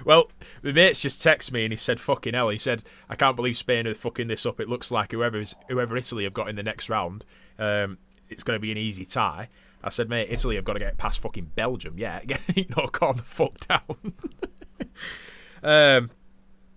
Well, 0.06 0.30
my 0.64 0.72
mates 0.72 1.00
just 1.00 1.26
texted 1.26 1.52
me 1.52 1.64
and 1.64 1.74
he 1.74 1.78
said, 1.78 2.00
"Fucking 2.00 2.34
hell!" 2.34 2.50
He 2.50 2.58
said, 2.58 2.84
"I 3.10 3.16
can't 3.16 3.36
believe 3.36 3.58
Spain 3.58 3.88
are 3.88 3.94
fucking 3.94 4.28
this 4.28 4.46
up. 4.46 4.60
It 4.60 4.70
looks 4.70 4.92
like 4.92 5.12
whoever's 5.12 5.56
whoever 5.70 5.98
Italy 5.98 6.24
have 6.24 6.34
got 6.34 6.50
in 6.50 6.56
the 6.56 6.64
next 6.64 6.90
round, 6.90 7.26
um, 7.60 7.98
it's 8.30 8.44
going 8.44 8.56
to 8.56 8.62
be 8.62 8.72
an 8.72 8.78
easy 8.78 9.06
tie." 9.06 9.50
I 9.84 9.90
said, 9.90 10.10
"Mate, 10.10 10.28
Italy 10.30 10.56
have 10.56 10.66
got 10.66 10.74
to 10.74 10.80
get 10.80 10.98
past 10.98 11.20
fucking 11.20 11.52
Belgium. 11.56 11.96
Yeah, 11.98 12.22
you 12.56 12.66
know, 12.76 12.88
calm 12.88 13.18
the 13.18 13.24
fuck 13.24 13.60
down." 13.68 14.14
um. 15.64 16.12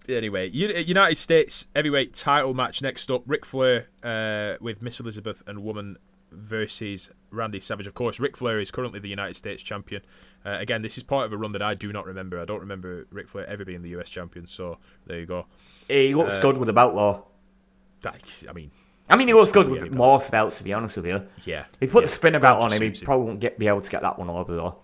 Anyway, 0.06 0.50
United 0.50 1.14
States 1.14 1.66
heavyweight 1.74 2.12
title 2.12 2.52
match 2.52 2.82
next 2.82 3.10
up: 3.10 3.22
Ric 3.26 3.46
Flair 3.46 3.88
uh, 4.02 4.56
with 4.60 4.82
Miss 4.82 5.00
Elizabeth 5.00 5.42
and 5.46 5.64
Woman 5.64 5.96
versus 6.34 7.10
Randy 7.30 7.60
Savage. 7.60 7.86
Of 7.86 7.94
course, 7.94 8.20
Ric 8.20 8.36
Flair 8.36 8.60
is 8.60 8.70
currently 8.70 9.00
the 9.00 9.08
United 9.08 9.34
States 9.34 9.62
champion. 9.62 10.02
Uh, 10.44 10.58
again, 10.60 10.82
this 10.82 10.96
is 10.96 11.02
part 11.02 11.26
of 11.26 11.32
a 11.32 11.36
run 11.36 11.52
that 11.52 11.62
I 11.62 11.74
do 11.74 11.92
not 11.92 12.06
remember. 12.06 12.40
I 12.40 12.44
don't 12.44 12.60
remember 12.60 13.06
Ric 13.10 13.28
Flair 13.28 13.46
ever 13.46 13.64
being 13.64 13.82
the 13.82 13.90
US 13.90 14.10
champion. 14.10 14.46
So 14.46 14.78
there 15.06 15.18
you 15.18 15.26
go. 15.26 15.46
He 15.88 16.14
looks 16.14 16.36
uh, 16.36 16.40
good 16.40 16.56
with 16.58 16.66
the 16.66 16.72
belt, 16.72 16.94
though. 16.94 17.26
I 18.06 18.52
mean, 18.52 18.70
I 19.08 19.16
mean, 19.16 19.28
he 19.28 19.34
looks 19.34 19.52
good 19.52 19.68
with 19.68 19.92
more 19.92 20.20
belts. 20.30 20.58
To 20.58 20.64
be 20.64 20.72
honest 20.72 20.96
with 20.96 21.06
you, 21.06 21.26
yeah. 21.44 21.64
He 21.80 21.86
put 21.86 22.00
yeah, 22.00 22.06
the 22.06 22.12
spinner 22.12 22.40
belt 22.40 22.62
on 22.62 22.72
him, 22.72 22.92
he 22.92 23.04
probably 23.04 23.26
won't 23.26 23.40
get 23.40 23.58
be 23.58 23.68
able 23.68 23.80
to 23.80 23.90
get 23.90 24.02
that 24.02 24.18
one 24.18 24.30
over 24.30 24.54
though. 24.54 24.76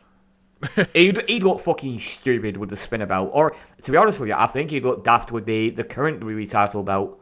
he'd, 0.93 1.23
he'd 1.27 1.43
look 1.43 1.61
fucking 1.61 1.99
stupid 1.99 2.57
with 2.59 2.69
the 2.69 2.77
spinner 2.77 3.07
belt. 3.07 3.31
Or 3.33 3.57
to 3.83 3.91
be 3.91 3.97
honest 3.97 4.21
with 4.21 4.29
you, 4.29 4.35
I 4.37 4.47
think 4.47 4.71
he'd 4.71 4.85
look 4.85 5.05
daft 5.05 5.33
with 5.33 5.47
the 5.47 5.71
the 5.71 5.85
current 5.85 6.21
WWE 6.21 6.51
title 6.51 6.83
belt. 6.83 7.21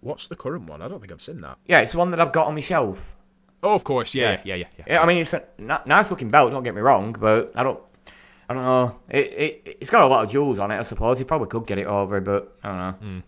What's 0.00 0.26
the 0.28 0.36
current 0.36 0.66
one? 0.66 0.82
I 0.82 0.88
don't 0.88 1.00
think 1.00 1.12
I've 1.12 1.20
seen 1.20 1.40
that. 1.42 1.58
Yeah, 1.66 1.80
it's 1.80 1.94
one 1.94 2.10
that 2.12 2.20
I've 2.20 2.32
got 2.32 2.46
on 2.46 2.54
my 2.54 2.60
shelf. 2.60 3.16
Oh, 3.62 3.74
of 3.74 3.84
course, 3.84 4.14
yeah, 4.14 4.40
yeah, 4.44 4.54
yeah, 4.54 4.66
yeah. 4.78 4.84
yeah. 4.86 5.02
I 5.02 5.06
mean, 5.06 5.18
it's 5.18 5.34
a 5.34 5.42
nice 5.58 6.10
looking 6.10 6.30
belt. 6.30 6.50
Don't 6.50 6.62
get 6.62 6.74
me 6.74 6.80
wrong, 6.80 7.14
but 7.18 7.52
I 7.54 7.62
don't, 7.62 7.78
I 8.48 8.54
don't 8.54 8.64
know. 8.64 8.98
It, 9.10 9.26
it, 9.26 9.76
it's 9.82 9.90
got 9.90 10.02
a 10.02 10.06
lot 10.06 10.24
of 10.24 10.30
jewels 10.30 10.58
on 10.58 10.70
it. 10.70 10.78
I 10.78 10.82
suppose 10.82 11.18
he 11.18 11.24
probably 11.24 11.48
could 11.48 11.66
get 11.66 11.78
it 11.78 11.86
over, 11.86 12.20
but 12.20 12.56
I 12.64 12.68
don't 12.68 12.78
know. 12.78 12.94
Mm. 13.18 13.22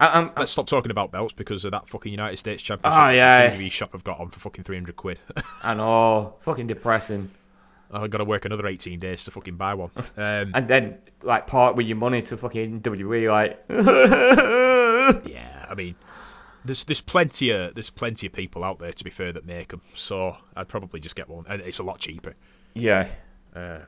I, 0.00 0.18
I'm, 0.18 0.30
Let's 0.36 0.50
stop 0.50 0.66
talking 0.66 0.90
about 0.90 1.12
belts 1.12 1.32
because 1.34 1.64
of 1.64 1.70
that 1.72 1.86
fucking 1.88 2.10
United 2.10 2.38
States 2.38 2.62
Championship. 2.62 3.00
Oh, 3.00 3.08
yeah. 3.10 3.50
WWE 3.50 3.70
shop 3.70 3.92
have 3.92 4.02
got 4.02 4.18
on 4.18 4.30
for 4.30 4.40
fucking 4.40 4.64
three 4.64 4.76
hundred 4.76 4.96
quid. 4.96 5.20
I 5.62 5.74
know, 5.74 6.34
fucking 6.40 6.66
depressing. 6.66 7.30
I've 7.92 8.10
got 8.10 8.18
to 8.18 8.24
work 8.24 8.44
another 8.44 8.66
eighteen 8.66 8.98
days 8.98 9.24
to 9.24 9.30
fucking 9.30 9.56
buy 9.56 9.74
one. 9.74 9.90
Um, 10.16 10.52
And 10.54 10.66
then 10.66 10.98
like 11.22 11.46
part 11.46 11.76
with 11.76 11.86
your 11.86 11.96
money 11.96 12.22
to 12.22 12.36
fucking 12.36 12.80
WWE, 12.80 13.30
like. 13.30 13.62
yeah, 15.28 15.59
I 15.70 15.74
mean, 15.74 15.94
there's 16.64 16.84
there's 16.84 17.00
plenty 17.00 17.50
of 17.50 17.74
there's 17.74 17.90
plenty 17.90 18.26
of 18.26 18.32
people 18.34 18.64
out 18.64 18.78
there 18.78 18.92
to 18.92 19.04
be 19.04 19.10
fair 19.10 19.32
that 19.32 19.46
make 19.46 19.68
them. 19.68 19.80
So 19.94 20.36
I'd 20.56 20.68
probably 20.68 21.00
just 21.00 21.16
get 21.16 21.28
one, 21.28 21.44
and 21.48 21.62
it's 21.62 21.78
a 21.78 21.84
lot 21.84 21.98
cheaper. 22.00 22.34
yeah. 23.54 23.82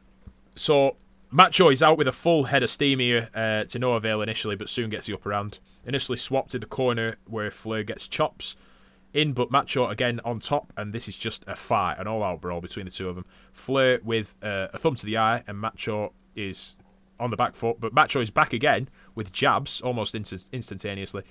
So 0.56 0.96
Macho 1.30 1.70
is 1.70 1.82
out 1.82 1.96
with 1.98 2.08
a 2.08 2.12
full 2.12 2.44
head 2.44 2.62
of 2.62 2.68
steam 2.70 2.98
here 2.98 3.28
uh, 3.34 3.64
to 3.64 3.78
no 3.78 3.94
avail 3.94 4.20
initially, 4.22 4.54
but 4.56 4.68
soon 4.68 4.90
gets 4.90 5.06
the 5.06 5.14
upper 5.14 5.32
hand. 5.32 5.58
Initially 5.86 6.18
swapped 6.18 6.54
in 6.54 6.60
the 6.60 6.66
corner 6.66 7.16
where 7.26 7.50
Flair 7.50 7.82
gets 7.82 8.06
chops 8.06 8.54
in, 9.14 9.32
but 9.32 9.50
Macho 9.50 9.88
again 9.88 10.20
on 10.24 10.40
top, 10.40 10.72
and 10.76 10.92
this 10.92 11.08
is 11.08 11.16
just 11.16 11.44
a 11.46 11.56
fight, 11.56 11.98
an 11.98 12.06
all-out 12.06 12.40
brawl 12.40 12.60
between 12.60 12.84
the 12.84 12.90
two 12.90 13.08
of 13.08 13.14
them. 13.16 13.24
Flair 13.52 13.98
with 14.04 14.36
uh, 14.42 14.68
a 14.72 14.78
thumb 14.78 14.94
to 14.94 15.06
the 15.06 15.16
eye, 15.16 15.42
and 15.46 15.58
Macho 15.58 16.12
is 16.36 16.76
on 17.18 17.30
the 17.30 17.36
back 17.36 17.54
foot, 17.56 17.78
but 17.80 17.92
Macho 17.94 18.20
is 18.20 18.30
back 18.30 18.52
again 18.52 18.88
with 19.14 19.32
jabs 19.32 19.80
almost 19.80 20.14
instant- 20.14 20.48
instantaneously. 20.52 21.22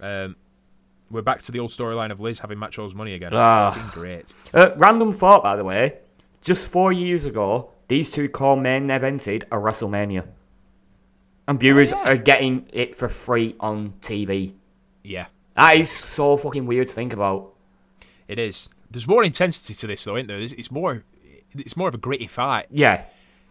Um, 0.00 0.36
we're 1.10 1.22
back 1.22 1.40
to 1.42 1.52
the 1.52 1.60
old 1.60 1.70
storyline 1.70 2.10
of 2.10 2.20
Liz 2.20 2.38
having 2.40 2.58
Macho's 2.58 2.94
money 2.94 3.14
again. 3.14 3.30
Ah. 3.32 3.70
Fucking 3.70 3.90
great. 4.00 4.34
Uh, 4.52 4.70
random 4.76 5.12
thought, 5.12 5.42
by 5.42 5.56
the 5.56 5.64
way. 5.64 5.98
Just 6.42 6.68
four 6.68 6.92
years 6.92 7.24
ago, 7.24 7.70
these 7.88 8.10
two 8.10 8.28
co-main 8.28 8.88
evented 8.88 9.44
a 9.44 9.56
WrestleMania, 9.56 10.26
and 11.48 11.60
viewers 11.60 11.92
Oh, 11.92 11.96
yeah. 12.02 12.10
are 12.10 12.16
getting 12.16 12.66
it 12.72 12.94
for 12.96 13.08
free 13.08 13.54
on 13.60 13.94
TV. 14.02 14.52
Yeah, 15.04 15.26
That 15.54 15.76
is 15.76 15.90
so 15.90 16.36
fucking 16.36 16.66
weird 16.66 16.88
to 16.88 16.94
think 16.94 17.12
about. 17.12 17.52
It 18.26 18.38
is. 18.40 18.70
There's 18.90 19.06
more 19.06 19.22
intensity 19.22 19.74
to 19.74 19.86
this, 19.86 20.02
though, 20.04 20.16
isn't 20.16 20.26
there? 20.26 20.38
It's, 20.38 20.70
more. 20.70 21.04
It's 21.52 21.76
more 21.76 21.86
of 21.88 21.94
a 21.94 21.98
gritty 21.98 22.26
fight. 22.26 22.66
Yeah, 22.70 23.04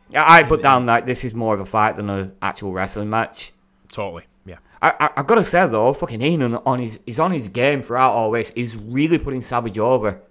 Yeah, 0.09 0.25
I 0.27 0.43
put 0.43 0.61
down 0.61 0.85
like 0.85 1.05
this 1.05 1.23
is 1.23 1.33
more 1.33 1.53
of 1.53 1.59
a 1.61 1.65
fight 1.65 1.95
than 1.95 2.09
an 2.09 2.33
actual 2.41 2.73
wrestling 2.73 3.09
match. 3.09 3.53
Totally. 3.89 4.23
Yeah. 4.85 4.95
I, 4.99 5.05
I 5.05 5.09
I 5.17 5.23
gotta 5.23 5.43
say 5.43 5.65
though, 5.67 5.93
fucking 5.93 6.21
Heenan 6.21 6.55
on 6.65 6.79
his 6.79 6.99
he's 7.05 7.19
on 7.19 7.31
his 7.31 7.47
game 7.47 7.81
throughout 7.81 8.13
all 8.13 8.31
this. 8.31 8.51
He's 8.51 8.77
really 8.77 9.17
putting 9.17 9.41
Savage 9.41 9.79
over, 9.79 10.21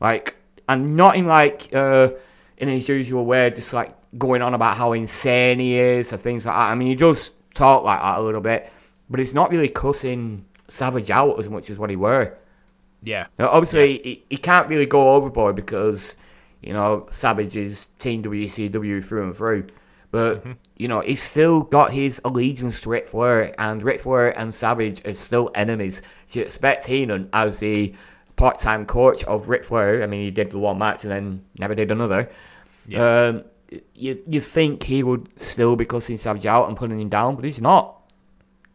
like, 0.00 0.36
and 0.68 0.96
not 0.96 1.16
in 1.16 1.26
like 1.26 1.74
uh 1.74 2.10
in 2.56 2.68
his 2.68 2.88
usual 2.88 3.24
way, 3.24 3.50
just 3.50 3.72
like 3.72 3.94
going 4.16 4.42
on 4.42 4.54
about 4.54 4.76
how 4.76 4.92
insane 4.92 5.58
he 5.58 5.78
is 5.78 6.12
or 6.12 6.16
things 6.16 6.46
like 6.46 6.54
that. 6.54 6.70
I 6.70 6.74
mean, 6.74 6.88
he 6.88 6.94
does 6.94 7.32
talk 7.54 7.84
like 7.84 8.00
that 8.00 8.18
a 8.18 8.22
little 8.22 8.40
bit, 8.40 8.70
but 9.10 9.20
it's 9.20 9.34
not 9.34 9.50
really 9.50 9.68
cussing 9.68 10.44
Savage 10.68 11.10
out 11.10 11.38
as 11.38 11.48
much 11.48 11.70
as 11.70 11.78
what 11.78 11.90
he 11.90 11.96
were. 11.96 12.34
Yeah. 13.02 13.26
Now, 13.38 13.48
obviously, 13.50 14.00
he, 14.02 14.24
he 14.30 14.36
can't 14.36 14.68
really 14.68 14.86
go 14.86 15.14
overboard 15.14 15.54
because, 15.56 16.16
you 16.62 16.72
know, 16.72 17.06
Savage 17.10 17.56
is 17.56 17.86
Team 17.98 18.22
WCW 18.22 19.04
through 19.04 19.24
and 19.24 19.36
through. 19.36 19.66
But, 20.10 20.44
you 20.76 20.88
know, 20.88 21.00
he's 21.00 21.22
still 21.22 21.60
got 21.60 21.92
his 21.92 22.20
allegiance 22.24 22.80
to 22.80 22.88
Ric 22.88 23.08
Flair, 23.08 23.54
and 23.60 23.82
Ric 23.82 24.00
Flair 24.00 24.38
and 24.38 24.54
Savage 24.54 25.04
are 25.06 25.12
still 25.12 25.50
enemies. 25.54 26.00
So 26.26 26.40
you 26.40 26.46
expect 26.46 26.86
Heenan, 26.86 27.28
as 27.32 27.60
the 27.60 27.94
part 28.36 28.58
time 28.58 28.86
coach 28.86 29.22
of 29.24 29.50
Ric 29.50 29.64
Flair, 29.64 30.02
I 30.02 30.06
mean, 30.06 30.24
he 30.24 30.30
did 30.30 30.50
the 30.50 30.58
one 30.58 30.78
match 30.78 31.04
and 31.04 31.12
then 31.12 31.44
never 31.58 31.74
did 31.74 31.90
another. 31.90 32.30
Yeah. 32.86 33.26
Um, 33.26 33.44
you, 33.94 34.22
you 34.26 34.40
think 34.40 34.82
he 34.82 35.02
would 35.02 35.28
still 35.38 35.76
be 35.76 35.84
cussing 35.84 36.16
Savage 36.16 36.46
out 36.46 36.68
and 36.68 36.76
putting 36.76 36.98
him 36.98 37.10
down, 37.10 37.36
but 37.36 37.44
he's 37.44 37.60
not. 37.60 37.96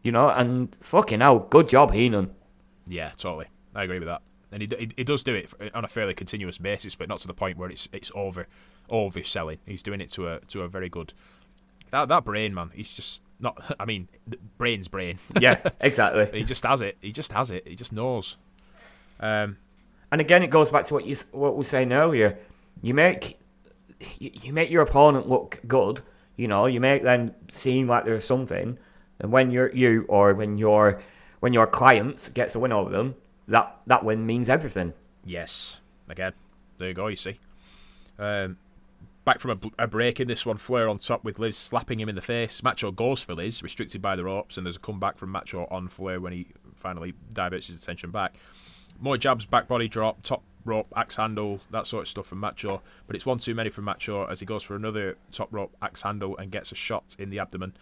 You 0.04 0.12
know, 0.12 0.28
and 0.28 0.76
fucking 0.82 1.20
hell, 1.20 1.40
good 1.40 1.68
job, 1.68 1.92
Heenan. 1.92 2.30
Yeah. 2.86 3.10
Totally. 3.16 3.46
I 3.74 3.82
agree 3.82 3.98
with 3.98 4.06
that. 4.06 4.22
And 4.52 4.62
he, 4.62 4.68
he, 4.78 4.90
he 4.98 5.02
does 5.02 5.24
do 5.24 5.34
it 5.34 5.50
on 5.74 5.84
a 5.84 5.88
fairly 5.88 6.14
continuous 6.14 6.58
basis, 6.58 6.94
but 6.94 7.08
not 7.08 7.18
to 7.20 7.26
the 7.26 7.34
point 7.34 7.58
where 7.58 7.70
it's 7.70 7.88
it's 7.92 8.12
over 8.14 8.46
overselling. 8.90 9.58
He's 9.66 9.82
doing 9.82 10.00
it 10.00 10.10
to 10.12 10.28
a 10.28 10.40
to 10.40 10.62
a 10.62 10.68
very 10.68 10.88
good. 10.88 11.12
That 11.90 12.08
that 12.08 12.24
brain 12.24 12.54
man, 12.54 12.70
he's 12.74 12.94
just 12.94 13.22
not. 13.40 13.76
I 13.80 13.84
mean, 13.84 14.08
brain's 14.58 14.88
brain. 14.88 15.18
Yeah, 15.40 15.58
exactly. 15.80 16.28
he 16.38 16.44
just 16.44 16.64
has 16.64 16.82
it. 16.82 16.96
He 17.00 17.12
just 17.12 17.32
has 17.32 17.50
it. 17.50 17.66
He 17.66 17.74
just 17.74 17.92
knows. 17.92 18.36
Um. 19.20 19.58
And 20.12 20.20
again, 20.20 20.42
it 20.42 20.50
goes 20.50 20.70
back 20.70 20.84
to 20.84 20.94
what 20.94 21.06
you 21.06 21.16
what 21.32 21.54
we 21.54 21.58
were 21.58 21.64
saying 21.64 21.92
earlier. 21.92 22.38
You 22.82 22.94
make 22.94 23.38
you, 24.18 24.30
you 24.42 24.52
make 24.52 24.70
your 24.70 24.82
opponent 24.82 25.28
look 25.28 25.60
good. 25.66 26.02
You 26.36 26.48
know, 26.48 26.66
you 26.66 26.80
make 26.80 27.02
them 27.02 27.34
seem 27.48 27.88
like 27.88 28.04
there's 28.04 28.24
something. 28.24 28.78
And 29.20 29.32
when 29.32 29.50
you're 29.50 29.72
you 29.72 30.04
or 30.08 30.34
when 30.34 30.58
your 30.58 31.00
when 31.40 31.52
your 31.52 31.66
client 31.66 32.30
gets 32.34 32.54
a 32.54 32.58
win 32.58 32.72
over 32.72 32.90
them, 32.90 33.14
that 33.48 33.76
that 33.86 34.04
win 34.04 34.26
means 34.26 34.48
everything. 34.48 34.92
Yes. 35.24 35.80
Again, 36.08 36.32
there 36.78 36.88
you 36.88 36.94
go. 36.94 37.06
You 37.06 37.16
see. 37.16 37.38
Um, 38.18 38.58
back 39.24 39.38
from 39.40 39.50
a, 39.78 39.84
a 39.84 39.86
break 39.86 40.20
in 40.20 40.28
this 40.28 40.44
one, 40.44 40.56
Flair 40.56 40.88
on 40.88 40.98
top 40.98 41.24
with 41.24 41.38
Liz 41.38 41.56
slapping 41.56 42.00
him 42.00 42.08
in 42.08 42.14
the 42.14 42.20
face. 42.20 42.62
Macho 42.62 42.90
goes 42.90 43.22
for 43.22 43.34
Liz, 43.34 43.62
restricted 43.62 44.02
by 44.02 44.16
the 44.16 44.24
ropes, 44.24 44.56
and 44.56 44.66
there's 44.66 44.76
a 44.76 44.80
comeback 44.80 45.18
from 45.18 45.30
Macho 45.30 45.66
on 45.70 45.88
Flair 45.88 46.20
when 46.20 46.32
he 46.32 46.46
finally 46.76 47.14
diverts 47.32 47.68
his 47.68 47.82
attention 47.82 48.10
back. 48.10 48.34
More 49.00 49.16
jabs, 49.16 49.46
back 49.46 49.66
body 49.66 49.88
drop, 49.88 50.22
top 50.22 50.42
rope, 50.64 50.92
axe 50.96 51.16
handle, 51.16 51.60
that 51.70 51.86
sort 51.86 52.02
of 52.02 52.08
stuff 52.08 52.26
from 52.26 52.40
Macho. 52.40 52.82
But 53.06 53.16
it's 53.16 53.26
one 53.26 53.38
too 53.38 53.54
many 53.54 53.70
from 53.70 53.84
Macho 53.84 54.26
as 54.26 54.40
he 54.40 54.46
goes 54.46 54.62
for 54.62 54.76
another 54.76 55.16
top 55.32 55.48
rope 55.52 55.74
axe 55.82 56.02
handle 56.02 56.36
and 56.36 56.50
gets 56.50 56.72
a 56.72 56.74
shot 56.74 57.16
in 57.18 57.30
the 57.30 57.38
abdomen. 57.38 57.74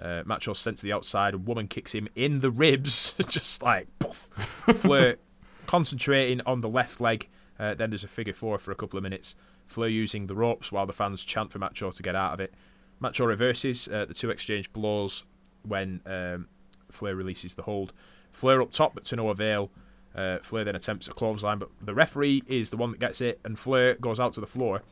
Uh, 0.00 0.22
Macho's 0.24 0.58
sent 0.58 0.76
to 0.78 0.82
the 0.84 0.92
outside. 0.92 1.34
A 1.34 1.38
woman 1.38 1.66
kicks 1.66 1.92
him 1.94 2.08
in 2.14 2.38
the 2.38 2.50
ribs, 2.50 3.14
just 3.28 3.62
like 3.62 3.88
poof. 3.98 4.28
Flair 4.76 5.16
concentrating 5.66 6.40
on 6.46 6.60
the 6.60 6.68
left 6.68 7.00
leg. 7.00 7.28
Uh, 7.58 7.74
then 7.74 7.90
there's 7.90 8.04
a 8.04 8.08
figure 8.08 8.32
four 8.32 8.58
for 8.58 8.70
a 8.70 8.76
couple 8.76 8.96
of 8.96 9.02
minutes. 9.02 9.34
Flair 9.68 9.88
using 9.88 10.26
the 10.26 10.34
ropes 10.34 10.72
while 10.72 10.86
the 10.86 10.92
fans 10.92 11.24
chant 11.24 11.52
for 11.52 11.60
Macho 11.60 11.92
to 11.92 12.02
get 12.02 12.16
out 12.16 12.32
of 12.34 12.40
it. 12.40 12.52
Macho 12.98 13.24
reverses. 13.26 13.86
Uh, 13.86 14.04
the 14.06 14.14
two 14.14 14.30
exchange 14.30 14.72
blows 14.72 15.22
when 15.62 16.00
um, 16.06 16.48
Flair 16.90 17.14
releases 17.14 17.54
the 17.54 17.62
hold. 17.62 17.92
Flair 18.32 18.60
up 18.60 18.72
top, 18.72 18.94
but 18.94 19.04
to 19.04 19.14
no 19.16 19.28
avail. 19.30 19.70
Uh, 20.14 20.38
Flair 20.42 20.64
then 20.64 20.74
attempts 20.74 21.06
a 21.06 21.12
clothesline, 21.12 21.58
but 21.58 21.68
the 21.80 21.94
referee 21.94 22.42
is 22.48 22.70
the 22.70 22.76
one 22.76 22.90
that 22.90 22.98
gets 22.98 23.20
it, 23.20 23.38
and 23.44 23.56
Flair 23.58 23.94
goes 23.94 24.18
out 24.18 24.32
to 24.32 24.40
the 24.40 24.46
floor 24.46 24.82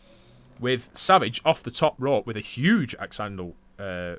with 0.60 0.88
Savage 0.94 1.40
off 1.44 1.62
the 1.62 1.70
top 1.70 1.96
rope 1.98 2.26
with 2.26 2.36
a 2.36 2.40
huge 2.40 2.94
axe 3.00 3.18
handle 3.18 3.54
uh, 3.78 4.14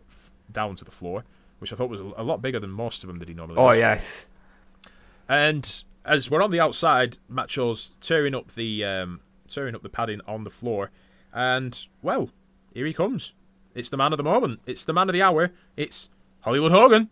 down 0.52 0.76
to 0.76 0.84
the 0.84 0.92
floor, 0.92 1.24
which 1.60 1.72
I 1.72 1.76
thought 1.76 1.90
was 1.90 2.02
a 2.02 2.24
lot 2.24 2.42
bigger 2.42 2.60
than 2.60 2.72
most 2.72 3.04
of 3.04 3.08
them 3.08 3.18
that 3.18 3.28
he 3.30 3.34
normally 3.34 3.58
Oh 3.58 3.70
does. 3.70 3.78
yes, 3.78 4.26
And 5.30 5.84
as 6.06 6.30
we're 6.30 6.42
on 6.42 6.52
the 6.52 6.60
outside, 6.60 7.18
Macho's 7.30 7.96
tearing 8.02 8.36
up 8.36 8.54
the 8.56 8.84
um, 8.84 9.20
tearing 9.48 9.76
up 9.76 9.84
the 9.84 9.90
padding 9.90 10.22
on 10.28 10.44
the 10.44 10.50
floor, 10.50 10.92
and 11.34 11.88
well, 12.02 12.30
here 12.74 12.86
he 12.86 12.94
comes. 12.94 13.34
It's 13.76 13.90
the 13.90 13.98
man 13.98 14.14
of 14.14 14.18
the 14.18 14.24
moment. 14.24 14.62
It's 14.66 14.84
the 14.86 14.94
man 14.94 15.10
of 15.10 15.14
the 15.14 15.22
hour. 15.22 15.52
It's 15.76 16.10
Hollywood 16.42 16.72
Hogan. 16.72 17.10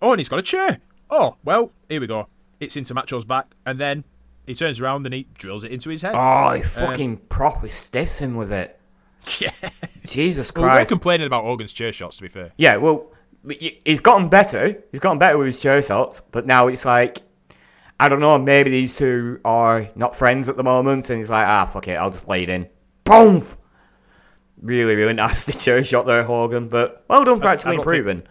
Oh, 0.00 0.12
and 0.12 0.20
he's 0.20 0.28
got 0.28 0.38
a 0.38 0.42
chair. 0.42 0.80
Oh, 1.10 1.36
well, 1.44 1.72
here 1.88 2.00
we 2.00 2.06
go. 2.06 2.28
It's 2.58 2.76
into 2.76 2.94
Macho's 2.94 3.24
back, 3.24 3.54
and 3.64 3.78
then 3.78 4.04
he 4.46 4.54
turns 4.54 4.80
around 4.80 5.04
and 5.06 5.14
he 5.14 5.26
drills 5.34 5.64
it 5.64 5.72
into 5.72 5.90
his 5.90 6.02
head. 6.02 6.14
oh 6.16 6.52
he 6.52 6.62
um, 6.62 6.68
fucking 6.68 7.16
proper 7.28 7.68
stiffs 7.68 8.18
him 8.18 8.34
with 8.36 8.52
it. 8.52 8.78
yeah. 9.40 9.50
Jesus 10.06 10.52
Well, 10.54 10.64
we 10.64 10.68
were 10.68 10.74
Christ. 10.76 10.88
complaining 10.90 11.26
about 11.26 11.44
Hogan's 11.44 11.72
chair 11.72 11.92
shots, 11.92 12.16
to 12.16 12.22
be 12.22 12.28
fair. 12.28 12.52
Yeah, 12.56 12.76
well, 12.76 13.12
he's 13.48 14.00
gotten 14.00 14.28
better. 14.28 14.82
He's 14.92 15.00
gotten 15.00 15.18
better 15.18 15.36
with 15.36 15.46
his 15.46 15.60
chair 15.60 15.82
shots, 15.82 16.20
but 16.30 16.46
now 16.46 16.68
it's 16.68 16.84
like, 16.84 17.22
I 17.98 18.08
don't 18.08 18.20
know, 18.20 18.38
maybe 18.38 18.70
these 18.70 18.96
two 18.96 19.40
are 19.44 19.88
not 19.94 20.14
friends 20.16 20.48
at 20.48 20.56
the 20.56 20.62
moment, 20.62 21.08
and 21.10 21.18
he's 21.18 21.30
like, 21.30 21.46
ah, 21.46 21.64
fuck 21.66 21.88
it, 21.88 21.94
I'll 21.94 22.10
just 22.10 22.28
lay 22.28 22.42
it 22.42 22.48
in. 22.50 22.68
Boom! 23.04 23.42
Really, 24.60 24.94
really 24.94 25.12
nasty 25.14 25.52
chair 25.54 25.82
shot 25.84 26.04
there, 26.06 26.22
Hogan, 26.24 26.68
but 26.68 27.04
well 27.08 27.24
done 27.24 27.40
for 27.40 27.46
I- 27.46 27.50
I 27.50 27.52
actually 27.54 27.76
don't 27.76 27.84
think- 27.86 27.96
improving. 27.96 28.22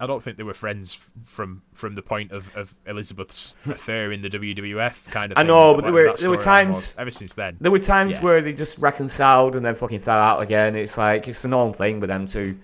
I 0.00 0.06
don't 0.06 0.22
think 0.22 0.36
they 0.36 0.44
were 0.44 0.54
friends 0.54 0.96
from 1.26 1.60
from 1.74 1.96
the 1.96 2.02
point 2.02 2.30
of, 2.30 2.48
of 2.54 2.72
Elizabeth's 2.86 3.56
affair 3.66 4.12
in 4.12 4.22
the 4.22 4.30
WWF 4.30 5.06
kind 5.10 5.32
of. 5.32 5.38
I 5.38 5.42
know, 5.42 5.74
but 5.74 5.82
there 5.82 5.92
were- 5.92 6.14
there 6.16 6.30
were 6.30 6.36
times- 6.36 6.94
ever 6.96 7.10
since 7.10 7.34
then. 7.34 7.56
There 7.60 7.72
were 7.72 7.80
times 7.80 8.12
Yeah. 8.12 8.22
where 8.22 8.40
they 8.40 8.52
just 8.52 8.78
reconciled 8.78 9.56
and 9.56 9.66
then 9.66 9.74
fucking 9.74 9.98
fell 10.00 10.16
out 10.18 10.40
again. 10.40 10.76
It's 10.76 10.96
like, 10.96 11.26
it's 11.26 11.44
a 11.44 11.48
normal 11.48 11.72
thing 11.74 11.98
with 11.98 12.08
them 12.08 12.26
two. 12.28 12.56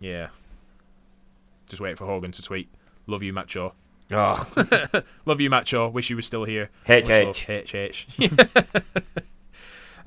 Yeah. 0.00 0.28
Just 1.68 1.80
waiting 1.80 1.96
for 1.96 2.06
Hogan 2.06 2.32
to 2.32 2.42
tweet. 2.42 2.68
Love 3.06 3.22
you, 3.22 3.32
Macho. 3.32 3.74
Oh, 4.10 4.48
Love 5.26 5.40
you, 5.40 5.50
Macho. 5.50 5.88
Wish 5.88 6.10
you 6.10 6.16
were 6.16 6.22
still 6.22 6.44
here. 6.44 6.70
H 6.88 7.08
H. 7.10 7.48
love, 7.48 7.64
HH. 7.64 8.06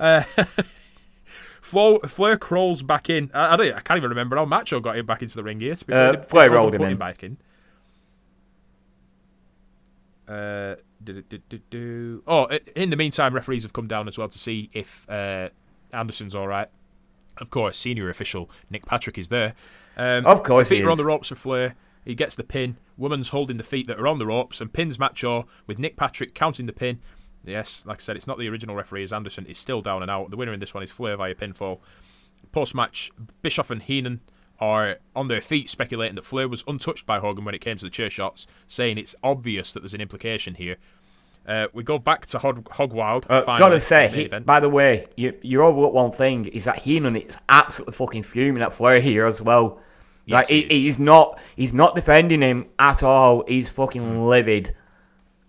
uh, 0.00 0.22
Flo, 1.60 1.98
Flair 2.00 2.36
crawls 2.36 2.82
back 2.82 3.10
in. 3.10 3.30
I, 3.34 3.54
I, 3.54 3.56
don't, 3.56 3.74
I 3.74 3.80
can't 3.80 3.98
even 3.98 4.08
remember 4.10 4.36
how 4.36 4.44
Macho 4.44 4.80
got 4.80 4.96
him 4.96 5.06
back 5.06 5.22
into 5.22 5.36
the 5.36 5.42
ring 5.44 5.60
here. 5.60 5.74
To 5.74 5.94
Uh, 5.94 6.22
Flair 6.22 6.50
rolled 6.50 6.74
him 6.74 6.82
in. 6.82 6.96
back 6.96 7.22
in. 7.22 7.36
Uh, 10.26 10.76
do, 11.02 11.22
do, 11.22 11.38
do, 11.48 11.58
do. 11.70 12.22
Oh, 12.26 12.46
in 12.76 12.90
the 12.90 12.96
meantime, 12.96 13.34
referees 13.34 13.62
have 13.64 13.72
come 13.72 13.86
down 13.88 14.08
as 14.08 14.16
well 14.18 14.28
to 14.28 14.38
see 14.38 14.70
if 14.72 15.08
uh, 15.08 15.48
Anderson's 15.92 16.34
all 16.34 16.46
right. 16.48 16.68
Of 17.38 17.50
course, 17.50 17.78
senior 17.78 18.08
official 18.10 18.50
Nick 18.70 18.86
Patrick 18.86 19.18
is 19.18 19.28
there. 19.28 19.54
Um, 19.96 20.26
Of 20.26 20.42
course 20.42 20.68
the 20.68 20.76
he 20.76 20.80
feet 20.80 20.86
are 20.86 20.90
on 20.90 20.96
the 20.98 21.04
ropes 21.04 21.28
for 21.28 21.34
Flair. 21.34 21.74
He 22.10 22.16
gets 22.16 22.34
the 22.34 22.42
pin. 22.42 22.76
Woman's 22.96 23.28
holding 23.28 23.56
the 23.56 23.62
feet 23.62 23.86
that 23.86 24.00
are 24.00 24.08
on 24.08 24.18
the 24.18 24.26
ropes 24.26 24.60
and 24.60 24.72
pins 24.72 24.98
Macho 24.98 25.46
with 25.68 25.78
Nick 25.78 25.96
Patrick 25.96 26.34
counting 26.34 26.66
the 26.66 26.72
pin. 26.72 26.98
Yes, 27.44 27.86
like 27.86 27.98
I 27.98 28.00
said, 28.00 28.16
it's 28.16 28.26
not 28.26 28.36
the 28.36 28.48
original 28.48 28.74
referee. 28.74 29.04
As 29.04 29.12
Anderson 29.12 29.46
is 29.46 29.58
still 29.58 29.80
down 29.80 30.02
and 30.02 30.10
out. 30.10 30.28
The 30.28 30.36
winner 30.36 30.52
in 30.52 30.58
this 30.58 30.74
one 30.74 30.82
is 30.82 30.90
Flair 30.90 31.16
via 31.16 31.36
pinfall. 31.36 31.78
Post 32.50 32.74
match, 32.74 33.12
Bischoff 33.42 33.70
and 33.70 33.80
Heenan 33.80 34.22
are 34.58 34.96
on 35.14 35.28
their 35.28 35.40
feet 35.40 35.70
speculating 35.70 36.16
that 36.16 36.24
Flair 36.24 36.48
was 36.48 36.64
untouched 36.66 37.06
by 37.06 37.20
Hogan 37.20 37.44
when 37.44 37.54
it 37.54 37.60
came 37.60 37.76
to 37.76 37.84
the 37.84 37.90
chair 37.90 38.10
shots, 38.10 38.48
saying 38.66 38.98
it's 38.98 39.14
obvious 39.22 39.72
that 39.72 39.80
there's 39.80 39.94
an 39.94 40.00
implication 40.00 40.56
here. 40.56 40.78
Uh, 41.46 41.68
we 41.72 41.84
go 41.84 41.96
back 41.96 42.26
to 42.26 42.40
Hog, 42.40 42.68
Hog 42.72 42.92
Wild. 42.92 43.24
Uh, 43.30 43.42
gotta 43.56 43.78
say, 43.78 44.08
he, 44.08 44.26
by 44.26 44.58
the 44.58 44.68
way, 44.68 45.06
you 45.16 45.32
you 45.42 45.62
overlook 45.62 45.92
one 45.92 46.10
thing 46.10 46.46
is 46.46 46.64
that 46.64 46.80
Heenan 46.80 47.14
is 47.14 47.38
absolutely 47.48 47.94
fucking 47.94 48.24
fuming 48.24 48.64
at 48.64 48.74
Flair 48.74 49.00
here 49.00 49.26
as 49.26 49.40
well. 49.40 49.80
Like 50.28 50.48
he 50.48 50.62
he, 50.62 50.66
is. 50.66 50.70
he's 50.72 50.98
not 50.98 51.40
he's 51.56 51.74
not 51.74 51.94
defending 51.94 52.42
him 52.42 52.66
at 52.78 53.02
all. 53.02 53.44
He's 53.48 53.68
fucking 53.68 54.24
livid. 54.26 54.74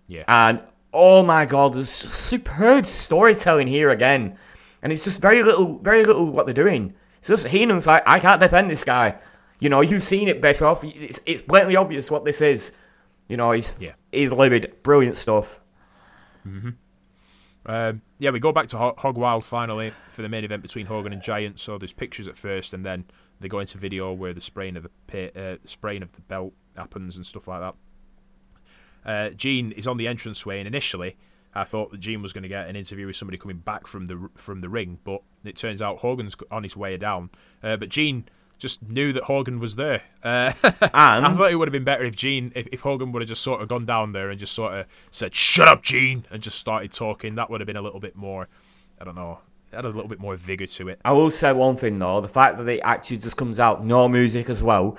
yeah. 0.08 0.24
And 0.28 0.60
oh 0.92 1.22
my 1.22 1.46
god, 1.46 1.74
there's 1.74 1.90
superb 1.90 2.86
storytelling 2.88 3.66
here 3.66 3.90
again. 3.90 4.36
And 4.82 4.92
it's 4.92 5.04
just 5.04 5.20
very 5.22 5.42
little, 5.42 5.78
very 5.78 6.04
little 6.04 6.26
what 6.26 6.44
they're 6.46 6.54
doing. 6.54 6.94
It's 7.18 7.28
just 7.28 7.46
Heenan's 7.46 7.86
like, 7.86 8.02
I 8.04 8.18
can't 8.18 8.40
defend 8.40 8.68
this 8.70 8.82
guy. 8.82 9.14
You 9.60 9.68
know, 9.68 9.80
you've 9.80 10.02
seen 10.02 10.26
it 10.26 10.40
better 10.42 10.66
off. 10.66 10.82
It's, 10.84 11.20
it's 11.24 11.42
blatantly 11.42 11.76
obvious 11.76 12.10
what 12.10 12.24
this 12.24 12.40
is. 12.40 12.72
You 13.28 13.36
know, 13.36 13.52
he's 13.52 13.80
Yeah. 13.80 13.92
he's 14.10 14.32
livid. 14.32 14.74
Brilliant 14.82 15.16
stuff. 15.16 15.60
Um, 17.64 18.02
yeah, 18.18 18.30
we 18.30 18.40
go 18.40 18.50
back 18.52 18.66
to 18.68 18.76
Hog 18.76 19.16
Wild 19.16 19.44
finally 19.44 19.92
for 20.10 20.22
the 20.22 20.28
main 20.28 20.44
event 20.44 20.62
between 20.62 20.86
Hogan 20.86 21.12
and 21.12 21.22
Giant. 21.22 21.60
So 21.60 21.78
there's 21.78 21.92
pictures 21.92 22.26
at 22.26 22.36
first, 22.36 22.74
and 22.74 22.84
then 22.84 23.04
they 23.42 23.48
go 23.48 23.58
into 23.58 23.78
video 23.78 24.12
where 24.12 24.32
the 24.32 24.40
spraying 24.40 24.76
of 24.76 24.84
the 24.84 24.90
pit, 25.06 25.36
uh, 25.36 25.56
spraying 25.64 26.02
of 26.02 26.12
the 26.12 26.20
belt 26.22 26.52
happens 26.76 27.16
and 27.16 27.26
stuff 27.26 27.48
like 27.48 27.60
that. 27.60 27.74
Uh, 29.04 29.30
Gene 29.30 29.72
is 29.72 29.86
on 29.86 29.96
the 29.96 30.06
entranceway, 30.06 30.58
and 30.58 30.66
initially 30.66 31.16
I 31.54 31.64
thought 31.64 31.90
that 31.90 32.00
Gene 32.00 32.22
was 32.22 32.32
going 32.32 32.42
to 32.42 32.48
get 32.48 32.68
an 32.68 32.76
interview 32.76 33.06
with 33.06 33.16
somebody 33.16 33.36
coming 33.36 33.58
back 33.58 33.86
from 33.86 34.06
the 34.06 34.30
from 34.36 34.60
the 34.60 34.68
ring, 34.68 34.98
but 35.04 35.22
it 35.44 35.56
turns 35.56 35.82
out 35.82 35.98
Hogan's 35.98 36.36
on 36.50 36.62
his 36.62 36.76
way 36.76 36.96
down. 36.96 37.30
Uh, 37.62 37.76
but 37.76 37.88
Gene 37.88 38.24
just 38.58 38.80
knew 38.82 39.12
that 39.12 39.24
Hogan 39.24 39.58
was 39.58 39.74
there. 39.74 40.02
Uh, 40.22 40.52
I 40.94 41.18
And 41.18 41.36
thought 41.36 41.50
it 41.50 41.56
would 41.56 41.66
have 41.66 41.72
been 41.72 41.82
better 41.84 42.04
if 42.04 42.14
Gene, 42.14 42.52
if, 42.54 42.68
if 42.70 42.80
Hogan 42.82 43.10
would 43.10 43.20
have 43.20 43.28
just 43.28 43.42
sort 43.42 43.60
of 43.60 43.66
gone 43.68 43.84
down 43.84 44.12
there 44.12 44.30
and 44.30 44.38
just 44.38 44.54
sort 44.54 44.72
of 44.72 44.86
said, 45.10 45.34
"Shut 45.34 45.68
up, 45.68 45.82
Gene," 45.82 46.24
and 46.30 46.42
just 46.42 46.58
started 46.58 46.92
talking. 46.92 47.34
That 47.34 47.50
would 47.50 47.60
have 47.60 47.66
been 47.66 47.76
a 47.76 47.82
little 47.82 48.00
bit 48.00 48.14
more, 48.14 48.48
I 49.00 49.04
don't 49.04 49.16
know, 49.16 49.40
had 49.72 49.84
a 49.84 49.88
little 49.88 50.08
bit 50.08 50.20
more 50.20 50.36
vigor 50.36 50.66
to 50.66 50.88
it. 50.88 51.00
I 51.04 51.12
will 51.12 51.30
say 51.30 51.52
one 51.52 51.76
thing 51.76 51.98
though: 51.98 52.20
the 52.20 52.28
fact 52.28 52.58
that 52.58 52.68
it 52.68 52.80
actually 52.84 53.18
just 53.18 53.36
comes 53.36 53.58
out 53.60 53.84
no 53.84 54.08
music 54.08 54.48
as 54.50 54.62
well. 54.62 54.96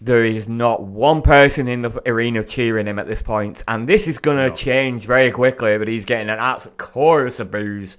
There 0.00 0.24
is 0.24 0.48
not 0.48 0.84
one 0.84 1.20
person 1.20 1.66
in 1.66 1.82
the 1.82 2.00
arena 2.08 2.44
cheering 2.44 2.86
him 2.86 3.00
at 3.00 3.08
this 3.08 3.20
point, 3.22 3.64
and 3.66 3.88
this 3.88 4.06
is 4.06 4.18
gonna 4.18 4.46
No. 4.50 4.54
change 4.54 5.04
very 5.04 5.32
quickly. 5.32 5.76
But 5.78 5.88
he's 5.88 6.04
getting 6.04 6.28
an 6.30 6.38
absolute 6.38 6.78
chorus 6.78 7.40
of 7.40 7.50
boos. 7.50 7.96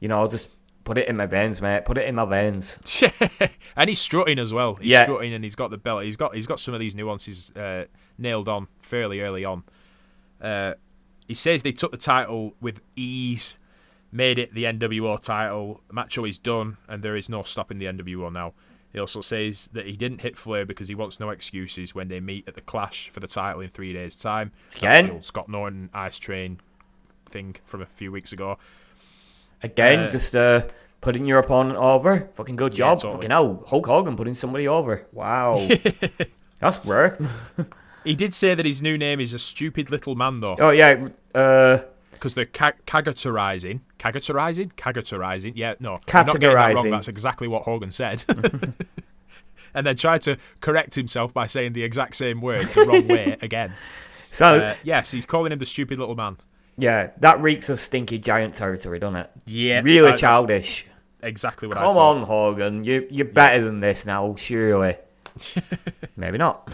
You 0.00 0.08
know, 0.08 0.26
just 0.26 0.48
put 0.82 0.98
it 0.98 1.06
in 1.06 1.16
my 1.16 1.26
veins, 1.26 1.62
mate. 1.62 1.84
Put 1.84 1.98
it 1.98 2.08
in 2.08 2.16
my 2.16 2.24
veins. 2.24 2.76
and 3.76 3.88
he's 3.88 4.00
strutting 4.00 4.40
as 4.40 4.52
well. 4.52 4.74
He's 4.74 4.90
Yeah. 4.90 5.04
strutting 5.04 5.32
and 5.32 5.44
he's 5.44 5.54
got 5.54 5.70
the 5.70 5.76
belt. 5.78 6.02
He's 6.02 6.16
got 6.16 6.34
he's 6.34 6.48
got 6.48 6.58
some 6.58 6.74
of 6.74 6.80
these 6.80 6.96
nuances 6.96 7.52
uh, 7.54 7.84
nailed 8.18 8.48
on 8.48 8.66
fairly 8.80 9.20
early 9.20 9.44
on. 9.44 9.62
Uh, 10.40 10.74
he 11.28 11.34
says 11.34 11.62
they 11.62 11.70
took 11.70 11.92
the 11.92 11.96
title 11.96 12.54
with 12.60 12.80
ease, 12.96 13.56
made 14.12 14.38
it 14.38 14.54
the 14.54 14.64
NWO 14.64 15.18
title. 15.20 15.80
Macho 15.90 16.24
is 16.24 16.38
done, 16.38 16.76
and 16.88 17.02
there 17.02 17.16
is 17.16 17.28
no 17.28 17.42
stopping 17.42 17.78
the 17.78 17.86
NWO 17.86 18.30
now. 18.32 18.52
He 18.92 18.98
also 18.98 19.22
says 19.22 19.70
that 19.72 19.86
he 19.86 19.96
didn't 19.96 20.20
hit 20.20 20.36
Flair 20.36 20.66
because 20.66 20.86
he 20.88 20.94
wants 20.94 21.18
no 21.18 21.30
excuses 21.30 21.94
when 21.94 22.08
they 22.08 22.20
meet 22.20 22.46
at 22.46 22.54
the 22.54 22.60
Clash 22.60 23.08
for 23.08 23.20
the 23.20 23.26
title 23.26 23.62
in 23.62 23.70
three 23.70 23.92
days' 23.94 24.16
time. 24.16 24.52
That's 24.72 24.82
Again? 24.82 25.10
old 25.10 25.24
Scott 25.24 25.48
Norton 25.48 25.88
Ice 25.94 26.18
Train 26.18 26.60
thing 27.30 27.56
from 27.64 27.80
a 27.80 27.86
few 27.86 28.12
weeks 28.12 28.32
ago. 28.34 28.58
Again, 29.62 30.00
Uh, 30.00 30.10
just 30.10 30.36
uh, 30.36 30.66
putting 31.00 31.24
your 31.24 31.38
opponent 31.38 31.78
over. 31.78 32.28
Fucking 32.36 32.56
good 32.56 32.72
Yeah, 32.76 32.88
job. 32.88 32.98
totally. 32.98 33.14
Fucking 33.14 33.30
hell, 33.30 33.64
Hulk 33.66 33.86
Hogan 33.86 34.16
putting 34.16 34.34
somebody 34.34 34.68
over. 34.68 35.06
Wow, 35.12 35.66
that's 36.60 36.84
rare. 36.84 37.18
He 38.04 38.16
did 38.16 38.34
say 38.34 38.56
that 38.56 38.66
his 38.66 38.82
new 38.82 38.98
name 38.98 39.20
is 39.20 39.32
a 39.32 39.38
stupid 39.38 39.88
little 39.88 40.16
man, 40.16 40.40
though. 40.40 40.56
Oh 40.58 40.70
yeah, 40.70 41.06
uh, 41.36 41.78
because 42.22 42.34
they're 42.34 42.44
ca- 42.46 42.74
cagatorizing, 42.86 43.80
cagatorizing, 43.98 44.72
cagatorizing. 44.74 45.54
Yeah, 45.56 45.74
no, 45.80 45.94
not 45.94 46.06
that 46.06 46.26
wrong. 46.28 46.36
Categorizing. 46.36 46.90
That's 46.92 47.08
exactly 47.08 47.48
what 47.48 47.62
Hogan 47.64 47.90
said. 47.90 48.24
and 49.74 49.84
then 49.84 49.96
tried 49.96 50.22
to 50.22 50.38
correct 50.60 50.94
himself 50.94 51.34
by 51.34 51.48
saying 51.48 51.72
the 51.72 51.82
exact 51.82 52.14
same 52.14 52.40
word 52.40 52.68
the 52.68 52.84
wrong 52.86 53.08
way 53.08 53.36
again. 53.42 53.72
so 54.30 54.54
Uh, 54.54 54.74
yes, 54.84 55.10
he's 55.10 55.26
calling 55.26 55.50
him 55.50 55.58
the 55.58 55.66
stupid 55.66 55.98
little 55.98 56.14
man. 56.14 56.36
yeah, 56.78 57.10
that 57.18 57.40
reeks 57.42 57.68
of 57.68 57.80
stinky 57.80 58.18
giant 58.20 58.54
territory, 58.54 59.00
doesn't 59.00 59.16
it? 59.16 59.30
Yeah, 59.46 59.80
really 59.82 60.16
childish. 60.16 60.86
Exactly 61.24 61.66
what 61.66 61.76
I 61.76 61.80
Come 61.80 61.96
on, 61.96 62.22
Hogan, 62.22 62.84
you 62.84 63.04
you're 63.10 63.26
better 63.26 63.64
than 63.64 63.80
this 63.80 64.06
now, 64.06 64.36
surely. 64.36 64.96
Maybe 66.16 66.38
not. 66.38 66.70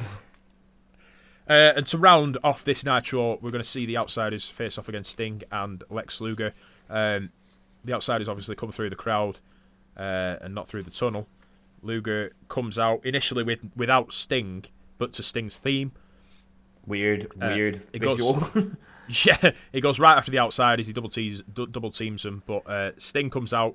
Uh, 1.49 1.73
and 1.77 1.87
to 1.87 1.99
round 1.99 2.37
off 2.45 2.65
this 2.65 2.85
Nitro, 2.85 3.39
we're 3.41 3.51
going 3.51 3.63
to 3.63 3.69
see 3.69 3.87
the 3.87 3.97
Outsiders 3.97 4.49
face 4.49 4.77
off 4.79 4.89
against 4.89 5.13
Sting 5.13 5.43
and 5.51 5.83
Lex 5.89 6.21
Luger. 6.21 6.53
Um, 6.91 7.31
the 7.85 7.95
Outsiders 7.95 8.29
obviously 8.29 8.55
come 8.57 8.71
through 8.71 8.91
the 8.91 8.97
crowd 8.97 9.39
uh, 9.97 10.37
and 10.43 10.55
not 10.55 10.69
through 10.69 10.83
the 10.83 10.91
tunnel. 10.91 11.27
Luger 11.83 12.33
comes 12.49 12.79
out 12.79 13.05
initially 13.07 13.45
with 13.45 13.61
without 13.77 14.13
Sting, 14.13 14.65
but 14.99 15.13
to 15.15 15.23
Sting's 15.23 15.57
theme. 15.57 15.93
Weird, 16.87 17.31
Uh, 17.41 17.49
weird 17.55 17.83
it 17.93 18.01
goes- 18.01 18.19
Yeah, 19.25 19.53
he 19.73 19.81
goes 19.81 19.99
right 19.99 20.19
after 20.19 20.31
the 20.31 20.39
Outsiders. 20.39 20.87
He 20.87 20.93
double 20.93 21.09
teams, 21.09 21.41
d- 21.55 21.67
double 21.71 21.91
teams 21.91 22.25
them, 22.25 22.43
but 22.47 22.69
uh, 22.69 22.91
Sting 22.99 23.31
comes 23.31 23.55
out 23.55 23.75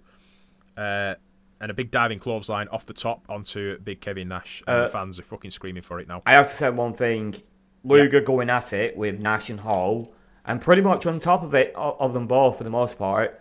uh, 0.77 1.15
and 1.59 1.71
a 1.71 1.73
big 1.73 1.89
diving 1.89 2.19
clothesline 2.19 2.67
off 2.67 2.85
the 2.85 2.93
top 2.93 3.23
onto 3.29 3.79
Big 3.79 3.99
Kevin 3.99 4.27
Nash, 4.27 4.61
and 4.67 4.77
Uh, 4.77 4.81
the 4.83 4.89
fans 4.89 5.19
are 5.19 5.23
fucking 5.23 5.49
screaming 5.49 5.81
for 5.81 5.99
it 5.99 6.07
now. 6.07 6.21
I 6.27 6.33
have 6.33 6.49
to 6.49 6.55
say 6.55 6.69
one 6.69 6.93
thing: 6.93 7.33
Luger 7.83 8.21
going 8.21 8.49
at 8.49 8.73
it 8.73 8.95
with 8.95 9.19
Nash 9.19 9.49
and 9.49 9.59
Hall, 9.59 10.13
and 10.45 10.61
pretty 10.61 10.81
much 10.81 11.05
on 11.05 11.19
top 11.19 11.43
of 11.43 11.53
it, 11.53 11.73
of 11.75 11.95
of 11.99 12.13
them 12.13 12.27
both 12.27 12.57
for 12.57 12.63
the 12.63 12.69
most 12.69 12.97
part. 12.97 13.39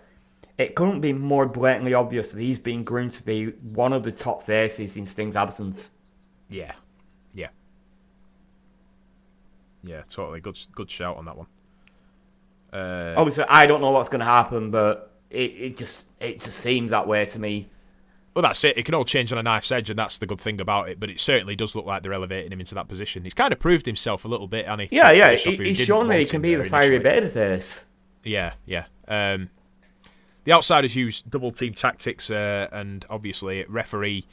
It 0.59 0.75
couldn't 0.75 1.01
be 1.01 1.13
more 1.13 1.47
blatantly 1.47 1.95
obvious 1.95 2.33
that 2.33 2.41
he's 2.41 2.59
being 2.59 2.85
groomed 2.85 3.13
to 3.13 3.23
be 3.23 3.47
one 3.47 3.93
of 3.93 4.03
the 4.03 4.13
top 4.13 4.45
faces 4.45 4.97
in 4.97 5.07
Sting's 5.07 5.35
absence. 5.35 5.91
Yeah, 6.49 6.73
yeah, 7.33 7.49
yeah. 9.83 10.03
Totally 10.09 10.41
good, 10.41 10.59
good 10.73 10.91
shout 10.91 11.17
on 11.17 11.25
that 11.25 11.37
one. 11.37 11.47
Uh, 12.73 13.15
Obviously, 13.17 13.45
I 13.49 13.67
don't 13.67 13.81
know 13.81 13.91
what's 13.91 14.09
going 14.09 14.21
to 14.21 14.27
happen, 14.27 14.71
but 14.71 15.13
it, 15.31 15.51
it 15.53 15.77
just 15.77 16.05
it 16.21 16.41
just 16.41 16.59
seems 16.59 16.91
that 16.91 17.07
way 17.07 17.25
to 17.27 17.39
me. 17.39 17.69
Well, 18.35 18.43
that's 18.43 18.65
it. 18.65 18.79
It 18.79 18.85
can 18.85 18.95
all 18.95 19.05
change 19.05 19.31
on 19.33 19.39
a 19.39 19.43
knife's 19.43 19.71
edge, 19.71 19.91
and 19.91 19.99
that's 19.99 20.19
the 20.19 20.27
good 20.27 20.41
thing 20.41 20.61
about 20.61 20.89
it. 20.89 20.99
But 20.99 21.11
it 21.11 21.21
certainly 21.21 21.55
does 21.55 21.75
look 21.75 21.85
like 21.85 22.03
they're 22.03 22.15
elevating 22.15 22.53
him 22.53 22.61
into 22.61 22.75
that 22.75 22.89
position. 22.89 23.25
He's 23.25 23.35
kind 23.35 23.53
of 23.53 23.61
proved 23.61 23.85
himself 23.85 24.25
a 24.25 24.29
little 24.29 24.49
bit, 24.49 24.67
and 24.67 24.81
he 24.81 24.89
Yeah, 24.91 25.11
yeah, 25.13 25.35
he, 25.35 25.57
he's 25.57 25.81
shown 25.81 26.09
that 26.09 26.19
he 26.19 26.27
can 26.27 26.41
be 26.41 26.55
the 26.55 26.65
fiery 26.65 26.99
bit 26.99 27.25
of 27.25 27.35
this. 27.35 27.85
Yeah, 28.25 28.55
yeah. 28.65 28.85
Um, 29.07 29.51
the 30.45 30.53
outsiders 30.53 30.97
use 30.97 31.21
double 31.23 31.53
team 31.53 31.75
tactics, 31.75 32.31
uh, 32.31 32.69
and 32.73 33.05
obviously 33.11 33.65
referee 33.69 34.25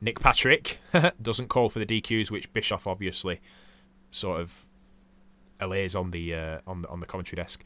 Nick 0.00 0.20
Patrick 0.20 0.78
doesn't 1.22 1.48
call 1.48 1.70
for 1.70 1.78
the 1.78 1.86
DQs, 1.86 2.30
which 2.30 2.52
Bischoff 2.52 2.86
obviously 2.86 3.40
sort 4.10 4.40
of 4.40 4.66
allays 5.60 5.96
on 5.96 6.10
the 6.10 6.34
uh, 6.34 6.58
on 6.66 6.82
the 6.82 6.88
on 6.88 7.00
the 7.00 7.06
commentary 7.06 7.42
desk. 7.42 7.64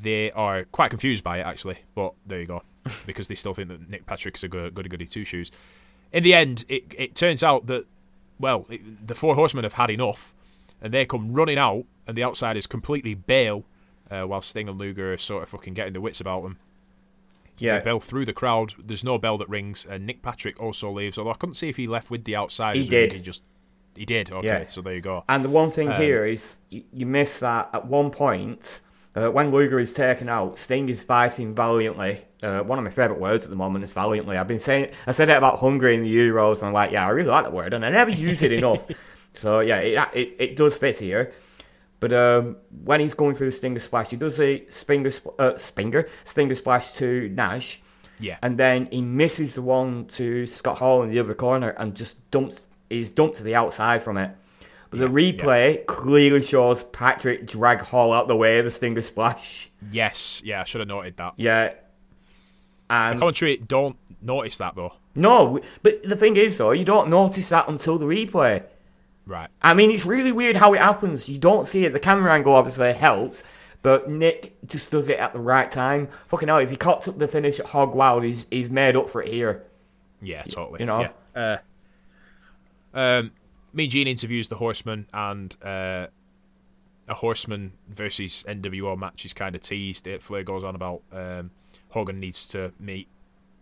They 0.00 0.30
are 0.32 0.64
quite 0.64 0.90
confused 0.90 1.24
by 1.24 1.38
it 1.38 1.42
actually, 1.42 1.78
but 1.94 2.14
there 2.26 2.40
you 2.40 2.46
go, 2.46 2.62
because 3.06 3.28
they 3.28 3.34
still 3.34 3.54
think 3.54 3.68
that 3.68 3.90
Nick 3.90 4.06
Patrick's 4.06 4.42
a 4.44 4.48
good 4.48 4.74
goody 4.74 4.88
goody 4.88 5.06
two 5.06 5.24
shoes. 5.24 5.50
In 6.12 6.22
the 6.22 6.34
end, 6.34 6.64
it 6.68 6.84
it 6.96 7.14
turns 7.14 7.42
out 7.42 7.66
that 7.66 7.86
well, 8.38 8.66
it, 8.70 9.06
the 9.06 9.14
four 9.14 9.34
horsemen 9.34 9.64
have 9.64 9.74
had 9.74 9.90
enough, 9.90 10.34
and 10.80 10.92
they 10.92 11.04
come 11.06 11.32
running 11.32 11.58
out, 11.58 11.84
and 12.06 12.16
the 12.16 12.24
outsiders 12.24 12.66
completely 12.66 13.14
bail 13.14 13.64
uh, 14.10 14.22
while 14.22 14.42
Sting 14.42 14.68
and 14.68 14.78
Luger 14.78 15.12
are 15.12 15.18
sort 15.18 15.42
of 15.42 15.48
fucking 15.48 15.74
getting 15.74 15.92
their 15.92 16.02
wits 16.02 16.20
about 16.20 16.42
them. 16.42 16.58
Yeah, 17.58 17.78
They 17.78 17.84
bail 17.84 18.00
through 18.00 18.24
the 18.26 18.32
crowd. 18.32 18.74
There's 18.78 19.04
no 19.04 19.18
bell 19.18 19.38
that 19.38 19.48
rings, 19.48 19.86
and 19.88 20.04
Nick 20.06 20.22
Patrick 20.22 20.58
also 20.60 20.90
leaves. 20.90 21.16
Although 21.18 21.30
I 21.30 21.34
couldn't 21.34 21.54
see 21.54 21.68
if 21.68 21.76
he 21.76 21.86
left 21.86 22.10
with 22.10 22.24
the 22.24 22.34
outsiders. 22.34 22.84
He 22.86 22.90
did. 22.90 23.12
He 23.12 23.20
just 23.20 23.44
he 23.94 24.04
did. 24.04 24.32
Okay, 24.32 24.46
Yeah. 24.46 24.66
so 24.68 24.80
there 24.80 24.94
you 24.94 25.00
go. 25.00 25.22
And 25.28 25.44
the 25.44 25.48
one 25.50 25.70
thing 25.70 25.88
Um, 25.90 26.00
here 26.00 26.24
is 26.24 26.58
you, 26.70 26.82
you 26.92 27.06
miss 27.06 27.38
that 27.40 27.68
at 27.72 27.86
one 27.86 28.10
point 28.10 28.80
uh, 29.14 29.28
when 29.28 29.50
Luger 29.50 29.78
is 29.78 29.92
taken 29.92 30.28
out, 30.28 30.58
Sting 30.58 30.88
is 30.88 31.02
fighting 31.02 31.54
valiantly. 31.54 32.22
Uh, 32.42 32.60
one 32.60 32.78
of 32.78 32.84
my 32.84 32.90
favourite 32.90 33.20
words 33.20 33.44
at 33.44 33.50
the 33.50 33.56
moment 33.56 33.84
is 33.84 33.92
valiantly. 33.92 34.36
I've 34.36 34.48
been 34.48 34.60
saying 34.60 34.92
I 35.06 35.12
said 35.12 35.28
it 35.28 35.36
about 35.36 35.58
Hungary 35.58 35.94
in 35.94 36.02
the 36.02 36.14
Euros, 36.14 36.58
and 36.58 36.68
I'm 36.68 36.72
like, 36.72 36.90
yeah, 36.90 37.06
I 37.06 37.10
really 37.10 37.28
like 37.28 37.44
that 37.44 37.52
word, 37.52 37.74
and 37.74 37.84
I 37.84 37.90
never 37.90 38.10
use 38.10 38.42
it 38.42 38.52
enough. 38.52 38.86
so 39.34 39.60
yeah, 39.60 39.78
it, 39.78 40.08
it 40.14 40.36
it 40.38 40.56
does 40.56 40.76
fit 40.76 40.98
here. 40.98 41.32
But 42.02 42.12
um, 42.12 42.56
when 42.82 42.98
he's 42.98 43.14
going 43.14 43.36
through 43.36 43.46
the 43.46 43.52
Stinger 43.52 43.78
Splash, 43.78 44.10
he 44.10 44.16
does 44.16 44.40
a 44.40 44.66
Stinger, 44.70 45.12
uh, 45.38 45.56
Stinger, 45.56 46.08
Stinger 46.24 46.56
Splash 46.56 46.90
to 46.94 47.28
Nash. 47.28 47.80
Yeah. 48.18 48.38
And 48.42 48.58
then 48.58 48.88
he 48.90 49.02
misses 49.02 49.54
the 49.54 49.62
one 49.62 50.06
to 50.06 50.44
Scott 50.46 50.78
Hall 50.78 51.04
in 51.04 51.10
the 51.10 51.20
other 51.20 51.34
corner 51.34 51.70
and 51.70 51.94
just 51.94 52.28
dumps. 52.32 52.64
He's 52.90 53.08
dumped 53.08 53.36
to 53.36 53.44
the 53.44 53.54
outside 53.54 54.02
from 54.02 54.16
it. 54.16 54.32
But 54.92 55.00
the 55.00 55.08
replay 55.08 55.84
clearly 55.86 56.42
shows 56.42 56.84
Patrick 56.84 57.46
drag 57.46 57.80
Hall 57.80 58.12
out 58.12 58.28
the 58.28 58.36
way 58.36 58.58
of 58.58 58.64
the 58.66 58.70
Stinger 58.70 59.00
splash. 59.00 59.70
Yes, 59.90 60.40
yeah, 60.44 60.60
I 60.60 60.64
should 60.64 60.80
have 60.80 60.88
noted 60.88 61.16
that. 61.16 61.32
Yeah. 61.36 61.72
And 62.90 63.16
The 63.16 63.20
commentary 63.20 63.56
don't 63.56 63.96
notice 64.20 64.58
that 64.58 64.76
though. 64.76 64.92
no, 65.14 65.60
but 65.82 66.02
the 66.04 66.14
thing 66.14 66.36
is 66.36 66.58
though, 66.58 66.72
you 66.72 66.84
don't 66.84 67.08
notice 67.08 67.48
that 67.48 67.68
until 67.68 67.96
the 67.98 68.04
replay. 68.04 68.62
Right. 69.26 69.48
I 69.62 69.72
mean, 69.74 69.90
it's 69.90 70.04
really 70.04 70.30
weird 70.32 70.56
how 70.56 70.74
it 70.74 70.80
happens. 70.80 71.28
You 71.28 71.38
don't 71.38 71.66
see 71.66 71.84
it. 71.86 71.92
The 71.94 72.00
camera 72.00 72.32
angle 72.34 72.54
obviously 72.54 72.92
helps, 72.92 73.42
but 73.80 74.10
Nick 74.10 74.54
just 74.66 74.90
does 74.90 75.08
it 75.08 75.18
at 75.18 75.32
the 75.32 75.40
right 75.40 75.70
time. 75.70 76.08
Fucking 76.28 76.48
hell, 76.48 76.58
if 76.58 76.68
he 76.70 76.76
caught 76.76 77.08
up 77.08 77.18
the 77.18 77.28
finish 77.28 77.58
at 77.60 77.66
Hog 77.66 77.94
Wild, 77.94 78.24
he's, 78.24 78.46
he's 78.50 78.68
made 78.68 78.94
up 78.96 79.08
for 79.08 79.22
it 79.22 79.32
here. 79.32 79.62
Yeah, 80.20 80.42
totally. 80.42 80.80
you 80.80 80.86
know? 80.86 81.08
Yeah. 81.34 81.58
Uh, 82.94 82.98
um, 82.98 83.30
Mean 83.72 83.90
Gene 83.90 84.08
interviews 84.08 84.48
the 84.48 84.56
Horseman, 84.56 85.06
and 85.12 85.56
uh, 85.62 86.06
a 87.08 87.14
Horseman 87.14 87.72
versus 87.88 88.44
NWO 88.48 88.98
match 88.98 89.24
is 89.24 89.32
kind 89.32 89.54
of 89.54 89.62
teased. 89.62 90.06
It 90.06 90.22
Flair 90.22 90.42
goes 90.42 90.64
on 90.64 90.74
about 90.74 91.02
um, 91.12 91.50
Hogan 91.90 92.20
needs 92.20 92.48
to 92.48 92.72
meet. 92.78 93.08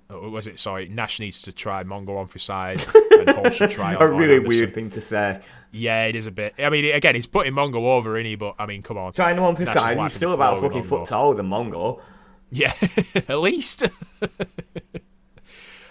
Or 0.09 0.29
was 0.29 0.49
it 0.49 0.59
sorry? 0.59 0.89
Nash 0.89 1.21
needs 1.21 1.41
to 1.43 1.53
try 1.53 1.85
Mongo 1.85 2.19
on 2.19 2.27
for 2.27 2.41
size, 2.41 2.85
and 3.13 3.31
Hall 3.31 3.51
should 3.51 3.71
try. 3.71 3.93
A 4.01 4.09
really 4.09 4.37
Anderson. 4.37 4.49
weird 4.49 4.75
thing 4.75 4.91
to 4.91 5.01
say. 5.01 5.41
Yeah, 5.71 6.07
it 6.07 6.17
is 6.17 6.27
a 6.27 6.33
bit. 6.33 6.55
I 6.59 6.69
mean, 6.69 6.85
again, 6.93 7.15
he's 7.15 7.29
putting 7.29 7.53
Mongo 7.53 7.77
over, 7.77 8.19
is 8.19 8.25
he? 8.25 8.35
But 8.35 8.57
I 8.59 8.67
mean, 8.67 8.83
come 8.83 8.99
on. 8.99 9.13
Trying 9.13 9.37
to 9.37 9.43
emphasise, 9.43 9.77
Nash 9.77 9.93
is 9.95 10.03
he's 10.03 10.13
still 10.15 10.33
about 10.33 10.59
a 10.59 10.61
fucking 10.61 10.83
foot 10.83 11.07
taller 11.07 11.37
than 11.37 11.47
Mongo. 11.49 12.01
Yeah, 12.51 12.75
at 13.15 13.39
least. 13.39 13.89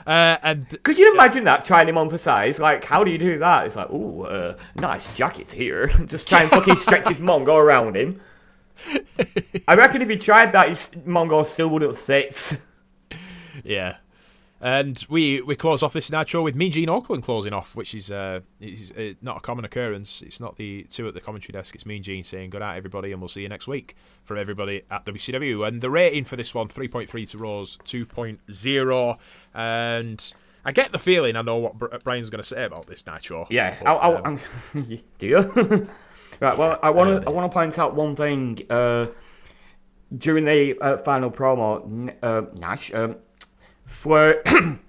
uh, 0.09 0.37
and 0.41 0.81
Could 0.81 0.97
you 0.97 1.13
imagine 1.13 1.43
that, 1.43 1.63
trying 1.63 1.87
him 1.87 1.95
on 1.95 2.09
for 2.09 2.17
size? 2.17 2.59
Like, 2.59 2.83
how 2.83 3.03
do 3.03 3.11
you 3.11 3.19
do 3.19 3.37
that? 3.37 3.67
It's 3.67 3.75
like, 3.75 3.91
ooh, 3.91 4.23
uh, 4.23 4.57
nice 4.77 5.15
jackets 5.15 5.51
here. 5.51 5.87
Just 6.07 6.27
try 6.27 6.41
and 6.41 6.49
fucking 6.49 6.77
stretch 6.77 7.07
his 7.07 7.19
Mongo 7.19 7.55
around 7.55 7.95
him. 7.95 8.19
I 9.67 9.75
reckon 9.75 10.01
if 10.01 10.09
he 10.09 10.15
tried 10.15 10.53
that, 10.53 10.69
his 10.69 10.89
Mongo 11.05 11.45
still 11.45 11.67
wouldn't 11.67 11.95
fit. 11.95 12.59
Yeah. 13.63 13.97
And 14.61 15.05
we, 15.09 15.41
we 15.41 15.55
close 15.55 15.81
off 15.83 15.93
this 15.93 16.11
nitro 16.11 16.41
with 16.41 16.53
Mean 16.53 16.71
Gene 16.71 16.89
Okerlund, 16.89 17.23
closing 17.23 17.53
off, 17.53 17.75
which 17.75 17.95
is 17.95 18.11
uh, 18.11 18.41
is 18.59 18.91
uh, 18.91 19.13
not 19.21 19.37
a 19.37 19.39
common 19.39 19.63
occurrence. 19.63 20.21
It's 20.21 20.41
not 20.41 20.57
the 20.57 20.83
two 20.89 21.07
at 21.07 21.13
the 21.13 21.21
commentary 21.21 21.53
desk. 21.53 21.75
It's 21.75 21.85
Mean 21.85 22.03
Gene 22.03 22.23
saying 22.25 22.49
good 22.49 22.59
night, 22.59 22.75
everybody, 22.75 23.13
and 23.13 23.21
we'll 23.21 23.29
see 23.29 23.41
you 23.41 23.49
next 23.49 23.67
week 23.67 23.95
from 24.25 24.37
everybody 24.37 24.83
at 24.91 25.05
WCW. 25.05 25.65
And 25.65 25.81
the 25.81 25.89
rating 25.89 26.25
for 26.25 26.35
this 26.35 26.53
one, 26.53 26.67
3.3 26.67 27.29
to 27.29 27.37
Raws, 27.37 27.77
2.0. 27.85 29.17
And 29.53 30.33
I 30.65 30.71
get 30.73 30.91
the 30.91 30.99
feeling 30.99 31.37
I 31.37 31.41
know 31.41 31.55
what 31.55 32.03
Brian's 32.03 32.29
going 32.29 32.41
to 32.41 32.47
say 32.47 32.65
about 32.65 32.85
this 32.87 33.07
nitro. 33.07 33.47
Yeah, 33.49 33.77
But, 33.81 33.87
I, 33.87 34.09
I, 34.09 34.21
um, 34.23 34.39
do 34.73 35.25
you? 35.25 35.37
right. 36.41 36.57
Well, 36.57 36.77
I 36.83 36.89
want 36.89 37.21
to 37.21 37.29
I 37.29 37.31
want 37.31 37.49
to 37.49 37.53
point 37.53 37.79
out 37.79 37.95
one 37.95 38.15
thing. 38.15 38.59
Uh, 38.69 39.07
during 40.17 40.45
the 40.45 40.75
uh, 40.81 40.97
final 40.97 41.29
promo, 41.29 42.11
uh, 42.23 42.41
Nash 42.55 42.91
um, 42.93 43.17
Flair 43.89 44.43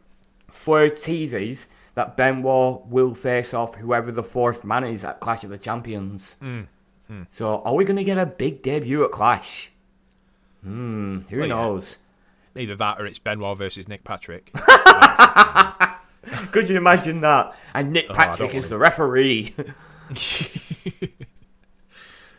Flair 0.51 0.91
teases 0.91 1.67
that 1.95 2.17
Benoit 2.17 2.87
will 2.87 3.15
face 3.15 3.53
off 3.53 3.75
whoever 3.75 4.13
the 4.13 4.23
fourth 4.23 4.63
man 4.65 4.85
is 4.85 5.05
at 5.05 5.19
Clash 5.21 5.43
of 5.43 5.51
the 5.51 5.59
Champions. 5.59 6.37
Mm, 6.41 6.67
So, 7.31 7.61
are 7.63 7.75
we 7.75 7.85
going 7.85 7.97
to 7.97 8.05
get 8.05 8.19
a 8.19 8.27
big 8.27 8.63
debut 8.63 9.05
at 9.05 9.11
Clash? 9.11 9.71
Hmm. 10.63 11.21
Who 11.31 11.39
Well, 11.41 11.49
yeah. 11.49 11.55
knows? 11.55 11.99
either 12.57 12.77
that 12.77 13.01
or 13.01 13.07
it's 13.07 13.19
Benoit 13.19 13.57
versus 13.59 13.89
Nick 13.89 14.05
Patrick. 14.05 14.53
Could 16.53 16.69
you 16.69 16.77
imagine 16.77 17.21
that? 17.23 17.55
And 17.75 17.93
Nick 17.93 18.07
Oh, 18.11 18.15
Patrick 18.15 18.55
is 18.55 18.65
want 18.65 18.71
the 18.71 18.79
referee. 18.79 19.55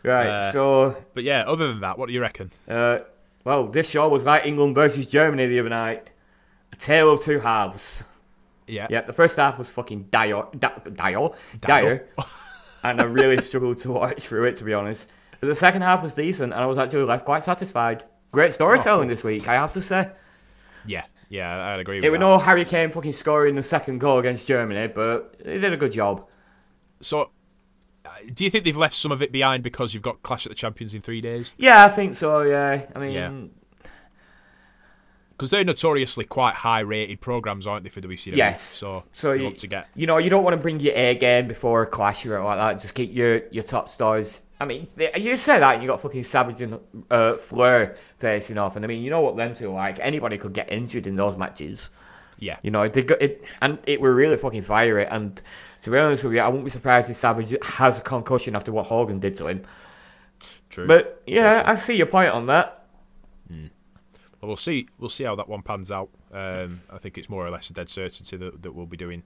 right. 0.02 0.26
Uh, 0.28 0.52
so. 0.52 0.96
but 1.14 1.24
yeah, 1.24 1.40
other 1.46 1.68
than 1.68 1.80
that, 1.80 1.98
what 1.98 2.06
do 2.06 2.12
you 2.12 2.20
reckon? 2.20 2.50
Uh, 2.68 3.00
well, 3.44 3.66
this 3.66 3.90
show 3.90 4.08
was 4.08 4.24
like 4.24 4.46
England 4.46 4.74
versus 4.74 5.06
Germany 5.06 5.46
the 5.46 5.60
other 5.60 5.68
night. 5.68 6.08
Tale 6.82 7.12
of 7.12 7.22
two 7.22 7.38
halves. 7.40 8.02
Yeah. 8.66 8.86
Yeah, 8.90 9.02
the 9.02 9.12
first 9.12 9.36
half 9.36 9.58
was 9.58 9.70
fucking 9.70 10.08
dire, 10.10 10.44
di- 10.58 10.72
dire, 10.92 11.30
dire, 11.60 12.08
and 12.82 13.00
I 13.00 13.04
really 13.04 13.40
struggled 13.42 13.76
to 13.78 13.92
watch 13.92 14.22
through 14.26 14.44
it, 14.44 14.56
to 14.56 14.64
be 14.64 14.74
honest. 14.74 15.08
But 15.40 15.46
the 15.48 15.54
second 15.54 15.82
half 15.82 16.02
was 16.02 16.14
decent, 16.14 16.52
and 16.52 16.60
I 16.62 16.66
was 16.66 16.78
actually 16.78 17.04
left 17.04 17.24
quite 17.24 17.42
satisfied. 17.42 18.04
Great 18.32 18.52
storytelling 18.52 19.08
this 19.08 19.22
week, 19.24 19.46
I 19.48 19.54
have 19.54 19.72
to 19.72 19.80
say. 19.80 20.10
Yeah. 20.86 21.04
Yeah, 21.28 21.68
I'd 21.74 21.80
agree 21.80 21.96
with 21.96 22.04
It 22.04 22.10
was 22.10 22.18
that. 22.18 22.24
no 22.24 22.38
Harry 22.38 22.64
Kane 22.64 22.90
fucking 22.90 23.12
scoring 23.14 23.54
the 23.54 23.62
second 23.62 23.98
goal 24.00 24.18
against 24.18 24.46
Germany, 24.46 24.86
but 24.88 25.38
they 25.44 25.58
did 25.58 25.72
a 25.72 25.76
good 25.76 25.92
job. 25.92 26.28
So, 27.00 27.30
uh, 28.04 28.10
do 28.34 28.44
you 28.44 28.50
think 28.50 28.64
they've 28.64 28.76
left 28.76 28.94
some 28.94 29.12
of 29.12 29.22
it 29.22 29.32
behind 29.32 29.62
because 29.62 29.94
you've 29.94 30.02
got 30.02 30.22
Clash 30.22 30.44
at 30.46 30.50
the 30.50 30.56
Champions 30.56 30.94
in 30.94 31.00
three 31.00 31.20
days? 31.20 31.54
Yeah, 31.56 31.84
I 31.84 31.88
think 31.88 32.14
so. 32.16 32.42
Yeah, 32.42 32.86
I 32.94 32.98
mean, 32.98 33.12
Yeah. 33.12 33.30
Because 35.32 35.50
they're 35.50 35.64
notoriously 35.64 36.24
quite 36.24 36.54
high-rated 36.54 37.20
programs, 37.20 37.66
aren't 37.66 37.84
they, 37.84 37.90
for 37.90 38.00
WCW? 38.00 38.36
Yes. 38.36 38.62
So, 38.62 39.04
So 39.12 39.32
you 39.32 39.52
to 39.52 39.66
get 39.66 39.88
you 39.94 40.06
know, 40.06 40.18
you 40.18 40.30
don't 40.30 40.44
want 40.44 40.54
to 40.54 40.62
bring 40.62 40.80
your 40.80 40.94
A 40.94 41.14
game 41.14 41.48
before 41.48 41.82
a 41.82 41.86
clash 41.86 42.24
or 42.26 42.42
like 42.42 42.58
that. 42.58 42.80
Just 42.80 42.94
keep 42.94 43.14
your, 43.14 43.48
your 43.48 43.64
top 43.64 43.88
stars. 43.88 44.42
I 44.60 44.64
mean, 44.64 44.86
they, 44.94 45.10
you 45.18 45.36
say 45.36 45.58
that 45.58 45.74
and 45.74 45.82
you 45.82 45.88
got 45.88 46.00
fucking 46.00 46.22
Savage 46.22 46.62
and 46.62 46.78
uh, 47.10 47.36
Flair 47.36 47.96
facing 48.18 48.58
off, 48.58 48.76
and 48.76 48.84
I 48.84 48.88
mean, 48.88 49.02
you 49.02 49.10
know 49.10 49.20
what 49.20 49.36
them 49.36 49.54
two 49.56 49.70
are 49.70 49.74
like. 49.74 49.98
Anybody 50.00 50.38
could 50.38 50.52
get 50.52 50.70
injured 50.70 51.08
in 51.08 51.16
those 51.16 51.36
matches. 51.36 51.90
yeah, 52.38 52.58
You 52.62 52.70
know, 52.70 52.86
they 52.86 53.02
got 53.02 53.20
it, 53.20 53.42
and 53.60 53.78
it 53.86 54.00
were 54.00 54.14
really 54.14 54.36
fucking 54.36 54.62
fiery. 54.62 55.04
And 55.04 55.40
to 55.82 55.90
be 55.90 55.98
honest 55.98 56.22
with 56.22 56.34
you, 56.34 56.40
I 56.40 56.46
wouldn't 56.46 56.64
be 56.64 56.70
surprised 56.70 57.10
if 57.10 57.16
Savage 57.16 57.56
has 57.60 57.98
a 57.98 58.02
concussion 58.02 58.54
after 58.54 58.70
what 58.70 58.86
Hogan 58.86 59.18
did 59.18 59.36
to 59.38 59.48
him. 59.48 59.64
true. 60.70 60.86
But 60.86 61.20
yeah, 61.26 61.64
I 61.66 61.74
see 61.74 61.96
your 61.96 62.06
point 62.06 62.30
on 62.30 62.46
that. 62.46 62.81
Well, 64.42 64.48
we'll 64.48 64.56
see. 64.56 64.88
We'll 64.98 65.08
see 65.08 65.24
how 65.24 65.36
that 65.36 65.48
one 65.48 65.62
pans 65.62 65.92
out. 65.92 66.10
Um, 66.32 66.82
I 66.90 66.98
think 66.98 67.16
it's 67.16 67.28
more 67.30 67.46
or 67.46 67.50
less 67.50 67.70
a 67.70 67.72
dead 67.72 67.88
certainty 67.88 68.36
that, 68.36 68.62
that 68.62 68.72
we'll 68.74 68.86
be 68.86 68.96
doing 68.96 69.22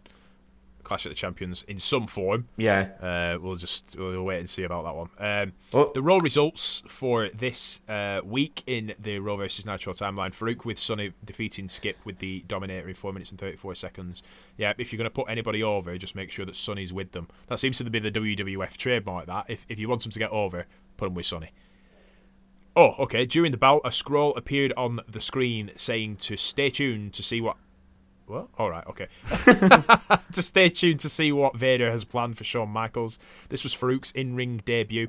Clash 0.83 1.05
of 1.07 1.11
the 1.11 1.17
Champions 1.17 1.63
in 1.67 1.79
some 1.81 2.07
form. 2.07 2.47
Yeah. 2.59 2.91
Uh, 3.01 3.39
we'll 3.41 3.57
just 3.57 3.97
we'll 3.99 4.23
wait 4.23 4.39
and 4.41 4.49
see 4.49 4.63
about 4.63 4.85
that 4.85 4.95
one. 4.95 5.09
Um, 5.19 5.53
Well- 5.73 5.91
the 5.95 6.03
Raw 6.03 6.19
results 6.19 6.83
for 6.87 7.29
this 7.31 7.81
uh, 7.89 8.21
week 8.25 8.63
in 8.67 8.95
the 8.99 9.19
Raw 9.19 9.37
versus 9.37 9.65
Nitro 9.65 9.95
timeline: 9.95 10.35
Faarooq 10.37 10.65
with 10.67 10.79
Sunny 10.79 11.13
defeating 11.25 11.69
Skip 11.69 11.97
with 12.05 12.19
the 12.19 12.45
Dominator 12.47 12.87
in 12.89 12.95
four 12.95 13.13
minutes 13.15 13.31
and 13.31 13.41
thirty-four 13.41 13.75
seconds. 13.75 14.23
Yeah, 14.59 14.75
if 14.79 14.93
you're 14.93 14.99
going 14.99 15.11
to 15.11 15.15
put 15.15 15.31
anybody 15.31 15.63
over, 15.63 15.97
just 15.99 16.15
make 16.15 16.31
sure 16.31 16.45
that 16.45 16.55
Sunny's 16.57 16.93
with 16.93 17.13
them. 17.13 17.27
That 17.49 17.59
seems 17.59 17.79
to 17.79 17.85
be 17.89 17.99
the 17.99 18.13
WWF 18.13 18.77
trademark. 18.77 19.27
That 19.27 19.47
if 19.49 19.65
if 19.71 19.81
you 19.81 19.89
want 19.89 20.03
them 20.03 20.13
to 20.13 20.19
get 20.19 20.31
over, 20.31 20.67
put 20.99 21.07
them 21.07 21.15
with 21.15 21.27
Sunny. 21.27 21.51
Oh, 22.77 22.95
okay. 22.99 23.25
During 23.25 23.53
the 23.53 23.59
bout, 23.59 23.81
a 23.85 23.91
scroll 23.91 24.37
appeared 24.37 24.75
on 24.77 25.01
the 25.09 25.21
screen 25.21 25.71
saying 25.77 26.17
to 26.17 26.37
stay 26.37 26.69
tuned 26.69 27.15
to 27.15 27.23
see 27.23 27.41
what. 27.41 27.57
What? 28.27 28.49
All 28.59 28.71
right, 28.71 28.85
okay. 28.89 29.07
to 30.33 30.43
stay 30.43 30.69
tuned 30.69 30.99
to 31.01 31.09
see 31.09 31.31
what 31.31 31.57
Vader 31.57 31.93
has 31.93 32.05
planned 32.05 32.37
for 32.37 32.43
Shawn 32.43 32.69
Michaels. 32.69 33.21
This 33.51 33.63
was 33.63 33.73
Faarooq's 33.75 34.11
in-ring 34.13 34.63
debut. 34.65 35.09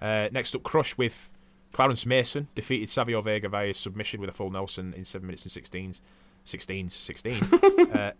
Uh, 0.00 0.28
next 0.30 0.54
up, 0.54 0.62
Crush 0.62 0.96
with 0.96 1.28
Clarence 1.72 2.06
Mason 2.06 2.48
defeated 2.54 2.88
Savio 2.88 3.20
Vega 3.20 3.48
via 3.48 3.74
submission 3.74 4.20
with 4.20 4.30
a 4.30 4.32
full 4.32 4.50
Nelson 4.50 4.94
in 4.94 5.04
seven 5.04 5.26
minutes 5.26 5.44
and 5.44 5.64
16s. 5.64 6.00
16s, 6.46 6.90
16. 6.92 7.34
uh, 7.94 8.12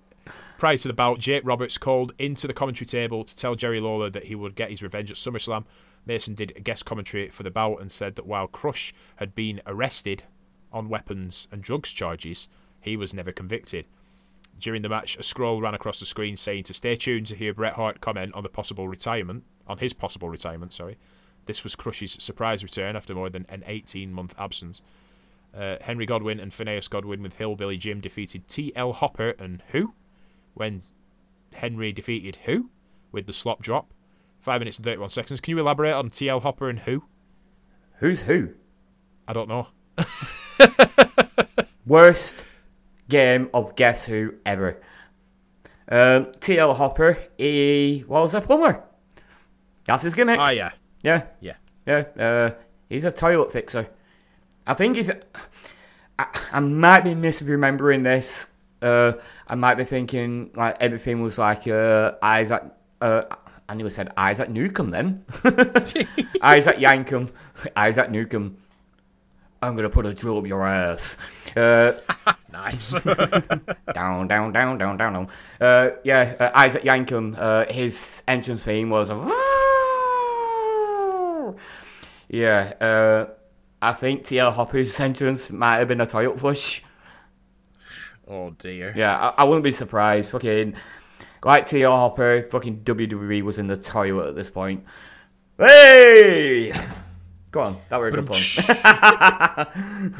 prior 0.58 0.76
to 0.76 0.88
the 0.88 0.94
bout, 0.94 1.20
Jake 1.20 1.42
Roberts 1.44 1.78
called 1.78 2.12
into 2.18 2.46
the 2.46 2.52
commentary 2.52 2.86
table 2.86 3.24
to 3.24 3.36
tell 3.36 3.54
Jerry 3.54 3.80
Lawler 3.80 4.10
that 4.10 4.24
he 4.24 4.34
would 4.34 4.54
get 4.54 4.70
his 4.70 4.82
revenge 4.82 5.10
at 5.10 5.16
SummerSlam. 5.16 5.64
Mason 6.06 6.34
did 6.34 6.52
a 6.56 6.60
guest 6.60 6.84
commentary 6.84 7.28
for 7.30 7.42
the 7.42 7.50
bout 7.50 7.80
and 7.80 7.90
said 7.90 8.16
that 8.16 8.26
while 8.26 8.46
Crush 8.46 8.92
had 9.16 9.34
been 9.34 9.60
arrested 9.66 10.24
on 10.72 10.88
weapons 10.88 11.46
and 11.52 11.62
drugs 11.62 11.90
charges, 11.90 12.48
he 12.80 12.96
was 12.96 13.14
never 13.14 13.32
convicted. 13.32 13.86
During 14.58 14.82
the 14.82 14.88
match, 14.88 15.16
a 15.16 15.22
scroll 15.22 15.60
ran 15.60 15.74
across 15.74 16.00
the 16.00 16.06
screen 16.06 16.36
saying 16.36 16.64
to 16.64 16.74
stay 16.74 16.96
tuned 16.96 17.26
to 17.28 17.36
hear 17.36 17.54
Bret 17.54 17.74
Hart 17.74 18.00
comment 18.00 18.34
on 18.34 18.42
the 18.42 18.48
possible 18.48 18.88
retirement, 18.88 19.44
on 19.66 19.78
his 19.78 19.92
possible 19.92 20.28
retirement, 20.28 20.72
sorry. 20.72 20.98
This 21.46 21.64
was 21.64 21.74
Crush's 21.74 22.12
surprise 22.12 22.62
return 22.62 22.94
after 22.94 23.14
more 23.14 23.30
than 23.30 23.46
an 23.48 23.64
18 23.66 24.12
month 24.12 24.34
absence. 24.38 24.80
Uh, 25.54 25.76
Henry 25.80 26.06
Godwinn 26.06 26.40
and 26.40 26.52
Phineas 26.52 26.88
Godwinn 26.88 27.22
with 27.22 27.36
Hillbilly 27.36 27.76
Jim 27.76 28.00
defeated 28.00 28.48
T.L. 28.48 28.92
Hopper 28.92 29.30
and 29.38 29.62
who? 29.72 29.94
When 30.54 30.82
Henry 31.54 31.92
defeated 31.92 32.38
who? 32.44 32.70
With 33.10 33.26
the 33.26 33.32
slop 33.32 33.60
drop. 33.60 33.92
5 34.42 34.60
minutes 34.60 34.76
and 34.78 34.84
31 34.84 35.10
seconds. 35.10 35.40
Can 35.40 35.52
you 35.52 35.60
elaborate 35.60 35.92
on 35.94 36.10
T.L. 36.10 36.40
Hopper 36.40 36.68
and 36.68 36.78
who? 36.80 37.04
Who's 37.98 38.22
who? 38.22 38.50
I 39.26 39.32
don't 39.32 39.48
know. 39.48 39.68
Worst 41.86 42.44
game 43.08 43.48
of 43.54 43.76
Guess 43.76 44.06
Who 44.06 44.34
ever. 44.46 44.80
Um, 45.88 46.26
TL 46.40 46.76
Hopper, 46.76 47.18
he 47.36 48.04
was 48.06 48.34
a 48.34 48.40
plumber. 48.40 48.82
That's 49.86 50.02
his 50.02 50.14
gimmick. 50.14 50.40
Oh, 50.40 50.50
yeah. 50.50 50.70
yeah, 51.02 51.24
Yeah. 51.40 51.54
yeah. 51.86 52.04
Uh, 52.18 52.50
he's 52.88 53.04
a 53.04 53.12
toilet 53.12 53.52
fixer. 53.52 53.88
I 54.66 54.74
think 54.74 54.96
he's. 54.96 55.08
A, 55.08 55.20
I, 56.18 56.26
I 56.52 56.60
might 56.60 57.02
be 57.04 57.10
misremembering 57.14 58.04
this. 58.04 58.46
Uh, 58.80 59.14
I 59.48 59.54
might 59.56 59.74
be 59.74 59.84
thinking 59.84 60.50
like 60.54 60.76
everything 60.80 61.20
was 61.22 61.38
like 61.38 61.66
uh, 61.66 62.12
Isaac. 62.22 62.62
Uh, 63.00 63.22
I 63.72 63.74
knew 63.74 63.86
I 63.86 63.88
said 63.88 64.12
Isaac 64.18 64.50
Newcomb 64.50 64.90
then. 64.90 65.24
Isaac 66.42 66.76
Yankem. 66.76 67.30
Isaac 67.76 68.10
Newcomb. 68.10 68.58
I'm 69.62 69.74
gonna 69.76 69.88
put 69.88 70.04
a 70.04 70.12
drill 70.12 70.36
up 70.36 70.46
your 70.46 70.66
ass. 70.66 71.16
Uh, 71.56 71.92
Nice. 72.52 72.92
down, 72.92 74.28
down, 74.28 74.28
down, 74.28 74.52
down, 74.52 74.76
down, 74.78 74.96
down. 74.98 75.28
Uh, 75.58 75.90
yeah, 76.04 76.34
uh, 76.38 76.50
Isaac 76.54 76.82
Yankem. 76.82 77.34
Uh, 77.38 77.64
his 77.72 78.22
entrance 78.28 78.62
theme 78.62 78.90
was. 78.90 79.08
Yeah, 82.28 82.74
uh, 82.78 83.26
I 83.80 83.94
think 83.94 84.26
TL 84.26 84.52
Hopper's 84.52 85.00
entrance 85.00 85.50
might 85.50 85.78
have 85.78 85.88
been 85.88 86.02
a 86.02 86.06
toilet 86.06 86.38
flush. 86.38 86.82
oh 88.28 88.50
dear. 88.50 88.92
Yeah, 88.94 89.18
I, 89.18 89.42
I 89.42 89.44
wouldn't 89.44 89.64
be 89.64 89.72
surprised. 89.72 90.30
Fucking 90.30 90.74
like 91.44 91.66
TL 91.66 91.90
Hopper, 91.90 92.46
fucking 92.50 92.80
WWE 92.84 93.42
was 93.42 93.58
in 93.58 93.66
the 93.66 93.76
toilet 93.76 94.28
at 94.28 94.34
this 94.34 94.50
point. 94.50 94.84
Hey, 95.58 96.72
go 97.50 97.60
on, 97.60 97.76
that 97.88 97.98
were 98.00 98.08
a 98.08 98.12
good 98.12 98.26
point. 98.26 98.42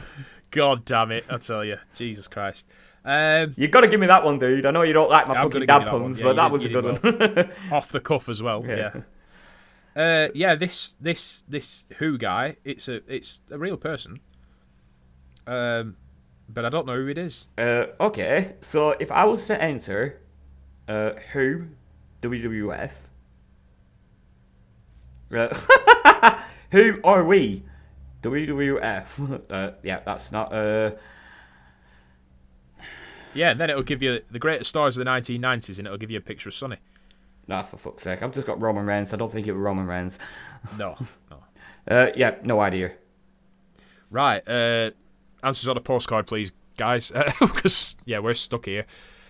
God 0.51 0.85
damn 0.85 1.13
it! 1.13 1.25
I 1.31 1.39
tell 1.39 1.65
you, 1.65 1.79
Jesus 1.95 2.29
Christ. 2.29 2.69
Um, 3.05 3.55
you 3.57 3.67
got 3.69 3.81
to 3.81 3.89
give 3.89 3.99
me 3.99 4.07
that 4.07 4.23
one, 4.23 4.39
dude. 4.39 4.65
I 4.67 4.71
know 4.71 4.83
you 4.83 4.93
don't 4.93 5.11
like 5.11 5.27
my 5.27 5.35
I'm 5.35 5.51
fucking 5.51 5.67
dad 5.67 5.79
you 5.81 5.85
that 5.87 5.93
one. 5.93 6.03
puns, 6.03 6.19
Yeah, 6.19 6.25
but 6.25 6.37
that 6.37 6.43
did- 6.45 6.53
was 6.53 6.65
a 6.65 6.69
good 6.69 7.03
did 7.03 7.37
one. 7.39 7.51
off 7.73 7.89
the 7.91 8.01
cuff 8.01 8.29
as 8.29 8.43
well. 8.43 8.65
Yeah. 8.67 8.91
Yeah. 9.97 10.03
Uh, 10.03 10.29
yeah. 10.35 10.55
This 10.55 10.95
this 11.01 11.43
this 11.49 11.85
Who 11.99 12.17
guy. 12.19 12.57
It's 12.65 12.87
a 12.89 13.01
it's 13.13 13.41
a 13.51 13.59
real 13.59 13.77
person. 13.77 14.21
Um, 15.47 15.97
but 16.49 16.65
I 16.65 16.69
don't 16.69 16.87
know 16.87 16.95
who 16.97 17.09
it 17.09 17.19
is. 17.19 17.49
uh, 17.59 17.87
okay, 17.99 18.55
so 18.61 18.91
if 18.91 19.11
I 19.11 19.25
was 19.25 19.47
to 19.47 19.61
enter, 19.61 20.21
uh, 20.89 21.13
who, 21.33 21.67
WWF, 22.23 22.91
uh, 25.35 26.39
who 26.71 27.01
are 27.05 27.25
we, 27.25 27.65
WWF? 28.23 29.43
Uh, 29.51 29.73
yeah, 29.83 30.01
that's 30.05 30.31
not. 30.33 30.53
Uh, 30.53 30.93
Yeah, 33.35 33.51
and 33.53 33.61
then 33.61 33.71
it'll 33.71 33.83
give 33.83 34.03
you 34.03 34.21
the 34.31 34.39
greatest 34.39 34.69
stars 34.71 34.99
of 34.99 35.05
the 35.05 35.11
1990s, 35.11 35.79
and 35.79 35.87
it'll 35.87 35.99
give 35.99 36.11
you 36.11 36.19
a 36.19 36.23
picture 36.23 36.49
of 36.51 36.55
Sunny. 36.55 36.77
nah, 37.49 37.63
for 37.63 37.79
fuck's 37.79 38.03
sake, 38.03 38.23
I've 38.23 38.33
just 38.33 38.47
got 38.47 38.61
Roman 38.61 38.85
Reigns. 38.87 39.13
I 39.13 39.17
don't 39.17 39.33
think 39.33 39.47
it 39.47 39.53
was 39.53 39.61
Roman 39.61 39.87
Reigns. 39.87 40.19
No, 40.79 40.95
no. 41.31 41.39
Uh, 41.89 42.13
yeah, 42.15 42.37
no 42.45 42.61
idea. 42.61 42.93
Right. 44.11 44.47
Uh, 44.47 44.91
answers 45.43 45.67
on 45.67 45.77
a 45.77 45.81
postcard, 45.81 46.27
please, 46.29 46.53
guys, 46.77 47.11
because 47.41 47.97
yeah, 48.05 48.21
we're 48.21 48.35
stuck 48.35 48.67
here. 48.67 48.87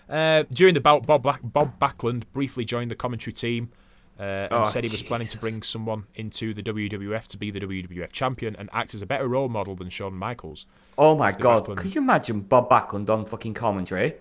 Uh, 0.08 0.44
during 0.52 0.74
the 0.74 0.80
bout, 0.80 1.06
Bob, 1.06 1.22
Black- 1.22 1.40
Bob 1.42 1.78
Backlund 1.80 2.24
briefly 2.32 2.64
joined 2.64 2.90
the 2.90 2.94
commentary 2.96 3.32
team 3.32 3.70
uh, 4.18 4.22
and 4.22 4.52
Oh, 4.52 4.64
said 4.64 4.84
he 4.84 4.90
was 4.90 5.02
planning 5.02 5.28
to 5.28 5.38
bring 5.38 5.62
someone 5.62 6.04
into 6.14 6.52
the 6.52 6.62
WWF 6.62 7.26
to 7.28 7.38
be 7.38 7.50
the 7.50 7.60
WWF 7.60 8.12
champion 8.12 8.54
and 8.56 8.68
act 8.72 8.94
as 8.94 9.02
a 9.02 9.06
better 9.06 9.26
role 9.28 9.48
model 9.48 9.74
than 9.74 9.88
Shawn 9.88 10.14
Michaels. 10.14 10.66
Oh 10.98 11.16
my 11.16 11.32
god, 11.32 11.64
Backlund. 11.66 11.76
could 11.78 11.94
you 11.94 12.00
imagine 12.02 12.40
Bob 12.40 12.68
Backlund 12.68 13.08
on 13.08 13.24
fucking 13.24 13.54
commentary? 13.54 14.14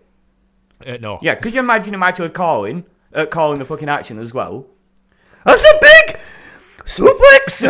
Uh, 0.86 0.98
no. 1.02 1.20
Yeah, 1.22 1.36
could 1.36 1.54
you 1.54 1.60
imagine 1.60 1.94
him 1.94 2.04
actually 2.04 2.30
calling, 2.30 2.86
uh, 3.14 3.26
calling 3.26 3.60
the 3.60 3.66
fucking 3.66 3.90
action 3.90 4.18
as 4.18 4.34
well? 4.34 4.66
That's 5.46 5.64
a 5.64 5.80
big 5.82 6.20
suplex 6.86 7.62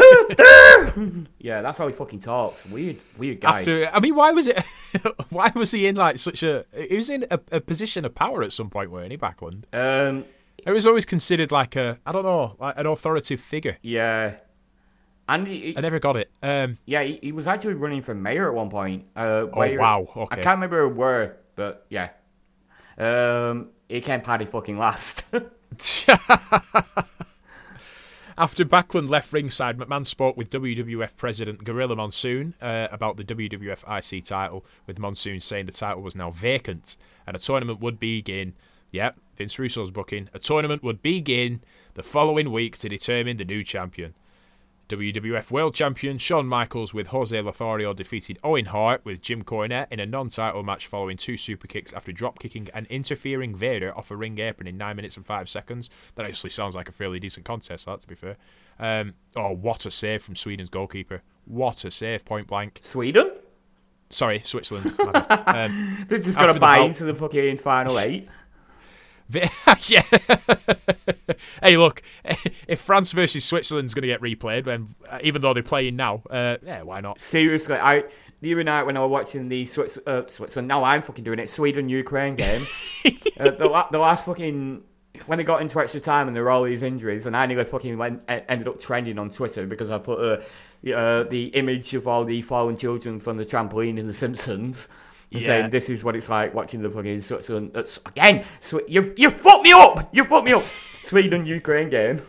yeah, 1.39 1.61
that's 1.61 1.77
how 1.77 1.87
he 1.87 1.93
fucking 1.93 2.19
talks. 2.19 2.65
Weird, 2.65 2.97
weird 3.17 3.41
guy. 3.41 3.59
After, 3.59 3.89
I 3.93 3.99
mean, 3.99 4.15
why 4.15 4.31
was 4.31 4.47
it? 4.47 4.63
why 5.29 5.51
was 5.55 5.71
he 5.71 5.87
in 5.87 5.95
like 5.95 6.19
such 6.19 6.43
a? 6.43 6.65
He 6.75 6.95
was 6.95 7.09
in 7.09 7.25
a, 7.31 7.39
a 7.51 7.59
position 7.61 8.05
of 8.05 8.15
power 8.15 8.41
at 8.43 8.53
some 8.53 8.69
point, 8.69 8.91
weren't 8.91 9.11
he, 9.11 9.17
Backlund? 9.17 9.63
Um, 9.73 10.25
It 10.65 10.71
was 10.71 10.85
always 10.87 11.05
considered 11.05 11.51
like 11.51 11.75
a, 11.75 11.97
I 12.05 12.11
don't 12.11 12.23
know, 12.23 12.55
like 12.59 12.77
an 12.77 12.85
authoritative 12.85 13.39
figure. 13.41 13.77
yeah, 13.81 14.37
and 15.29 15.47
he, 15.47 15.73
I 15.77 15.81
never 15.81 15.99
got 15.99 16.17
it. 16.17 16.29
Um, 16.43 16.77
yeah, 16.85 17.03
he, 17.03 17.19
he 17.21 17.31
was 17.31 17.47
actually 17.47 17.75
running 17.75 18.01
for 18.01 18.13
mayor 18.13 18.47
at 18.47 18.53
one 18.53 18.69
point. 18.69 19.05
Uh, 19.15 19.47
oh 19.53 19.77
wow, 19.77 20.27
I 20.31 20.35
can't 20.35 20.57
remember 20.57 20.87
where, 20.89 21.37
but 21.55 21.85
yeah. 21.89 22.09
Um, 22.97 23.69
he 23.87 24.01
came 24.01 24.21
paddy 24.21 24.45
fucking 24.45 24.77
last. 24.77 25.23
After 28.37 28.63
Backlund 28.63 29.09
left 29.09 29.33
ringside, 29.33 29.77
McMahon 29.77 30.05
spoke 30.05 30.37
with 30.37 30.49
WWF 30.49 31.15
President 31.17 31.63
Gorilla 31.63 31.95
Monsoon 31.95 32.53
uh, 32.61 32.87
about 32.91 33.17
the 33.17 33.23
WWF 33.23 33.83
IC 33.87 34.23
title, 34.23 34.65
with 34.87 34.99
Monsoon 34.99 35.41
saying 35.41 35.65
the 35.65 35.71
title 35.71 36.01
was 36.01 36.15
now 36.15 36.31
vacant 36.31 36.95
and 37.27 37.35
a 37.35 37.39
tournament 37.39 37.81
would 37.81 37.99
begin. 37.99 38.53
Yep, 38.91 39.17
Vince 39.35 39.59
Russo's 39.59 39.91
booking. 39.91 40.29
A 40.33 40.39
tournament 40.39 40.83
would 40.83 41.01
begin 41.01 41.61
the 41.93 42.03
following 42.03 42.51
week 42.51 42.77
to 42.79 42.89
determine 42.89 43.37
the 43.37 43.45
new 43.45 43.63
champion. 43.63 44.13
WWF 44.91 45.51
World 45.51 45.73
Champion 45.73 46.17
Shawn 46.17 46.45
Michaels 46.45 46.93
with 46.93 47.07
Jose 47.07 47.39
Lothario 47.39 47.93
defeated 47.93 48.37
Owen 48.43 48.65
Hart 48.65 49.05
with 49.05 49.21
Jim 49.21 49.41
Cornette 49.41 49.87
in 49.89 50.01
a 50.01 50.05
non-title 50.05 50.63
match 50.63 50.85
following 50.85 51.15
two 51.15 51.37
super 51.37 51.65
kicks 51.65 51.93
after 51.93 52.11
drop 52.11 52.39
kicking 52.39 52.67
and 52.73 52.87
interfering 52.87 53.55
Vader 53.55 53.97
off 53.97 54.11
a 54.11 54.17
ring 54.17 54.37
apron 54.39 54.67
in 54.67 54.77
9 54.77 54.93
minutes 54.97 55.15
and 55.15 55.25
5 55.25 55.47
seconds. 55.49 55.89
That 56.15 56.25
actually 56.25 56.49
sounds 56.49 56.75
like 56.75 56.89
a 56.89 56.91
fairly 56.91 57.21
decent 57.21 57.45
contest, 57.45 57.85
that 57.85 58.01
to 58.01 58.07
be 58.07 58.15
fair. 58.15 58.35
Um, 58.79 59.13
oh, 59.37 59.53
what 59.53 59.85
a 59.85 59.91
save 59.91 60.23
from 60.23 60.35
Sweden's 60.35 60.69
goalkeeper. 60.69 61.21
What 61.45 61.85
a 61.85 61.91
save, 61.91 62.25
point 62.25 62.47
blank. 62.47 62.81
Sweden? 62.83 63.31
Sorry, 64.09 64.41
Switzerland. 64.43 64.93
um, 64.99 66.05
They've 66.09 66.21
just 66.21 66.37
got 66.37 66.47
to 66.47 66.53
the 66.53 66.59
buy 66.59 66.79
into 66.79 67.05
the 67.05 67.15
fucking 67.15 67.59
final 67.59 67.97
eight. 67.97 68.27
Yeah. 69.87 70.03
hey, 71.63 71.75
look, 71.77 72.03
if 72.67 72.79
France 72.79 73.11
versus 73.13 73.43
Switzerland's 73.43 73.93
going 73.93 74.03
to 74.03 74.07
get 74.07 74.21
replayed, 74.21 74.65
then 74.65 74.95
uh, 75.09 75.19
even 75.23 75.41
though 75.41 75.53
they're 75.53 75.63
playing 75.63 75.95
now, 75.95 76.21
uh, 76.29 76.57
yeah, 76.63 76.83
why 76.83 77.01
not? 77.01 77.19
Seriously, 77.19 77.75
I 77.75 78.03
the 78.41 78.53
other 78.53 78.63
night 78.63 78.83
when 78.83 78.97
I 78.97 79.01
was 79.01 79.09
watching 79.09 79.49
the 79.49 79.65
Swiss, 79.65 79.99
uh, 80.05 80.23
Switzerland, 80.27 80.67
now 80.67 80.83
I'm 80.83 81.01
fucking 81.01 81.23
doing 81.23 81.39
it. 81.39 81.49
Sweden 81.49 81.89
Ukraine 81.89 82.35
game. 82.35 82.65
uh, 83.39 83.51
the, 83.51 83.67
la- 83.69 83.89
the 83.89 83.99
last 83.99 84.25
fucking 84.25 84.83
when 85.25 85.37
they 85.37 85.43
got 85.43 85.61
into 85.61 85.79
extra 85.79 85.99
time 85.99 86.27
and 86.27 86.35
there 86.35 86.43
were 86.43 86.49
all 86.49 86.63
these 86.63 86.83
injuries, 86.83 87.25
and 87.25 87.35
I 87.35 87.45
nearly 87.45 87.65
fucking 87.65 87.97
went, 87.97 88.23
ended 88.27 88.67
up 88.67 88.79
trending 88.79 89.19
on 89.19 89.29
Twitter 89.29 89.65
because 89.67 89.91
I 89.91 89.97
put 89.97 90.19
uh, 90.19 90.91
uh, 90.93 91.23
the 91.23 91.47
image 91.53 91.93
of 91.93 92.07
all 92.07 92.25
the 92.25 92.41
fallen 92.41 92.77
children 92.77 93.19
from 93.19 93.37
the 93.37 93.45
trampoline 93.45 93.97
in 93.97 94.07
The 94.07 94.13
Simpsons. 94.13 94.87
And 95.33 95.41
Yeah. 95.41 95.47
saying 95.47 95.69
this 95.69 95.89
is 95.89 96.03
what 96.03 96.15
it's 96.15 96.27
like 96.29 96.53
watching 96.53 96.81
the 96.81 96.89
fucking 96.89 97.21
Switzerland. 97.21 97.71
Again, 98.05 98.43
Swi- 98.61 98.83
you 98.87 99.13
you 99.17 99.29
fucked 99.29 99.63
me 99.63 99.71
up. 99.73 100.09
You 100.13 100.25
fucked 100.25 100.45
me 100.45 100.53
up. 100.53 100.63
Sweden 101.03 101.45
Ukraine 101.45 101.89
game, 101.89 102.21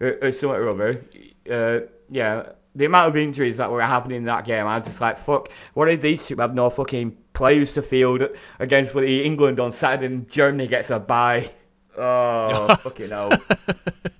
or, 0.00 0.32
something 0.32 0.58
or 0.58 0.68
other. 0.70 1.04
Uh, 1.50 1.80
yeah, 2.10 2.50
the 2.74 2.84
amount 2.86 3.08
of 3.08 3.16
injuries 3.16 3.58
that 3.58 3.70
were 3.70 3.82
happening 3.82 4.18
in 4.18 4.24
that 4.24 4.44
game, 4.44 4.66
I 4.66 4.78
was 4.78 4.86
just 4.86 5.00
like, 5.00 5.18
fuck. 5.18 5.50
What 5.74 5.86
did 5.86 6.00
these 6.00 6.26
two 6.26 6.36
have 6.36 6.54
no 6.54 6.70
fucking 6.70 7.16
players 7.34 7.72
to 7.74 7.82
field 7.82 8.22
against 8.58 8.94
England 8.96 9.60
on 9.60 9.70
Saturday? 9.70 10.06
and 10.06 10.28
Germany 10.30 10.66
gets 10.66 10.90
a 10.90 10.98
bye. 10.98 11.50
Oh 11.98 12.74
fucking 12.76 13.10
hell. 13.10 13.30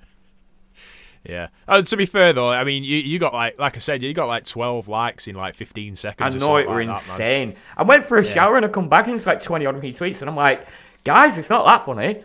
Yeah. 1.31 1.49
Uh, 1.69 1.81
to 1.83 1.97
be 1.97 2.07
fair 2.07 2.33
though, 2.33 2.51
I 2.51 2.65
mean, 2.65 2.83
you, 2.83 2.97
you 2.97 3.21
got 3.21 3.33
like, 3.33 3.59
like 3.59 3.77
I 3.77 3.79
said, 3.79 4.03
you 4.03 4.13
got 4.13 4.27
like 4.27 4.45
12 4.45 4.89
likes 4.89 5.29
in 5.29 5.37
like 5.37 5.55
15 5.55 5.95
seconds. 5.95 6.35
I 6.35 6.39
know 6.39 6.57
it 6.57 6.69
were 6.69 6.85
like 6.85 6.89
that, 6.89 7.07
man. 7.07 7.51
insane. 7.51 7.57
I 7.77 7.85
went 7.85 8.05
for 8.05 8.19
a 8.19 8.25
shower 8.25 8.57
and 8.57 8.67
I 8.67 8.69
come 8.69 8.89
back 8.89 9.07
and 9.07 9.15
it's 9.15 9.27
like 9.27 9.41
20 9.41 9.65
odd 9.65 9.81
retweets, 9.81 10.21
and 10.21 10.29
I'm 10.29 10.37
like, 10.37 10.67
guys, 11.05 11.39
it's 11.39 11.49
not 11.49 11.65
that 11.67 11.87
funny. 11.87 12.25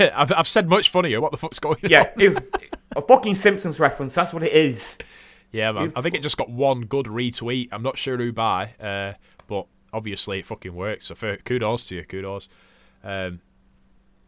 I've, 0.14 0.32
I've 0.32 0.48
said 0.48 0.68
much 0.68 0.90
funnier. 0.90 1.20
What 1.20 1.32
the 1.32 1.38
fuck's 1.38 1.58
going 1.58 1.78
on? 1.82 1.90
Yeah, 1.90 2.10
it 2.16 2.28
was 2.28 2.38
a 2.94 3.02
fucking 3.02 3.34
Simpsons 3.34 3.80
reference. 3.80 4.14
That's 4.14 4.32
what 4.32 4.44
it 4.44 4.52
is. 4.52 4.96
Yeah, 5.50 5.72
man. 5.72 5.92
I 5.96 6.02
think 6.02 6.14
it 6.14 6.22
just 6.22 6.36
got 6.36 6.48
one 6.48 6.82
good 6.82 7.06
retweet. 7.06 7.68
I'm 7.72 7.82
not 7.82 7.98
sure 7.98 8.16
who 8.16 8.32
by, 8.32 8.74
uh, 8.80 9.14
but 9.48 9.66
obviously 9.92 10.38
it 10.38 10.46
fucking 10.46 10.74
works. 10.74 11.06
So 11.06 11.14
for, 11.14 11.36
kudos 11.38 11.88
to 11.88 11.96
you, 11.96 12.04
kudos. 12.04 12.48
Um, 13.02 13.40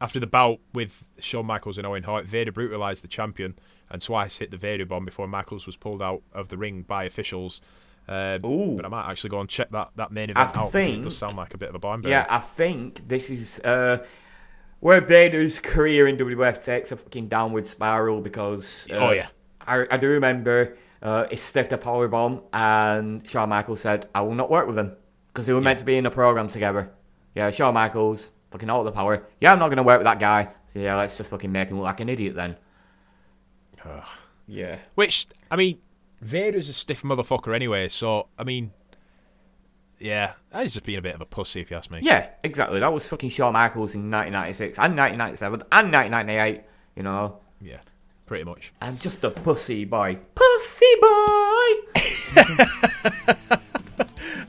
after 0.00 0.20
the 0.20 0.26
bout 0.26 0.58
with 0.72 1.04
Shawn 1.18 1.46
Michaels 1.46 1.78
and 1.78 1.86
Owen 1.86 2.02
Hart, 2.04 2.26
Vader 2.26 2.52
brutalized 2.52 3.02
the 3.04 3.08
champion 3.08 3.58
and 3.90 4.00
twice 4.02 4.38
hit 4.38 4.50
the 4.50 4.56
Vader 4.56 4.84
bomb 4.86 5.04
before 5.04 5.26
Michaels 5.26 5.66
was 5.66 5.76
pulled 5.76 6.02
out 6.02 6.22
of 6.32 6.48
the 6.48 6.56
ring 6.56 6.82
by 6.82 7.04
officials. 7.04 7.60
Ooh. 8.10 8.74
But 8.76 8.84
I 8.84 8.88
might 8.88 9.10
actually 9.10 9.30
go 9.30 9.40
and 9.40 9.48
check 9.48 9.70
that, 9.70 9.90
that 9.96 10.12
main 10.12 10.30
I 10.30 10.42
event 10.42 10.56
out. 10.56 10.72
because 10.72 10.88
It 10.88 10.92
think- 10.92 11.04
does 11.04 11.18
sound 11.18 11.36
like 11.36 11.52
a 11.54 11.58
bit 11.58 11.68
of 11.68 11.74
a 11.74 11.78
burner. 11.78 12.08
Yeah, 12.08 12.26
I 12.30 12.38
think 12.38 13.06
this 13.08 13.28
is 13.30 13.60
uh, 13.60 14.04
where 14.80 15.00
Vader's 15.00 15.60
career 15.60 16.06
in 16.08 16.16
WWF 16.16 16.64
takes 16.64 16.92
a 16.92 16.96
fucking 16.96 17.28
downward 17.28 17.66
spiral 17.66 18.20
because. 18.20 18.88
Uh, 18.92 18.96
Oh, 18.96 19.10
yeah. 19.12 19.28
I, 19.66 19.84
I 19.90 19.96
do 19.98 20.08
remember 20.08 20.76
uh, 21.02 21.26
he 21.30 21.36
stiffed 21.36 21.72
a 21.72 21.78
power 21.78 22.08
bomb 22.08 22.40
and 22.54 23.28
Shawn 23.28 23.50
Michaels 23.50 23.80
said, 23.82 24.08
I 24.14 24.22
will 24.22 24.34
not 24.34 24.50
work 24.50 24.66
with 24.66 24.78
him 24.78 24.92
because 25.28 25.44
they 25.46 25.52
were 25.52 25.60
meant 25.60 25.78
to 25.80 25.84
be 25.84 25.96
in 25.98 26.06
a 26.06 26.10
program 26.10 26.48
together. 26.48 26.90
Yeah, 27.34 27.50
Shawn 27.50 27.74
Michaels, 27.74 28.32
fucking 28.50 28.70
all 28.70 28.84
the 28.84 28.92
power. 28.92 29.26
Yeah, 29.40 29.52
I'm 29.52 29.58
not 29.58 29.68
going 29.68 29.76
to 29.78 29.82
work 29.82 29.98
with 29.98 30.06
that 30.06 30.18
guy. 30.18 30.48
So 30.68 30.78
yeah, 30.80 30.96
let's 30.96 31.16
just 31.16 31.30
fucking 31.30 31.50
make 31.50 31.68
him 31.68 31.76
look 31.76 31.84
like 31.84 32.00
an 32.00 32.08
idiot 32.08 32.34
then. 32.34 32.56
Yeah. 34.46 34.78
Which, 34.94 35.26
I 35.50 35.56
mean, 35.56 35.78
Vader's 36.20 36.68
a 36.68 36.72
stiff 36.72 37.02
motherfucker 37.02 37.54
anyway, 37.54 37.88
so, 37.88 38.28
I 38.38 38.44
mean, 38.44 38.72
Yeah, 39.98 40.34
he's 40.54 40.74
just 40.74 40.84
being 40.84 40.98
a 40.98 41.02
bit 41.02 41.14
of 41.14 41.20
a 41.20 41.26
pussy, 41.26 41.60
if 41.60 41.70
you 41.70 41.76
ask 41.76 41.90
me. 41.90 42.00
Yeah, 42.02 42.28
exactly. 42.42 42.80
That 42.80 42.92
was 42.92 43.08
fucking 43.08 43.30
Shawn 43.30 43.52
Michaels 43.54 43.94
in 43.94 44.10
1996 44.10 44.78
and 44.78 44.96
1997 44.96 45.62
and 45.72 45.92
1998. 45.92 46.64
You 46.96 47.02
know, 47.04 47.38
Yeah, 47.60 47.78
pretty 48.26 48.44
much. 48.44 48.72
I'm 48.80 48.98
just 48.98 49.22
a 49.24 49.30
pussy 49.30 49.84
boy. 49.84 50.18
Pussy 50.34 50.94
boy. 51.00 51.70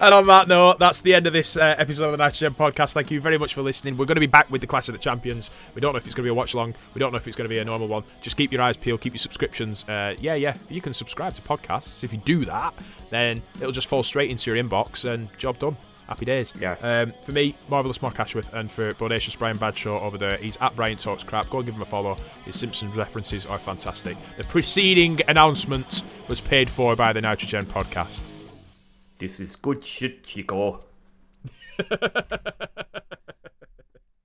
And 0.02 0.14
on 0.14 0.28
that 0.28 0.48
note, 0.48 0.80
that's 0.80 1.02
the 1.02 1.14
end 1.14 1.28
of 1.28 1.34
this 1.34 1.58
uh, 1.58 1.76
episode 1.78 2.06
of 2.06 2.12
the 2.12 2.18
Nitrogen 2.18 2.54
podcast. 2.54 2.94
Thank 2.94 3.12
you 3.12 3.20
very 3.20 3.38
much 3.38 3.54
for 3.54 3.62
listening. 3.62 3.98
We're 3.98 4.06
going 4.06 4.16
to 4.16 4.22
be 4.22 4.28
back 4.28 4.50
with 4.50 4.62
the 4.62 4.68
Clash 4.68 4.88
of 4.88 4.94
the 4.94 5.00
Champions. 5.00 5.52
We 5.76 5.82
don't 5.82 5.92
know 5.92 5.98
if 5.98 6.06
it's 6.06 6.16
going 6.16 6.24
to 6.24 6.28
be 6.28 6.32
a 6.32 6.34
watch 6.34 6.56
long. 6.56 6.74
We 6.94 7.00
don't 7.00 7.12
know 7.12 7.18
if 7.18 7.28
it's 7.28 7.36
going 7.36 7.50
to 7.50 7.54
be 7.54 7.60
a 7.60 7.66
normal 7.66 7.90
one. 7.90 8.04
Just 8.22 8.38
keep 8.38 8.54
your 8.54 8.62
eyes 8.62 8.78
peeled. 8.78 9.02
Keep 9.02 9.14
your 9.14 9.20
subscriptions. 9.20 9.84
Uh, 9.90 10.16
yeah, 10.22 10.36
yeah. 10.36 10.56
You 10.70 10.80
can 10.80 10.94
subscribe 10.94 11.34
to 11.34 11.42
podcasts. 11.42 12.06
If 12.06 12.14
you 12.14 12.20
do 12.20 12.46
that, 12.46 12.74
then 13.10 13.42
it'll 13.60 13.74
just 13.74 13.88
fall 13.88 14.04
straight 14.04 14.32
into 14.32 14.50
your 14.50 14.64
inbox 14.64 15.04
and 15.04 15.28
job 15.38 15.60
done. 15.60 15.76
Happy 16.08 16.24
days. 16.24 16.54
Yeah. 16.60 16.78
Um, 16.82 17.14
for 17.22 17.34
me, 17.34 17.56
Marvellous 17.68 18.02
Mark 18.02 18.20
Ashworth, 18.22 18.54
and 18.54 18.72
for 18.72 18.94
Bodacious 18.94 19.38
Brian 19.38 19.60
Badshaw 19.60 20.02
over 20.02 20.18
there, 20.18 20.38
he's 20.38 20.58
at 20.58 20.76
Brian 20.78 20.98
Talks 20.98 21.24
Crap. 21.24 21.50
Go 21.50 21.58
and 21.58 21.68
give 21.68 21.76
him 21.76 21.82
a 21.82 21.86
follow. 21.86 22.16
His 22.46 22.58
Simpsons 22.58 22.96
references 22.96 23.46
are 23.46 23.60
fantastic. 23.60 24.18
The 24.38 24.46
preceding 24.46 25.20
announcement 25.28 26.04
was 26.30 26.40
paid 26.40 26.70
for 26.70 26.96
by 26.96 27.12
the 27.12 27.22
Nitrogen 27.22 27.66
podcast. 27.66 28.22
This 29.20 29.40
is 29.42 29.56
good 29.58 29.84
shit, 29.84 30.24
Chico. 30.24 30.80